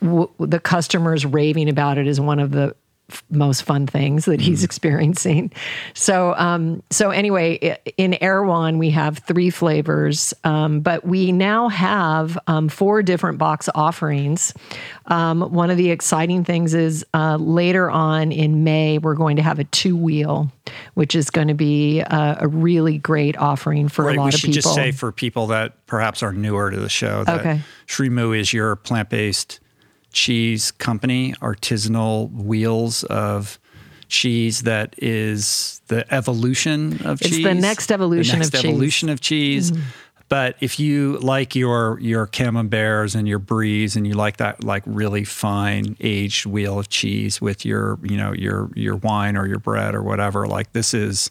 w- 0.00 0.30
the 0.40 0.60
customers 0.60 1.24
raving 1.24 1.68
about 1.68 1.96
it 1.96 2.06
is 2.06 2.20
one 2.20 2.40
of 2.40 2.50
the 2.50 2.74
f- 3.12 3.22
most 3.30 3.62
fun 3.62 3.86
things 3.86 4.24
that 4.24 4.40
he's 4.40 4.64
experiencing. 4.64 5.52
So, 5.94 6.34
um, 6.36 6.82
so 6.90 7.10
anyway, 7.10 7.76
in 7.96 8.14
Erewhon 8.22 8.78
we 8.78 8.90
have 8.90 9.18
three 9.18 9.50
flavors, 9.50 10.34
um, 10.44 10.80
but 10.80 11.04
we 11.04 11.30
now 11.32 11.68
have 11.68 12.38
um, 12.46 12.68
four 12.68 13.02
different 13.02 13.38
box 13.38 13.68
offerings. 13.74 14.52
Um, 15.06 15.42
one 15.52 15.70
of 15.70 15.76
the 15.76 15.90
exciting 15.90 16.44
things 16.44 16.74
is 16.74 17.04
uh, 17.14 17.36
later 17.36 17.90
on 17.90 18.32
in 18.32 18.64
May 18.64 18.98
we're 18.98 19.14
going 19.14 19.36
to 19.36 19.42
have 19.42 19.58
a 19.58 19.64
two 19.64 19.96
wheel, 19.96 20.50
which 20.94 21.14
is 21.14 21.30
going 21.30 21.48
to 21.48 21.54
be 21.54 22.00
uh, 22.02 22.36
a 22.40 22.48
really 22.48 22.98
great 22.98 23.36
offering 23.36 23.88
for 23.88 24.04
Right, 24.06 24.16
a 24.16 24.20
lot 24.20 24.24
we 24.26 24.28
of 24.34 24.34
should 24.40 24.46
people. 24.48 24.62
just 24.62 24.74
say 24.74 24.92
for 24.92 25.12
people 25.12 25.48
that 25.48 25.86
perhaps 25.86 26.22
are 26.22 26.32
newer 26.32 26.70
to 26.70 26.78
the 26.80 26.88
show 26.88 27.24
that 27.24 27.40
Okay. 27.40 27.60
Srimu 27.86 28.38
is 28.38 28.52
your 28.52 28.76
plant-based 28.76 29.60
cheese 30.12 30.70
company, 30.70 31.34
artisanal 31.40 32.30
wheels 32.32 33.04
of 33.04 33.58
cheese 34.08 34.62
that 34.62 34.94
is 34.98 35.80
the 35.86 36.12
evolution 36.14 37.04
of 37.06 37.20
It's 37.22 37.30
cheese. 37.30 37.44
the 37.44 37.54
next 37.54 37.90
evolution 37.90 38.38
the 38.38 38.44
next 38.44 38.48
of 38.48 38.52
cheese. 38.52 38.62
Mm-hmm. 38.62 38.68
evolution 38.70 39.08
of 39.08 39.20
cheese. 39.20 39.72
But 40.28 40.56
if 40.60 40.80
you 40.80 41.18
like 41.18 41.54
your 41.54 41.98
your 42.00 42.26
camemberts 42.26 43.14
and 43.14 43.28
your 43.28 43.38
bries 43.38 43.96
and 43.96 44.06
you 44.06 44.14
like 44.14 44.38
that 44.38 44.64
like 44.64 44.82
really 44.86 45.24
fine 45.24 45.94
aged 46.00 46.46
wheel 46.46 46.78
of 46.78 46.88
cheese 46.88 47.40
with 47.40 47.66
your 47.66 47.98
you 48.02 48.16
know 48.16 48.32
your 48.32 48.70
your 48.74 48.96
wine 48.96 49.36
or 49.36 49.46
your 49.46 49.58
bread 49.58 49.94
or 49.94 50.02
whatever, 50.02 50.46
like 50.46 50.72
this 50.72 50.94
is 50.94 51.30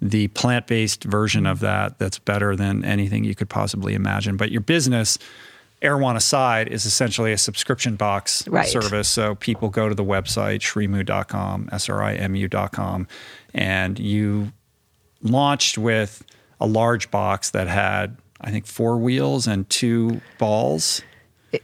the 0.00 0.28
plant 0.28 0.66
based 0.66 1.04
version 1.04 1.46
of 1.46 1.60
that 1.60 1.98
that's 1.98 2.18
better 2.18 2.56
than 2.56 2.84
anything 2.84 3.22
you 3.22 3.34
could 3.34 3.50
possibly 3.50 3.92
imagine. 3.94 4.36
But 4.38 4.50
your 4.50 4.62
business, 4.62 5.18
Erewhon 5.82 6.16
aside, 6.16 6.68
is 6.68 6.86
essentially 6.86 7.32
a 7.32 7.38
subscription 7.38 7.96
box 7.96 8.46
Right. 8.48 8.66
service. 8.68 9.08
So 9.08 9.34
people 9.34 9.68
go 9.68 9.88
to 9.88 9.94
the 9.94 10.04
website, 10.04 10.60
srimu.com, 10.60 11.68
S 11.72 11.88
R 11.88 12.02
I 12.02 12.14
M 12.14 12.34
U.com, 12.36 13.06
and 13.52 13.98
you 13.98 14.52
launched 15.22 15.76
with 15.76 16.24
a 16.60 16.66
large 16.66 17.10
box 17.10 17.50
that 17.50 17.66
had, 17.68 18.16
I 18.40 18.50
think, 18.50 18.66
four 18.66 18.96
wheels 18.96 19.46
and 19.46 19.68
two 19.68 20.20
balls. 20.38 21.02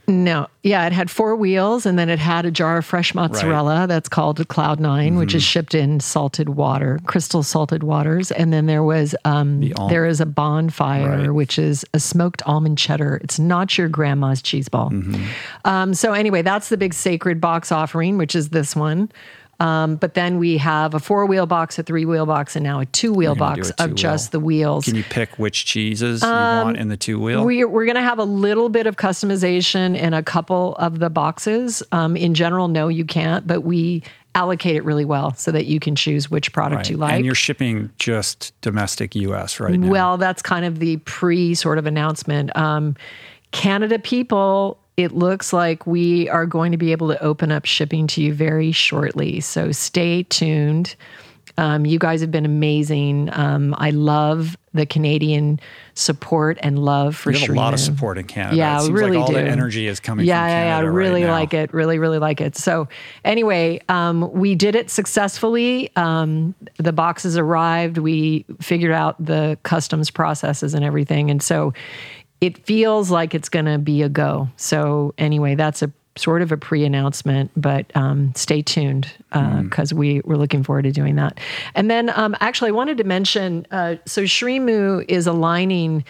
No, 0.07 0.47
yeah, 0.61 0.85
it 0.85 0.93
had 0.93 1.09
four 1.09 1.35
wheels, 1.35 1.85
and 1.85 1.97
then 1.97 2.09
it 2.09 2.19
had 2.19 2.45
a 2.45 2.51
jar 2.51 2.77
of 2.77 2.85
fresh 2.85 3.15
mozzarella 3.15 3.87
that's 3.87 4.07
called 4.07 4.45
Cloud 4.47 4.79
9 4.79 5.15
which 5.15 5.29
Mm-hmm. 5.29 5.37
is 5.37 5.43
shipped 5.43 5.73
in 5.73 5.99
salted 5.99 6.49
water, 6.49 6.99
crystal 7.05 7.41
salted 7.41 7.81
waters, 7.83 8.31
and 8.31 8.53
then 8.53 8.67
there 8.67 8.83
was 8.83 9.15
um, 9.25 9.61
The 9.61 9.73
al- 9.79 9.89
there 9.89 10.05
is 10.05 10.21
a 10.21 10.25
bonfire, 10.27 11.17
Right. 11.17 11.29
which 11.33 11.57
is 11.57 11.85
a 11.93 11.99
smoked 11.99 12.43
almond 12.45 12.77
cheddar. 12.77 13.19
It's 13.23 13.39
not 13.39 13.77
your 13.77 13.89
grandma's 13.89 14.41
cheese 14.41 14.69
ball. 14.69 14.91
Mm-hmm. 14.91 15.23
Um, 15.65 15.93
so 15.95 16.13
anyway, 16.13 16.41
that's 16.43 16.69
the 16.69 16.77
big 16.77 16.93
sacred 16.93 17.41
box 17.41 17.71
offering, 17.71 18.17
which 18.17 18.35
is 18.35 18.49
this 18.49 18.75
one. 18.75 19.09
Um, 19.59 19.97
but 19.97 20.13
then 20.13 20.37
we 20.37 20.57
have 20.57 20.93
a 20.93 20.99
four 20.99 21.25
wheel 21.25 21.45
box, 21.45 21.77
a 21.77 21.83
three 21.83 22.05
wheel 22.05 22.25
box, 22.25 22.55
and 22.55 22.63
now 22.63 22.79
a 22.79 22.85
two 22.85 23.13
wheel 23.13 23.35
box 23.35 23.71
of 23.71 23.95
just 23.95 24.31
the 24.31 24.39
wheels. 24.39 24.85
Can 24.85 24.95
you 24.95 25.03
pick 25.03 25.37
which 25.37 25.65
cheeses 25.65 26.21
you 26.21 26.29
want 26.29 26.77
in 26.77 26.87
the 26.87 26.97
two 26.97 27.19
wheel? 27.19 27.45
We're, 27.45 27.67
we're 27.67 27.85
going 27.85 27.95
to 27.95 28.01
have 28.01 28.19
a 28.19 28.23
little 28.23 28.69
bit 28.69 28.87
of 28.87 28.95
customization 28.95 29.97
in 29.97 30.13
a 30.13 30.23
couple 30.23 30.75
of 30.75 30.99
the 30.99 31.09
boxes. 31.09 31.83
Um, 31.91 32.15
in 32.15 32.33
general, 32.33 32.67
no, 32.69 32.87
you 32.87 33.03
can't, 33.03 33.45
but 33.45 33.61
we 33.61 34.03
allocate 34.35 34.75
it 34.75 34.83
really 34.85 35.05
well 35.05 35.33
so 35.33 35.51
that 35.51 35.65
you 35.65 35.79
can 35.79 35.95
choose 35.95 36.29
which 36.29 36.53
product 36.53 36.89
you 36.89 36.97
like. 36.97 37.13
And 37.13 37.25
you're 37.25 37.35
shipping 37.35 37.89
just 37.97 38.53
domestic 38.61 39.15
US 39.15 39.59
right 39.59 39.77
now. 39.77 39.89
Well, 39.89 40.17
that's 40.17 40.41
kind 40.41 40.65
of 40.65 40.79
the 40.79 40.97
pre 40.97 41.55
sort 41.55 41.77
of 41.77 41.85
announcement. 41.85 42.55
Um, 42.55 42.95
Canada 43.51 43.97
people, 43.99 44.79
it 44.99 45.13
looks 45.13 45.53
like 45.53 45.87
we 45.87 46.27
are 46.27 46.45
going 46.45 46.73
to 46.73 46.77
be 46.77 46.91
able 46.91 47.07
to 47.07 47.23
open 47.23 47.53
up 47.53 47.63
shipping 47.63 48.05
to 48.07 48.21
you 48.21 48.33
very 48.33 48.73
shortly. 48.73 49.39
So 49.39 49.71
stay 49.71 50.23
tuned. 50.23 50.97
Um, 51.57 51.85
you 51.85 51.99
guys 51.99 52.19
have 52.21 52.31
been 52.31 52.45
amazing. 52.45 53.29
Um, 53.31 53.73
I 53.77 53.91
love 53.91 54.57
the 54.73 54.85
Canadian 54.85 55.59
support 55.93 56.57
and 56.61 56.79
love 56.79 57.15
for 57.15 57.31
have 57.31 57.49
a 57.49 57.53
lot 57.53 57.73
of 57.73 57.79
support 57.79 58.17
in 58.17 58.25
Canada. 58.25 58.55
Yeah, 58.55 58.77
it 58.77 58.81
seems 58.81 58.91
really 58.91 59.17
like 59.17 59.27
all 59.27 59.33
the 59.33 59.41
energy 59.41 59.87
is 59.87 59.99
coming 59.99 60.25
yeah, 60.25 60.41
from 60.41 60.49
yeah, 60.49 60.53
Canada. 60.53 60.69
yeah. 60.69 60.87
right 60.87 60.95
Really 60.95 61.23
now. 61.23 61.31
like 61.31 61.53
it. 61.53 61.73
Really, 61.73 61.97
really 61.97 62.19
like 62.19 62.39
it. 62.39 62.55
So, 62.55 62.87
anyway, 63.25 63.81
um, 63.89 64.31
we 64.31 64.55
did 64.55 64.75
it 64.75 64.89
successfully. 64.89 65.91
Um, 65.95 66.55
the 66.77 66.93
boxes 66.93 67.37
arrived. 67.37 67.97
We 67.97 68.45
figured 68.61 68.91
out 68.91 69.15
the 69.23 69.57
customs 69.63 70.11
processes 70.11 70.73
and 70.73 70.85
everything, 70.85 71.31
and 71.31 71.41
so 71.41 71.73
it 72.41 72.65
feels 72.65 73.11
like 73.11 73.35
it's 73.35 73.49
going 73.49 73.65
to 73.65 73.77
be 73.77 74.01
a 74.01 74.09
go. 74.09 74.49
So, 74.55 75.13
anyway, 75.17 75.55
that's 75.55 75.81
a 75.81 75.91
sort 76.17 76.41
of 76.41 76.51
a 76.51 76.57
pre-announcement, 76.57 77.51
but 77.55 77.85
um, 77.95 78.33
stay 78.35 78.61
tuned 78.61 79.09
because 79.31 79.93
we 79.93 80.21
we're 80.25 80.37
looking 80.37 80.63
forward 80.63 80.83
to 80.83 80.91
doing 80.91 81.15
that. 81.15 81.39
And 81.75 81.89
then, 81.89 82.09
um, 82.17 82.35
actually, 82.39 82.69
I 82.69 82.73
wanted 82.73 82.97
to 82.97 83.03
mention. 83.03 83.65
Uh, 83.71 83.95
so, 84.05 84.23
Srimu 84.23 85.05
is 85.07 85.27
aligning 85.27 86.03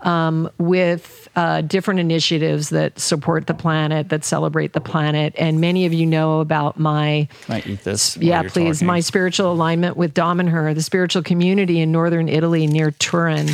um, 0.00 0.50
with 0.58 1.28
uh, 1.36 1.62
different 1.62 2.00
initiatives 2.00 2.70
that 2.70 2.98
support 2.98 3.46
the 3.46 3.54
planet, 3.54 4.08
that 4.10 4.24
celebrate 4.24 4.72
the 4.72 4.80
planet. 4.80 5.34
And 5.38 5.60
many 5.60 5.86
of 5.86 5.92
you 5.92 6.06
know 6.06 6.40
about 6.40 6.78
my, 6.78 7.28
Can 7.42 7.54
I 7.56 7.62
eat 7.66 7.84
this? 7.84 8.16
yeah, 8.16 8.42
please, 8.42 8.78
talking? 8.78 8.86
my 8.86 9.00
spiritual 9.00 9.52
alignment 9.52 9.96
with 9.96 10.14
Damanhur, 10.14 10.74
the 10.74 10.82
spiritual 10.82 11.22
community 11.22 11.80
in 11.80 11.92
northern 11.92 12.28
Italy 12.28 12.66
near 12.66 12.90
Turin. 12.92 13.50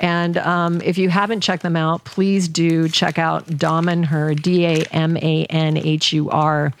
And 0.00 0.38
um, 0.38 0.80
if 0.82 0.96
you 0.98 1.08
haven't 1.08 1.40
checked 1.40 1.62
them 1.62 1.76
out, 1.76 2.04
please 2.04 2.48
do 2.48 2.88
check 2.88 3.18
out 3.18 3.46
Damanhur, 3.46 4.40
D 4.40 4.64
A 4.66 4.82
M 4.92 5.16
A 5.16 5.44
N 5.46 5.76
H 5.76 6.12
U 6.12 6.30
R. 6.30 6.72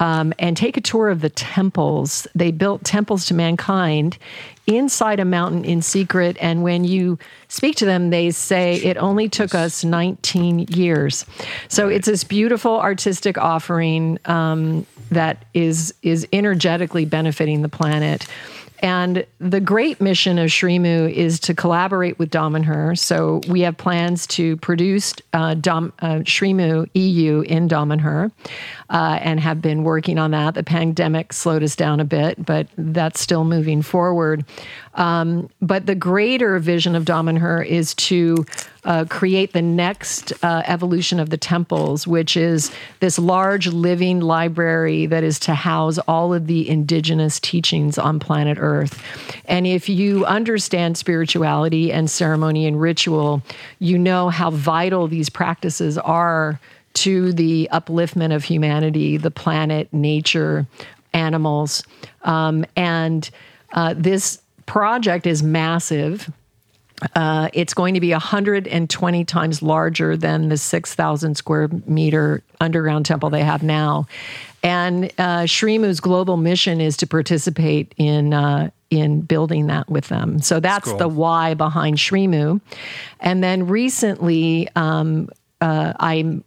Um, 0.00 0.32
and 0.40 0.56
take 0.56 0.76
a 0.76 0.80
tour 0.80 1.08
of 1.08 1.20
the 1.20 1.30
temples. 1.30 2.26
They 2.34 2.50
built 2.50 2.82
temples 2.82 3.26
to 3.26 3.34
mankind 3.34 4.18
inside 4.66 5.20
a 5.20 5.24
mountain 5.24 5.64
in 5.64 5.82
secret. 5.82 6.36
And 6.40 6.62
when 6.62 6.84
you 6.84 7.18
speak 7.48 7.76
to 7.76 7.84
them, 7.84 8.10
they 8.10 8.30
say 8.30 8.76
it 8.76 8.96
only 8.96 9.28
took 9.28 9.54
us 9.54 9.84
19 9.84 10.60
years. 10.70 11.26
So 11.68 11.88
it's 11.88 12.06
this 12.06 12.24
beautiful 12.24 12.80
artistic 12.80 13.36
offering 13.38 14.18
um, 14.24 14.86
that 15.10 15.44
is 15.54 15.94
is 16.02 16.26
energetically 16.32 17.04
benefiting 17.04 17.62
the 17.62 17.68
planet. 17.68 18.26
And 18.84 19.24
the 19.38 19.60
great 19.60 19.98
mission 20.02 20.38
of 20.38 20.50
Srimu 20.50 21.10
is 21.10 21.40
to 21.40 21.54
collaborate 21.54 22.18
with 22.18 22.30
Damanhur. 22.30 22.98
So 22.98 23.40
we 23.48 23.62
have 23.62 23.78
plans 23.78 24.26
to 24.26 24.58
produce 24.58 25.14
uh, 25.32 25.54
Dom, 25.54 25.94
uh, 26.00 26.16
Srimu 26.16 26.90
EU 26.92 27.40
in 27.40 27.66
Damanhur 27.66 28.30
uh, 28.90 29.18
and 29.22 29.40
have 29.40 29.62
been 29.62 29.84
working 29.84 30.18
on 30.18 30.32
that. 30.32 30.52
The 30.54 30.62
pandemic 30.62 31.32
slowed 31.32 31.62
us 31.62 31.74
down 31.74 31.98
a 31.98 32.04
bit, 32.04 32.44
but 32.44 32.68
that's 32.76 33.20
still 33.20 33.44
moving 33.44 33.80
forward. 33.80 34.44
Um, 34.94 35.50
but 35.60 35.86
the 35.86 35.94
greater 35.94 36.58
vision 36.58 36.94
of 36.94 37.04
Damanhur 37.04 37.66
is 37.66 37.94
to 37.94 38.46
uh, 38.84 39.06
create 39.08 39.52
the 39.52 39.62
next 39.62 40.32
uh, 40.42 40.62
evolution 40.66 41.18
of 41.18 41.30
the 41.30 41.36
temples, 41.36 42.06
which 42.06 42.36
is 42.36 42.70
this 43.00 43.18
large 43.18 43.66
living 43.66 44.20
library 44.20 45.06
that 45.06 45.24
is 45.24 45.38
to 45.40 45.54
house 45.54 45.98
all 46.06 46.34
of 46.34 46.46
the 46.46 46.68
indigenous 46.68 47.40
teachings 47.40 47.98
on 47.98 48.20
planet 48.20 48.58
Earth. 48.60 49.02
And 49.46 49.66
if 49.66 49.88
you 49.88 50.24
understand 50.26 50.96
spirituality 50.96 51.90
and 51.90 52.10
ceremony 52.10 52.66
and 52.66 52.80
ritual, 52.80 53.42
you 53.78 53.98
know 53.98 54.28
how 54.28 54.50
vital 54.50 55.08
these 55.08 55.28
practices 55.28 55.98
are 55.98 56.60
to 56.94 57.32
the 57.32 57.68
upliftment 57.72 58.34
of 58.34 58.44
humanity, 58.44 59.16
the 59.16 59.30
planet, 59.30 59.92
nature, 59.92 60.66
animals. 61.12 61.82
Um, 62.22 62.64
and 62.76 63.28
uh, 63.72 63.94
this 63.96 64.40
project 64.66 65.26
is 65.26 65.42
massive. 65.42 66.30
Uh, 67.14 67.48
it's 67.52 67.74
going 67.74 67.94
to 67.94 68.00
be 68.00 68.12
120 68.12 69.24
times 69.24 69.62
larger 69.62 70.16
than 70.16 70.48
the 70.48 70.56
6,000 70.56 71.34
square 71.36 71.68
meter 71.86 72.42
underground 72.60 73.04
temple 73.04 73.30
they 73.30 73.42
have 73.42 73.62
now. 73.62 74.06
And 74.62 75.06
uh, 75.18 75.42
Srimu's 75.42 76.00
global 76.00 76.36
mission 76.36 76.80
is 76.80 76.96
to 76.98 77.06
participate 77.06 77.94
in 77.98 78.32
uh, 78.32 78.70
in 78.90 79.20
building 79.22 79.66
that 79.66 79.90
with 79.90 80.08
them. 80.08 80.40
So 80.40 80.60
that's 80.60 80.88
cool. 80.88 80.96
the 80.96 81.08
why 81.08 81.54
behind 81.54 81.96
Srimu. 81.96 82.60
And 83.20 83.42
then 83.42 83.66
recently, 83.66 84.68
um, 84.76 85.28
uh, 85.60 85.94
I 85.98 86.40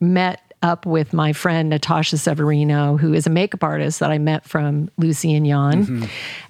met 0.00 0.51
up 0.62 0.86
with 0.86 1.12
my 1.12 1.32
friend 1.32 1.70
Natasha 1.70 2.18
Severino, 2.18 2.96
who 2.96 3.12
is 3.12 3.26
a 3.26 3.30
makeup 3.30 3.62
artist 3.62 4.00
that 4.00 4.10
I 4.10 4.18
met 4.18 4.44
from 4.44 4.90
Lucy 4.96 5.34
and 5.34 5.46
Jan. 5.46 6.08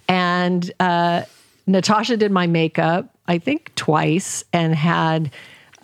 And 0.08 0.72
uh, 0.80 1.22
Natasha 1.66 2.16
did 2.16 2.30
my 2.30 2.46
makeup, 2.46 3.14
I 3.26 3.38
think 3.38 3.74
twice, 3.74 4.44
and 4.52 4.74
had 4.74 5.30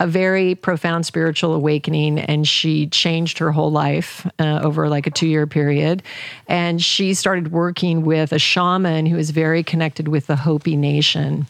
a 0.00 0.06
very 0.06 0.54
profound 0.54 1.06
spiritual 1.06 1.54
awakening. 1.54 2.20
And 2.20 2.46
she 2.46 2.86
changed 2.86 3.38
her 3.38 3.50
whole 3.50 3.72
life 3.72 4.26
uh, 4.38 4.60
over 4.62 4.88
like 4.88 5.06
a 5.06 5.10
two 5.10 5.26
year 5.26 5.46
period. 5.46 6.02
And 6.46 6.82
she 6.82 7.14
started 7.14 7.50
working 7.50 8.02
with 8.02 8.32
a 8.32 8.38
shaman 8.38 9.06
who 9.06 9.18
is 9.18 9.30
very 9.30 9.62
connected 9.62 10.08
with 10.08 10.26
the 10.26 10.36
Hopi 10.36 10.76
Nation. 10.76 11.46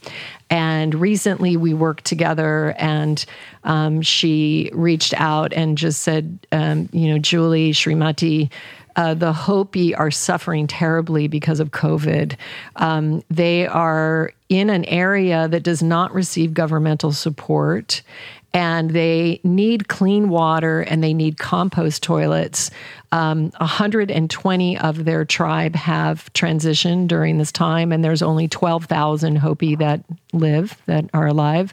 And 0.50 0.94
recently 0.94 1.56
we 1.56 1.74
worked 1.74 2.04
together, 2.04 2.74
and 2.78 3.24
um, 3.64 4.00
she 4.00 4.70
reached 4.72 5.12
out 5.14 5.52
and 5.52 5.76
just 5.76 6.02
said, 6.02 6.38
um, 6.52 6.88
you 6.92 7.10
know, 7.10 7.18
Julie 7.18 7.72
Srimati, 7.72 8.50
uh, 8.96 9.14
the 9.14 9.32
Hopi 9.32 9.94
are 9.94 10.10
suffering 10.10 10.66
terribly 10.66 11.28
because 11.28 11.60
of 11.60 11.70
COVID. 11.70 12.34
Um, 12.76 13.22
they 13.30 13.66
are 13.66 14.32
in 14.48 14.70
an 14.70 14.84
area 14.86 15.46
that 15.48 15.62
does 15.62 15.82
not 15.82 16.12
receive 16.12 16.52
governmental 16.52 17.12
support 17.12 18.02
and 18.54 18.90
they 18.90 19.40
need 19.44 19.88
clean 19.88 20.30
water 20.30 20.80
and 20.80 21.04
they 21.04 21.14
need 21.14 21.38
compost 21.38 22.02
toilets. 22.02 22.70
Um, 23.10 23.50
120 23.58 24.78
of 24.78 25.04
their 25.04 25.24
tribe 25.24 25.74
have 25.74 26.32
transitioned 26.34 27.08
during 27.08 27.38
this 27.38 27.50
time, 27.50 27.90
and 27.90 28.04
there's 28.04 28.22
only 28.22 28.48
12,000 28.48 29.36
Hopi 29.36 29.76
that 29.76 30.04
live, 30.32 30.76
that 30.86 31.06
are 31.14 31.26
alive. 31.26 31.72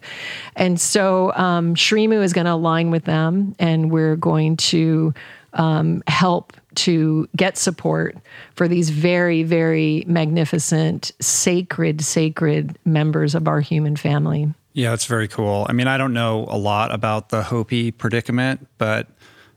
And 0.55 0.79
so 0.79 1.33
um, 1.33 1.75
Srimu 1.75 2.23
is 2.23 2.31
going 2.31 2.45
to 2.45 2.53
align 2.53 2.89
with 2.89 3.03
them, 3.03 3.55
and 3.59 3.91
we're 3.91 4.15
going 4.15 4.55
to 4.57 5.13
um, 5.53 6.03
help 6.07 6.53
to 6.75 7.27
get 7.35 7.57
support 7.57 8.17
for 8.55 8.67
these 8.67 8.89
very, 8.89 9.43
very 9.43 10.03
magnificent, 10.07 11.11
sacred, 11.19 12.01
sacred 12.01 12.77
members 12.85 13.35
of 13.35 13.47
our 13.47 13.61
human 13.61 13.95
family. 13.95 14.53
Yeah, 14.73 14.89
that's 14.89 15.05
very 15.05 15.29
cool. 15.29 15.65
I 15.69 15.73
mean, 15.73 15.87
I 15.87 15.97
don't 15.97 16.13
know 16.13 16.45
a 16.49 16.57
lot 16.57 16.93
about 16.93 17.29
the 17.29 17.43
Hopi 17.43 17.91
predicament, 17.91 18.67
but 18.77 19.07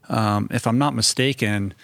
um, 0.09 0.49
if 0.51 0.67
I'm 0.67 0.79
not 0.79 0.95
mistaken, 0.95 1.75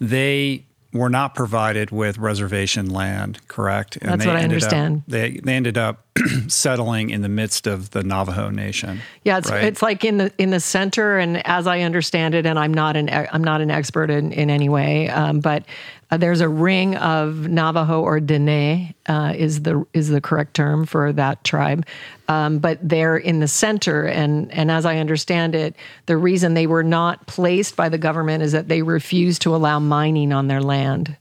they 0.00 0.64
were 0.92 1.08
not 1.08 1.34
provided 1.34 1.90
with 1.90 2.18
reservation 2.18 2.90
land, 2.90 3.40
correct? 3.48 3.96
And 3.96 4.10
That's 4.10 4.26
what 4.26 4.36
I 4.36 4.42
understand. 4.42 4.98
Up, 4.98 5.02
they 5.06 5.40
they 5.42 5.54
ended 5.54 5.78
up 5.78 6.04
settling 6.48 7.10
in 7.10 7.22
the 7.22 7.28
midst 7.28 7.66
of 7.66 7.90
the 7.90 8.02
Navajo 8.02 8.50
Nation. 8.50 9.00
Yeah, 9.24 9.38
it's 9.38 9.50
right? 9.50 9.64
it's 9.64 9.80
like 9.80 10.04
in 10.04 10.18
the 10.18 10.32
in 10.36 10.50
the 10.50 10.60
center, 10.60 11.18
and 11.18 11.44
as 11.46 11.66
I 11.66 11.80
understand 11.80 12.34
it, 12.34 12.44
and 12.44 12.58
I'm 12.58 12.74
not 12.74 12.96
an 12.96 13.08
I'm 13.08 13.42
not 13.42 13.60
an 13.60 13.70
expert 13.70 14.10
in 14.10 14.32
in 14.32 14.50
any 14.50 14.68
way, 14.68 15.08
um, 15.08 15.40
but 15.40 15.64
uh, 16.12 16.18
there's 16.18 16.42
a 16.42 16.48
ring 16.48 16.94
of 16.96 17.48
Navajo 17.48 18.02
or 18.02 18.20
Dene 18.20 18.94
uh, 19.06 19.32
is 19.34 19.62
the 19.62 19.86
is 19.94 20.10
the 20.10 20.20
correct 20.20 20.52
term 20.52 20.84
for 20.84 21.10
that 21.10 21.42
tribe, 21.42 21.86
um, 22.28 22.58
but 22.58 22.78
they're 22.86 23.16
in 23.16 23.40
the 23.40 23.48
center. 23.48 24.04
And 24.04 24.52
and 24.52 24.70
as 24.70 24.84
I 24.84 24.98
understand 24.98 25.54
it, 25.54 25.74
the 26.04 26.18
reason 26.18 26.52
they 26.52 26.66
were 26.66 26.82
not 26.84 27.26
placed 27.26 27.76
by 27.76 27.88
the 27.88 27.96
government 27.96 28.42
is 28.42 28.52
that 28.52 28.68
they 28.68 28.82
refused 28.82 29.40
to 29.42 29.56
allow 29.56 29.78
mining 29.78 30.34
on 30.34 30.48
their 30.48 30.60
land. 30.60 31.16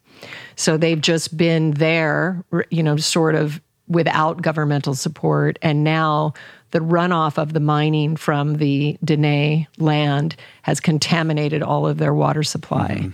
So 0.58 0.76
they've 0.76 1.00
just 1.00 1.38
been 1.38 1.72
there, 1.72 2.44
you 2.70 2.84
know, 2.84 2.98
sort 2.98 3.36
of 3.36 3.62
without 3.88 4.42
governmental 4.42 4.94
support, 4.94 5.58
and 5.62 5.86
now 5.86 6.34
the 6.72 6.80
runoff 6.80 7.38
of 7.38 7.54
the 7.54 7.60
mining 7.60 8.16
from 8.16 8.56
the 8.56 8.98
Dene 9.04 9.68
land 9.78 10.36
has 10.64 10.80
contaminated 10.80 11.62
all 11.62 11.88
of 11.88 11.98
their 11.98 12.14
water 12.14 12.44
supply. 12.44 12.98
Mm-hmm. 13.00 13.10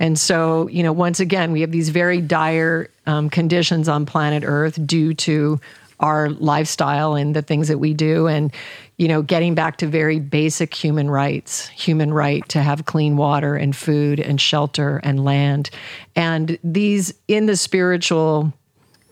And 0.00 0.18
so, 0.18 0.68
you 0.68 0.82
know, 0.82 0.92
once 0.92 1.20
again, 1.20 1.52
we 1.52 1.60
have 1.60 1.70
these 1.70 1.90
very 1.90 2.20
dire 2.20 2.90
um, 3.06 3.30
conditions 3.30 3.88
on 3.88 4.06
planet 4.06 4.42
Earth 4.44 4.84
due 4.86 5.14
to 5.14 5.60
our 6.00 6.30
lifestyle 6.30 7.14
and 7.14 7.36
the 7.36 7.42
things 7.42 7.68
that 7.68 7.78
we 7.78 7.94
do. 7.94 8.26
And, 8.26 8.52
you 8.96 9.06
know, 9.06 9.22
getting 9.22 9.54
back 9.54 9.76
to 9.78 9.86
very 9.86 10.18
basic 10.18 10.74
human 10.74 11.08
rights, 11.08 11.68
human 11.68 12.12
right 12.12 12.46
to 12.48 12.60
have 12.60 12.86
clean 12.86 13.16
water 13.16 13.54
and 13.54 13.74
food 13.74 14.18
and 14.18 14.40
shelter 14.40 15.00
and 15.04 15.24
land. 15.24 15.70
And 16.16 16.58
these 16.64 17.14
in 17.28 17.46
the 17.46 17.56
spiritual 17.56 18.52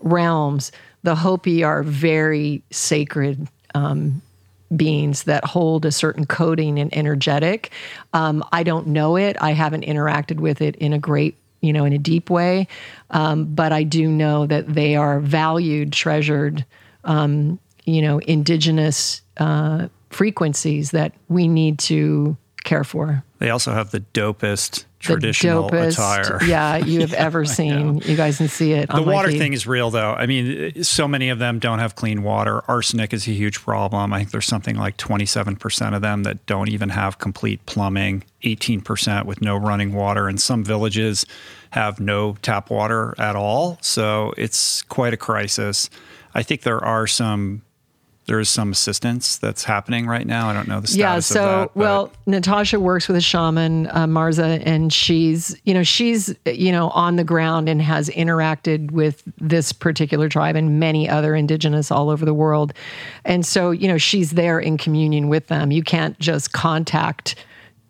realms, 0.00 0.72
the 1.02 1.14
Hopi 1.14 1.62
are 1.62 1.82
very 1.82 2.62
sacred 2.70 3.46
um, 3.74 4.22
beings 4.74 5.24
that 5.24 5.44
hold 5.44 5.84
a 5.84 5.92
certain 5.92 6.26
coding 6.26 6.78
and 6.78 6.96
energetic. 6.96 7.70
Um, 8.12 8.44
I 8.52 8.62
don't 8.62 8.88
know 8.88 9.16
it. 9.16 9.36
I 9.40 9.52
haven't 9.52 9.84
interacted 9.84 10.38
with 10.38 10.60
it 10.60 10.76
in 10.76 10.92
a 10.92 10.98
great, 10.98 11.36
you 11.60 11.72
know, 11.72 11.84
in 11.84 11.92
a 11.92 11.98
deep 11.98 12.30
way. 12.30 12.68
Um, 13.10 13.46
but 13.46 13.72
I 13.72 13.82
do 13.82 14.08
know 14.08 14.46
that 14.46 14.72
they 14.72 14.94
are 14.96 15.20
valued, 15.20 15.92
treasured, 15.92 16.64
um, 17.04 17.58
you 17.84 18.00
know, 18.02 18.18
indigenous 18.20 19.22
uh, 19.38 19.88
frequencies 20.10 20.92
that 20.92 21.12
we 21.28 21.48
need 21.48 21.78
to 21.80 22.36
care 22.62 22.84
for. 22.84 23.24
They 23.38 23.50
also 23.50 23.72
have 23.72 23.90
the 23.90 24.00
dopest 24.00 24.84
traditional 25.00 25.68
the 25.68 25.76
dopest, 25.76 25.92
attire. 25.92 26.38
Yeah, 26.44 26.76
you 26.76 27.00
have 27.00 27.10
yeah, 27.12 27.24
ever 27.24 27.44
seen. 27.44 27.98
You 27.98 28.16
guys 28.16 28.36
can 28.36 28.48
see 28.48 28.72
it. 28.72 28.88
The 28.88 29.02
water 29.02 29.30
thing 29.30 29.52
is 29.52 29.66
real, 29.66 29.90
though. 29.90 30.12
I 30.12 30.26
mean, 30.26 30.84
so 30.84 31.08
many 31.08 31.30
of 31.30 31.38
them 31.38 31.58
don't 31.58 31.78
have 31.78 31.96
clean 31.96 32.22
water. 32.22 32.62
Arsenic 32.68 33.12
is 33.12 33.26
a 33.26 33.32
huge 33.32 33.60
problem. 33.60 34.12
I 34.12 34.18
think 34.18 34.30
there's 34.30 34.46
something 34.46 34.76
like 34.76 34.96
27% 34.98 35.96
of 35.96 36.02
them 36.02 36.22
that 36.22 36.44
don't 36.46 36.68
even 36.68 36.90
have 36.90 37.18
complete 37.18 37.64
plumbing, 37.66 38.24
18% 38.44 39.24
with 39.24 39.40
no 39.40 39.56
running 39.56 39.92
water, 39.94 40.28
and 40.28 40.40
some 40.40 40.62
villages 40.62 41.24
have 41.70 41.98
no 41.98 42.36
tap 42.42 42.70
water 42.70 43.14
at 43.18 43.36
all. 43.36 43.78
So 43.80 44.34
it's 44.36 44.82
quite 44.82 45.14
a 45.14 45.16
crisis. 45.16 45.88
I 46.34 46.42
think 46.42 46.62
there 46.62 46.82
are 46.84 47.06
some 47.06 47.62
there 48.26 48.38
is 48.38 48.48
some 48.48 48.70
assistance 48.70 49.38
that's 49.38 49.64
happening 49.64 50.06
right 50.06 50.26
now. 50.26 50.48
I 50.48 50.52
don't 50.52 50.68
know 50.68 50.80
the 50.80 50.86
status 50.86 50.98
yeah, 50.98 51.18
so, 51.18 51.44
that. 51.44 51.76
Well, 51.76 52.12
Natasha 52.26 52.78
works 52.78 53.08
with 53.08 53.16
a 53.16 53.20
shaman, 53.20 53.88
uh, 53.88 54.06
Marza, 54.06 54.62
and 54.64 54.92
she's, 54.92 55.60
you 55.64 55.74
know, 55.74 55.82
she's, 55.82 56.34
you 56.46 56.70
know, 56.70 56.90
on 56.90 57.16
the 57.16 57.24
ground 57.24 57.68
and 57.68 57.82
has 57.82 58.08
interacted 58.10 58.92
with 58.92 59.22
this 59.38 59.72
particular 59.72 60.28
tribe 60.28 60.54
and 60.54 60.78
many 60.78 61.08
other 61.08 61.34
indigenous 61.34 61.90
all 61.90 62.08
over 62.08 62.24
the 62.24 62.34
world. 62.34 62.72
And 63.24 63.44
so, 63.44 63.70
you 63.70 63.88
know, 63.88 63.98
she's 63.98 64.32
there 64.32 64.60
in 64.60 64.78
communion 64.78 65.28
with 65.28 65.48
them. 65.48 65.72
You 65.72 65.82
can't 65.82 66.18
just 66.18 66.52
contact 66.52 67.34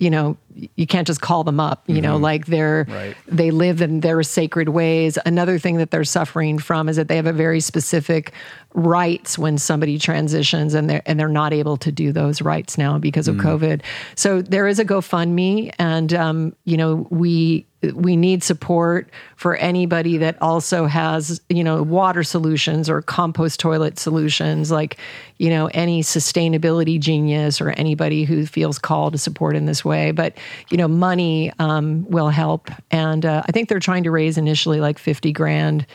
you 0.00 0.10
know 0.10 0.36
you 0.74 0.86
can't 0.86 1.06
just 1.06 1.20
call 1.20 1.44
them 1.44 1.60
up 1.60 1.84
you 1.86 1.94
mm-hmm. 1.94 2.04
know 2.04 2.16
like 2.16 2.46
they're 2.46 2.86
right. 2.88 3.16
they 3.28 3.50
live 3.50 3.80
in 3.80 4.00
their 4.00 4.22
sacred 4.22 4.70
ways 4.70 5.16
another 5.26 5.58
thing 5.58 5.76
that 5.76 5.90
they're 5.90 6.02
suffering 6.02 6.58
from 6.58 6.88
is 6.88 6.96
that 6.96 7.06
they 7.06 7.16
have 7.16 7.26
a 7.26 7.32
very 7.32 7.60
specific 7.60 8.32
rights 8.74 9.38
when 9.38 9.58
somebody 9.58 9.98
transitions 9.98 10.74
and 10.74 10.90
they're 10.90 11.02
and 11.06 11.20
they're 11.20 11.28
not 11.28 11.52
able 11.52 11.76
to 11.76 11.92
do 11.92 12.12
those 12.12 12.42
rights 12.42 12.76
now 12.78 12.98
because 12.98 13.28
of 13.28 13.36
mm. 13.36 13.42
covid 13.42 13.82
so 14.16 14.42
there 14.42 14.66
is 14.66 14.78
a 14.78 14.84
gofundme 14.84 15.72
and 15.78 16.14
um, 16.14 16.56
you 16.64 16.76
know 16.76 17.06
we 17.10 17.66
we 17.94 18.16
need 18.16 18.42
support 18.42 19.08
for 19.36 19.56
anybody 19.56 20.18
that 20.18 20.40
also 20.42 20.86
has 20.86 21.40
you 21.48 21.64
know 21.64 21.82
water 21.82 22.22
solutions 22.22 22.90
or 22.90 23.02
compost 23.02 23.58
toilet 23.58 23.98
solutions 23.98 24.70
like 24.70 24.98
you 25.38 25.48
know 25.48 25.70
any 25.72 26.02
sustainability 26.02 27.00
genius 27.00 27.60
or 27.60 27.70
anybody 27.70 28.24
who 28.24 28.44
feels 28.46 28.78
called 28.78 29.12
to 29.12 29.18
support 29.18 29.56
in 29.56 29.66
this 29.66 29.84
way. 29.84 30.10
But 30.10 30.36
you 30.70 30.76
know 30.76 30.88
money 30.88 31.52
um, 31.58 32.08
will 32.10 32.28
help. 32.28 32.70
And 32.90 33.24
uh, 33.24 33.42
i 33.46 33.52
think 33.52 33.68
they're 33.68 33.78
trying 33.78 34.04
to 34.04 34.10
raise 34.10 34.36
initially 34.36 34.80
like 34.80 34.98
50 34.98 35.32
grand 35.32 35.86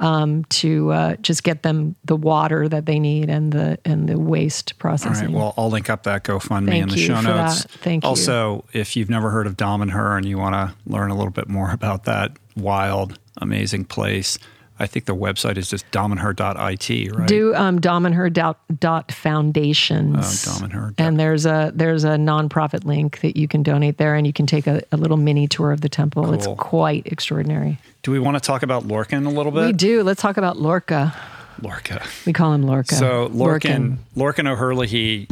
um, 0.00 0.44
to 0.46 0.90
uh, 0.90 1.16
just 1.16 1.44
get 1.44 1.62
them 1.62 1.96
the 2.04 2.16
water 2.16 2.68
that 2.68 2.86
they 2.86 2.98
need 2.98 3.30
and 3.30 3.52
the 3.52 3.78
and 3.84 4.08
the 4.08 4.18
waste 4.18 4.78
processing. 4.78 5.28
All 5.28 5.32
right. 5.32 5.40
Well, 5.40 5.54
I'll 5.56 5.70
link 5.70 5.90
up 5.90 6.02
that 6.04 6.24
GoFundMe 6.24 6.66
Thank 6.66 6.82
in 6.82 6.88
the 6.88 6.96
show 6.96 7.20
notes. 7.20 7.62
That. 7.62 7.70
Thank 7.70 8.04
you. 8.04 8.08
Also, 8.08 8.64
if 8.72 8.96
you've 8.96 9.10
never 9.10 9.30
heard 9.30 9.46
of 9.46 9.56
Damanhur 9.56 10.16
and 10.16 10.26
you 10.26 10.38
want 10.38 10.54
to 10.54 10.74
learn 10.90 11.10
a 11.10 11.14
little 11.14 11.32
bit 11.32 11.48
more 11.48 11.70
about 11.70 12.04
that 12.04 12.32
wild, 12.56 13.18
amazing 13.38 13.84
place, 13.84 14.38
I 14.82 14.86
think 14.88 15.06
the 15.06 15.14
website 15.14 15.56
is 15.58 15.70
just 15.70 15.88
damanhur.it, 15.92 17.16
right? 17.16 17.28
Do 17.28 17.54
um, 17.54 17.80
damanhur.foundations. 17.80 20.16
Oh, 20.16 20.50
damanhur. 20.50 20.94
And 20.98 21.20
there's 21.20 21.46
a 21.46 21.70
there's 21.72 22.02
a 22.02 22.16
nonprofit 22.16 22.84
link 22.84 23.20
that 23.20 23.36
you 23.36 23.46
can 23.46 23.62
donate 23.62 23.98
there, 23.98 24.16
and 24.16 24.26
you 24.26 24.32
can 24.32 24.44
take 24.44 24.66
a, 24.66 24.82
a 24.90 24.96
little 24.96 25.16
mini 25.16 25.46
tour 25.46 25.70
of 25.70 25.82
the 25.82 25.88
temple. 25.88 26.24
Cool. 26.24 26.34
It's 26.34 26.48
quite 26.58 27.06
extraordinary. 27.06 27.78
Do 28.02 28.10
we 28.10 28.18
want 28.18 28.36
to 28.36 28.40
talk 28.40 28.64
about 28.64 28.82
Lorcan 28.82 29.24
a 29.24 29.30
little 29.30 29.52
bit? 29.52 29.66
We 29.66 29.72
do. 29.72 30.02
Let's 30.02 30.20
talk 30.20 30.36
about 30.36 30.58
Lorca. 30.58 31.14
Lorca. 31.62 32.04
We 32.26 32.32
call 32.32 32.52
him 32.52 32.64
Lorca. 32.64 32.96
So 32.96 33.28
Lorcan, 33.28 33.98
Lorcan, 34.16 34.16
Lorcan 34.16 34.50
O'Herlihy 34.50 35.28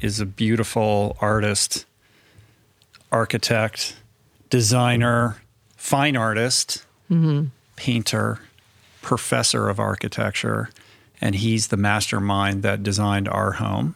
is 0.00 0.18
a 0.18 0.24
beautiful 0.24 1.18
artist, 1.20 1.84
architect, 3.12 3.96
designer, 4.48 5.36
fine 5.76 6.16
artist, 6.16 6.86
mm-hmm. 7.10 7.48
painter 7.76 8.40
professor 9.04 9.68
of 9.68 9.78
architecture, 9.78 10.70
and 11.20 11.34
he's 11.36 11.68
the 11.68 11.76
mastermind 11.76 12.62
that 12.62 12.82
designed 12.82 13.28
our 13.28 13.52
home. 13.52 13.94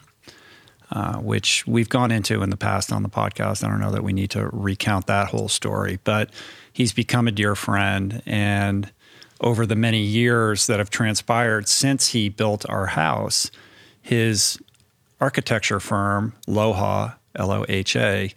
Uh, 0.90 1.18
which 1.18 1.66
we've 1.66 1.90
gone 1.90 2.10
into 2.10 2.42
in 2.42 2.48
the 2.48 2.56
past 2.56 2.90
on 2.90 3.02
the 3.02 3.10
podcast. 3.10 3.62
I 3.62 3.68
don't 3.68 3.78
know 3.78 3.90
that 3.90 4.02
we 4.02 4.14
need 4.14 4.30
to 4.30 4.48
recount 4.50 5.06
that 5.06 5.28
whole 5.28 5.48
story, 5.48 5.98
but 6.02 6.30
he's 6.72 6.94
become 6.94 7.28
a 7.28 7.30
dear 7.30 7.54
friend. 7.54 8.22
And 8.24 8.90
over 9.42 9.66
the 9.66 9.76
many 9.76 10.00
years 10.00 10.66
that 10.66 10.78
have 10.78 10.88
transpired 10.88 11.68
since 11.68 12.06
he 12.14 12.30
built 12.30 12.64
our 12.70 12.86
house, 12.86 13.50
his 14.00 14.58
architecture 15.20 15.78
firm, 15.78 16.32
Loha, 16.46 17.16
L 17.34 17.50
O 17.50 17.66
H 17.68 17.94
A, 17.94 18.32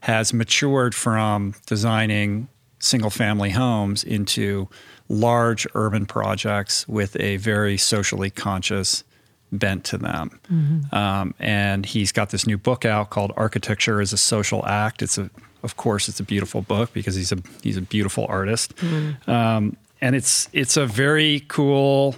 has 0.00 0.32
matured 0.32 0.94
from 0.94 1.54
designing 1.66 2.48
single 2.78 3.10
family 3.10 3.50
homes 3.50 4.02
into 4.02 4.70
large 5.10 5.66
urban 5.74 6.06
projects 6.06 6.88
with 6.88 7.18
a 7.20 7.36
very 7.38 7.76
socially 7.76 8.30
conscious 8.30 9.04
bent 9.52 9.84
to 9.84 9.98
them. 9.98 10.40
Mm-hmm. 10.50 10.94
Um, 10.94 11.34
and 11.40 11.84
he's 11.84 12.12
got 12.12 12.30
this 12.30 12.46
new 12.46 12.56
book 12.56 12.84
out 12.84 13.10
called 13.10 13.32
Architecture 13.36 14.00
is 14.00 14.12
a 14.12 14.16
Social 14.16 14.64
Act. 14.66 15.02
It's 15.02 15.18
a, 15.18 15.28
of 15.64 15.76
course, 15.76 16.08
it's 16.08 16.20
a 16.20 16.22
beautiful 16.22 16.62
book 16.62 16.92
because 16.92 17.16
he's 17.16 17.32
a 17.32 17.38
he's 17.62 17.76
a 17.76 17.82
beautiful 17.82 18.24
artist. 18.28 18.76
Mm-hmm. 18.76 19.28
Um, 19.28 19.76
and 20.00 20.14
it's 20.14 20.48
it's 20.52 20.76
a 20.76 20.86
very 20.86 21.44
cool 21.48 22.14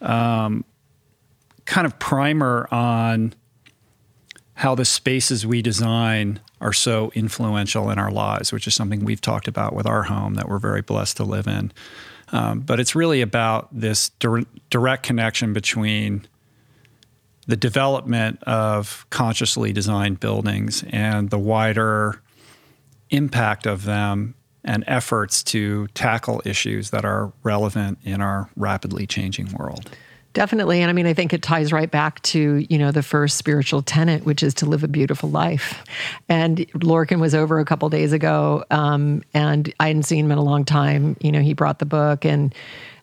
um, 0.00 0.64
kind 1.64 1.86
of 1.86 1.98
primer 1.98 2.68
on 2.70 3.34
how 4.54 4.74
the 4.74 4.84
spaces 4.84 5.46
we 5.46 5.62
design 5.62 6.40
are 6.60 6.72
so 6.72 7.10
influential 7.14 7.90
in 7.90 7.98
our 7.98 8.10
lives, 8.10 8.52
which 8.52 8.66
is 8.66 8.74
something 8.74 9.04
we've 9.04 9.20
talked 9.20 9.48
about 9.48 9.74
with 9.74 9.86
our 9.86 10.04
home 10.04 10.34
that 10.34 10.48
we're 10.48 10.58
very 10.58 10.80
blessed 10.80 11.16
to 11.16 11.24
live 11.24 11.46
in. 11.46 11.72
Um, 12.32 12.60
but 12.60 12.80
it's 12.80 12.94
really 12.94 13.20
about 13.20 13.68
this 13.72 14.10
dir- 14.20 14.46
direct 14.70 15.02
connection 15.02 15.52
between 15.52 16.26
the 17.46 17.56
development 17.56 18.42
of 18.44 19.06
consciously 19.10 19.72
designed 19.72 20.20
buildings 20.20 20.84
and 20.88 21.30
the 21.30 21.38
wider 21.38 22.22
impact 23.10 23.66
of 23.66 23.84
them 23.84 24.34
and 24.64 24.82
efforts 24.86 25.42
to 25.42 25.86
tackle 25.88 26.40
issues 26.44 26.90
that 26.90 27.04
are 27.04 27.32
relevant 27.42 27.98
in 28.02 28.22
our 28.22 28.48
rapidly 28.56 29.06
changing 29.06 29.52
world. 29.52 29.90
Definitely. 30.34 30.82
And 30.82 30.90
I 30.90 30.92
mean, 30.92 31.06
I 31.06 31.14
think 31.14 31.32
it 31.32 31.42
ties 31.42 31.72
right 31.72 31.88
back 31.88 32.20
to, 32.22 32.66
you 32.68 32.76
know, 32.76 32.90
the 32.90 33.04
first 33.04 33.36
spiritual 33.36 33.82
tenet, 33.82 34.24
which 34.24 34.42
is 34.42 34.52
to 34.54 34.66
live 34.66 34.82
a 34.82 34.88
beautiful 34.88 35.30
life. 35.30 35.84
And 36.28 36.58
Lorcan 36.72 37.20
was 37.20 37.36
over 37.36 37.60
a 37.60 37.64
couple 37.64 37.88
days 37.88 38.12
ago, 38.12 38.64
um, 38.72 39.22
and 39.32 39.72
I 39.78 39.86
hadn't 39.86 40.02
seen 40.02 40.24
him 40.24 40.32
in 40.32 40.38
a 40.38 40.42
long 40.42 40.64
time. 40.64 41.16
You 41.20 41.30
know, 41.30 41.40
he 41.40 41.54
brought 41.54 41.78
the 41.78 41.86
book 41.86 42.24
and, 42.24 42.52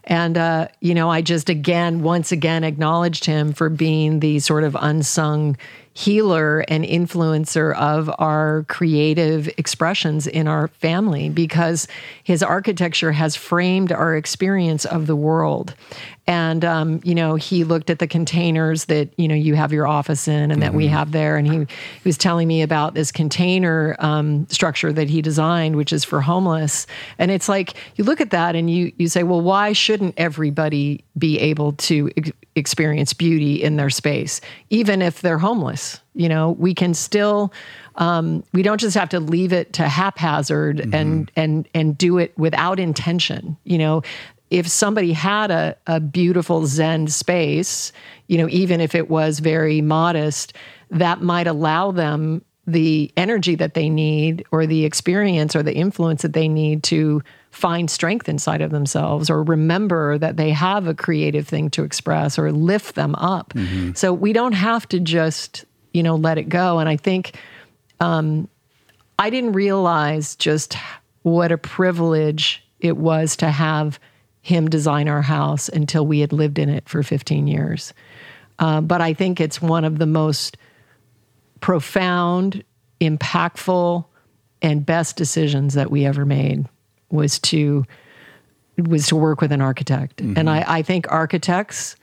and, 0.03 0.37
uh, 0.37 0.67
you 0.81 0.93
know, 0.93 1.09
I 1.09 1.21
just 1.21 1.47
again, 1.47 2.03
once 2.03 2.33
again, 2.33 2.65
acknowledged 2.65 3.23
him 3.23 3.53
for 3.53 3.69
being 3.69 4.19
the 4.19 4.39
sort 4.39 4.65
of 4.65 4.75
unsung 4.77 5.55
healer 5.93 6.61
and 6.67 6.85
influencer 6.85 7.75
of 7.75 8.09
our 8.17 8.65
creative 8.69 9.47
expressions 9.57 10.25
in 10.25 10.47
our 10.47 10.69
family 10.69 11.29
because 11.29 11.87
his 12.23 12.41
architecture 12.41 13.11
has 13.11 13.35
framed 13.35 13.91
our 13.91 14.15
experience 14.15 14.85
of 14.85 15.05
the 15.05 15.15
world. 15.15 15.75
And, 16.31 16.63
um, 16.63 17.01
you 17.03 17.13
know, 17.13 17.35
he 17.35 17.65
looked 17.65 17.89
at 17.89 17.99
the 17.99 18.07
containers 18.07 18.85
that, 18.85 19.09
you 19.17 19.27
know, 19.27 19.35
you 19.35 19.53
have 19.55 19.73
your 19.73 19.85
office 19.85 20.29
in 20.29 20.33
and 20.33 20.53
mm-hmm. 20.53 20.59
that 20.61 20.73
we 20.73 20.85
mm-hmm. 20.85 20.93
have 20.93 21.11
there. 21.11 21.35
And 21.35 21.45
he, 21.45 21.57
he, 21.57 21.67
was 22.05 22.17
telling 22.17 22.47
me 22.47 22.61
about 22.61 22.93
this 22.93 23.11
container 23.11 23.97
um, 23.99 24.47
structure 24.47 24.93
that 24.93 25.09
he 25.09 25.21
designed, 25.21 25.75
which 25.75 25.91
is 25.91 26.05
for 26.05 26.21
homeless. 26.21 26.87
And 27.17 27.31
it's 27.31 27.49
like, 27.49 27.73
you 27.97 28.05
look 28.05 28.21
at 28.21 28.29
that 28.29 28.55
and 28.55 28.69
you, 28.69 28.93
you 28.97 29.09
say, 29.09 29.23
well, 29.23 29.41
why 29.41 29.73
shouldn't 29.73 30.13
everybody 30.15 31.03
be 31.17 31.37
able 31.37 31.73
to 31.73 32.09
ex- 32.15 32.31
experience 32.55 33.11
beauty 33.11 33.61
in 33.61 33.75
their 33.75 33.89
space, 33.89 34.39
even 34.69 35.01
if 35.01 35.19
they're 35.19 35.37
homeless? 35.37 35.99
You 36.15 36.29
know, 36.29 36.51
we 36.51 36.73
can 36.73 36.93
still 36.93 37.51
um, 37.97 38.45
we 38.53 38.63
don't 38.63 38.79
just 38.79 38.95
have 38.95 39.09
to 39.09 39.19
leave 39.19 39.51
it 39.51 39.73
to 39.73 39.83
haphazard 39.83 40.77
mm-hmm. 40.77 40.93
and 40.93 41.31
and 41.35 41.67
and 41.73 41.97
do 41.97 42.17
it 42.17 42.37
without 42.37 42.79
intention. 42.79 43.57
You 43.65 43.77
know, 43.77 44.03
if 44.51 44.67
somebody 44.67 45.13
had 45.13 45.49
a, 45.49 45.75
a 45.87 45.99
beautiful 45.99 46.67
Zen 46.67 47.07
space, 47.07 47.91
you 48.27 48.37
know, 48.37 48.49
even 48.49 48.81
if 48.81 48.93
it 48.93 49.09
was 49.09 49.39
very 49.39 49.81
modest, 49.81 50.53
that 50.91 51.21
might 51.21 51.47
allow 51.47 51.91
them 51.91 52.43
the 52.67 53.11
energy 53.17 53.55
that 53.55 53.73
they 53.73 53.89
need 53.89 54.45
or 54.51 54.67
the 54.67 54.85
experience 54.85 55.55
or 55.55 55.63
the 55.63 55.73
influence 55.73 56.21
that 56.21 56.33
they 56.33 56.47
need 56.47 56.83
to 56.83 57.23
find 57.49 57.89
strength 57.89 58.29
inside 58.29 58.61
of 58.61 58.71
themselves 58.71 59.29
or 59.29 59.41
remember 59.41 60.17
that 60.17 60.37
they 60.37 60.51
have 60.51 60.85
a 60.85 60.93
creative 60.93 61.47
thing 61.47 61.69
to 61.69 61.83
express 61.83 62.37
or 62.37 62.51
lift 62.51 62.95
them 62.95 63.15
up. 63.15 63.53
Mm-hmm. 63.53 63.93
So 63.93 64.13
we 64.13 64.31
don't 64.31 64.53
have 64.53 64.87
to 64.89 64.99
just, 64.99 65.65
you 65.93 66.03
know, 66.03 66.15
let 66.15 66.37
it 66.37 66.49
go. 66.49 66.79
And 66.79 66.87
I 66.87 66.97
think 66.97 67.37
um, 67.99 68.47
I 69.17 69.29
didn't 69.29 69.53
realize 69.53 70.35
just 70.35 70.75
what 71.23 71.51
a 71.51 71.57
privilege 71.57 72.63
it 72.79 72.97
was 72.97 73.35
to 73.37 73.49
have 73.49 73.99
him 74.41 74.69
design 74.69 75.07
our 75.07 75.21
house 75.21 75.69
until 75.69 76.05
we 76.05 76.19
had 76.19 76.33
lived 76.33 76.57
in 76.57 76.69
it 76.69 76.89
for 76.89 77.03
15 77.03 77.47
years. 77.47 77.93
Uh, 78.59 78.81
but 78.81 79.01
I 79.01 79.13
think 79.13 79.39
it's 79.39 79.61
one 79.61 79.85
of 79.85 79.99
the 79.99 80.05
most 80.05 80.57
profound, 81.61 82.63
impactful, 82.99 84.05
and 84.61 84.85
best 84.85 85.15
decisions 85.15 85.73
that 85.73 85.89
we 85.89 86.05
ever 86.05 86.25
made 86.25 86.67
was 87.09 87.39
to 87.39 87.85
was 88.77 89.07
to 89.07 89.15
work 89.15 89.41
with 89.41 89.51
an 89.51 89.61
architect. 89.61 90.17
Mm-hmm. 90.17 90.37
And 90.37 90.49
I, 90.49 90.63
I, 90.65 90.81
think 90.81 91.11
architects 91.11 91.95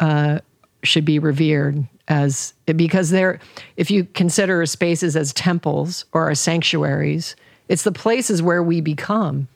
uh, 0.00 0.38
should 0.82 1.04
be 1.04 1.18
revered 1.18 1.86
as 2.08 2.54
because 2.64 3.10
they're 3.10 3.38
if 3.76 3.90
you 3.90 4.04
consider 4.04 4.64
spaces 4.66 5.16
as 5.16 5.32
temples 5.32 6.04
or 6.12 6.30
as 6.30 6.40
sanctuaries, 6.40 7.36
it's 7.68 7.84
the 7.84 7.92
places 7.92 8.42
where 8.42 8.62
we 8.62 8.80
become 8.80 9.48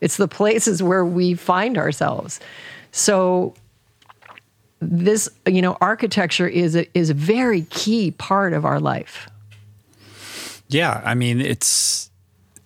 it's 0.00 0.16
the 0.16 0.28
places 0.28 0.82
where 0.82 1.04
we 1.04 1.34
find 1.34 1.78
ourselves. 1.78 2.40
So 2.92 3.54
this, 4.80 5.28
you 5.46 5.62
know, 5.62 5.76
architecture 5.80 6.48
is 6.48 6.74
a, 6.74 6.98
is 6.98 7.10
a 7.10 7.14
very 7.14 7.62
key 7.62 8.10
part 8.12 8.52
of 8.52 8.64
our 8.64 8.80
life. 8.80 9.28
Yeah, 10.68 11.02
I 11.04 11.14
mean, 11.14 11.40
it's 11.40 12.09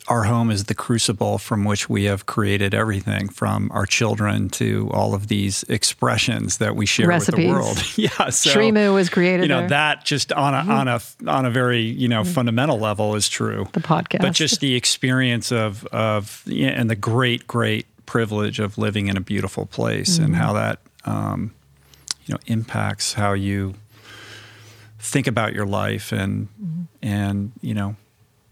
our 0.09 0.25
home 0.25 0.51
is 0.51 0.65
the 0.65 0.75
crucible 0.75 1.39
from 1.39 1.65
which 1.65 1.89
we 1.89 2.05
have 2.05 2.27
created 2.27 2.75
everything 2.75 3.29
from 3.29 3.71
our 3.73 3.87
children 3.87 4.51
to 4.51 4.91
all 4.93 5.15
of 5.15 5.29
these 5.29 5.63
expressions 5.65 6.59
that 6.59 6.77
we 6.77 6.85
share 6.85 7.09
Recipes. 7.09 7.39
with 7.39 7.47
the 7.47 7.53
world. 7.53 7.83
yeah, 7.97 8.29
so 8.29 8.51
Srimu 8.51 8.93
was 8.93 9.09
created. 9.09 9.45
You 9.45 9.49
know 9.49 9.61
there. 9.61 9.71
that 9.71 10.05
just 10.05 10.33
on 10.33 10.55
a 10.55 10.59
mm-hmm. 10.59 10.71
on 10.71 10.89
a 10.89 11.01
on 11.27 11.47
a 11.47 11.51
very 11.51 11.81
you 11.81 12.09
know 12.09 12.23
mm-hmm. 12.23 12.33
fundamental 12.33 12.79
level 12.79 13.15
is 13.15 13.29
true. 13.29 13.67
The 13.73 13.81
podcast, 13.81 14.21
but 14.21 14.33
just 14.33 14.61
the 14.61 14.75
experience 14.75 15.51
of 15.51 15.87
of 15.87 16.45
and 16.51 16.91
the 16.91 16.97
great 16.97 17.47
great 17.47 17.87
privilege 18.05 18.61
of 18.61 18.77
living 18.77 19.09
in 19.09 19.17
a 19.17 19.23
beautiful 19.23 19.65
place 19.65 20.15
mm-hmm. 20.17 20.25
and 20.25 20.37
how 20.37 20.53
that 20.53 20.81
um, 21.07 21.55
you 22.27 22.35
know 22.35 22.41
impacts 22.47 23.15
how 23.15 23.33
you 23.33 23.75
think 24.99 25.27
about 25.27 25.55
your 25.55 25.67
life 25.67 26.13
and 26.13 26.49
mm-hmm. 26.61 26.83
and 27.03 27.53
you 27.63 27.73
know 27.73 27.97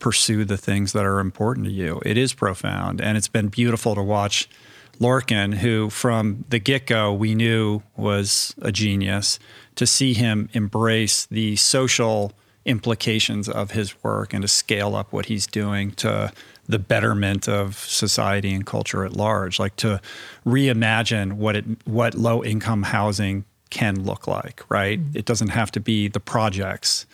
pursue 0.03 0.45
the 0.45 0.57
things 0.59 0.93
that 0.93 1.07
are 1.07 1.21
important 1.21 1.65
to 1.65 1.73
you. 1.73 2.03
It 2.05 2.19
is 2.19 2.35
profound. 2.35 3.01
And 3.01 3.17
it's 3.17 3.29
been 3.29 3.47
beautiful 3.47 3.95
to 3.95 4.03
watch 4.03 4.51
Lorcan, 4.99 5.55
who 5.55 5.91
from 5.91 6.45
the 6.49 6.59
get 6.59 6.87
go 6.87 7.13
we 7.13 7.37
knew 7.37 7.83
was 7.97 8.53
a 8.61 8.73
genius, 8.73 9.39
to 9.77 9.87
see 9.87 10.13
him 10.13 10.49
embrace 10.53 11.27
the 11.27 11.55
social 11.55 12.33
implications 12.65 13.49
of 13.49 13.71
his 13.71 13.95
work 14.03 14.35
and 14.35 14.43
to 14.43 14.49
scale 14.49 14.97
up 14.97 15.13
what 15.13 15.27
he's 15.27 15.47
doing 15.47 15.93
to 15.93 16.33
the 16.67 16.79
betterment 16.81 17.49
of 17.49 17.79
society 17.79 18.53
and 18.53 18.67
culture 18.67 19.05
at 19.05 19.13
large, 19.13 19.61
like 19.61 19.77
to 19.77 20.01
reimagine 20.45 21.35
what 21.35 21.57
it 21.57 21.65
what 21.85 22.15
low 22.15 22.43
income 22.43 22.83
housing 22.83 23.45
can 23.71 24.05
look 24.05 24.27
like, 24.27 24.63
right? 24.69 25.01
Mm-hmm. 25.01 25.19
It 25.19 25.25
doesn't 25.27 25.49
have 25.49 25.71
to 25.73 25.81
be 25.81 26.09
the 26.09 26.21
projects 26.21 27.07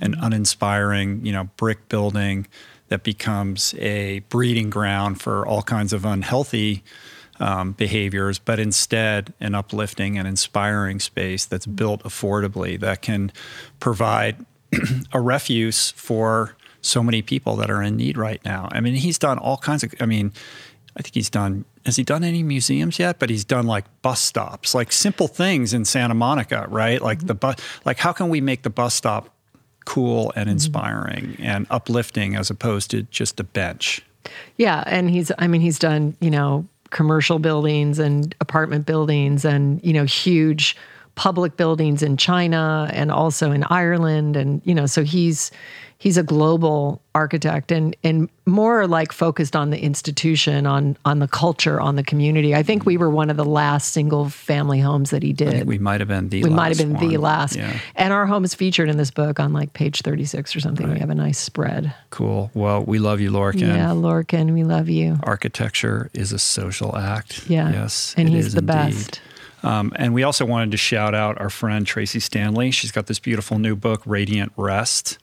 an 0.00 0.14
uninspiring, 0.20 1.24
you 1.24 1.32
know, 1.32 1.44
brick 1.56 1.88
building 1.88 2.46
that 2.88 3.02
becomes 3.02 3.74
a 3.74 4.20
breeding 4.28 4.70
ground 4.70 5.20
for 5.20 5.46
all 5.46 5.62
kinds 5.62 5.92
of 5.92 6.04
unhealthy 6.04 6.82
um, 7.40 7.72
behaviors, 7.72 8.38
but 8.38 8.58
instead 8.58 9.32
an 9.40 9.54
uplifting 9.54 10.18
and 10.18 10.26
inspiring 10.26 10.98
space 10.98 11.44
that's 11.44 11.66
built 11.66 12.02
affordably 12.02 12.78
that 12.80 13.02
can 13.02 13.30
provide 13.80 14.44
a 15.12 15.20
refuse 15.20 15.90
for 15.92 16.56
so 16.80 17.02
many 17.02 17.22
people 17.22 17.56
that 17.56 17.70
are 17.70 17.82
in 17.82 17.96
need 17.96 18.16
right 18.16 18.44
now. 18.44 18.68
I 18.72 18.80
mean, 18.80 18.94
he's 18.94 19.18
done 19.18 19.38
all 19.38 19.56
kinds 19.56 19.82
of, 19.82 19.94
I 20.00 20.06
mean, 20.06 20.32
I 20.96 21.02
think 21.02 21.14
he's 21.14 21.30
done, 21.30 21.64
has 21.84 21.96
he 21.96 22.02
done 22.02 22.24
any 22.24 22.42
museums 22.42 22.98
yet? 22.98 23.18
But 23.18 23.30
he's 23.30 23.44
done 23.44 23.66
like 23.66 23.84
bus 24.02 24.20
stops, 24.20 24.74
like 24.74 24.90
simple 24.90 25.28
things 25.28 25.72
in 25.72 25.84
Santa 25.84 26.14
Monica, 26.14 26.66
right? 26.68 27.00
Like 27.00 27.26
the 27.26 27.34
bus, 27.34 27.56
like 27.84 27.98
how 27.98 28.12
can 28.12 28.28
we 28.28 28.40
make 28.40 28.62
the 28.62 28.70
bus 28.70 28.94
stop 28.94 29.34
cool 29.88 30.32
and 30.36 30.44
mm-hmm. 30.44 30.50
inspiring 30.50 31.36
and 31.40 31.66
uplifting 31.70 32.36
as 32.36 32.50
opposed 32.50 32.90
to 32.90 33.04
just 33.04 33.40
a 33.40 33.44
bench. 33.44 34.02
Yeah, 34.58 34.84
and 34.86 35.08
he's 35.08 35.32
I 35.38 35.48
mean 35.48 35.62
he's 35.62 35.78
done, 35.78 36.14
you 36.20 36.30
know, 36.30 36.66
commercial 36.90 37.38
buildings 37.38 37.98
and 37.98 38.34
apartment 38.40 38.84
buildings 38.84 39.46
and, 39.46 39.82
you 39.82 39.94
know, 39.94 40.04
huge 40.04 40.76
public 41.14 41.56
buildings 41.56 42.02
in 42.02 42.18
China 42.18 42.90
and 42.92 43.10
also 43.10 43.50
in 43.50 43.64
Ireland 43.64 44.36
and 44.36 44.60
you 44.64 44.74
know, 44.74 44.84
so 44.84 45.02
he's 45.04 45.50
he's 45.98 46.16
a 46.16 46.22
global 46.22 47.02
architect 47.14 47.72
and 47.72 47.96
and 48.04 48.30
more 48.46 48.86
like 48.86 49.12
focused 49.12 49.54
on 49.54 49.70
the 49.70 49.78
institution, 49.78 50.66
on 50.66 50.96
on 51.04 51.18
the 51.18 51.28
culture, 51.28 51.80
on 51.80 51.96
the 51.96 52.02
community. 52.02 52.54
I 52.54 52.62
think 52.62 52.86
we 52.86 52.96
were 52.96 53.10
one 53.10 53.28
of 53.28 53.36
the 53.36 53.44
last 53.44 53.92
single 53.92 54.30
family 54.30 54.80
homes 54.80 55.10
that 55.10 55.22
he 55.22 55.32
did. 55.32 55.66
we 55.66 55.78
might 55.78 56.00
have 56.00 56.08
been 56.08 56.28
the 56.30 56.44
we 56.44 56.50
might 56.50 56.68
have 56.68 56.78
been 56.78 56.94
one. 56.94 57.08
the 57.08 57.16
last. 57.18 57.56
Yeah. 57.56 57.78
And 57.96 58.12
our 58.12 58.26
home 58.26 58.44
is 58.44 58.54
featured 58.54 58.88
in 58.88 58.96
this 58.96 59.10
book 59.10 59.38
on 59.38 59.52
like 59.52 59.72
page 59.74 60.00
thirty 60.02 60.24
six 60.24 60.56
or 60.56 60.60
something. 60.60 60.86
Right. 60.86 60.94
We 60.94 61.00
have 61.00 61.10
a 61.10 61.14
nice 61.14 61.38
spread. 61.38 61.92
Cool. 62.10 62.50
Well, 62.54 62.82
we 62.82 62.98
love 62.98 63.20
you, 63.20 63.30
Lorcan. 63.30 63.60
Yeah, 63.60 63.90
Lorcan, 63.90 64.54
we 64.54 64.64
love 64.64 64.88
you. 64.88 65.18
Architecture 65.24 66.10
is 66.14 66.32
a 66.32 66.38
social 66.38 66.96
act. 66.96 67.48
Yeah. 67.50 67.70
Yes. 67.70 68.14
And 68.16 68.28
he's 68.28 68.54
the 68.54 68.60
indeed. 68.60 68.72
best. 68.72 69.20
Um, 69.64 69.92
and 69.96 70.14
we 70.14 70.22
also 70.22 70.46
wanted 70.46 70.70
to 70.70 70.76
shout 70.76 71.16
out 71.16 71.40
our 71.40 71.50
friend 71.50 71.84
Tracee 71.84 72.20
Stanley. 72.20 72.70
She's 72.70 72.92
got 72.92 73.08
this 73.08 73.18
beautiful 73.18 73.58
new 73.58 73.74
book, 73.74 74.02
Radiant 74.06 74.52
Rest 74.56 75.18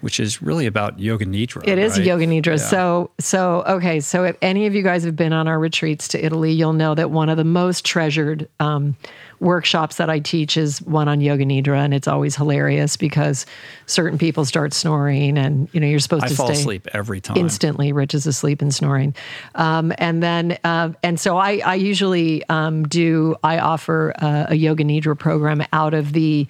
which 0.00 0.20
is 0.20 0.40
really 0.40 0.66
about 0.66 0.98
yoga 0.98 1.26
nidra. 1.26 1.66
It 1.66 1.78
is 1.78 1.98
right? 1.98 2.06
yoga 2.06 2.26
nidra. 2.26 2.58
Yeah. 2.58 2.68
So, 2.68 3.10
so 3.18 3.64
okay. 3.66 4.00
So, 4.00 4.24
if 4.24 4.36
any 4.42 4.66
of 4.66 4.74
you 4.74 4.82
guys 4.82 5.04
have 5.04 5.16
been 5.16 5.32
on 5.32 5.48
our 5.48 5.58
retreats 5.58 6.08
to 6.08 6.24
Italy, 6.24 6.52
you'll 6.52 6.72
know 6.72 6.94
that 6.94 7.10
one 7.10 7.28
of 7.28 7.36
the 7.36 7.44
most 7.44 7.84
treasured 7.84 8.48
um, 8.60 8.96
workshops 9.40 9.96
that 9.96 10.10
I 10.10 10.18
teach 10.18 10.56
is 10.56 10.82
one 10.82 11.08
on 11.08 11.20
yoga 11.20 11.44
nidra, 11.44 11.78
and 11.78 11.94
it's 11.94 12.08
always 12.08 12.36
hilarious 12.36 12.96
because 12.96 13.46
certain 13.86 14.18
people 14.18 14.44
start 14.44 14.72
snoring, 14.72 15.38
and 15.38 15.68
you 15.72 15.80
know 15.80 15.86
you're 15.86 15.98
supposed 15.98 16.24
I 16.24 16.28
to 16.28 16.34
fall 16.34 16.46
stay 16.46 16.54
asleep 16.54 16.88
every 16.92 17.20
time. 17.20 17.36
instantly. 17.36 17.92
Rich 17.92 18.14
is 18.14 18.26
asleep 18.26 18.62
and 18.62 18.74
snoring, 18.74 19.14
um, 19.54 19.92
and 19.98 20.22
then 20.22 20.58
uh, 20.64 20.92
and 21.02 21.18
so 21.18 21.38
I, 21.38 21.60
I 21.64 21.74
usually 21.74 22.48
um, 22.48 22.84
do. 22.84 23.36
I 23.42 23.58
offer 23.58 24.12
uh, 24.20 24.46
a 24.48 24.54
yoga 24.54 24.84
nidra 24.84 25.18
program 25.18 25.64
out 25.72 25.94
of 25.94 26.12
the, 26.12 26.46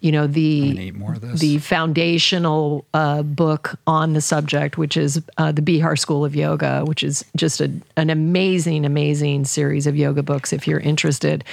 you 0.00 0.12
know 0.12 0.26
the 0.26 0.90
more 0.92 1.14
of 1.14 1.20
this. 1.20 1.40
the 1.40 1.58
foundational 1.58 2.84
uh, 2.94 3.22
book 3.22 3.78
on 3.86 4.12
the 4.12 4.20
subject, 4.20 4.78
which 4.78 4.96
is 4.96 5.22
uh, 5.38 5.52
the 5.52 5.62
Bihar 5.62 5.98
School 5.98 6.24
of 6.24 6.34
Yoga, 6.34 6.84
which 6.84 7.02
is 7.02 7.24
just 7.36 7.60
a, 7.60 7.70
an 7.96 8.10
amazing, 8.10 8.84
amazing 8.84 9.44
series 9.44 9.86
of 9.86 9.96
yoga 9.96 10.22
books 10.22 10.52
if 10.52 10.66
you're 10.66 10.80
interested. 10.80 11.44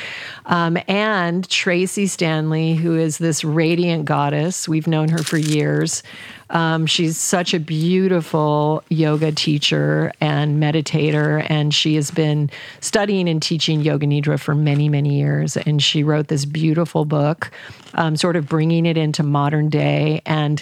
Um, 0.45 0.77
and 0.87 1.47
Tracee 1.49 2.07
Stanley, 2.07 2.75
who 2.75 2.95
is 2.95 3.17
this 3.17 3.43
radiant 3.43 4.05
goddess, 4.05 4.67
we've 4.67 4.87
known 4.87 5.09
her 5.09 5.23
for 5.23 5.37
years. 5.37 6.03
Um, 6.49 6.85
she's 6.85 7.17
such 7.17 7.53
a 7.53 7.59
beautiful 7.59 8.83
yoga 8.89 9.31
teacher 9.31 10.11
and 10.21 10.61
meditator, 10.61 11.45
and 11.49 11.73
she 11.73 11.95
has 11.95 12.11
been 12.11 12.49
studying 12.79 13.27
and 13.27 13.41
teaching 13.41 13.81
Yoga 13.81 14.07
Nidra 14.07 14.39
for 14.39 14.55
many, 14.55 14.89
many 14.89 15.17
years. 15.17 15.57
And 15.57 15.81
she 15.81 16.03
wrote 16.03 16.27
this 16.27 16.45
beautiful 16.45 17.05
book, 17.05 17.51
um, 17.95 18.15
sort 18.15 18.35
of 18.35 18.47
bringing 18.47 18.85
it 18.85 18.97
into 18.97 19.23
modern 19.23 19.69
day. 19.69 20.21
And 20.25 20.61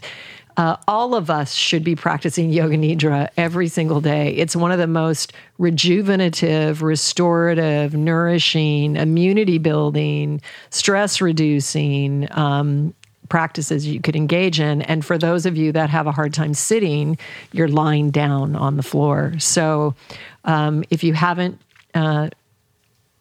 uh, 0.57 0.77
all 0.87 1.15
of 1.15 1.29
us 1.29 1.53
should 1.53 1.83
be 1.83 1.95
practicing 1.95 2.49
Yoga 2.49 2.77
Nidra 2.77 3.29
every 3.35 3.67
single 3.67 3.99
day. 3.99 4.29
It's 4.35 4.55
one 4.55 4.71
of 4.71 4.77
the 4.77 4.87
most 4.87 5.33
rejuvenative, 5.59 6.81
restorative, 6.81 7.93
nourishing, 7.93 8.95
immunity 8.95 9.57
building, 9.57 10.41
stress 10.69 11.19
reducing, 11.19 12.27
um, 12.31 12.93
practices 13.29 13.87
you 13.87 13.99
could 13.99 14.15
engage 14.15 14.59
in. 14.59 14.81
And 14.83 15.03
for 15.03 15.17
those 15.17 15.45
of 15.45 15.57
you 15.57 15.71
that 15.71 15.89
have 15.89 16.07
a 16.07 16.11
hard 16.11 16.33
time 16.33 16.53
sitting, 16.53 17.17
you're 17.51 17.67
lying 17.67 18.11
down 18.11 18.55
on 18.55 18.77
the 18.77 18.83
floor. 18.83 19.33
So 19.39 19.95
um, 20.43 20.83
if 20.89 21.03
you 21.03 21.13
haven't 21.13 21.59
uh, 21.93 22.29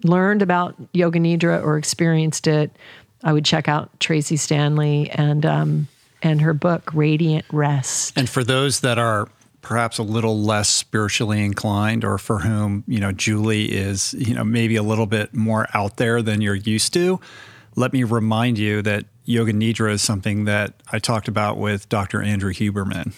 learned 0.02 0.42
about 0.42 0.74
Yoga 0.92 1.18
Nidra 1.18 1.62
or 1.62 1.78
experienced 1.78 2.46
it, 2.46 2.70
I 3.22 3.32
would 3.32 3.44
check 3.44 3.68
out 3.68 3.98
Tracee 4.00 4.36
Stanley 4.36 5.10
and 5.10 5.46
um, 5.46 5.88
and 6.22 6.40
her 6.40 6.54
book 6.54 6.90
Radiant 6.94 7.44
Rest. 7.52 8.16
And 8.16 8.28
for 8.28 8.44
those 8.44 8.80
that 8.80 8.98
are 8.98 9.28
perhaps 9.60 9.98
a 9.98 10.02
little 10.02 10.38
less 10.38 10.68
spiritually 10.68 11.42
inclined 11.42 12.04
or 12.04 12.18
for 12.18 12.40
whom, 12.40 12.84
you 12.86 13.00
know, 13.00 13.12
Julie 13.12 13.72
is, 13.72 14.14
you 14.18 14.34
know, 14.34 14.44
maybe 14.44 14.76
a 14.76 14.82
little 14.82 15.06
bit 15.06 15.34
more 15.34 15.66
out 15.74 15.96
there 15.96 16.20
than 16.20 16.42
you're 16.42 16.54
used 16.54 16.92
to, 16.94 17.18
let 17.74 17.92
me 17.92 18.04
remind 18.04 18.58
you 18.58 18.82
that 18.82 19.06
Yoga 19.24 19.52
Nidra 19.52 19.92
is 19.92 20.02
something 20.02 20.44
that 20.44 20.74
I 20.92 20.98
talked 20.98 21.28
about 21.28 21.56
with 21.58 21.88
Dr. 21.88 22.20
Andrew 22.22 22.52
Huberman. 22.52 23.12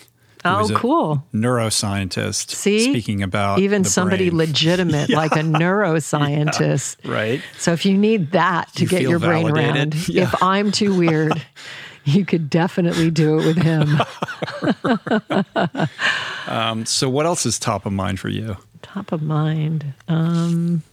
Oh, 0.44 0.70
cool. 0.76 1.24
Neuroscientist. 1.34 2.50
See? 2.50 2.78
Speaking 2.90 3.20
about 3.24 3.58
Even 3.58 3.82
somebody 3.82 4.28
brain. 4.30 4.38
legitimate 4.46 5.10
like 5.10 5.32
a 5.32 5.36
neuroscientist. 5.40 6.96
Right. 7.04 7.42
So 7.58 7.72
if 7.72 7.84
you 7.84 7.98
need 7.98 8.30
that 8.32 8.72
to 8.74 8.82
You 8.82 8.88
get 8.88 9.02
your 9.02 9.18
brain 9.18 9.50
around, 9.50 9.94
Yeah. 10.08 10.22
if 10.24 10.40
I'm 10.42 10.70
too 10.70 10.96
weird, 10.96 11.42
you 12.04 12.24
could 12.24 12.48
definitely 12.48 13.10
do 13.10 13.40
it 13.40 13.46
with 13.46 13.56
him. 13.56 13.98
So 16.84 17.08
what 17.10 17.26
else 17.26 17.44
is 17.46 17.58
top 17.58 17.84
of 17.86 17.92
mind 17.92 18.20
for 18.20 18.28
you? 18.28 18.56
Top 18.82 19.10
of 19.10 19.22
mind. 19.22 19.94
Um, 20.06 20.84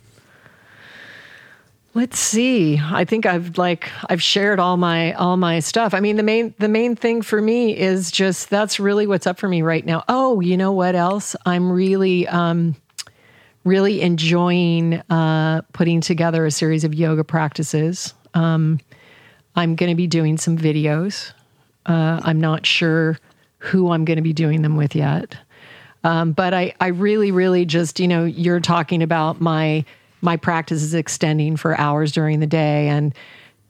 let's 1.94 2.20
see. 2.20 2.80
I 2.80 3.06
think 3.06 3.26
I've 3.26 3.58
like 3.58 3.90
I've 4.10 4.22
shared 4.22 4.60
all 4.60 4.78
my 4.78 5.14
all 5.14 5.38
my 5.38 5.60
stuff. 5.60 5.94
I 5.94 6.00
mean, 6.00 6.16
the 6.16 6.24
main 6.24 6.54
the 6.60 6.68
main 6.68 6.96
thing 6.96 7.22
for 7.22 7.42
me 7.42 7.78
is 7.78 8.12
just 8.12 8.50
that's 8.50 8.80
really 8.80 9.08
what's 9.08 9.28
up 9.28 9.40
for 9.40 9.48
me 9.48 9.62
right 9.62 9.86
now. 9.86 10.04
Oh, 10.08 10.40
you 10.40 10.58
know 10.58 10.72
what 10.72 10.96
else? 10.96 11.36
I'm 11.46 11.72
really 11.72 12.28
um, 12.28 12.76
really 13.64 14.02
enjoying 14.02 14.96
uh, 15.10 15.62
putting 15.74 16.02
together 16.02 16.46
a 16.46 16.52
series 16.52 16.84
of 16.84 16.94
yoga 16.94 17.24
practices. 17.24 18.14
Um, 18.34 18.80
I'm 19.56 19.76
going 19.76 19.92
to 19.92 19.96
be 19.96 20.08
doing 20.08 20.38
some 20.38 20.58
videos. 20.58 21.32
Uh, 21.86 22.20
I'm 22.24 22.42
not 22.42 22.66
sure 22.66 23.20
who 23.60 23.92
I'm 23.92 24.04
going 24.04 24.18
to 24.18 24.24
be 24.24 24.34
doing 24.34 24.62
them 24.62 24.76
with 24.76 24.96
yet. 24.96 25.38
Um, 26.04 26.34
but 26.34 26.54
I, 26.54 26.74
I 26.82 26.88
really, 26.88 27.32
really 27.32 27.64
just, 27.64 28.00
you 28.00 28.08
know, 28.08 28.26
you're 28.26 28.60
talking 28.60 29.02
about 29.02 29.40
my 29.40 29.86
my 30.24 30.38
practice 30.38 30.82
is 30.82 30.94
extending 30.94 31.58
for 31.58 31.80
hours 31.80 32.12
during 32.12 32.40
the 32.40 32.48
day, 32.48 32.88
and 32.88 33.14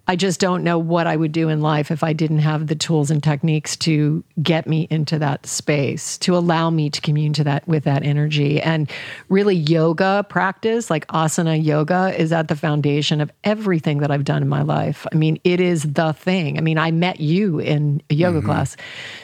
I 0.05 0.17
just 0.17 0.39
don't 0.41 0.65
know 0.65 0.77
what 0.77 1.07
I 1.07 1.15
would 1.15 1.31
do 1.31 1.47
in 1.47 1.61
life 1.61 1.89
if 1.89 2.03
I 2.03 2.11
didn't 2.11 2.39
have 2.39 2.67
the 2.67 2.75
tools 2.75 3.09
and 3.09 3.23
techniques 3.23 3.77
to 3.77 4.21
get 4.41 4.67
me 4.67 4.85
into 4.89 5.17
that 5.19 5.45
space, 5.45 6.17
to 6.19 6.35
allow 6.35 6.69
me 6.69 6.89
to 6.89 6.99
commune 6.99 7.31
to 7.33 7.43
that 7.45 7.65
with 7.69 7.85
that 7.85 8.03
energy. 8.03 8.61
And 8.61 8.91
really, 9.29 9.55
yoga 9.55 10.25
practice, 10.27 10.89
like 10.89 11.07
asana 11.07 11.63
yoga, 11.63 12.13
is 12.19 12.33
at 12.33 12.49
the 12.49 12.55
foundation 12.55 13.21
of 13.21 13.31
everything 13.45 13.99
that 13.99 14.11
I've 14.11 14.25
done 14.25 14.41
in 14.41 14.49
my 14.49 14.61
life. 14.61 15.07
I 15.11 15.15
mean, 15.15 15.39
it 15.45 15.61
is 15.61 15.83
the 15.83 16.11
thing. 16.11 16.57
I 16.57 16.61
mean, 16.61 16.77
I 16.77 16.91
met 16.91 17.21
you 17.21 17.59
in 17.59 18.03
a 18.09 18.13
yoga 18.13 18.41
class, 18.41 18.75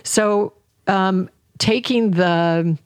so 0.03 0.53
um, 0.87 1.29
taking 1.57 2.11
the 2.11 2.77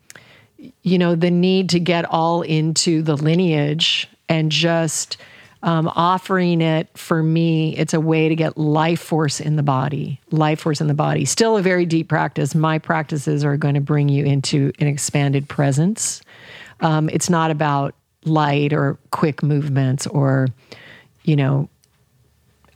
you 0.81 0.97
know 0.97 1.13
the 1.13 1.29
need 1.29 1.69
to 1.69 1.79
get 1.79 2.05
all 2.05 2.41
into 2.41 3.03
the 3.03 3.15
lineage 3.15 4.07
and 4.29 4.51
just 4.51 5.17
um, 5.61 5.87
offering 5.95 6.61
it 6.61 6.89
for 6.97 7.23
me 7.23 7.75
it's 7.77 7.93
a 7.93 7.99
way 7.99 8.27
to 8.27 8.35
get 8.35 8.57
life 8.57 8.99
force 8.99 9.39
in 9.39 9.55
the 9.55 9.63
body 9.63 10.19
life 10.31 10.59
force 10.59 10.81
in 10.81 10.87
the 10.87 10.93
body 10.93 11.25
still 11.25 11.57
a 11.57 11.61
very 11.61 11.85
deep 11.85 12.09
practice 12.09 12.53
my 12.53 12.77
practices 12.77 13.45
are 13.45 13.55
going 13.55 13.75
to 13.75 13.81
bring 13.81 14.09
you 14.09 14.25
into 14.25 14.71
an 14.79 14.87
expanded 14.87 15.47
presence 15.47 16.21
um, 16.81 17.09
it's 17.09 17.29
not 17.29 17.49
about 17.49 17.95
light 18.25 18.73
or 18.73 18.97
quick 19.11 19.41
movements 19.41 20.05
or 20.07 20.47
you 21.23 21.35
know 21.35 21.69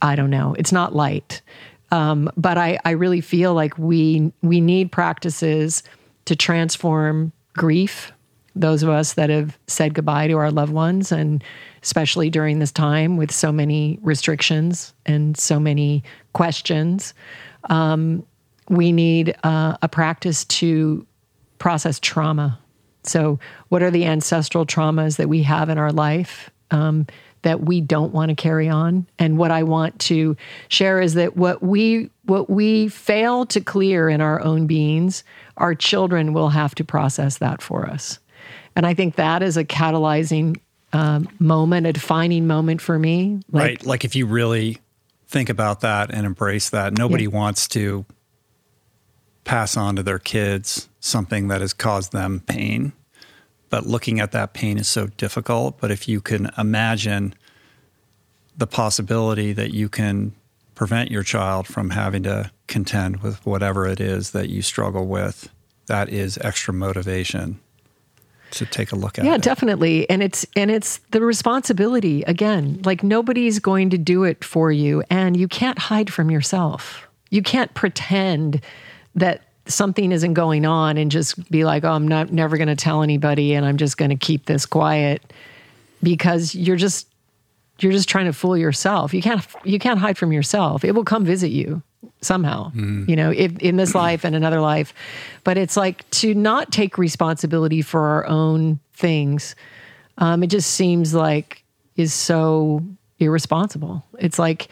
I 0.02 0.16
don't 0.16 0.30
know. 0.30 0.54
It's 0.58 0.72
not 0.72 0.94
light. 0.94 1.42
Um, 1.90 2.30
but 2.36 2.58
I, 2.58 2.78
I 2.84 2.90
really 2.90 3.20
feel 3.20 3.54
like 3.54 3.76
we 3.78 4.32
we 4.42 4.60
need 4.60 4.92
practices 4.92 5.82
to 6.26 6.36
transform 6.36 7.32
grief. 7.54 8.12
Those 8.56 8.82
of 8.82 8.88
us 8.88 9.14
that 9.14 9.30
have 9.30 9.58
said 9.66 9.94
goodbye 9.94 10.26
to 10.28 10.34
our 10.34 10.50
loved 10.50 10.72
ones, 10.72 11.12
and 11.12 11.42
especially 11.82 12.30
during 12.30 12.58
this 12.58 12.72
time 12.72 13.16
with 13.16 13.30
so 13.30 13.52
many 13.52 13.98
restrictions 14.02 14.92
and 15.06 15.36
so 15.36 15.60
many 15.60 16.02
questions, 16.32 17.14
um, 17.70 18.24
we 18.68 18.92
need 18.92 19.36
uh, 19.44 19.76
a 19.82 19.88
practice 19.88 20.44
to 20.44 21.06
process 21.58 21.98
trauma. 22.00 22.58
So, 23.04 23.38
what 23.68 23.82
are 23.82 23.90
the 23.90 24.04
ancestral 24.04 24.66
traumas 24.66 25.16
that 25.16 25.28
we 25.28 25.42
have 25.44 25.68
in 25.68 25.78
our 25.78 25.92
life 25.92 26.50
um, 26.70 27.06
that 27.42 27.60
we 27.60 27.80
don't 27.80 28.12
want 28.12 28.30
to 28.30 28.34
carry 28.34 28.68
on? 28.68 29.06
And 29.18 29.38
what 29.38 29.50
I 29.50 29.62
want 29.62 29.98
to 30.00 30.36
share 30.68 31.00
is 31.00 31.14
that 31.14 31.36
what 31.36 31.62
we 31.62 32.10
what 32.24 32.50
we 32.50 32.88
fail 32.88 33.46
to 33.46 33.60
clear 33.60 34.08
in 34.08 34.20
our 34.20 34.42
own 34.42 34.66
beings, 34.66 35.24
our 35.56 35.74
children 35.74 36.32
will 36.32 36.50
have 36.50 36.74
to 36.76 36.84
process 36.84 37.38
that 37.38 37.62
for 37.62 37.86
us. 37.86 38.18
And 38.78 38.86
I 38.86 38.94
think 38.94 39.16
that 39.16 39.42
is 39.42 39.56
a 39.56 39.64
catalyzing 39.64 40.60
um, 40.92 41.28
moment, 41.40 41.88
a 41.88 41.92
defining 41.92 42.46
moment 42.46 42.80
for 42.80 42.96
me. 42.96 43.40
Like, 43.50 43.62
right. 43.62 43.86
Like 43.86 44.04
if 44.04 44.14
you 44.14 44.24
really 44.24 44.78
think 45.26 45.48
about 45.48 45.80
that 45.80 46.14
and 46.14 46.24
embrace 46.24 46.70
that, 46.70 46.96
nobody 46.96 47.24
Yeah. 47.24 47.30
wants 47.30 47.66
to 47.70 48.06
pass 49.42 49.76
on 49.76 49.96
to 49.96 50.04
their 50.04 50.20
kids 50.20 50.88
something 51.00 51.48
that 51.48 51.60
has 51.60 51.72
caused 51.72 52.12
them 52.12 52.44
pain. 52.46 52.92
But 53.68 53.84
looking 53.84 54.20
at 54.20 54.30
that 54.30 54.52
pain 54.52 54.78
is 54.78 54.86
so 54.86 55.08
difficult. 55.08 55.80
But 55.80 55.90
if 55.90 56.06
you 56.06 56.20
can 56.20 56.48
imagine 56.56 57.34
the 58.56 58.68
possibility 58.68 59.52
that 59.54 59.74
you 59.74 59.88
can 59.88 60.34
prevent 60.76 61.10
your 61.10 61.24
child 61.24 61.66
from 61.66 61.90
having 61.90 62.22
to 62.22 62.52
contend 62.68 63.24
with 63.24 63.44
whatever 63.44 63.88
it 63.88 63.98
is 63.98 64.30
that 64.30 64.50
you 64.50 64.62
struggle 64.62 65.08
with, 65.08 65.48
that 65.86 66.08
is 66.10 66.38
extra 66.42 66.72
motivation 66.72 67.58
to 68.52 68.66
take 68.66 68.92
a 68.92 68.96
look 68.96 69.18
at 69.18 69.24
Yeah, 69.24 69.34
it. 69.34 69.42
definitely. 69.42 70.08
And 70.10 70.22
it's 70.22 70.46
and 70.56 70.70
it's 70.70 70.98
the 71.10 71.20
responsibility 71.20 72.22
again. 72.22 72.80
Like 72.84 73.02
nobody's 73.02 73.58
going 73.58 73.90
to 73.90 73.98
do 73.98 74.24
it 74.24 74.42
for 74.44 74.72
you 74.72 75.02
and 75.10 75.36
you 75.36 75.48
can't 75.48 75.78
hide 75.78 76.12
from 76.12 76.30
yourself. 76.30 77.06
You 77.30 77.42
can't 77.42 77.72
pretend 77.74 78.60
that 79.14 79.42
something 79.66 80.12
isn't 80.12 80.32
going 80.34 80.64
on 80.64 80.96
and 80.96 81.10
just 81.10 81.50
be 81.50 81.64
like, 81.64 81.84
"Oh, 81.84 81.90
I'm 81.92 82.08
not 82.08 82.32
never 82.32 82.56
going 82.56 82.68
to 82.68 82.76
tell 82.76 83.02
anybody 83.02 83.52
and 83.54 83.66
I'm 83.66 83.76
just 83.76 83.96
going 83.98 84.10
to 84.10 84.16
keep 84.16 84.46
this 84.46 84.64
quiet." 84.66 85.22
Because 86.02 86.54
you're 86.54 86.76
just 86.76 87.06
You're 87.80 87.92
just 87.92 88.08
trying 88.08 88.26
to 88.26 88.32
fool 88.32 88.56
yourself. 88.56 89.12
You 89.12 89.20
can't 89.22 89.44
you 89.64 89.78
can't 89.78 89.98
hide 89.98 90.16
from 90.16 90.32
yourself. 90.32 90.84
It 90.84 90.92
will 90.92 91.04
come 91.04 91.24
visit 91.24 91.50
you 91.50 91.82
somehow. 92.20 92.72
You 93.08 93.16
know, 93.16 93.30
if, 93.30 93.58
in 93.58 93.76
this 93.76 93.94
life 93.94 94.24
and 94.24 94.34
another 94.34 94.60
life. 94.60 94.92
But 95.44 95.58
it's 95.58 95.76
like 95.76 96.08
to 96.10 96.34
not 96.34 96.72
take 96.72 96.98
responsibility 96.98 97.82
for 97.82 98.06
our 98.06 98.26
own 98.26 98.80
things. 98.92 99.54
Um, 100.18 100.42
it 100.42 100.48
just 100.48 100.70
seems 100.70 101.14
like 101.14 101.62
is 101.96 102.12
so 102.12 102.82
irresponsible. 103.18 104.04
It's 104.18 104.38
like 104.38 104.68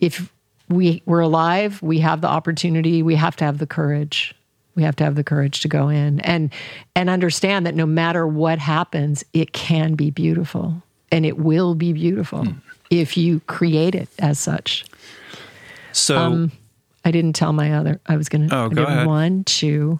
if 0.00 0.32
we 0.68 1.02
we're 1.06 1.20
alive, 1.20 1.82
we 1.82 1.98
have 2.00 2.20
the 2.20 2.28
opportunity, 2.28 3.02
we 3.02 3.16
have 3.16 3.36
to 3.36 3.44
have 3.44 3.58
the 3.58 3.66
courage. 3.66 4.34
We 4.76 4.84
have 4.84 4.96
to 4.96 5.04
have 5.04 5.16
the 5.16 5.24
courage 5.24 5.60
to 5.60 5.68
go 5.68 5.88
in 5.88 6.20
and 6.20 6.52
and 6.94 7.10
understand 7.10 7.66
that 7.66 7.74
no 7.74 7.86
matter 7.86 8.26
what 8.26 8.58
happens, 8.58 9.24
it 9.32 9.52
can 9.52 9.94
be 9.94 10.10
beautiful 10.10 10.82
and 11.12 11.26
it 11.26 11.38
will 11.38 11.74
be 11.74 11.92
beautiful 11.92 12.46
if 12.90 13.16
you 13.16 13.40
create 13.40 13.94
it 13.94 14.08
as 14.18 14.38
such. 14.38 14.84
So 15.92 16.16
Um, 16.18 16.52
I 17.04 17.10
didn't 17.10 17.34
tell 17.34 17.52
my 17.52 17.72
other. 17.74 18.00
I 18.06 18.16
was 18.16 18.28
going 18.28 18.48
to. 18.48 18.54
Oh, 18.56 18.68
go 18.68 18.84
ahead. 18.84 19.06
One, 19.06 19.44
two. 19.44 19.98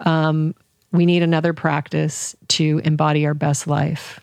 Um, 0.00 0.54
we 0.92 1.06
need 1.06 1.22
another 1.22 1.52
practice 1.52 2.36
to 2.48 2.80
embody 2.84 3.24
our 3.26 3.34
best 3.34 3.66
life, 3.66 4.20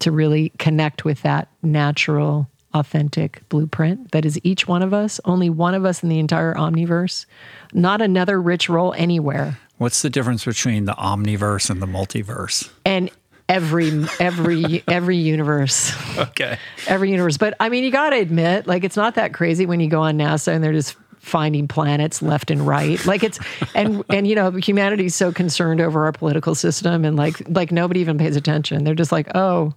to 0.00 0.10
really 0.10 0.50
connect 0.58 1.04
with 1.04 1.22
that 1.22 1.48
natural, 1.62 2.48
authentic 2.74 3.46
blueprint 3.48 4.10
that 4.12 4.24
is 4.26 4.38
each 4.42 4.66
one 4.68 4.82
of 4.82 4.92
us. 4.92 5.20
Only 5.24 5.48
one 5.48 5.74
of 5.74 5.84
us 5.84 6.02
in 6.02 6.08
the 6.08 6.18
entire 6.18 6.54
omniverse. 6.54 7.24
Not 7.72 8.02
another 8.02 8.40
Rich 8.40 8.68
Roll 8.68 8.92
anywhere. 8.94 9.58
what's 9.78 10.02
the 10.02 10.10
difference 10.10 10.44
between 10.44 10.84
the 10.86 10.92
omniverse 10.94 11.70
and 11.70 11.80
the 11.80 11.86
multiverse? 11.86 12.70
And 12.84 13.10
every 13.48 14.04
every 14.18 14.82
every 14.88 15.16
universe. 15.16 15.92
Okay. 16.18 16.58
every 16.86 17.10
universe. 17.10 17.36
But 17.36 17.54
I 17.60 17.68
mean, 17.68 17.84
you 17.84 17.90
got 17.90 18.10
to 18.10 18.16
admit, 18.16 18.66
like, 18.66 18.84
it's 18.84 18.96
not 18.96 19.14
that 19.16 19.32
crazy 19.32 19.66
when 19.66 19.80
you 19.80 19.88
go 19.88 20.02
on 20.02 20.18
NASA 20.18 20.48
and 20.48 20.62
they're 20.62 20.72
just 20.72 20.96
finding 21.18 21.66
planets 21.66 22.22
left 22.22 22.50
and 22.50 22.66
right. 22.66 23.04
Like 23.04 23.24
it's 23.24 23.38
and 23.74 24.04
and 24.08 24.26
you 24.26 24.34
know, 24.34 24.50
humanity's 24.52 25.14
so 25.14 25.32
concerned 25.32 25.80
over 25.80 26.04
our 26.04 26.12
political 26.12 26.54
system 26.54 27.04
and 27.04 27.16
like 27.16 27.42
like 27.48 27.72
nobody 27.72 28.00
even 28.00 28.16
pays 28.16 28.36
attention. 28.36 28.84
They're 28.84 28.94
just 28.94 29.12
like, 29.12 29.28
oh, 29.34 29.74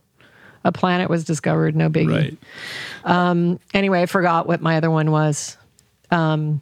a 0.64 0.72
planet 0.72 1.10
was 1.10 1.24
discovered, 1.24 1.76
no 1.76 1.90
biggie. 1.90 2.38
Right. 3.06 3.58
Anyway, 3.74 4.02
I 4.02 4.06
forgot 4.06 4.48
what 4.48 4.62
my 4.62 4.78
other 4.78 4.92
one 4.92 5.12
was. 5.12 5.58
Um, 6.12 6.62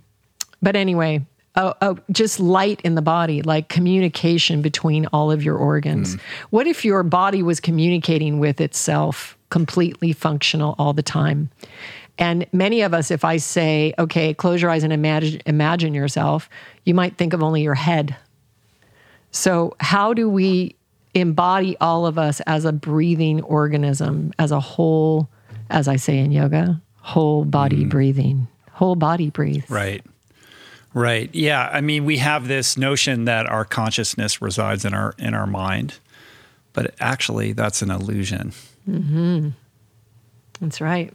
but 0.61 0.75
anyway. 0.75 1.25
Oh, 1.57 1.73
oh, 1.81 1.97
just 2.11 2.39
light 2.39 2.79
in 2.81 2.93
the 2.93 3.01
body, 3.01 3.41
like 3.41 3.67
communication 3.67 4.61
between 4.61 5.07
all 5.07 5.31
of 5.31 5.43
your 5.43 5.57
organs. 5.57 6.15
Mm. 6.15 6.19
What 6.51 6.67
if 6.67 6.85
your 6.85 7.01
body 7.01 7.41
was 7.41 7.59
communicating 7.59 8.37
with 8.37 8.61
itself, 8.61 9.35
completely 9.49 10.13
functional 10.13 10.75
all 10.77 10.93
the 10.93 11.01
time? 11.01 11.49
And 12.19 12.45
many 12.53 12.81
of 12.81 12.93
us, 12.93 13.09
if 13.09 13.25
I 13.25 13.37
say, 13.37 13.93
okay, 13.97 14.35
close 14.35 14.61
your 14.61 14.69
eyes 14.69 14.83
and 14.83 14.93
imagine, 14.93 15.41
imagine 15.47 15.95
yourself, 15.95 16.47
you 16.83 16.93
might 16.93 17.17
think 17.17 17.33
of 17.33 17.41
only 17.41 17.63
your 17.63 17.75
head. 17.75 18.15
So, 19.31 19.75
how 19.79 20.13
do 20.13 20.29
we 20.29 20.75
embody 21.15 21.75
all 21.81 22.05
of 22.05 22.19
us 22.19 22.39
as 22.41 22.65
a 22.65 22.71
breathing 22.71 23.41
organism, 23.43 24.31
as 24.37 24.51
a 24.51 24.59
whole, 24.59 25.27
as 25.71 25.87
I 25.87 25.95
say 25.95 26.19
in 26.19 26.31
yoga, 26.31 26.79
whole 27.01 27.45
body 27.45 27.83
mm. 27.83 27.89
breathing, 27.89 28.47
whole 28.71 28.95
body 28.95 29.31
breathe? 29.31 29.65
Right. 29.69 30.03
Right. 30.97 31.29
Yeah. 31.33 31.69
I 31.71 31.81
mean, 31.81 32.05
we 32.05 32.17
have 32.17 32.47
this 32.47 32.75
notion 32.77 33.25
that 33.25 33.45
our 33.45 33.63
consciousness 33.65 34.41
resides 34.41 34.83
in 34.83 34.93
our 34.93 35.13
in 35.19 35.33
our 35.35 35.45
mind, 35.47 35.99
but 36.73 36.95
actually, 36.99 37.53
that's 37.53 37.81
an 37.83 37.91
illusion. 37.91 38.53
That's 40.59 40.81
right. 40.81 41.13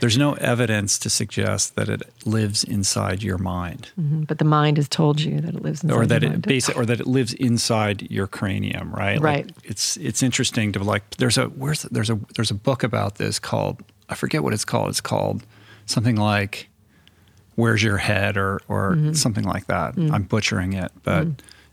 There's 0.00 0.16
no 0.16 0.32
evidence 0.34 0.98
to 1.00 1.10
suggest 1.10 1.76
that 1.76 1.90
it 1.90 2.02
lives 2.24 2.64
inside 2.64 3.22
your 3.22 3.36
mind, 3.36 3.90
Mhm. 4.00 4.26
But 4.26 4.38
the 4.38 4.46
mind 4.46 4.78
has 4.78 4.88
told 4.88 5.20
you 5.20 5.40
that 5.42 5.54
it 5.54 5.62
lives 5.62 5.82
inside 5.84 5.94
or 5.96 6.06
that 6.06 6.22
your 6.22 6.30
it 6.30 6.34
mind. 6.36 6.42
basic, 6.46 6.74
or 6.76 6.86
that 6.86 7.00
it 7.00 7.06
lives 7.06 7.34
inside 7.34 8.06
your 8.10 8.26
cranium. 8.26 8.92
Right. 8.92 9.20
Like, 9.20 9.22
Right. 9.22 9.52
it's 9.64 9.98
it's 9.98 10.22
interesting 10.22 10.72
to 10.72 10.82
like. 10.82 11.02
There's 11.18 11.36
a 11.36 11.46
where's 11.48 11.82
there's 11.90 12.08
a 12.10 12.18
there's 12.34 12.50
a 12.50 12.54
book 12.54 12.82
about 12.82 13.16
this 13.16 13.38
called 13.38 13.82
I 14.08 14.14
forget 14.14 14.42
what 14.42 14.54
it's 14.54 14.64
called. 14.64 14.88
It's 14.88 15.02
called 15.02 15.44
something 15.86 16.16
like 16.16 16.69
"Where's 17.56 17.82
Your 17.82 17.96
Head" 17.98 18.36
or 18.36 18.60
or 18.68 18.92
Mm-hmm. 18.96 19.12
something 19.14 19.44
like 19.44 19.66
that. 19.66 19.96
Mm. 19.96 20.10
I'm 20.12 20.22
butchering 20.24 20.72
it, 20.72 20.90
but 21.02 21.26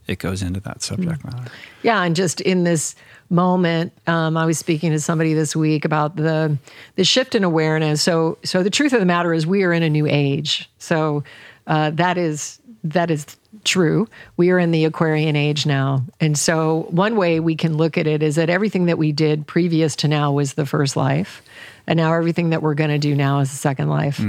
it 0.08 0.20
goes 0.20 0.42
into 0.42 0.60
that 0.62 0.82
subject 0.82 1.24
matter. 1.26 1.52
Yeah, 1.84 2.02
and 2.04 2.16
just 2.16 2.40
in 2.42 2.64
this 2.64 2.96
moment, 3.30 3.92
um, 4.08 4.38
I 4.38 4.46
was 4.46 4.58
speaking 4.58 4.92
to 4.92 5.00
somebody 5.02 5.34
this 5.34 5.56
week 5.56 5.84
about 5.86 6.16
the 6.16 6.58
the 6.96 7.04
shift 7.04 7.36
in 7.36 7.44
awareness. 7.44 8.02
So, 8.02 8.38
so 8.44 8.64
the 8.64 8.70
truth 8.70 8.94
of 8.94 9.00
the 9.02 9.06
matter 9.06 9.34
is, 9.34 9.46
we 9.46 9.64
are 9.64 9.74
in 9.74 9.84
a 9.84 9.90
new 9.90 10.08
age. 10.08 10.70
So 10.80 11.24
uh, 11.68 11.90
that 11.92 12.18
is 12.18 12.60
that 12.86 13.12
is 13.12 13.26
true. 13.66 14.08
We 14.38 14.50
are 14.52 14.60
in 14.60 14.72
the 14.72 14.86
Aquarian 14.86 15.36
age 15.36 15.66
now, 15.66 16.06
and 16.22 16.38
so 16.38 16.88
one 16.90 17.18
way 17.18 17.42
we 17.42 17.56
can 17.56 17.76
look 17.76 17.98
at 17.98 18.08
it 18.08 18.24
is 18.24 18.36
that 18.36 18.50
everything 18.50 18.86
that 18.86 18.98
we 18.98 19.12
did 19.12 19.46
previous 19.46 19.96
to 19.98 20.08
now 20.08 20.32
was 20.32 20.54
the 20.54 20.66
first 20.66 20.96
life, 20.96 21.42
and 21.86 21.98
now 21.98 22.14
everything 22.14 22.52
that 22.52 22.62
we're 22.62 22.76
going 22.76 22.92
to 22.92 22.98
do 23.00 23.14
now 23.14 23.40
is 23.40 23.50
the 23.52 23.58
second 23.58 23.90
life, 23.90 24.22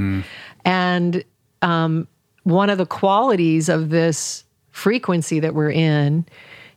and 0.64 1.22
one 1.62 2.70
of 2.70 2.78
the 2.78 2.86
qualities 2.86 3.68
of 3.68 3.90
this 3.90 4.44
frequency 4.70 5.40
that 5.40 5.54
we're 5.54 5.70
in 5.70 6.24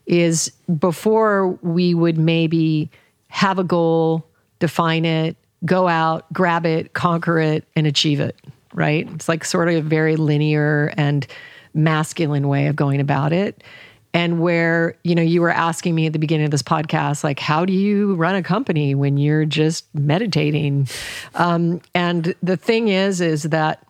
is 0.06 0.50
before 0.78 1.48
we 1.62 1.94
would 1.94 2.18
maybe 2.18 2.90
have 3.28 3.58
a 3.58 3.64
goal, 3.64 4.26
define 4.58 5.04
it, 5.04 5.36
go 5.64 5.88
out, 5.88 6.30
grab 6.32 6.66
it, 6.66 6.92
conquer 6.92 7.38
it, 7.38 7.64
and 7.76 7.86
achieve 7.86 8.20
it, 8.20 8.36
right? 8.74 9.08
It's 9.14 9.28
like 9.28 9.44
sort 9.44 9.68
of 9.68 9.74
a 9.76 9.80
very 9.80 10.16
linear 10.16 10.92
and 10.96 11.26
masculine 11.74 12.48
way 12.48 12.66
of 12.66 12.76
going 12.76 13.00
about 13.00 13.32
it. 13.32 13.62
And 14.14 14.40
where, 14.40 14.94
you 15.04 15.14
know, 15.14 15.22
you 15.22 15.40
were 15.40 15.50
asking 15.50 15.94
me 15.94 16.06
at 16.06 16.12
the 16.12 16.18
beginning 16.18 16.44
of 16.44 16.50
this 16.50 16.62
podcast, 16.62 17.24
like, 17.24 17.38
how 17.38 17.64
do 17.64 17.72
you 17.72 18.14
run 18.16 18.34
a 18.34 18.42
company 18.42 18.94
when 18.94 19.16
you're 19.16 19.46
just 19.46 19.86
meditating? 19.94 20.88
Um, 21.34 21.80
and 21.94 22.34
the 22.42 22.58
thing 22.58 22.88
is, 22.88 23.22
is 23.22 23.44
that 23.44 23.86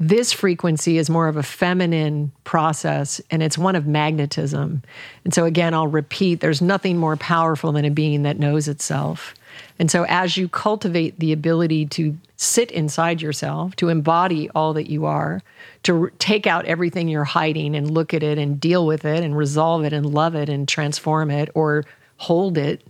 this 0.00 0.32
frequency 0.32 0.96
is 0.96 1.10
more 1.10 1.26
of 1.26 1.36
a 1.36 1.42
feminine 1.42 2.30
process 2.44 3.20
and 3.30 3.42
it's 3.42 3.58
one 3.58 3.74
of 3.74 3.86
magnetism. 3.86 4.82
And 5.24 5.34
so, 5.34 5.44
again, 5.44 5.74
I'll 5.74 5.88
repeat 5.88 6.40
there's 6.40 6.62
nothing 6.62 6.98
more 6.98 7.16
powerful 7.16 7.72
than 7.72 7.84
a 7.84 7.90
being 7.90 8.22
that 8.22 8.38
knows 8.38 8.68
itself. 8.68 9.34
And 9.78 9.90
so, 9.90 10.04
as 10.08 10.36
you 10.36 10.48
cultivate 10.48 11.18
the 11.18 11.32
ability 11.32 11.86
to 11.86 12.16
sit 12.36 12.70
inside 12.70 13.20
yourself, 13.20 13.74
to 13.76 13.88
embody 13.88 14.48
all 14.50 14.72
that 14.74 14.88
you 14.88 15.04
are, 15.04 15.42
to 15.82 16.10
take 16.20 16.46
out 16.46 16.64
everything 16.66 17.08
you're 17.08 17.24
hiding 17.24 17.74
and 17.74 17.90
look 17.90 18.14
at 18.14 18.22
it 18.22 18.38
and 18.38 18.60
deal 18.60 18.86
with 18.86 19.04
it 19.04 19.24
and 19.24 19.36
resolve 19.36 19.84
it 19.84 19.92
and 19.92 20.06
love 20.06 20.36
it 20.36 20.48
and 20.48 20.68
transform 20.68 21.30
it 21.32 21.50
or 21.54 21.84
hold 22.18 22.56
it, 22.56 22.82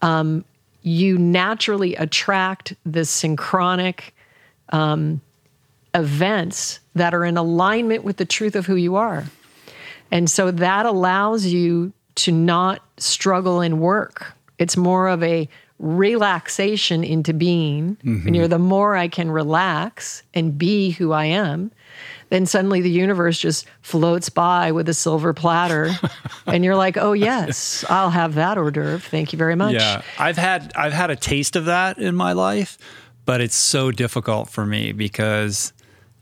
um, 0.00 0.42
you 0.82 1.18
naturally 1.18 1.94
attract 1.96 2.74
this 2.86 3.10
synchronic 3.10 4.14
events 5.94 6.80
that 6.94 7.14
are 7.14 7.24
in 7.24 7.36
alignment 7.36 8.04
with 8.04 8.16
the 8.16 8.24
truth 8.24 8.54
of 8.56 8.66
who 8.66 8.76
you 8.76 8.96
are. 8.96 9.24
And 10.10 10.30
so 10.30 10.50
that 10.50 10.86
allows 10.86 11.46
you 11.46 11.92
to 12.16 12.32
not 12.32 12.82
struggle 12.96 13.60
in 13.60 13.80
work. 13.80 14.34
It's 14.58 14.76
more 14.76 15.08
of 15.08 15.22
a 15.22 15.48
relaxation 15.78 17.02
into 17.02 17.32
being. 17.32 17.96
And 18.02 18.20
mm-hmm. 18.20 18.34
you're 18.34 18.48
the 18.48 18.58
more 18.58 18.96
I 18.96 19.08
can 19.08 19.30
relax 19.30 20.22
and 20.34 20.58
be 20.58 20.90
who 20.90 21.12
I 21.12 21.24
am, 21.26 21.72
then 22.28 22.46
suddenly 22.46 22.80
the 22.80 22.90
universe 22.90 23.38
just 23.38 23.66
floats 23.80 24.28
by 24.28 24.72
with 24.72 24.88
a 24.88 24.94
silver 24.94 25.32
platter. 25.32 25.90
and 26.46 26.64
you're 26.64 26.76
like, 26.76 26.96
oh, 26.96 27.12
yes, 27.12 27.84
I'll 27.88 28.10
have 28.10 28.34
that 28.34 28.58
hors 28.58 28.70
d'oeuvre. 28.70 29.00
Thank 29.00 29.32
you 29.32 29.38
very 29.38 29.56
much. 29.56 29.74
Yeah, 29.74 30.02
I've 30.18 30.38
had 30.38 30.72
I've 30.76 30.92
had 30.92 31.10
a 31.10 31.16
taste 31.16 31.56
of 31.56 31.64
that 31.64 31.98
in 31.98 32.14
my 32.14 32.32
life, 32.32 32.76
but 33.24 33.40
it's 33.40 33.56
so 33.56 33.90
difficult 33.90 34.50
for 34.50 34.66
me 34.66 34.92
because 34.92 35.72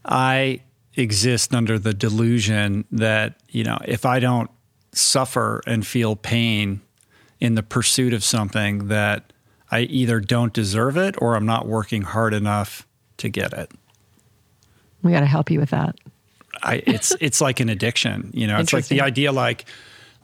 I 0.08 0.62
exist 0.96 1.54
under 1.54 1.78
the 1.78 1.94
delusion 1.94 2.84
that, 2.90 3.36
you 3.50 3.62
know, 3.62 3.78
if 3.84 4.04
I 4.04 4.18
don't 4.18 4.50
suffer 4.92 5.62
and 5.66 5.86
feel 5.86 6.16
pain 6.16 6.80
in 7.40 7.54
the 7.54 7.62
pursuit 7.62 8.12
of 8.12 8.24
something 8.24 8.88
that 8.88 9.32
I 9.70 9.80
either 9.80 10.18
don't 10.18 10.52
deserve 10.52 10.96
it 10.96 11.14
or 11.18 11.36
I'm 11.36 11.46
not 11.46 11.66
working 11.68 12.02
hard 12.02 12.34
enough 12.34 12.86
to 13.18 13.28
get 13.28 13.52
it. 13.52 13.70
We 15.02 15.12
got 15.12 15.20
to 15.20 15.26
help 15.26 15.50
you 15.50 15.60
with 15.60 15.70
that. 15.70 15.96
I, 16.62 16.82
it's 16.86 17.14
it's 17.20 17.40
like 17.40 17.60
an 17.60 17.68
addiction, 17.68 18.30
you 18.32 18.46
know. 18.46 18.58
It's 18.58 18.72
like 18.72 18.86
the 18.86 19.02
idea, 19.02 19.30
like 19.30 19.66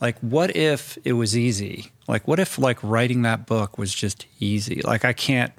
like 0.01 0.19
what 0.21 0.57
if 0.57 0.99
it 1.05 1.13
was 1.13 1.37
easy? 1.37 1.93
Like 2.09 2.27
what 2.27 2.41
if 2.41 2.59
like 2.59 2.83
writing 2.83 3.23
that 3.23 3.47
book 3.47 3.79
was 3.79 3.95
just 3.95 4.27
easy? 4.41 4.81
Like 4.83 5.05
I 5.05 5.13
can't 5.13 5.53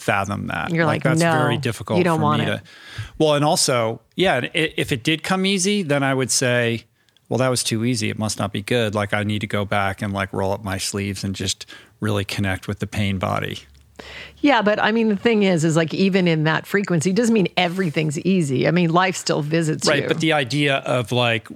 fathom 0.00 0.46
that. 0.48 0.70
You're 0.70 0.86
like, 0.86 1.02
that's 1.02 1.20
no, 1.20 1.32
very 1.32 1.58
difficult. 1.58 1.98
you 1.98 2.04
don't 2.04 2.18
for 2.18 2.24
want 2.24 2.42
me 2.42 2.50
it. 2.50 2.56
to. 2.56 2.62
Well, 3.18 3.34
and 3.34 3.44
also, 3.44 4.00
yeah, 4.16 4.48
if 4.54 4.92
it 4.92 5.02
did 5.02 5.22
come 5.22 5.44
easy, 5.44 5.82
then 5.82 6.02
I 6.02 6.14
would 6.14 6.30
say, 6.30 6.84
well, 7.28 7.38
that 7.38 7.48
was 7.48 7.62
too 7.62 7.84
easy. 7.84 8.10
It 8.10 8.18
must 8.18 8.38
not 8.38 8.52
be 8.52 8.62
good. 8.62 8.94
Like 8.94 9.14
I 9.14 9.22
need 9.22 9.40
to 9.40 9.46
go 9.46 9.64
back 9.64 10.02
and 10.02 10.12
like 10.12 10.32
roll 10.32 10.52
up 10.52 10.64
my 10.64 10.78
sleeves 10.78 11.22
and 11.22 11.34
just 11.34 11.66
really 12.00 12.24
connect 12.24 12.66
with 12.66 12.80
the 12.80 12.86
pain 12.86 13.18
body. 13.18 13.60
Yeah, 14.38 14.62
but 14.62 14.80
I 14.80 14.92
mean, 14.92 15.10
the 15.10 15.16
thing 15.16 15.42
is, 15.42 15.64
is 15.64 15.76
like 15.76 15.92
even 15.92 16.26
in 16.26 16.44
that 16.44 16.66
frequency 16.66 17.12
doesn't 17.12 17.34
mean 17.34 17.48
everything's 17.56 18.18
easy. 18.20 18.66
I 18.66 18.70
mean, 18.70 18.90
life 18.90 19.14
still 19.14 19.42
visits 19.42 19.86
right, 19.86 19.96
you. 19.96 20.02
Right, 20.02 20.08
but 20.08 20.20
the 20.20 20.32
idea 20.32 20.76
of 20.78 21.12
like 21.12 21.48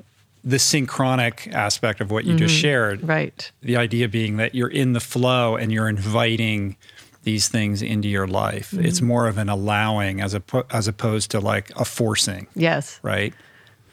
the 0.45 0.59
synchronic 0.59 1.49
aspect 1.53 2.03
of 2.03 2.11
what 2.11 2.27
you 2.27 2.37
just 2.37 2.55
mm-hmm. 2.55 2.61
shared, 2.61 3.09
right. 3.09 3.51
the 3.63 3.79
idea 3.79 4.09
being 4.09 4.37
that 4.37 4.55
you're 4.55 4.69
in 4.69 4.93
the 4.93 5.01
flow 5.01 5.57
and 5.57 5.73
you're 5.73 5.89
inviting 5.89 6.77
these 7.25 7.49
things 7.49 7.83
into 7.83 8.09
your 8.09 8.27
life. 8.27 8.71
Mm-hmm. 8.71 8.85
It's 8.85 9.01
more 9.01 9.27
of 9.27 9.39
an 9.39 9.49
allowing 9.49 10.21
as 10.21 10.35
a 10.35 10.43
as 10.71 10.89
opposed 10.89 11.31
to 11.33 11.41
like 11.41 11.71
a 11.77 11.85
forcing, 11.85 12.47
Yes. 12.55 13.01
right? 13.03 13.35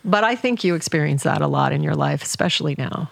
But 0.03 0.23
I 0.23 0.35
think 0.35 0.63
you 0.63 0.75
experience 0.75 1.23
that 1.23 1.41
a 1.41 1.47
lot 1.47 1.73
in 1.73 1.83
your 1.83 1.95
life, 1.95 2.23
especially 2.23 2.75
now. 2.77 3.09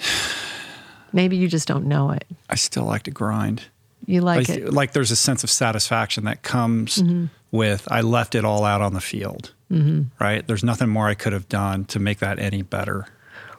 Maybe 1.12 1.36
you 1.36 1.48
just 1.48 1.66
don't 1.66 1.86
know 1.86 2.10
it. 2.10 2.26
I 2.50 2.56
still 2.56 2.84
like 2.84 3.04
to 3.04 3.10
grind. 3.10 3.62
You 4.04 4.20
like 4.20 4.48
like, 4.48 4.58
it. 4.58 4.72
like 4.72 4.92
there's 4.92 5.10
a 5.10 5.16
sense 5.16 5.42
of 5.42 5.50
satisfaction 5.50 6.24
that 6.24 6.42
comes 6.42 6.98
mm-hmm. 6.98 7.26
with 7.50 7.88
I 7.90 8.02
left 8.02 8.34
it 8.34 8.44
all 8.44 8.64
out 8.64 8.80
on 8.80 8.92
the 8.94 9.00
field. 9.00 9.52
Mm-hmm. 9.70 10.02
Right? 10.22 10.46
There's 10.46 10.62
nothing 10.62 10.88
more 10.88 11.08
I 11.08 11.14
could 11.14 11.32
have 11.32 11.48
done 11.48 11.86
to 11.86 11.98
make 11.98 12.18
that 12.18 12.38
any 12.38 12.62
better. 12.62 13.06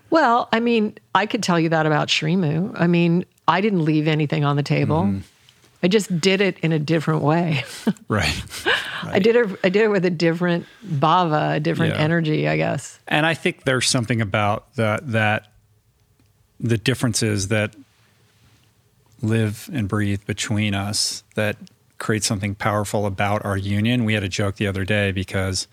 Well, 0.10 0.48
I 0.54 0.62
mean, 0.62 0.98
I 1.14 1.26
could 1.26 1.44
tell 1.44 1.60
you 1.60 1.70
that 1.70 1.86
about 1.86 2.08
Srimu. 2.08 2.80
I 2.80 2.88
mean, 2.88 3.26
I 3.48 3.60
didn't 3.60 3.84
leave 3.84 4.08
anything 4.08 4.46
on 4.46 4.56
the 4.56 4.64
table. 4.64 5.04
Mm-hmm. 5.04 5.20
I 5.84 5.88
just 5.88 6.20
did 6.20 6.42
it 6.42 6.58
in 6.60 6.72
a 6.72 6.80
different 6.80 7.22
way. 7.24 7.64
Right. 8.10 8.42
I 9.04 9.20
did 9.20 9.36
it. 9.36 9.60
I 9.64 9.70
did 9.70 9.84
it 9.84 9.90
with 9.90 10.04
a 10.06 10.10
different 10.10 10.66
bhava, 10.86 11.58
a 11.58 11.60
different 11.60 11.94
Yeah. 11.96 12.02
energy, 12.02 12.48
I 12.48 12.58
guess. 12.58 13.00
And 13.08 13.26
I 13.26 13.34
think 13.36 13.64
there's 13.64 13.88
something 13.88 14.22
about 14.22 14.74
that 14.76 15.12
that 15.12 15.52
the 16.60 16.78
differences 16.78 17.50
that 17.50 17.76
live 19.22 19.70
and 19.74 19.88
breathe 19.88 20.26
between 20.26 20.74
us 20.74 21.24
that 21.36 21.58
create 21.98 22.24
something 22.24 22.56
powerful 22.56 23.06
about 23.06 23.44
our 23.46 23.58
union. 23.58 24.06
We 24.06 24.14
had 24.14 24.24
a 24.24 24.30
joke 24.30 24.56
the 24.56 24.68
other 24.68 24.86
day 24.86 25.12
because 25.12 25.68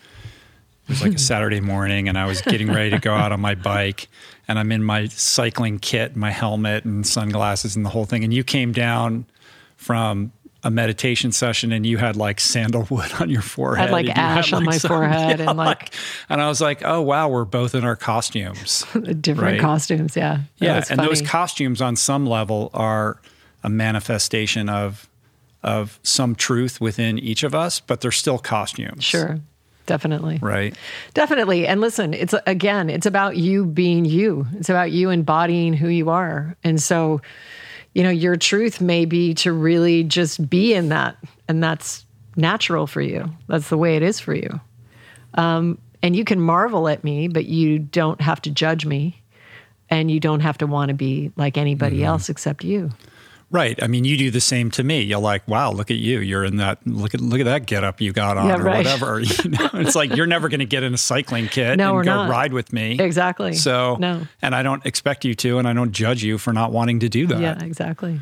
it 0.84 0.90
was 0.90 1.02
like 1.02 1.14
a 1.14 1.18
Saturday 1.32 1.60
morning 1.60 2.08
and 2.08 2.18
I 2.18 2.26
was 2.26 2.40
getting 2.42 2.70
ready 2.72 2.90
to 2.90 2.98
go 2.98 3.14
out 3.14 3.32
on 3.32 3.40
my 3.40 3.54
bike 3.54 4.08
and 4.48 4.58
I'm 4.58 4.72
in 4.72 4.82
my 4.82 5.06
cycling 5.08 5.78
kit, 5.78 6.16
my 6.16 6.30
helmet 6.30 6.84
and 6.84 7.06
sunglasses 7.06 7.76
and 7.76 7.84
the 7.84 7.90
whole 7.90 8.04
thing. 8.06 8.24
And 8.24 8.32
you 8.32 8.44
came 8.44 8.72
down 8.72 9.26
from 9.84 10.32
a 10.62 10.70
meditation 10.70 11.30
session 11.30 11.72
and 11.72 11.84
you 11.84 11.98
had 11.98 12.16
like 12.16 12.40
sandalwood 12.40 13.12
on 13.20 13.28
your 13.28 13.42
forehead. 13.42 13.90
like, 13.90 14.06
and 14.08 14.16
you 14.16 14.22
ash 14.22 14.50
on 14.54 14.64
my 14.64 14.78
forehead 14.78 15.38
and, 15.46 15.58
like- 15.58 15.92
and 16.30 16.40
I 16.40 16.48
was 16.48 16.60
like, 16.62 16.82
oh 16.84 17.02
wow, 17.02 17.28
we're 17.28 17.44
both 17.44 17.74
in 17.74 17.84
our 17.84 17.96
costumes. 17.96 18.86
different 19.20 19.40
Right. 19.42 19.60
costumes. 19.60 20.16
Yeah. 20.16 20.38
That 20.60 20.64
yeah, 20.64 20.84
and 20.88 21.00
those 21.00 21.20
costumes 21.20 21.82
on 21.82 21.96
some 21.96 22.26
level 22.26 22.70
are 22.72 23.20
a 23.62 23.68
manifestation 23.68 24.68
of 24.70 25.08
of 25.62 25.98
some 26.02 26.34
truth 26.34 26.80
within 26.80 27.18
each 27.18 27.42
of 27.42 27.54
us, 27.54 27.80
but 27.80 28.00
they're 28.00 28.10
still 28.12 28.38
costumes. 28.38 29.04
Sure. 29.04 29.40
Definitely. 29.86 30.38
Right. 30.40 30.74
Definitely. 31.12 31.66
And 31.66 31.82
listen, 31.82 32.14
it's 32.14 32.34
again, 32.46 32.88
it's 32.88 33.04
about 33.06 33.36
you 33.36 33.66
being 33.66 34.06
you. 34.06 34.46
It's 34.54 34.70
about 34.70 34.92
you 34.92 35.10
embodying 35.10 35.74
who 35.74 35.88
you 35.88 36.08
are. 36.08 36.56
And 36.64 36.80
so, 36.82 37.20
you 37.94 38.02
know, 38.02 38.10
your 38.10 38.36
truth 38.36 38.80
may 38.80 39.04
be 39.04 39.34
to 39.34 39.52
really 39.52 40.04
just 40.04 40.48
be 40.50 40.74
in 40.74 40.88
that. 40.90 41.16
And 41.48 41.62
that's 41.62 42.04
natural 42.36 42.86
for 42.86 43.00
you. 43.00 43.30
That's 43.48 43.68
the 43.68 43.78
way 43.78 43.96
it 43.96 44.02
is 44.02 44.18
for 44.20 44.34
you. 44.34 44.60
Um, 45.34 45.78
and 46.02 46.14
you 46.14 46.24
can 46.24 46.40
marvel 46.40 46.88
at 46.88 47.04
me, 47.04 47.28
but 47.28 47.46
you 47.46 47.78
don't 47.78 48.20
have 48.20 48.42
to 48.42 48.50
judge 48.50 48.84
me. 48.84 49.20
And 49.90 50.10
you 50.10 50.18
don't 50.18 50.40
have 50.40 50.58
to 50.58 50.66
want 50.66 50.88
to 50.88 50.94
be 50.94 51.30
like 51.36 51.56
anybody 51.56 51.96
Mm-hmm. 51.98 52.04
else 52.06 52.28
except 52.28 52.64
you. 52.64 52.90
Right. 53.54 53.80
I 53.80 53.86
mean, 53.86 54.04
you 54.04 54.16
do 54.16 54.32
the 54.32 54.40
same 54.40 54.68
to 54.72 54.82
me. 54.82 55.02
You're 55.02 55.20
like, 55.20 55.46
wow, 55.46 55.70
look 55.70 55.88
at 55.92 55.96
you. 55.98 56.18
You're 56.18 56.44
in 56.44 56.56
that 56.56 56.84
look 56.84 57.14
at 57.14 57.20
look 57.20 57.38
at 57.38 57.44
that 57.44 57.66
get 57.66 57.84
up 57.84 58.00
you 58.00 58.12
got 58.12 58.36
on 58.36 58.48
Yeah, 58.48 58.56
or 58.56 58.62
right. 58.64 58.78
whatever. 58.78 59.20
You 59.44 59.50
know, 59.50 59.70
it's 59.74 59.94
like 59.94 60.16
you're 60.16 60.26
never 60.26 60.48
gonna 60.48 60.64
get 60.64 60.82
in 60.82 60.92
a 60.92 60.98
cycling 60.98 61.46
kit 61.46 61.78
No, 61.78 61.96
and 61.98 62.04
go 62.04 62.14
not. 62.16 62.28
ride 62.30 62.52
with 62.52 62.72
me. 62.72 62.98
Exactly. 62.98 63.52
So 63.54 63.96
No. 64.00 64.26
and 64.42 64.56
I 64.56 64.64
don't 64.64 64.84
expect 64.84 65.24
you 65.24 65.34
to, 65.36 65.58
and 65.58 65.68
I 65.68 65.72
don't 65.72 65.92
judge 65.92 66.24
you 66.24 66.36
for 66.36 66.52
not 66.52 66.72
wanting 66.72 66.98
to 67.00 67.08
do 67.08 67.28
that. 67.28 67.40
Yeah, 67.40 67.62
exactly. 67.64 68.20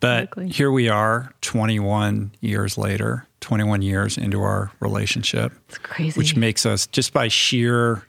But 0.00 0.24
Exactly. 0.24 0.48
here 0.48 0.72
we 0.72 0.88
are 0.88 1.32
21 1.42 2.32
years 2.40 2.76
later, 2.76 3.28
21 3.40 3.82
years 3.82 4.18
into 4.18 4.42
our 4.42 4.72
relationship. 4.80 5.52
It's 5.68 5.78
crazy. 5.78 6.18
which 6.18 6.34
makes 6.34 6.66
us 6.66 6.88
just 6.88 7.12
by 7.12 7.28
sheer 7.28 8.02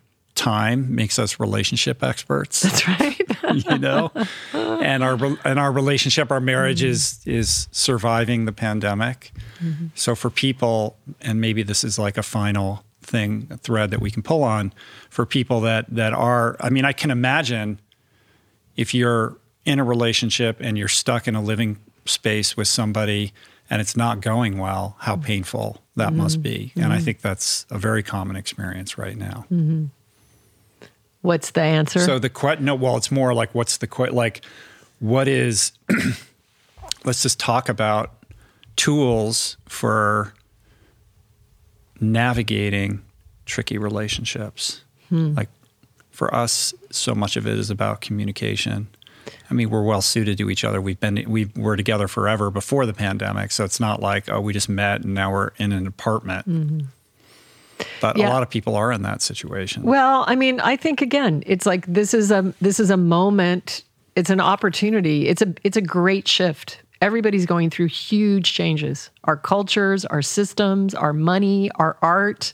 time 0.44 0.94
makes 0.94 1.18
us 1.18 1.40
relationship 1.40 2.04
experts. 2.04 2.62
That's 2.62 2.88
right. 2.88 3.22
you 3.70 3.78
know? 3.78 4.12
And 4.54 5.04
our 5.04 5.18
and 5.46 5.58
our 5.58 5.72
relationship 5.72 6.32
our 6.32 6.42
marriage 6.42 6.82
mm-hmm. 6.82 6.90
is 6.90 7.22
is 7.26 7.68
surviving 7.72 8.46
the 8.46 8.52
pandemic. 8.52 9.32
Mm-hmm. 9.64 9.88
So 9.96 10.16
for 10.16 10.30
people 10.30 10.98
and 11.22 11.40
maybe 11.40 11.64
this 11.64 11.84
is 11.84 11.98
like 11.98 12.18
a 12.18 12.24
final 12.24 12.84
thing 13.02 13.48
a 13.52 13.58
thread 13.58 13.92
that 13.92 14.02
we 14.02 14.12
can 14.12 14.24
pull 14.24 14.44
on 14.44 14.74
for 15.10 15.26
people 15.26 15.60
that 15.60 15.86
that 15.90 16.14
are 16.14 16.56
i 16.62 16.70
mean 16.70 16.86
i 16.86 16.94
can 16.94 17.12
imagine 17.12 17.78
if 18.78 18.94
you're 18.94 19.36
in 19.66 19.78
a 19.78 19.84
relationship 19.84 20.56
and 20.62 20.78
you're 20.78 20.88
stuck 20.88 21.28
in 21.28 21.36
a 21.36 21.42
living 21.42 21.78
space 22.06 22.56
with 22.56 22.68
somebody 22.68 23.34
and 23.70 23.82
it's 23.82 23.98
not 23.98 24.22
going 24.22 24.58
well 24.58 24.96
how 25.00 25.16
mm-hmm. 25.16 25.26
painful 25.26 25.84
that 25.98 26.14
must 26.14 26.42
be. 26.42 26.72
And 26.78 26.94
i 26.94 27.00
think 27.00 27.20
that's 27.20 27.66
a 27.70 27.78
very 27.78 28.04
common 28.04 28.38
experience 28.38 28.98
right 28.98 29.18
now 29.18 29.46
What's 31.24 31.52
the 31.52 31.62
answer? 31.62 32.00
so 32.00 32.20
the 32.20 32.30
question, 32.30 32.66
no, 32.66 32.76
well, 32.76 32.98
it's 32.98 33.12
more 33.12 33.34
like 33.34 33.56
what's 33.56 33.78
the 33.78 33.88
que- 33.88 34.12
like, 34.12 34.46
what 35.00 35.28
is? 35.28 35.72
let's 37.06 37.24
just 37.24 37.40
talk 37.40 37.70
about 37.70 38.12
tools 38.76 39.58
for 39.68 40.34
navigating 42.00 43.04
tricky 43.46 43.78
relationships. 43.78 44.82
Hmm. 45.10 45.34
Like 45.34 45.50
for 46.12 46.34
us, 46.36 46.74
so 46.92 47.16
much 47.16 47.38
of 47.38 47.48
it 47.48 47.58
is 47.58 47.70
about 47.70 48.02
communication. 48.02 48.88
I 49.50 49.54
mean, 49.54 49.70
we're 49.70 49.84
well 49.84 50.02
suited 50.02 50.38
to 50.40 50.50
each 50.50 50.66
other. 50.66 50.82
We've 50.82 51.00
been 51.00 51.24
we 51.28 51.46
were 51.56 51.78
together 51.78 52.10
forever 52.10 52.52
before 52.52 52.86
the 52.86 52.94
pandemic, 52.94 53.52
so 53.52 53.64
it's 53.64 53.80
not 53.80 54.02
like 54.02 54.30
oh, 54.30 54.42
we 54.42 54.52
just 54.52 54.68
met 54.68 55.04
and 55.04 55.14
now 55.14 55.32
we're 55.32 55.52
in 55.58 55.72
an 55.72 55.88
apartment. 55.88 56.50
Mm-hmm. 56.50 56.80
But 58.02 58.18
Yeah. 58.18 58.30
a 58.30 58.32
lot 58.32 58.44
of 58.44 58.50
people 58.50 58.76
are 58.76 58.92
in 58.92 59.02
that 59.04 59.22
situation. 59.22 59.84
Well, 59.84 60.24
I 60.28 60.36
mean, 60.36 60.60
I 60.60 60.76
think 60.76 61.02
again, 61.02 61.44
it's 61.46 61.66
like 61.66 61.86
this 61.88 62.14
is 62.14 62.32
a 62.32 62.54
this 62.62 62.80
is 62.80 62.90
a 62.90 62.98
moment. 62.98 63.84
It's 64.16 64.30
an 64.30 64.40
opportunity. 64.40 65.28
It's 65.28 65.42
a 65.42 65.54
it's 65.64 65.78
a 65.78 65.82
great 65.82 66.28
shift. 66.28 66.80
Everybody's 67.02 67.46
going 67.46 67.70
through 67.70 67.88
huge 67.88 68.54
changes. 68.54 69.10
Our 69.26 69.36
cultures, 69.36 70.06
our 70.06 70.22
systems, 70.22 70.96
our 70.96 71.12
money, 71.12 71.70
our 71.76 71.98
art, 72.02 72.54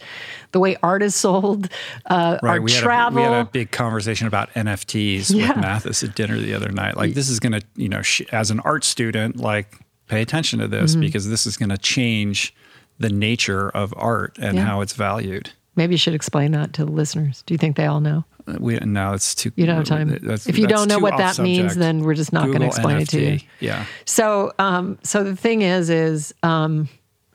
the 0.54 0.60
way 0.60 0.76
art 0.82 1.04
is 1.04 1.14
sold, 1.14 1.70
uh, 2.10 2.40
our 2.42 2.60
we 2.60 2.72
travel. 2.72 3.22
Had 3.22 3.28
a, 3.28 3.32
we 3.32 3.36
had 3.38 3.46
a 3.46 3.50
big 3.52 3.70
conversation 3.70 4.26
about 4.26 4.50
NFTs 4.56 5.30
Yeah. 5.36 5.50
with 5.50 5.58
Mathis 5.58 6.02
at 6.04 6.16
dinner 6.16 6.40
the 6.40 6.56
other 6.56 6.70
night. 6.72 6.98
Like, 6.98 7.14
this 7.14 7.30
is 7.30 7.40
going 7.40 7.52
to, 7.52 7.62
you 7.76 7.90
know, 7.90 8.02
sh- 8.02 8.24
as 8.32 8.50
an 8.50 8.60
art 8.62 8.84
student, 8.84 9.38
like, 9.38 9.76
pay 10.08 10.20
attention 10.24 10.58
to 10.60 10.68
this 10.68 10.94
Mm-hmm. 10.94 11.02
because 11.02 11.30
this 11.30 11.46
is 11.46 11.56
going 11.56 11.70
to 11.70 11.78
change 11.78 12.56
the 13.00 13.10
nature 13.10 13.70
of 13.70 13.94
art 13.98 14.38
and 14.40 14.56
Yeah. 14.58 14.66
how 14.66 14.82
it's 14.82 14.94
valued. 14.94 15.52
Maybe 15.76 15.94
you 15.94 15.98
should 15.98 16.14
explain 16.14 16.52
that 16.52 16.74
to 16.74 16.86
the 16.86 16.92
listeners. 16.92 17.44
Do 17.46 17.54
you 17.54 17.58
think 17.58 17.78
they 17.78 17.86
all 17.86 18.02
know? 18.02 18.26
We 18.60 18.78
no, 18.80 19.14
it's 19.14 19.36
too. 19.36 19.52
You 19.56 19.66
don't 19.66 19.76
have 19.76 19.86
time. 19.86 20.10
if 20.12 20.58
you 20.58 20.68
don't 20.68 20.88
know 20.88 21.00
what 21.00 21.18
that 21.18 21.40
means, 21.40 21.76
then 21.76 22.00
we're 22.00 22.16
just 22.16 22.34
not 22.34 22.48
going 22.48 22.62
to 22.62 22.66
explain 22.66 22.98
it 22.98 23.10
to 23.10 23.22
you. 23.22 23.40
Yeah. 23.60 23.86
So, 24.06 24.52
um, 24.58 24.98
so 25.04 25.24
the 25.24 25.36
thing 25.36 25.62
is, 25.62 25.90
is 25.90 26.34
um, 26.42 26.90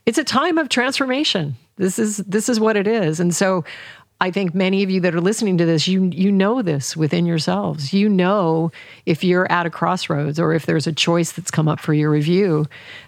it's 0.07 0.19
a 0.19 0.24
time 0.24 0.59
of 0.59 0.69
transformation. 0.69 1.57
This 1.77 1.99
is 1.99 2.19
this 2.19 2.49
is 2.49 2.59
what 2.59 2.77
it 2.77 2.86
is, 2.86 3.20
and 3.20 3.35
so 3.35 3.65
I 4.25 4.31
think 4.31 4.55
many 4.55 4.83
of 4.83 4.91
you 4.91 5.03
that 5.03 5.15
are 5.15 5.21
listening 5.21 5.59
to 5.59 5.67
this, 5.67 5.87
you 5.87 6.05
you 6.05 6.33
know 6.33 6.63
this 6.63 6.97
within 6.97 7.27
yourselves. 7.27 7.93
You 7.93 8.09
know 8.09 8.73
if 9.05 9.23
you're 9.23 9.53
at 9.53 9.67
a 9.67 9.71
crossroads 9.71 10.41
or 10.41 10.55
if 10.55 10.65
there's 10.65 10.87
a 10.87 10.95
choice 10.95 11.33
that's 11.33 11.51
come 11.51 11.69
up 11.69 11.79
for 11.79 11.93
your 11.93 12.11
review. 12.11 12.65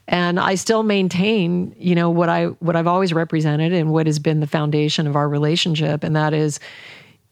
And 0.07 0.39
I 0.39 0.57
still 0.57 0.83
maintain, 0.83 1.75
you 1.79 1.95
know, 1.95 2.11
what 2.11 2.29
I 2.29 2.49
what 2.67 2.77
I've 2.77 2.87
always 2.87 3.15
represented 3.15 3.73
and 3.73 3.91
what 3.91 4.07
has 4.07 4.19
been 4.19 4.41
the 4.41 4.47
foundation 4.47 5.07
of 5.07 5.17
our 5.17 5.27
relationship, 5.27 6.05
and 6.05 6.15
that 6.15 6.35
is 6.35 6.61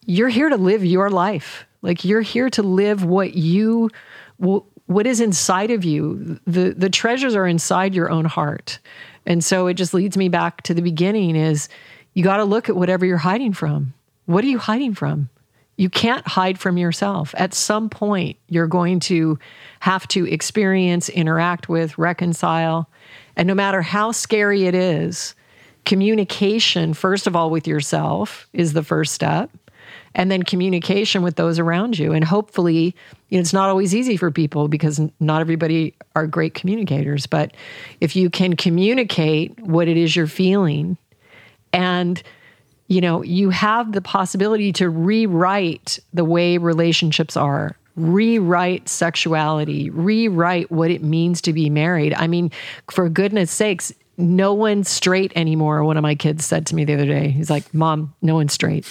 you're 0.07 0.29
here 0.29 0.49
to 0.49 0.57
live 0.57 0.83
your 0.83 1.11
life. 1.11 1.63
Like 1.83 2.03
you're 2.03 2.21
here 2.21 2.49
to 2.49 2.63
live 2.63 3.05
what 3.05 3.35
you 3.35 3.91
what 4.37 5.05
is 5.05 5.21
inside 5.21 5.69
of 5.69 5.85
you. 5.85 6.39
The 6.47 6.73
the 6.75 6.89
treasures 6.89 7.35
are 7.35 7.45
inside 7.45 7.93
your 7.93 8.09
own 8.09 8.25
heart. 8.25 8.79
And 9.27 9.43
so 9.43 9.67
it 9.67 9.75
just 9.75 9.93
leads 9.93 10.17
me 10.17 10.27
back 10.27 10.63
to 10.63 10.73
the 10.73 10.81
beginning 10.81 11.35
is 11.35 11.69
you 12.15 12.23
got 12.23 12.37
to 12.37 12.45
look 12.45 12.67
at 12.69 12.75
whatever 12.75 13.05
you're 13.05 13.17
hiding 13.17 13.53
from. 13.53 13.93
What 14.25 14.43
are 14.43 14.47
you 14.47 14.57
hiding 14.57 14.95
from? 14.95 15.29
You 15.77 15.89
can't 15.89 16.25
hide 16.27 16.57
from 16.57 16.77
yourself. 16.77 17.35
At 17.37 17.53
some 17.53 17.89
point, 17.89 18.37
you're 18.47 18.65
going 18.65 19.01
to 19.01 19.37
have 19.81 20.07
to 20.07 20.25
experience, 20.25 21.09
interact 21.09 21.69
with, 21.69 21.97
reconcile. 21.97 22.89
And 23.35 23.47
no 23.47 23.53
matter 23.53 23.81
how 23.81 24.11
scary 24.13 24.65
it 24.65 24.73
is, 24.73 25.35
communication, 25.83 26.93
first 26.93 27.27
of 27.27 27.35
all, 27.35 27.49
with 27.51 27.67
yourself 27.67 28.47
is 28.53 28.73
the 28.73 28.81
first 28.81 29.13
step. 29.13 29.51
and 30.15 30.31
then 30.31 30.43
communication 30.43 31.21
with 31.21 31.35
those 31.35 31.59
around 31.59 31.99
you. 31.99 32.13
And 32.13 32.23
hopefully, 32.23 32.95
you 33.29 33.37
know, 33.37 33.41
it's 33.41 33.53
not 33.53 33.69
always 33.69 33.93
easy 33.93 34.15
for 34.15 34.31
people 34.31 34.67
because 34.69 34.99
not 35.19 35.41
everybody 35.41 35.93
are 36.15 36.25
great 36.25 36.53
communicators. 36.53 37.27
But 37.27 37.53
if 37.99 38.15
you 38.15 38.29
can 38.29 38.55
communicate 38.55 39.59
what 39.59 39.87
it 39.87 39.97
is 39.97 40.15
you're 40.15 40.27
feeling 40.27 40.97
and 41.75 42.21
you 42.87 43.01
know, 43.01 43.23
you 43.23 43.49
have 43.49 43.93
the 43.93 44.01
possibility 44.01 44.71
to 44.73 44.89
rewrite 44.89 45.97
the 46.13 46.23
way 46.23 46.57
relationships 46.57 47.35
are 47.35 47.75
rewrite 47.95 48.89
sexuality, 48.89 49.89
rewrite 49.89 50.69
what 50.71 50.91
it 50.91 51.01
means 51.01 51.41
to 51.41 51.53
be 51.53 51.69
married. 51.69 52.13
I 52.13 52.27
mean, 52.27 52.51
for 52.91 53.07
goodness 53.09 53.51
sakes, 53.51 53.93
no 54.17 54.53
one's 54.53 54.89
straight 54.89 55.31
anymore. 55.35 55.83
One 55.83 55.97
of 55.97 56.01
my 56.01 56.15
kids 56.15 56.45
said 56.45 56.65
to 56.67 56.75
me 56.75 56.85
the 56.85 56.93
other 56.93 57.05
day, 57.05 57.29
he's 57.29 57.49
like, 57.49 57.73
Mom, 57.73 58.13
no 58.21 58.35
one's 58.35 58.53
straight. 58.53 58.85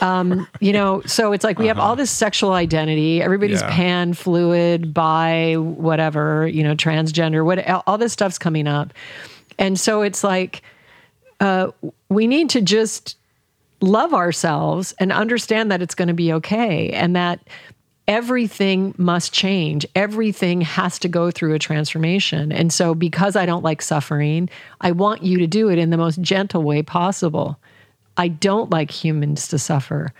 Um, 0.00 0.46
you 0.60 0.72
know, 0.72 1.02
so 1.06 1.32
it's 1.32 1.44
like 1.44 1.58
we 1.58 1.68
uh-huh. 1.68 1.80
have 1.80 1.84
all 1.84 1.96
this 1.96 2.10
sexual 2.10 2.52
identity. 2.52 3.22
Everybody's 3.22 3.62
yeah. 3.62 3.70
pan, 3.70 4.12
fluid, 4.12 4.92
bi, 4.92 5.54
whatever, 5.54 6.46
you 6.48 6.62
know, 6.62 6.74
transgender, 6.74 7.44
what 7.44 7.66
all 7.86 7.98
this 7.98 8.12
stuff's 8.12 8.38
coming 8.38 8.66
up. 8.66 8.92
And 9.58 9.78
so 9.78 10.02
it's 10.02 10.22
like, 10.24 10.62
uh, 11.40 11.70
we 12.10 12.26
need 12.26 12.50
to 12.50 12.60
just 12.60 13.16
love 13.80 14.12
ourselves 14.12 14.92
and 14.98 15.10
understand 15.10 15.70
that 15.70 15.80
it's 15.80 15.94
going 15.94 16.08
to 16.08 16.14
be 16.14 16.32
okay 16.34 16.90
and 16.90 17.16
that 17.16 17.40
everything 18.06 18.94
must 18.98 19.32
change. 19.32 19.86
Everything 19.94 20.60
has 20.60 20.98
to 20.98 21.08
go 21.08 21.30
through 21.30 21.54
a 21.54 21.58
transformation. 21.58 22.52
And 22.52 22.72
so, 22.72 22.94
because 22.94 23.36
I 23.36 23.46
don't 23.46 23.62
like 23.62 23.80
suffering, 23.80 24.50
I 24.80 24.90
want 24.90 25.22
you 25.22 25.38
to 25.38 25.46
do 25.46 25.70
it 25.70 25.78
in 25.78 25.90
the 25.90 25.96
most 25.96 26.20
gentle 26.20 26.62
way 26.62 26.82
possible. 26.82 27.58
I 28.16 28.28
don't 28.28 28.70
like 28.70 28.90
humans 28.90 29.48
to 29.48 29.58
suffer. 29.58 30.12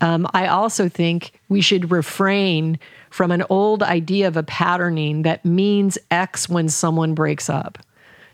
Um, 0.00 0.26
I 0.34 0.46
also 0.46 0.88
think 0.88 1.38
we 1.48 1.60
should 1.60 1.90
refrain 1.90 2.78
from 3.10 3.30
an 3.30 3.44
old 3.48 3.82
idea 3.82 4.26
of 4.26 4.36
a 4.36 4.42
patterning 4.42 5.22
that 5.22 5.44
means 5.44 5.98
X 6.10 6.48
when 6.48 6.68
someone 6.68 7.14
breaks 7.14 7.48
up. 7.48 7.78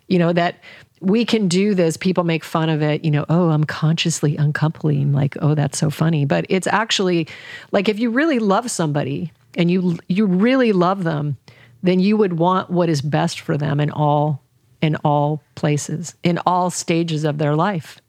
You 0.08 0.18
know, 0.18 0.32
that 0.32 0.60
we 1.00 1.24
can 1.24 1.48
do 1.48 1.74
this. 1.74 1.96
People 1.96 2.24
make 2.24 2.44
fun 2.44 2.68
of 2.68 2.82
it, 2.82 3.04
you 3.04 3.10
know, 3.10 3.24
oh, 3.28 3.48
I'm 3.50 3.64
consciously 3.64 4.36
uncoupling, 4.36 5.12
like, 5.12 5.36
oh, 5.40 5.54
that's 5.54 5.78
so 5.78 5.90
funny. 5.90 6.26
But 6.26 6.44
it's 6.48 6.66
actually 6.66 7.26
like 7.72 7.88
if 7.88 7.98
you 7.98 8.10
really 8.10 8.38
love 8.38 8.70
somebody 8.70 9.32
and 9.56 9.70
you 9.70 9.98
you 10.08 10.26
really 10.26 10.72
love 10.72 11.04
them, 11.04 11.38
then 11.82 12.00
you 12.00 12.16
would 12.16 12.34
want 12.38 12.70
what 12.70 12.88
is 12.88 13.00
best 13.00 13.40
for 13.40 13.56
them 13.56 13.80
in 13.80 13.90
all 13.90 14.42
in 14.82 14.96
all 14.96 15.42
places, 15.54 16.14
in 16.22 16.38
all 16.46 16.70
stages 16.70 17.24
of 17.24 17.38
their 17.38 17.54
life. 17.54 18.00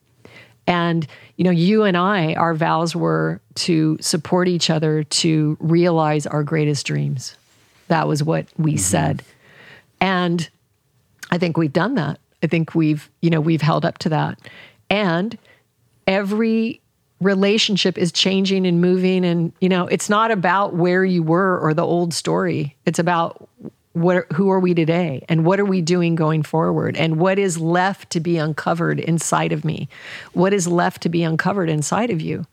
And 0.66 1.06
you 1.36 1.44
know, 1.44 1.50
you 1.50 1.84
and 1.84 1.96
I, 1.96 2.34
our 2.34 2.54
vows 2.54 2.94
were 2.94 3.40
to 3.54 3.96
support 4.00 4.48
each 4.48 4.70
other 4.70 5.02
to 5.02 5.56
realize 5.60 6.26
our 6.26 6.44
greatest 6.44 6.86
dreams. 6.86 7.36
That 7.88 8.06
was 8.06 8.22
what 8.22 8.46
we 8.58 8.72
mm-hmm. 8.72 8.78
said. 8.78 9.22
And 10.00 10.48
I 11.30 11.38
think 11.38 11.56
we've 11.56 11.72
done 11.72 11.94
that. 11.94 12.20
I 12.42 12.46
think 12.46 12.74
we've, 12.74 13.10
you 13.20 13.30
know, 13.30 13.40
we've 13.40 13.62
held 13.62 13.84
up 13.84 13.98
to 13.98 14.08
that. 14.10 14.38
And 14.90 15.38
every 16.06 16.80
relationship 17.20 17.96
is 17.96 18.10
changing 18.10 18.66
and 18.66 18.80
moving 18.80 19.24
and 19.24 19.52
you 19.60 19.68
know, 19.68 19.86
it's 19.86 20.10
not 20.10 20.30
about 20.30 20.74
where 20.74 21.04
you 21.04 21.22
were 21.22 21.58
or 21.60 21.72
the 21.72 21.84
old 21.84 22.12
story. 22.12 22.76
It's 22.84 22.98
about 22.98 23.48
what 23.92 24.30
who 24.32 24.50
are 24.50 24.58
we 24.58 24.74
today 24.74 25.24
and 25.28 25.44
what 25.44 25.60
are 25.60 25.64
we 25.64 25.80
doing 25.80 26.14
going 26.14 26.42
forward 26.42 26.96
and 26.96 27.18
what 27.18 27.38
is 27.38 27.58
left 27.58 28.10
to 28.10 28.20
be 28.20 28.38
uncovered 28.38 28.98
inside 28.98 29.52
of 29.52 29.64
me? 29.64 29.88
What 30.32 30.52
is 30.52 30.66
left 30.66 31.02
to 31.02 31.08
be 31.08 31.22
uncovered 31.22 31.68
inside 31.68 32.10
of 32.10 32.20
you? 32.20 32.46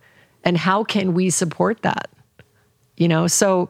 And 0.44 0.58
how 0.58 0.84
can 0.84 1.14
we 1.14 1.30
support 1.30 1.82
that? 1.82 2.10
You 2.98 3.08
know, 3.08 3.28
so 3.28 3.70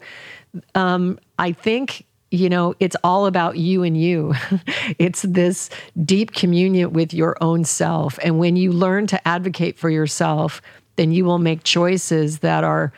um, 0.75 1.19
I 1.37 1.51
think 1.51 2.05
you 2.31 2.49
know, 2.49 2.75
it's 2.79 2.95
all 3.03 3.25
about 3.25 3.57
you 3.57 3.83
and 3.83 3.97
you. 3.99 4.33
it's 4.99 5.23
this 5.23 5.69
deep 6.03 6.33
communion 6.33 6.93
with 6.93 7.13
your 7.13 7.35
own 7.41 7.63
self. 7.63 8.19
And 8.23 8.39
when 8.39 8.55
you 8.55 8.71
learn 8.71 9.07
to 9.07 9.27
advocate 9.27 9.77
for 9.77 9.89
yourself, 9.89 10.61
then 10.95 11.11
you 11.11 11.25
will 11.25 11.39
make 11.39 11.63
choices 11.63 12.39
that 12.39 12.63
are 12.63 12.93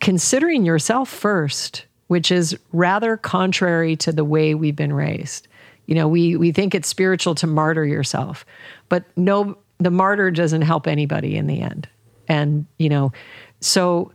considering 0.00 0.64
yourself 0.64 1.08
first, 1.08 1.86
which 2.08 2.30
is 2.30 2.56
rather 2.72 3.16
contrary 3.16 3.96
to 3.96 4.12
the 4.12 4.24
way 4.24 4.54
we've 4.54 4.76
been 4.76 4.92
raised. 4.92 5.48
You 5.86 5.94
know, 5.94 6.08
we, 6.08 6.36
we 6.36 6.52
think 6.52 6.74
it's 6.74 6.88
spiritual 6.88 7.34
to 7.36 7.46
martyr 7.46 7.84
yourself, 7.84 8.44
but 8.88 9.04
no, 9.16 9.56
the 9.78 9.90
martyr 9.90 10.30
doesn't 10.30 10.62
help 10.62 10.86
anybody 10.86 11.36
in 11.36 11.46
the 11.46 11.60
end. 11.60 11.88
And, 12.26 12.66
you 12.78 12.88
know, 12.88 13.12
so 13.60 14.12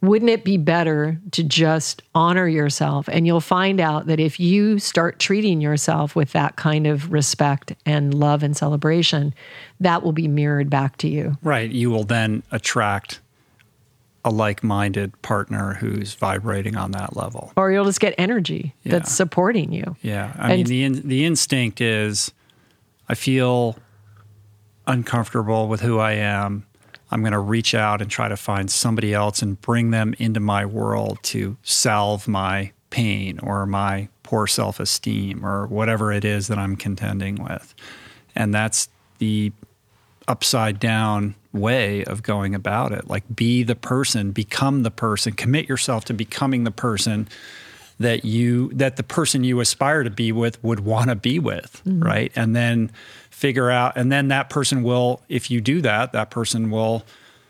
wouldn't 0.00 0.30
it 0.30 0.44
be 0.44 0.56
better 0.56 1.20
to 1.32 1.42
just 1.42 2.02
honor 2.14 2.46
yourself? 2.46 3.08
And 3.08 3.26
you'll 3.26 3.40
find 3.40 3.80
out 3.80 4.06
that 4.06 4.20
if 4.20 4.38
you 4.38 4.78
start 4.78 5.18
treating 5.18 5.60
yourself 5.60 6.14
with 6.14 6.32
that 6.32 6.56
kind 6.56 6.86
of 6.86 7.10
respect 7.12 7.74
and 7.84 8.14
love 8.14 8.42
and 8.42 8.56
celebration, 8.56 9.34
that 9.80 10.02
will 10.02 10.12
be 10.12 10.28
mirrored 10.28 10.70
back 10.70 10.96
to 10.98 11.08
you. 11.08 11.36
Right. 11.42 11.70
You 11.70 11.90
will 11.90 12.04
then 12.04 12.44
attract 12.52 13.20
a 14.24 14.30
like 14.30 14.62
minded 14.62 15.20
partner 15.22 15.74
who's 15.74 16.14
vibrating 16.14 16.76
on 16.76 16.92
that 16.92 17.16
level. 17.16 17.52
Or 17.56 17.72
you'll 17.72 17.84
just 17.84 18.00
get 18.00 18.14
energy 18.18 18.74
yeah. 18.84 18.92
that's 18.92 19.12
supporting 19.12 19.72
you. 19.72 19.96
Yeah. 20.02 20.32
I 20.36 20.52
and 20.52 20.58
mean, 20.58 20.66
the, 20.66 20.84
in, 20.84 21.08
the 21.08 21.24
instinct 21.24 21.80
is 21.80 22.32
I 23.08 23.14
feel 23.14 23.76
uncomfortable 24.86 25.66
with 25.66 25.80
who 25.80 25.98
I 25.98 26.12
am 26.12 26.67
I'm 27.10 27.20
going 27.20 27.32
to 27.32 27.38
reach 27.38 27.74
out 27.74 28.02
and 28.02 28.10
try 28.10 28.28
to 28.28 28.36
find 28.36 28.70
somebody 28.70 29.14
else 29.14 29.42
and 29.42 29.60
bring 29.60 29.90
them 29.90 30.14
into 30.18 30.40
my 30.40 30.66
world 30.66 31.18
to 31.24 31.56
salve 31.62 32.28
my 32.28 32.72
pain 32.90 33.38
or 33.40 33.66
my 33.66 34.08
poor 34.22 34.46
self 34.46 34.80
esteem 34.80 35.44
or 35.44 35.66
whatever 35.66 36.12
it 36.12 36.24
is 36.24 36.48
that 36.48 36.58
I'm 36.58 36.76
contending 36.76 37.42
with. 37.42 37.74
And 38.34 38.54
that's 38.54 38.88
the 39.18 39.52
upside 40.26 40.78
down 40.78 41.34
way 41.52 42.04
of 42.04 42.22
going 42.22 42.54
about 42.54 42.92
it. 42.92 43.08
Like, 43.08 43.24
be 43.34 43.62
the 43.62 43.74
person, 43.74 44.32
become 44.32 44.82
the 44.82 44.90
person, 44.90 45.32
commit 45.32 45.68
yourself 45.68 46.04
to 46.06 46.14
becoming 46.14 46.64
the 46.64 46.70
person 46.70 47.28
that 47.98 48.24
you 48.24 48.70
that 48.74 48.96
the 48.96 49.02
person 49.02 49.44
you 49.44 49.60
aspire 49.60 50.02
to 50.02 50.10
be 50.10 50.30
with 50.30 50.62
would 50.62 50.80
want 50.80 51.08
to 51.08 51.16
be 51.16 51.38
with 51.38 51.82
mm-hmm. 51.84 52.00
right 52.00 52.32
and 52.36 52.54
then 52.54 52.90
figure 53.38 53.70
out, 53.70 53.96
and 53.96 54.10
then 54.10 54.26
that 54.26 54.50
person 54.50 54.82
will, 54.82 55.22
if 55.28 55.48
you 55.48 55.60
do 55.60 55.80
that, 55.80 56.10
that 56.10 56.28
person 56.28 56.72
will 56.72 57.04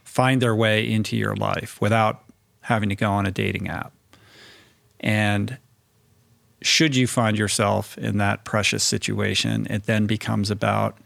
find 0.04 0.42
their 0.42 0.54
way 0.54 0.86
into 0.86 1.16
your 1.16 1.34
life 1.34 1.80
without 1.80 2.22
having 2.60 2.90
to 2.90 2.94
go 2.94 3.10
on 3.10 3.24
a 3.24 3.30
dating 3.30 3.68
app. 3.68 3.90
And 5.00 5.56
should 6.60 6.94
you 6.94 7.06
find 7.06 7.38
yourself 7.38 7.96
in 7.96 8.18
that 8.18 8.44
precious 8.44 8.84
situation, 8.84 9.66
it 9.70 9.84
then 9.84 10.06
becomes 10.06 10.50
about 10.50 10.98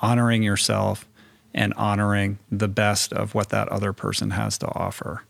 honoring 0.00 0.42
yourself 0.42 1.06
and 1.52 1.74
honoring 1.74 2.38
the 2.50 2.68
best 2.68 3.12
of 3.12 3.34
what 3.34 3.50
that 3.50 3.68
other 3.68 3.92
person 3.92 4.30
has 4.30 4.56
to 4.56 4.68
offer, 4.68 5.22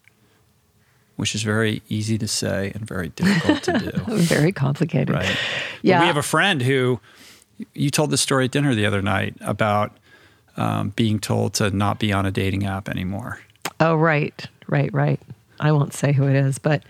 which 1.16 1.35
is 1.35 1.43
very 1.43 1.82
easy 1.89 2.16
to 2.16 2.28
say 2.28 2.70
and 2.77 2.87
very 2.87 3.09
difficult 3.09 3.65
to 3.65 3.73
do. 3.77 3.91
very 4.19 4.53
complicated. 4.53 5.16
Right. 5.16 5.37
Yeah. 5.82 5.99
But 5.99 6.03
we 6.03 6.07
have 6.07 6.16
a 6.16 6.23
friend 6.23 6.62
who 6.62 7.01
you 7.74 7.91
told 7.91 8.11
the 8.11 8.19
story 8.19 8.47
at 8.47 8.51
dinner 8.51 8.74
the 8.74 8.87
other 8.87 9.03
night 9.03 9.35
about 9.41 9.97
um, 10.57 10.91
being 10.91 11.19
told 11.19 11.55
to 11.55 11.70
not 11.70 11.99
be 11.99 12.12
on 12.12 12.27
a 12.27 12.31
dating 12.31 12.66
app 12.66 12.89
anymore. 12.89 13.41
Oh, 13.78 13.95
right, 13.95 14.47
right, 14.69 14.93
right. 14.93 15.20
I 15.59 15.73
won't 15.73 15.95
say 15.95 16.12
who 16.12 16.27
it 16.27 16.37
is, 16.37 16.59
but 16.59 16.82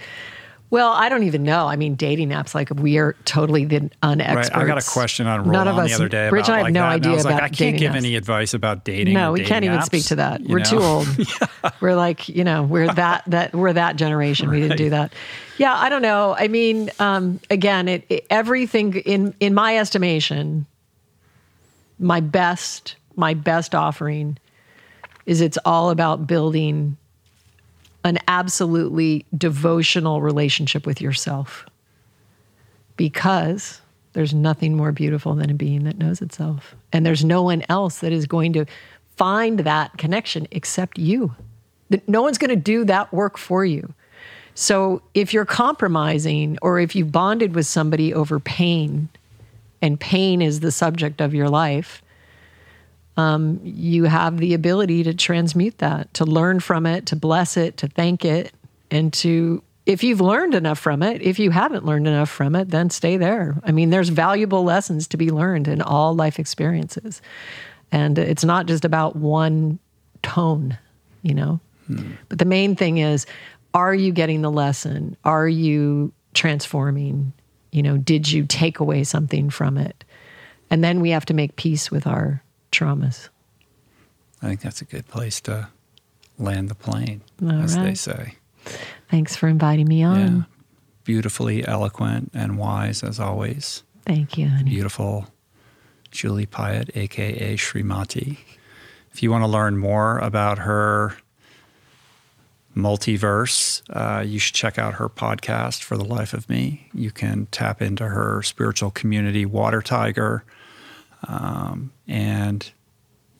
well, 0.71 0.93
I 0.93 1.09
don't 1.09 1.25
even 1.25 1.43
know. 1.43 1.67
I 1.67 1.75
mean, 1.75 1.97
dating 1.97 2.29
apps, 2.29 2.55
like 2.55 2.71
we 2.71 2.99
are 2.99 3.17
totally 3.25 3.65
the 3.65 3.91
unexperts. 4.03 4.51
Right. 4.51 4.63
I 4.63 4.67
got 4.67 4.79
a 4.79 4.89
question 4.89 5.27
on 5.27 5.51
None 5.51 5.67
of 5.67 5.77
us, 5.77 5.91
the 5.91 5.95
other 5.97 6.09
day. 6.09 6.31
Rich 6.31 6.49
I 6.49 6.59
have 6.59 6.63
like 6.67 6.73
no 6.73 6.83
that. 6.83 6.93
idea 6.93 7.13
I 7.13 7.21
about 7.21 7.33
like, 7.33 7.43
I 7.43 7.49
can't 7.49 7.77
give 7.77 7.93
apps. 7.93 7.97
any 7.97 8.15
advice 8.15 8.55
about 8.55 8.85
dating. 8.85 9.15
No, 9.15 9.33
we 9.33 9.41
dating 9.41 9.49
can't 9.49 9.65
even 9.65 9.79
apps, 9.79 9.87
speak 9.87 10.05
to 10.07 10.17
that. 10.17 10.43
We're 10.43 10.59
know? 10.59 10.65
too 10.65 10.79
old. 10.79 11.09
yeah. 11.19 11.71
We're 11.81 11.97
like, 11.97 12.29
you 12.29 12.45
know, 12.45 12.63
we're 12.63 12.93
that 12.95 13.25
that 13.27 13.53
we're 13.53 13.73
that 13.73 13.97
generation. 13.97 14.49
Right. 14.49 14.57
We 14.57 14.63
didn't 14.63 14.79
do 14.79 14.91
that. 14.91 15.13
Yeah, 15.59 15.75
I 15.75 15.89
don't 15.89 16.03
know. 16.03 16.37
I 16.39 16.47
mean, 16.47 16.91
um, 17.01 17.41
again, 17.51 17.89
it, 17.89 18.05
it 18.09 18.27
everything 18.31 18.95
in 18.95 19.35
in 19.41 19.55
my 19.55 19.77
estimation, 19.77 20.67
my 21.99 22.21
best 22.21 22.95
my 23.17 23.35
best 23.35 23.75
offering 23.75 24.39
is 25.27 25.41
it's 25.41 25.59
all 25.65 25.91
about 25.91 26.29
building 26.29 26.97
an 28.05 28.19
absolutely 28.29 29.27
devotional 29.37 30.23
relationship 30.23 30.87
with 30.87 31.01
yourself. 31.01 31.67
Because 32.97 33.81
there's 34.13 34.35
nothing 34.35 34.77
more 34.77 34.93
beautiful 34.93 35.35
than 35.35 35.51
a 35.51 35.55
being 35.55 35.85
that 35.85 35.99
knows 35.99 36.21
itself. 36.21 36.75
And 36.93 37.07
there's 37.07 37.25
no 37.25 37.43
one 37.43 37.63
else 37.69 37.99
that 37.99 38.13
is 38.13 38.27
going 38.27 38.53
to 38.55 38.67
find 39.17 39.61
that 39.61 39.97
connection 39.99 40.49
except 40.51 40.99
you. 40.99 41.35
No 42.07 42.23
one's 42.23 42.39
going 42.39 42.51
to 42.51 42.57
do 42.57 42.85
that 42.87 43.13
work 43.13 43.39
for 43.39 43.65
you. 43.65 43.93
So 44.55 45.03
if 45.15 45.33
you're 45.33 45.45
compromising 45.45 46.59
or 46.63 46.81
if 46.81 46.95
you've 46.95 47.13
bonded 47.13 47.55
with 47.55 47.67
somebody 47.67 48.13
over 48.13 48.41
pain 48.41 49.09
and 49.81 49.99
pain 49.99 50.43
is 50.43 50.61
the 50.61 50.73
subject 50.73 51.21
of 51.21 51.35
your 51.35 51.49
life 51.49 52.03
um, 53.17 53.61
you 53.63 54.05
have 54.05 54.39
the 54.39 54.55
ability 54.55 55.03
to 55.05 55.15
transmute 55.15 55.79
that, 55.79 56.13
to 56.15 56.25
learn 56.25 56.61
from 56.61 56.87
it, 56.87 57.07
to 57.07 57.17
bless 57.17 57.57
it, 57.57 57.77
to 57.79 57.89
thank 57.89 58.25
it, 58.25 58.53
and 58.91 59.13
to 59.15 59.63
if 59.87 60.05
you've 60.05 60.21
learned 60.21 60.55
enough 60.55 60.79
from 60.79 61.03
it, 61.03 61.21
if 61.23 61.39
you 61.39 61.51
haven't 61.51 61.85
learned 61.85 62.07
enough 62.07 62.31
from 62.31 62.55
it, 62.55 62.71
then 62.71 62.91
stay 62.91 63.17
there. 63.17 63.57
I 63.65 63.73
mean, 63.73 63.91
there's 63.91 64.11
valuable 64.11 64.63
lessons 64.63 65.09
to 65.09 65.17
be 65.17 65.31
learned 65.31 65.67
in 65.67 65.83
all 65.83 66.15
life 66.15 66.39
experiences. 66.39 67.21
And 67.91 68.19
it's 68.19 68.45
not 68.45 68.67
just 68.67 68.85
about 68.85 69.17
one 69.17 69.79
tone, 70.23 70.79
you 71.23 71.35
know? 71.35 71.61
Hmm. 71.87 72.13
But 72.29 72.39
the 72.39 72.45
main 72.45 72.77
thing 72.77 72.99
is 72.99 73.27
are 73.75 73.95
you 73.95 74.13
getting 74.13 74.43
the 74.43 74.51
lesson? 74.51 75.17
Are 75.25 75.49
you 75.49 76.13
transforming? 76.35 77.33
You 77.73 77.83
know, 77.83 77.97
did 77.97 78.31
you 78.31 78.47
take 78.47 78.81
away 78.81 79.05
something 79.05 79.51
from 79.51 79.79
it? 79.79 80.05
And 80.71 80.85
then 80.85 81.01
we 81.01 81.11
have 81.11 81.25
to 81.27 81.35
make 81.35 81.57
peace 81.57 81.91
with 81.91 82.07
our 82.07 82.43
traumas. 82.81 83.29
I 84.43 84.47
think 84.49 84.61
that's 84.61 84.81
a 84.81 84.87
good 84.87 85.07
place 85.07 85.41
to 85.43 85.69
land 86.39 86.69
the 86.71 86.75
plane, 86.75 87.21
All 87.43 87.51
as 87.51 87.77
right. 87.77 87.85
they 87.85 87.95
say. 87.95 88.35
Thanks 89.11 89.37
for 89.37 89.49
inviting 89.49 89.87
me 89.87 90.03
on. 90.03 90.37
Yeah. 90.37 90.43
Beautifully 91.05 91.67
eloquent 91.67 92.31
and 92.35 92.57
wise 92.57 93.03
as 93.03 93.21
always. 93.21 93.83
Thank 94.07 94.39
you, 94.39 94.49
honey. 94.49 94.71
Beautiful 94.71 95.27
Julie 96.11 96.47
Piatt, 96.47 96.91
aka 96.97 97.57
Srimati. 97.57 98.39
If 99.13 99.23
you 99.23 99.31
want 99.31 99.43
to 99.43 99.49
learn 99.49 99.77
more 99.77 100.19
about 100.19 100.59
her 100.61 101.17
multiverse, 102.77 103.83
uh, 103.91 104.23
you 104.23 104.39
should 104.39 104.55
check 104.55 104.79
out 104.79 104.95
her 104.95 105.09
podcast, 105.09 105.83
For 105.83 105.97
the 105.97 106.05
Life 106.05 106.33
of 106.33 106.49
Me. 106.49 106.89
You 106.95 107.11
can 107.11 107.47
tap 107.51 107.83
into 107.83 108.07
her 108.09 108.43
spiritual 108.43 108.91
community, 108.91 109.45
Water 109.45 109.83
Tiger, 109.83 110.45
um, 111.27 111.93
and 112.07 112.71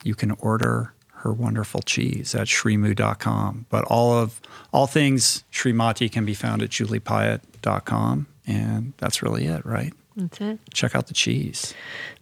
you 0.05 0.15
can 0.15 0.33
order 0.33 0.93
her 1.21 1.33
wonderful 1.33 1.81
cheese 1.83 2.35
at 2.35 2.47
srimu.com. 2.47 3.67
But 3.69 3.85
all 3.85 4.15
of 4.15 4.41
all 4.73 4.87
things 4.87 5.45
Srimati 5.53 6.11
can 6.11 6.25
be 6.25 6.35
found 6.35 6.63
at 6.63 6.71
juliepiatt.com. 6.71 8.27
And 8.47 8.95
that's 8.97 9.23
really 9.23 9.47
it, 9.47 9.65
right? 9.67 9.93
That's 10.17 10.41
it. 10.41 10.59
Check 10.73 10.95
out 10.95 11.07
the 11.09 11.15
cheese. 11.15 11.75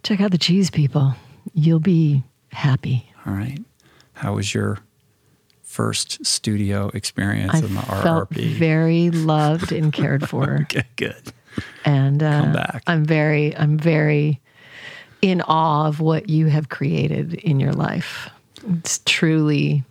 Check 0.03 0.19
out 0.19 0.31
the 0.31 0.37
cheese, 0.37 0.69
people. 0.69 1.15
You'll 1.53 1.79
be 1.79 2.23
happy. 2.51 3.11
All 3.25 3.33
right. 3.33 3.59
How 4.13 4.35
was 4.35 4.53
your 4.53 4.79
first 5.63 6.25
studio 6.25 6.91
experience 6.93 7.55
I 7.55 7.59
in 7.59 7.75
the 7.75 7.81
felt 7.81 8.29
RRP? 8.31 8.53
Very 8.55 9.09
loved 9.11 9.71
and 9.71 9.93
cared 9.93 10.27
for. 10.27 10.59
okay, 10.63 10.83
good. 10.97 11.31
And 11.85 12.21
uh, 12.21 12.41
Come 12.43 12.53
back. 12.53 12.83
I'm 12.85 13.05
very, 13.05 13.55
I'm 13.55 13.77
very 13.77 14.41
in 15.21 15.41
awe 15.41 15.87
of 15.87 15.99
what 15.99 16.29
you 16.29 16.47
have 16.47 16.69
created 16.69 17.33
in 17.35 17.59
your 17.59 17.73
life. 17.73 18.29
It's 18.77 19.01
truly 19.05 19.83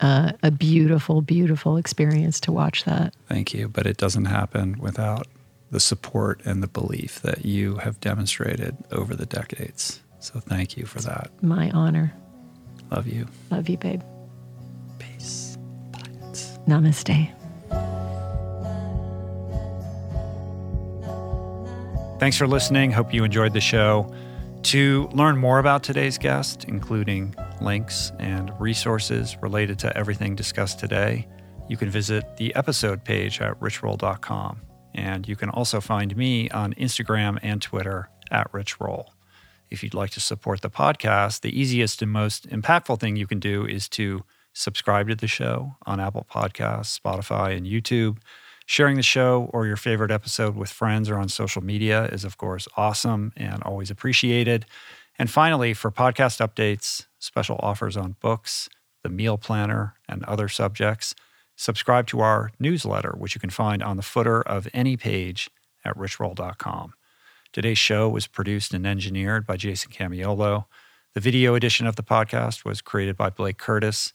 uh, 0.00 0.32
a 0.42 0.50
beautiful, 0.50 1.22
beautiful 1.22 1.76
experience 1.76 2.40
to 2.40 2.52
watch 2.52 2.84
that. 2.84 3.14
Thank 3.28 3.54
you. 3.54 3.68
But 3.68 3.86
it 3.86 3.96
doesn't 3.96 4.26
happen 4.26 4.78
without 4.78 5.26
the 5.70 5.80
support 5.80 6.40
and 6.44 6.62
the 6.62 6.66
belief 6.68 7.20
that 7.22 7.44
you 7.44 7.76
have 7.78 8.00
demonstrated 8.00 8.76
over 8.92 9.14
the 9.14 9.26
decades. 9.26 10.00
So 10.20 10.40
thank 10.40 10.76
you 10.76 10.86
for 10.86 11.00
that. 11.02 11.30
My 11.42 11.70
honor. 11.70 12.14
Love 12.90 13.06
you. 13.06 13.26
Love 13.50 13.68
you, 13.68 13.76
babe. 13.76 14.02
Peace. 14.98 15.58
Plants. 15.92 16.58
Namaste. 16.66 17.30
Thanks 22.20 22.36
for 22.36 22.46
listening. 22.46 22.92
Hope 22.92 23.12
you 23.12 23.24
enjoyed 23.24 23.52
the 23.52 23.60
show. 23.60 24.14
To 24.64 25.10
learn 25.12 25.36
more 25.36 25.58
about 25.58 25.82
today's 25.82 26.16
guest, 26.16 26.64
including 26.64 27.34
links 27.60 28.12
and 28.18 28.50
resources 28.58 29.36
related 29.42 29.78
to 29.80 29.94
everything 29.94 30.34
discussed 30.34 30.78
today, 30.78 31.28
you 31.68 31.76
can 31.76 31.90
visit 31.90 32.38
the 32.38 32.54
episode 32.54 33.04
page 33.04 33.42
at 33.42 33.60
richroll.com. 33.60 34.62
And 34.94 35.28
you 35.28 35.36
can 35.36 35.50
also 35.50 35.82
find 35.82 36.16
me 36.16 36.48
on 36.48 36.72
Instagram 36.74 37.38
and 37.42 37.60
Twitter 37.60 38.08
at 38.30 38.50
richroll. 38.52 39.08
If 39.70 39.82
you'd 39.82 39.92
like 39.92 40.10
to 40.12 40.20
support 40.20 40.62
the 40.62 40.70
podcast, 40.70 41.42
the 41.42 41.58
easiest 41.58 42.00
and 42.00 42.10
most 42.10 42.48
impactful 42.48 43.00
thing 43.00 43.16
you 43.16 43.26
can 43.26 43.40
do 43.40 43.66
is 43.66 43.86
to 43.90 44.24
subscribe 44.54 45.08
to 45.08 45.14
the 45.14 45.28
show 45.28 45.74
on 45.84 46.00
Apple 46.00 46.26
Podcasts, 46.30 46.98
Spotify, 46.98 47.54
and 47.54 47.66
YouTube. 47.66 48.16
Sharing 48.66 48.96
the 48.96 49.02
show 49.02 49.50
or 49.52 49.66
your 49.66 49.76
favorite 49.76 50.10
episode 50.10 50.56
with 50.56 50.70
friends 50.70 51.10
or 51.10 51.18
on 51.18 51.28
social 51.28 51.62
media 51.62 52.06
is, 52.06 52.24
of 52.24 52.38
course, 52.38 52.66
awesome 52.76 53.32
and 53.36 53.62
always 53.62 53.90
appreciated. 53.90 54.64
And 55.18 55.30
finally, 55.30 55.74
for 55.74 55.90
podcast 55.90 56.44
updates, 56.46 57.06
special 57.18 57.56
offers 57.60 57.96
on 57.96 58.16
books, 58.20 58.68
the 59.02 59.10
meal 59.10 59.36
planner, 59.36 59.94
and 60.08 60.24
other 60.24 60.48
subjects, 60.48 61.14
subscribe 61.56 62.06
to 62.08 62.20
our 62.20 62.50
newsletter, 62.58 63.14
which 63.18 63.34
you 63.34 63.40
can 63.40 63.50
find 63.50 63.82
on 63.82 63.96
the 63.96 64.02
footer 64.02 64.40
of 64.42 64.66
any 64.72 64.96
page 64.96 65.50
at 65.84 65.96
richroll.com. 65.96 66.94
Today's 67.52 67.78
show 67.78 68.08
was 68.08 68.26
produced 68.26 68.74
and 68.74 68.86
engineered 68.86 69.46
by 69.46 69.56
Jason 69.56 69.92
Camiolo. 69.92 70.64
The 71.12 71.20
video 71.20 71.54
edition 71.54 71.86
of 71.86 71.96
the 71.96 72.02
podcast 72.02 72.64
was 72.64 72.80
created 72.80 73.16
by 73.16 73.30
Blake 73.30 73.58
Curtis. 73.58 74.12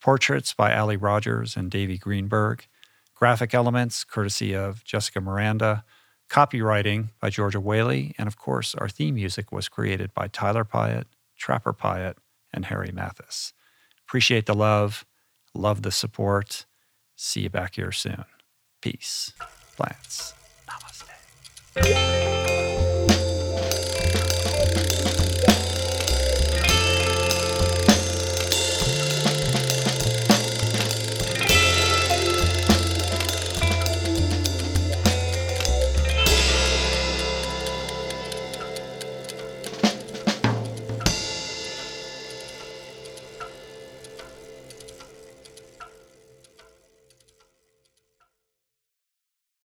Portraits 0.00 0.54
by 0.54 0.74
Ali 0.74 0.96
Rogers 0.96 1.56
and 1.56 1.70
Davey 1.70 1.98
Greenberg 1.98 2.66
graphic 3.20 3.54
elements 3.54 4.02
courtesy 4.02 4.54
of 4.54 4.82
Jessica 4.82 5.20
Miranda, 5.20 5.84
copywriting 6.30 7.10
by 7.20 7.28
Georgia 7.28 7.60
Whaley, 7.60 8.14
and 8.16 8.26
of 8.26 8.38
course, 8.38 8.74
our 8.74 8.88
theme 8.88 9.16
music 9.16 9.52
was 9.52 9.68
created 9.68 10.14
by 10.14 10.26
Tyler 10.26 10.64
Piatt, 10.64 11.04
Trapper 11.38 11.74
Piatt, 11.74 12.14
and 12.52 12.64
Harry 12.66 12.90
Mathis. 12.92 13.52
Appreciate 14.08 14.46
the 14.46 14.54
love, 14.54 15.04
love 15.54 15.82
the 15.82 15.92
support. 15.92 16.64
See 17.14 17.42
you 17.42 17.50
back 17.50 17.74
here 17.74 17.92
soon. 17.92 18.24
Peace. 18.80 19.34
Plants. 19.76 20.32
Namaste. 20.66 22.29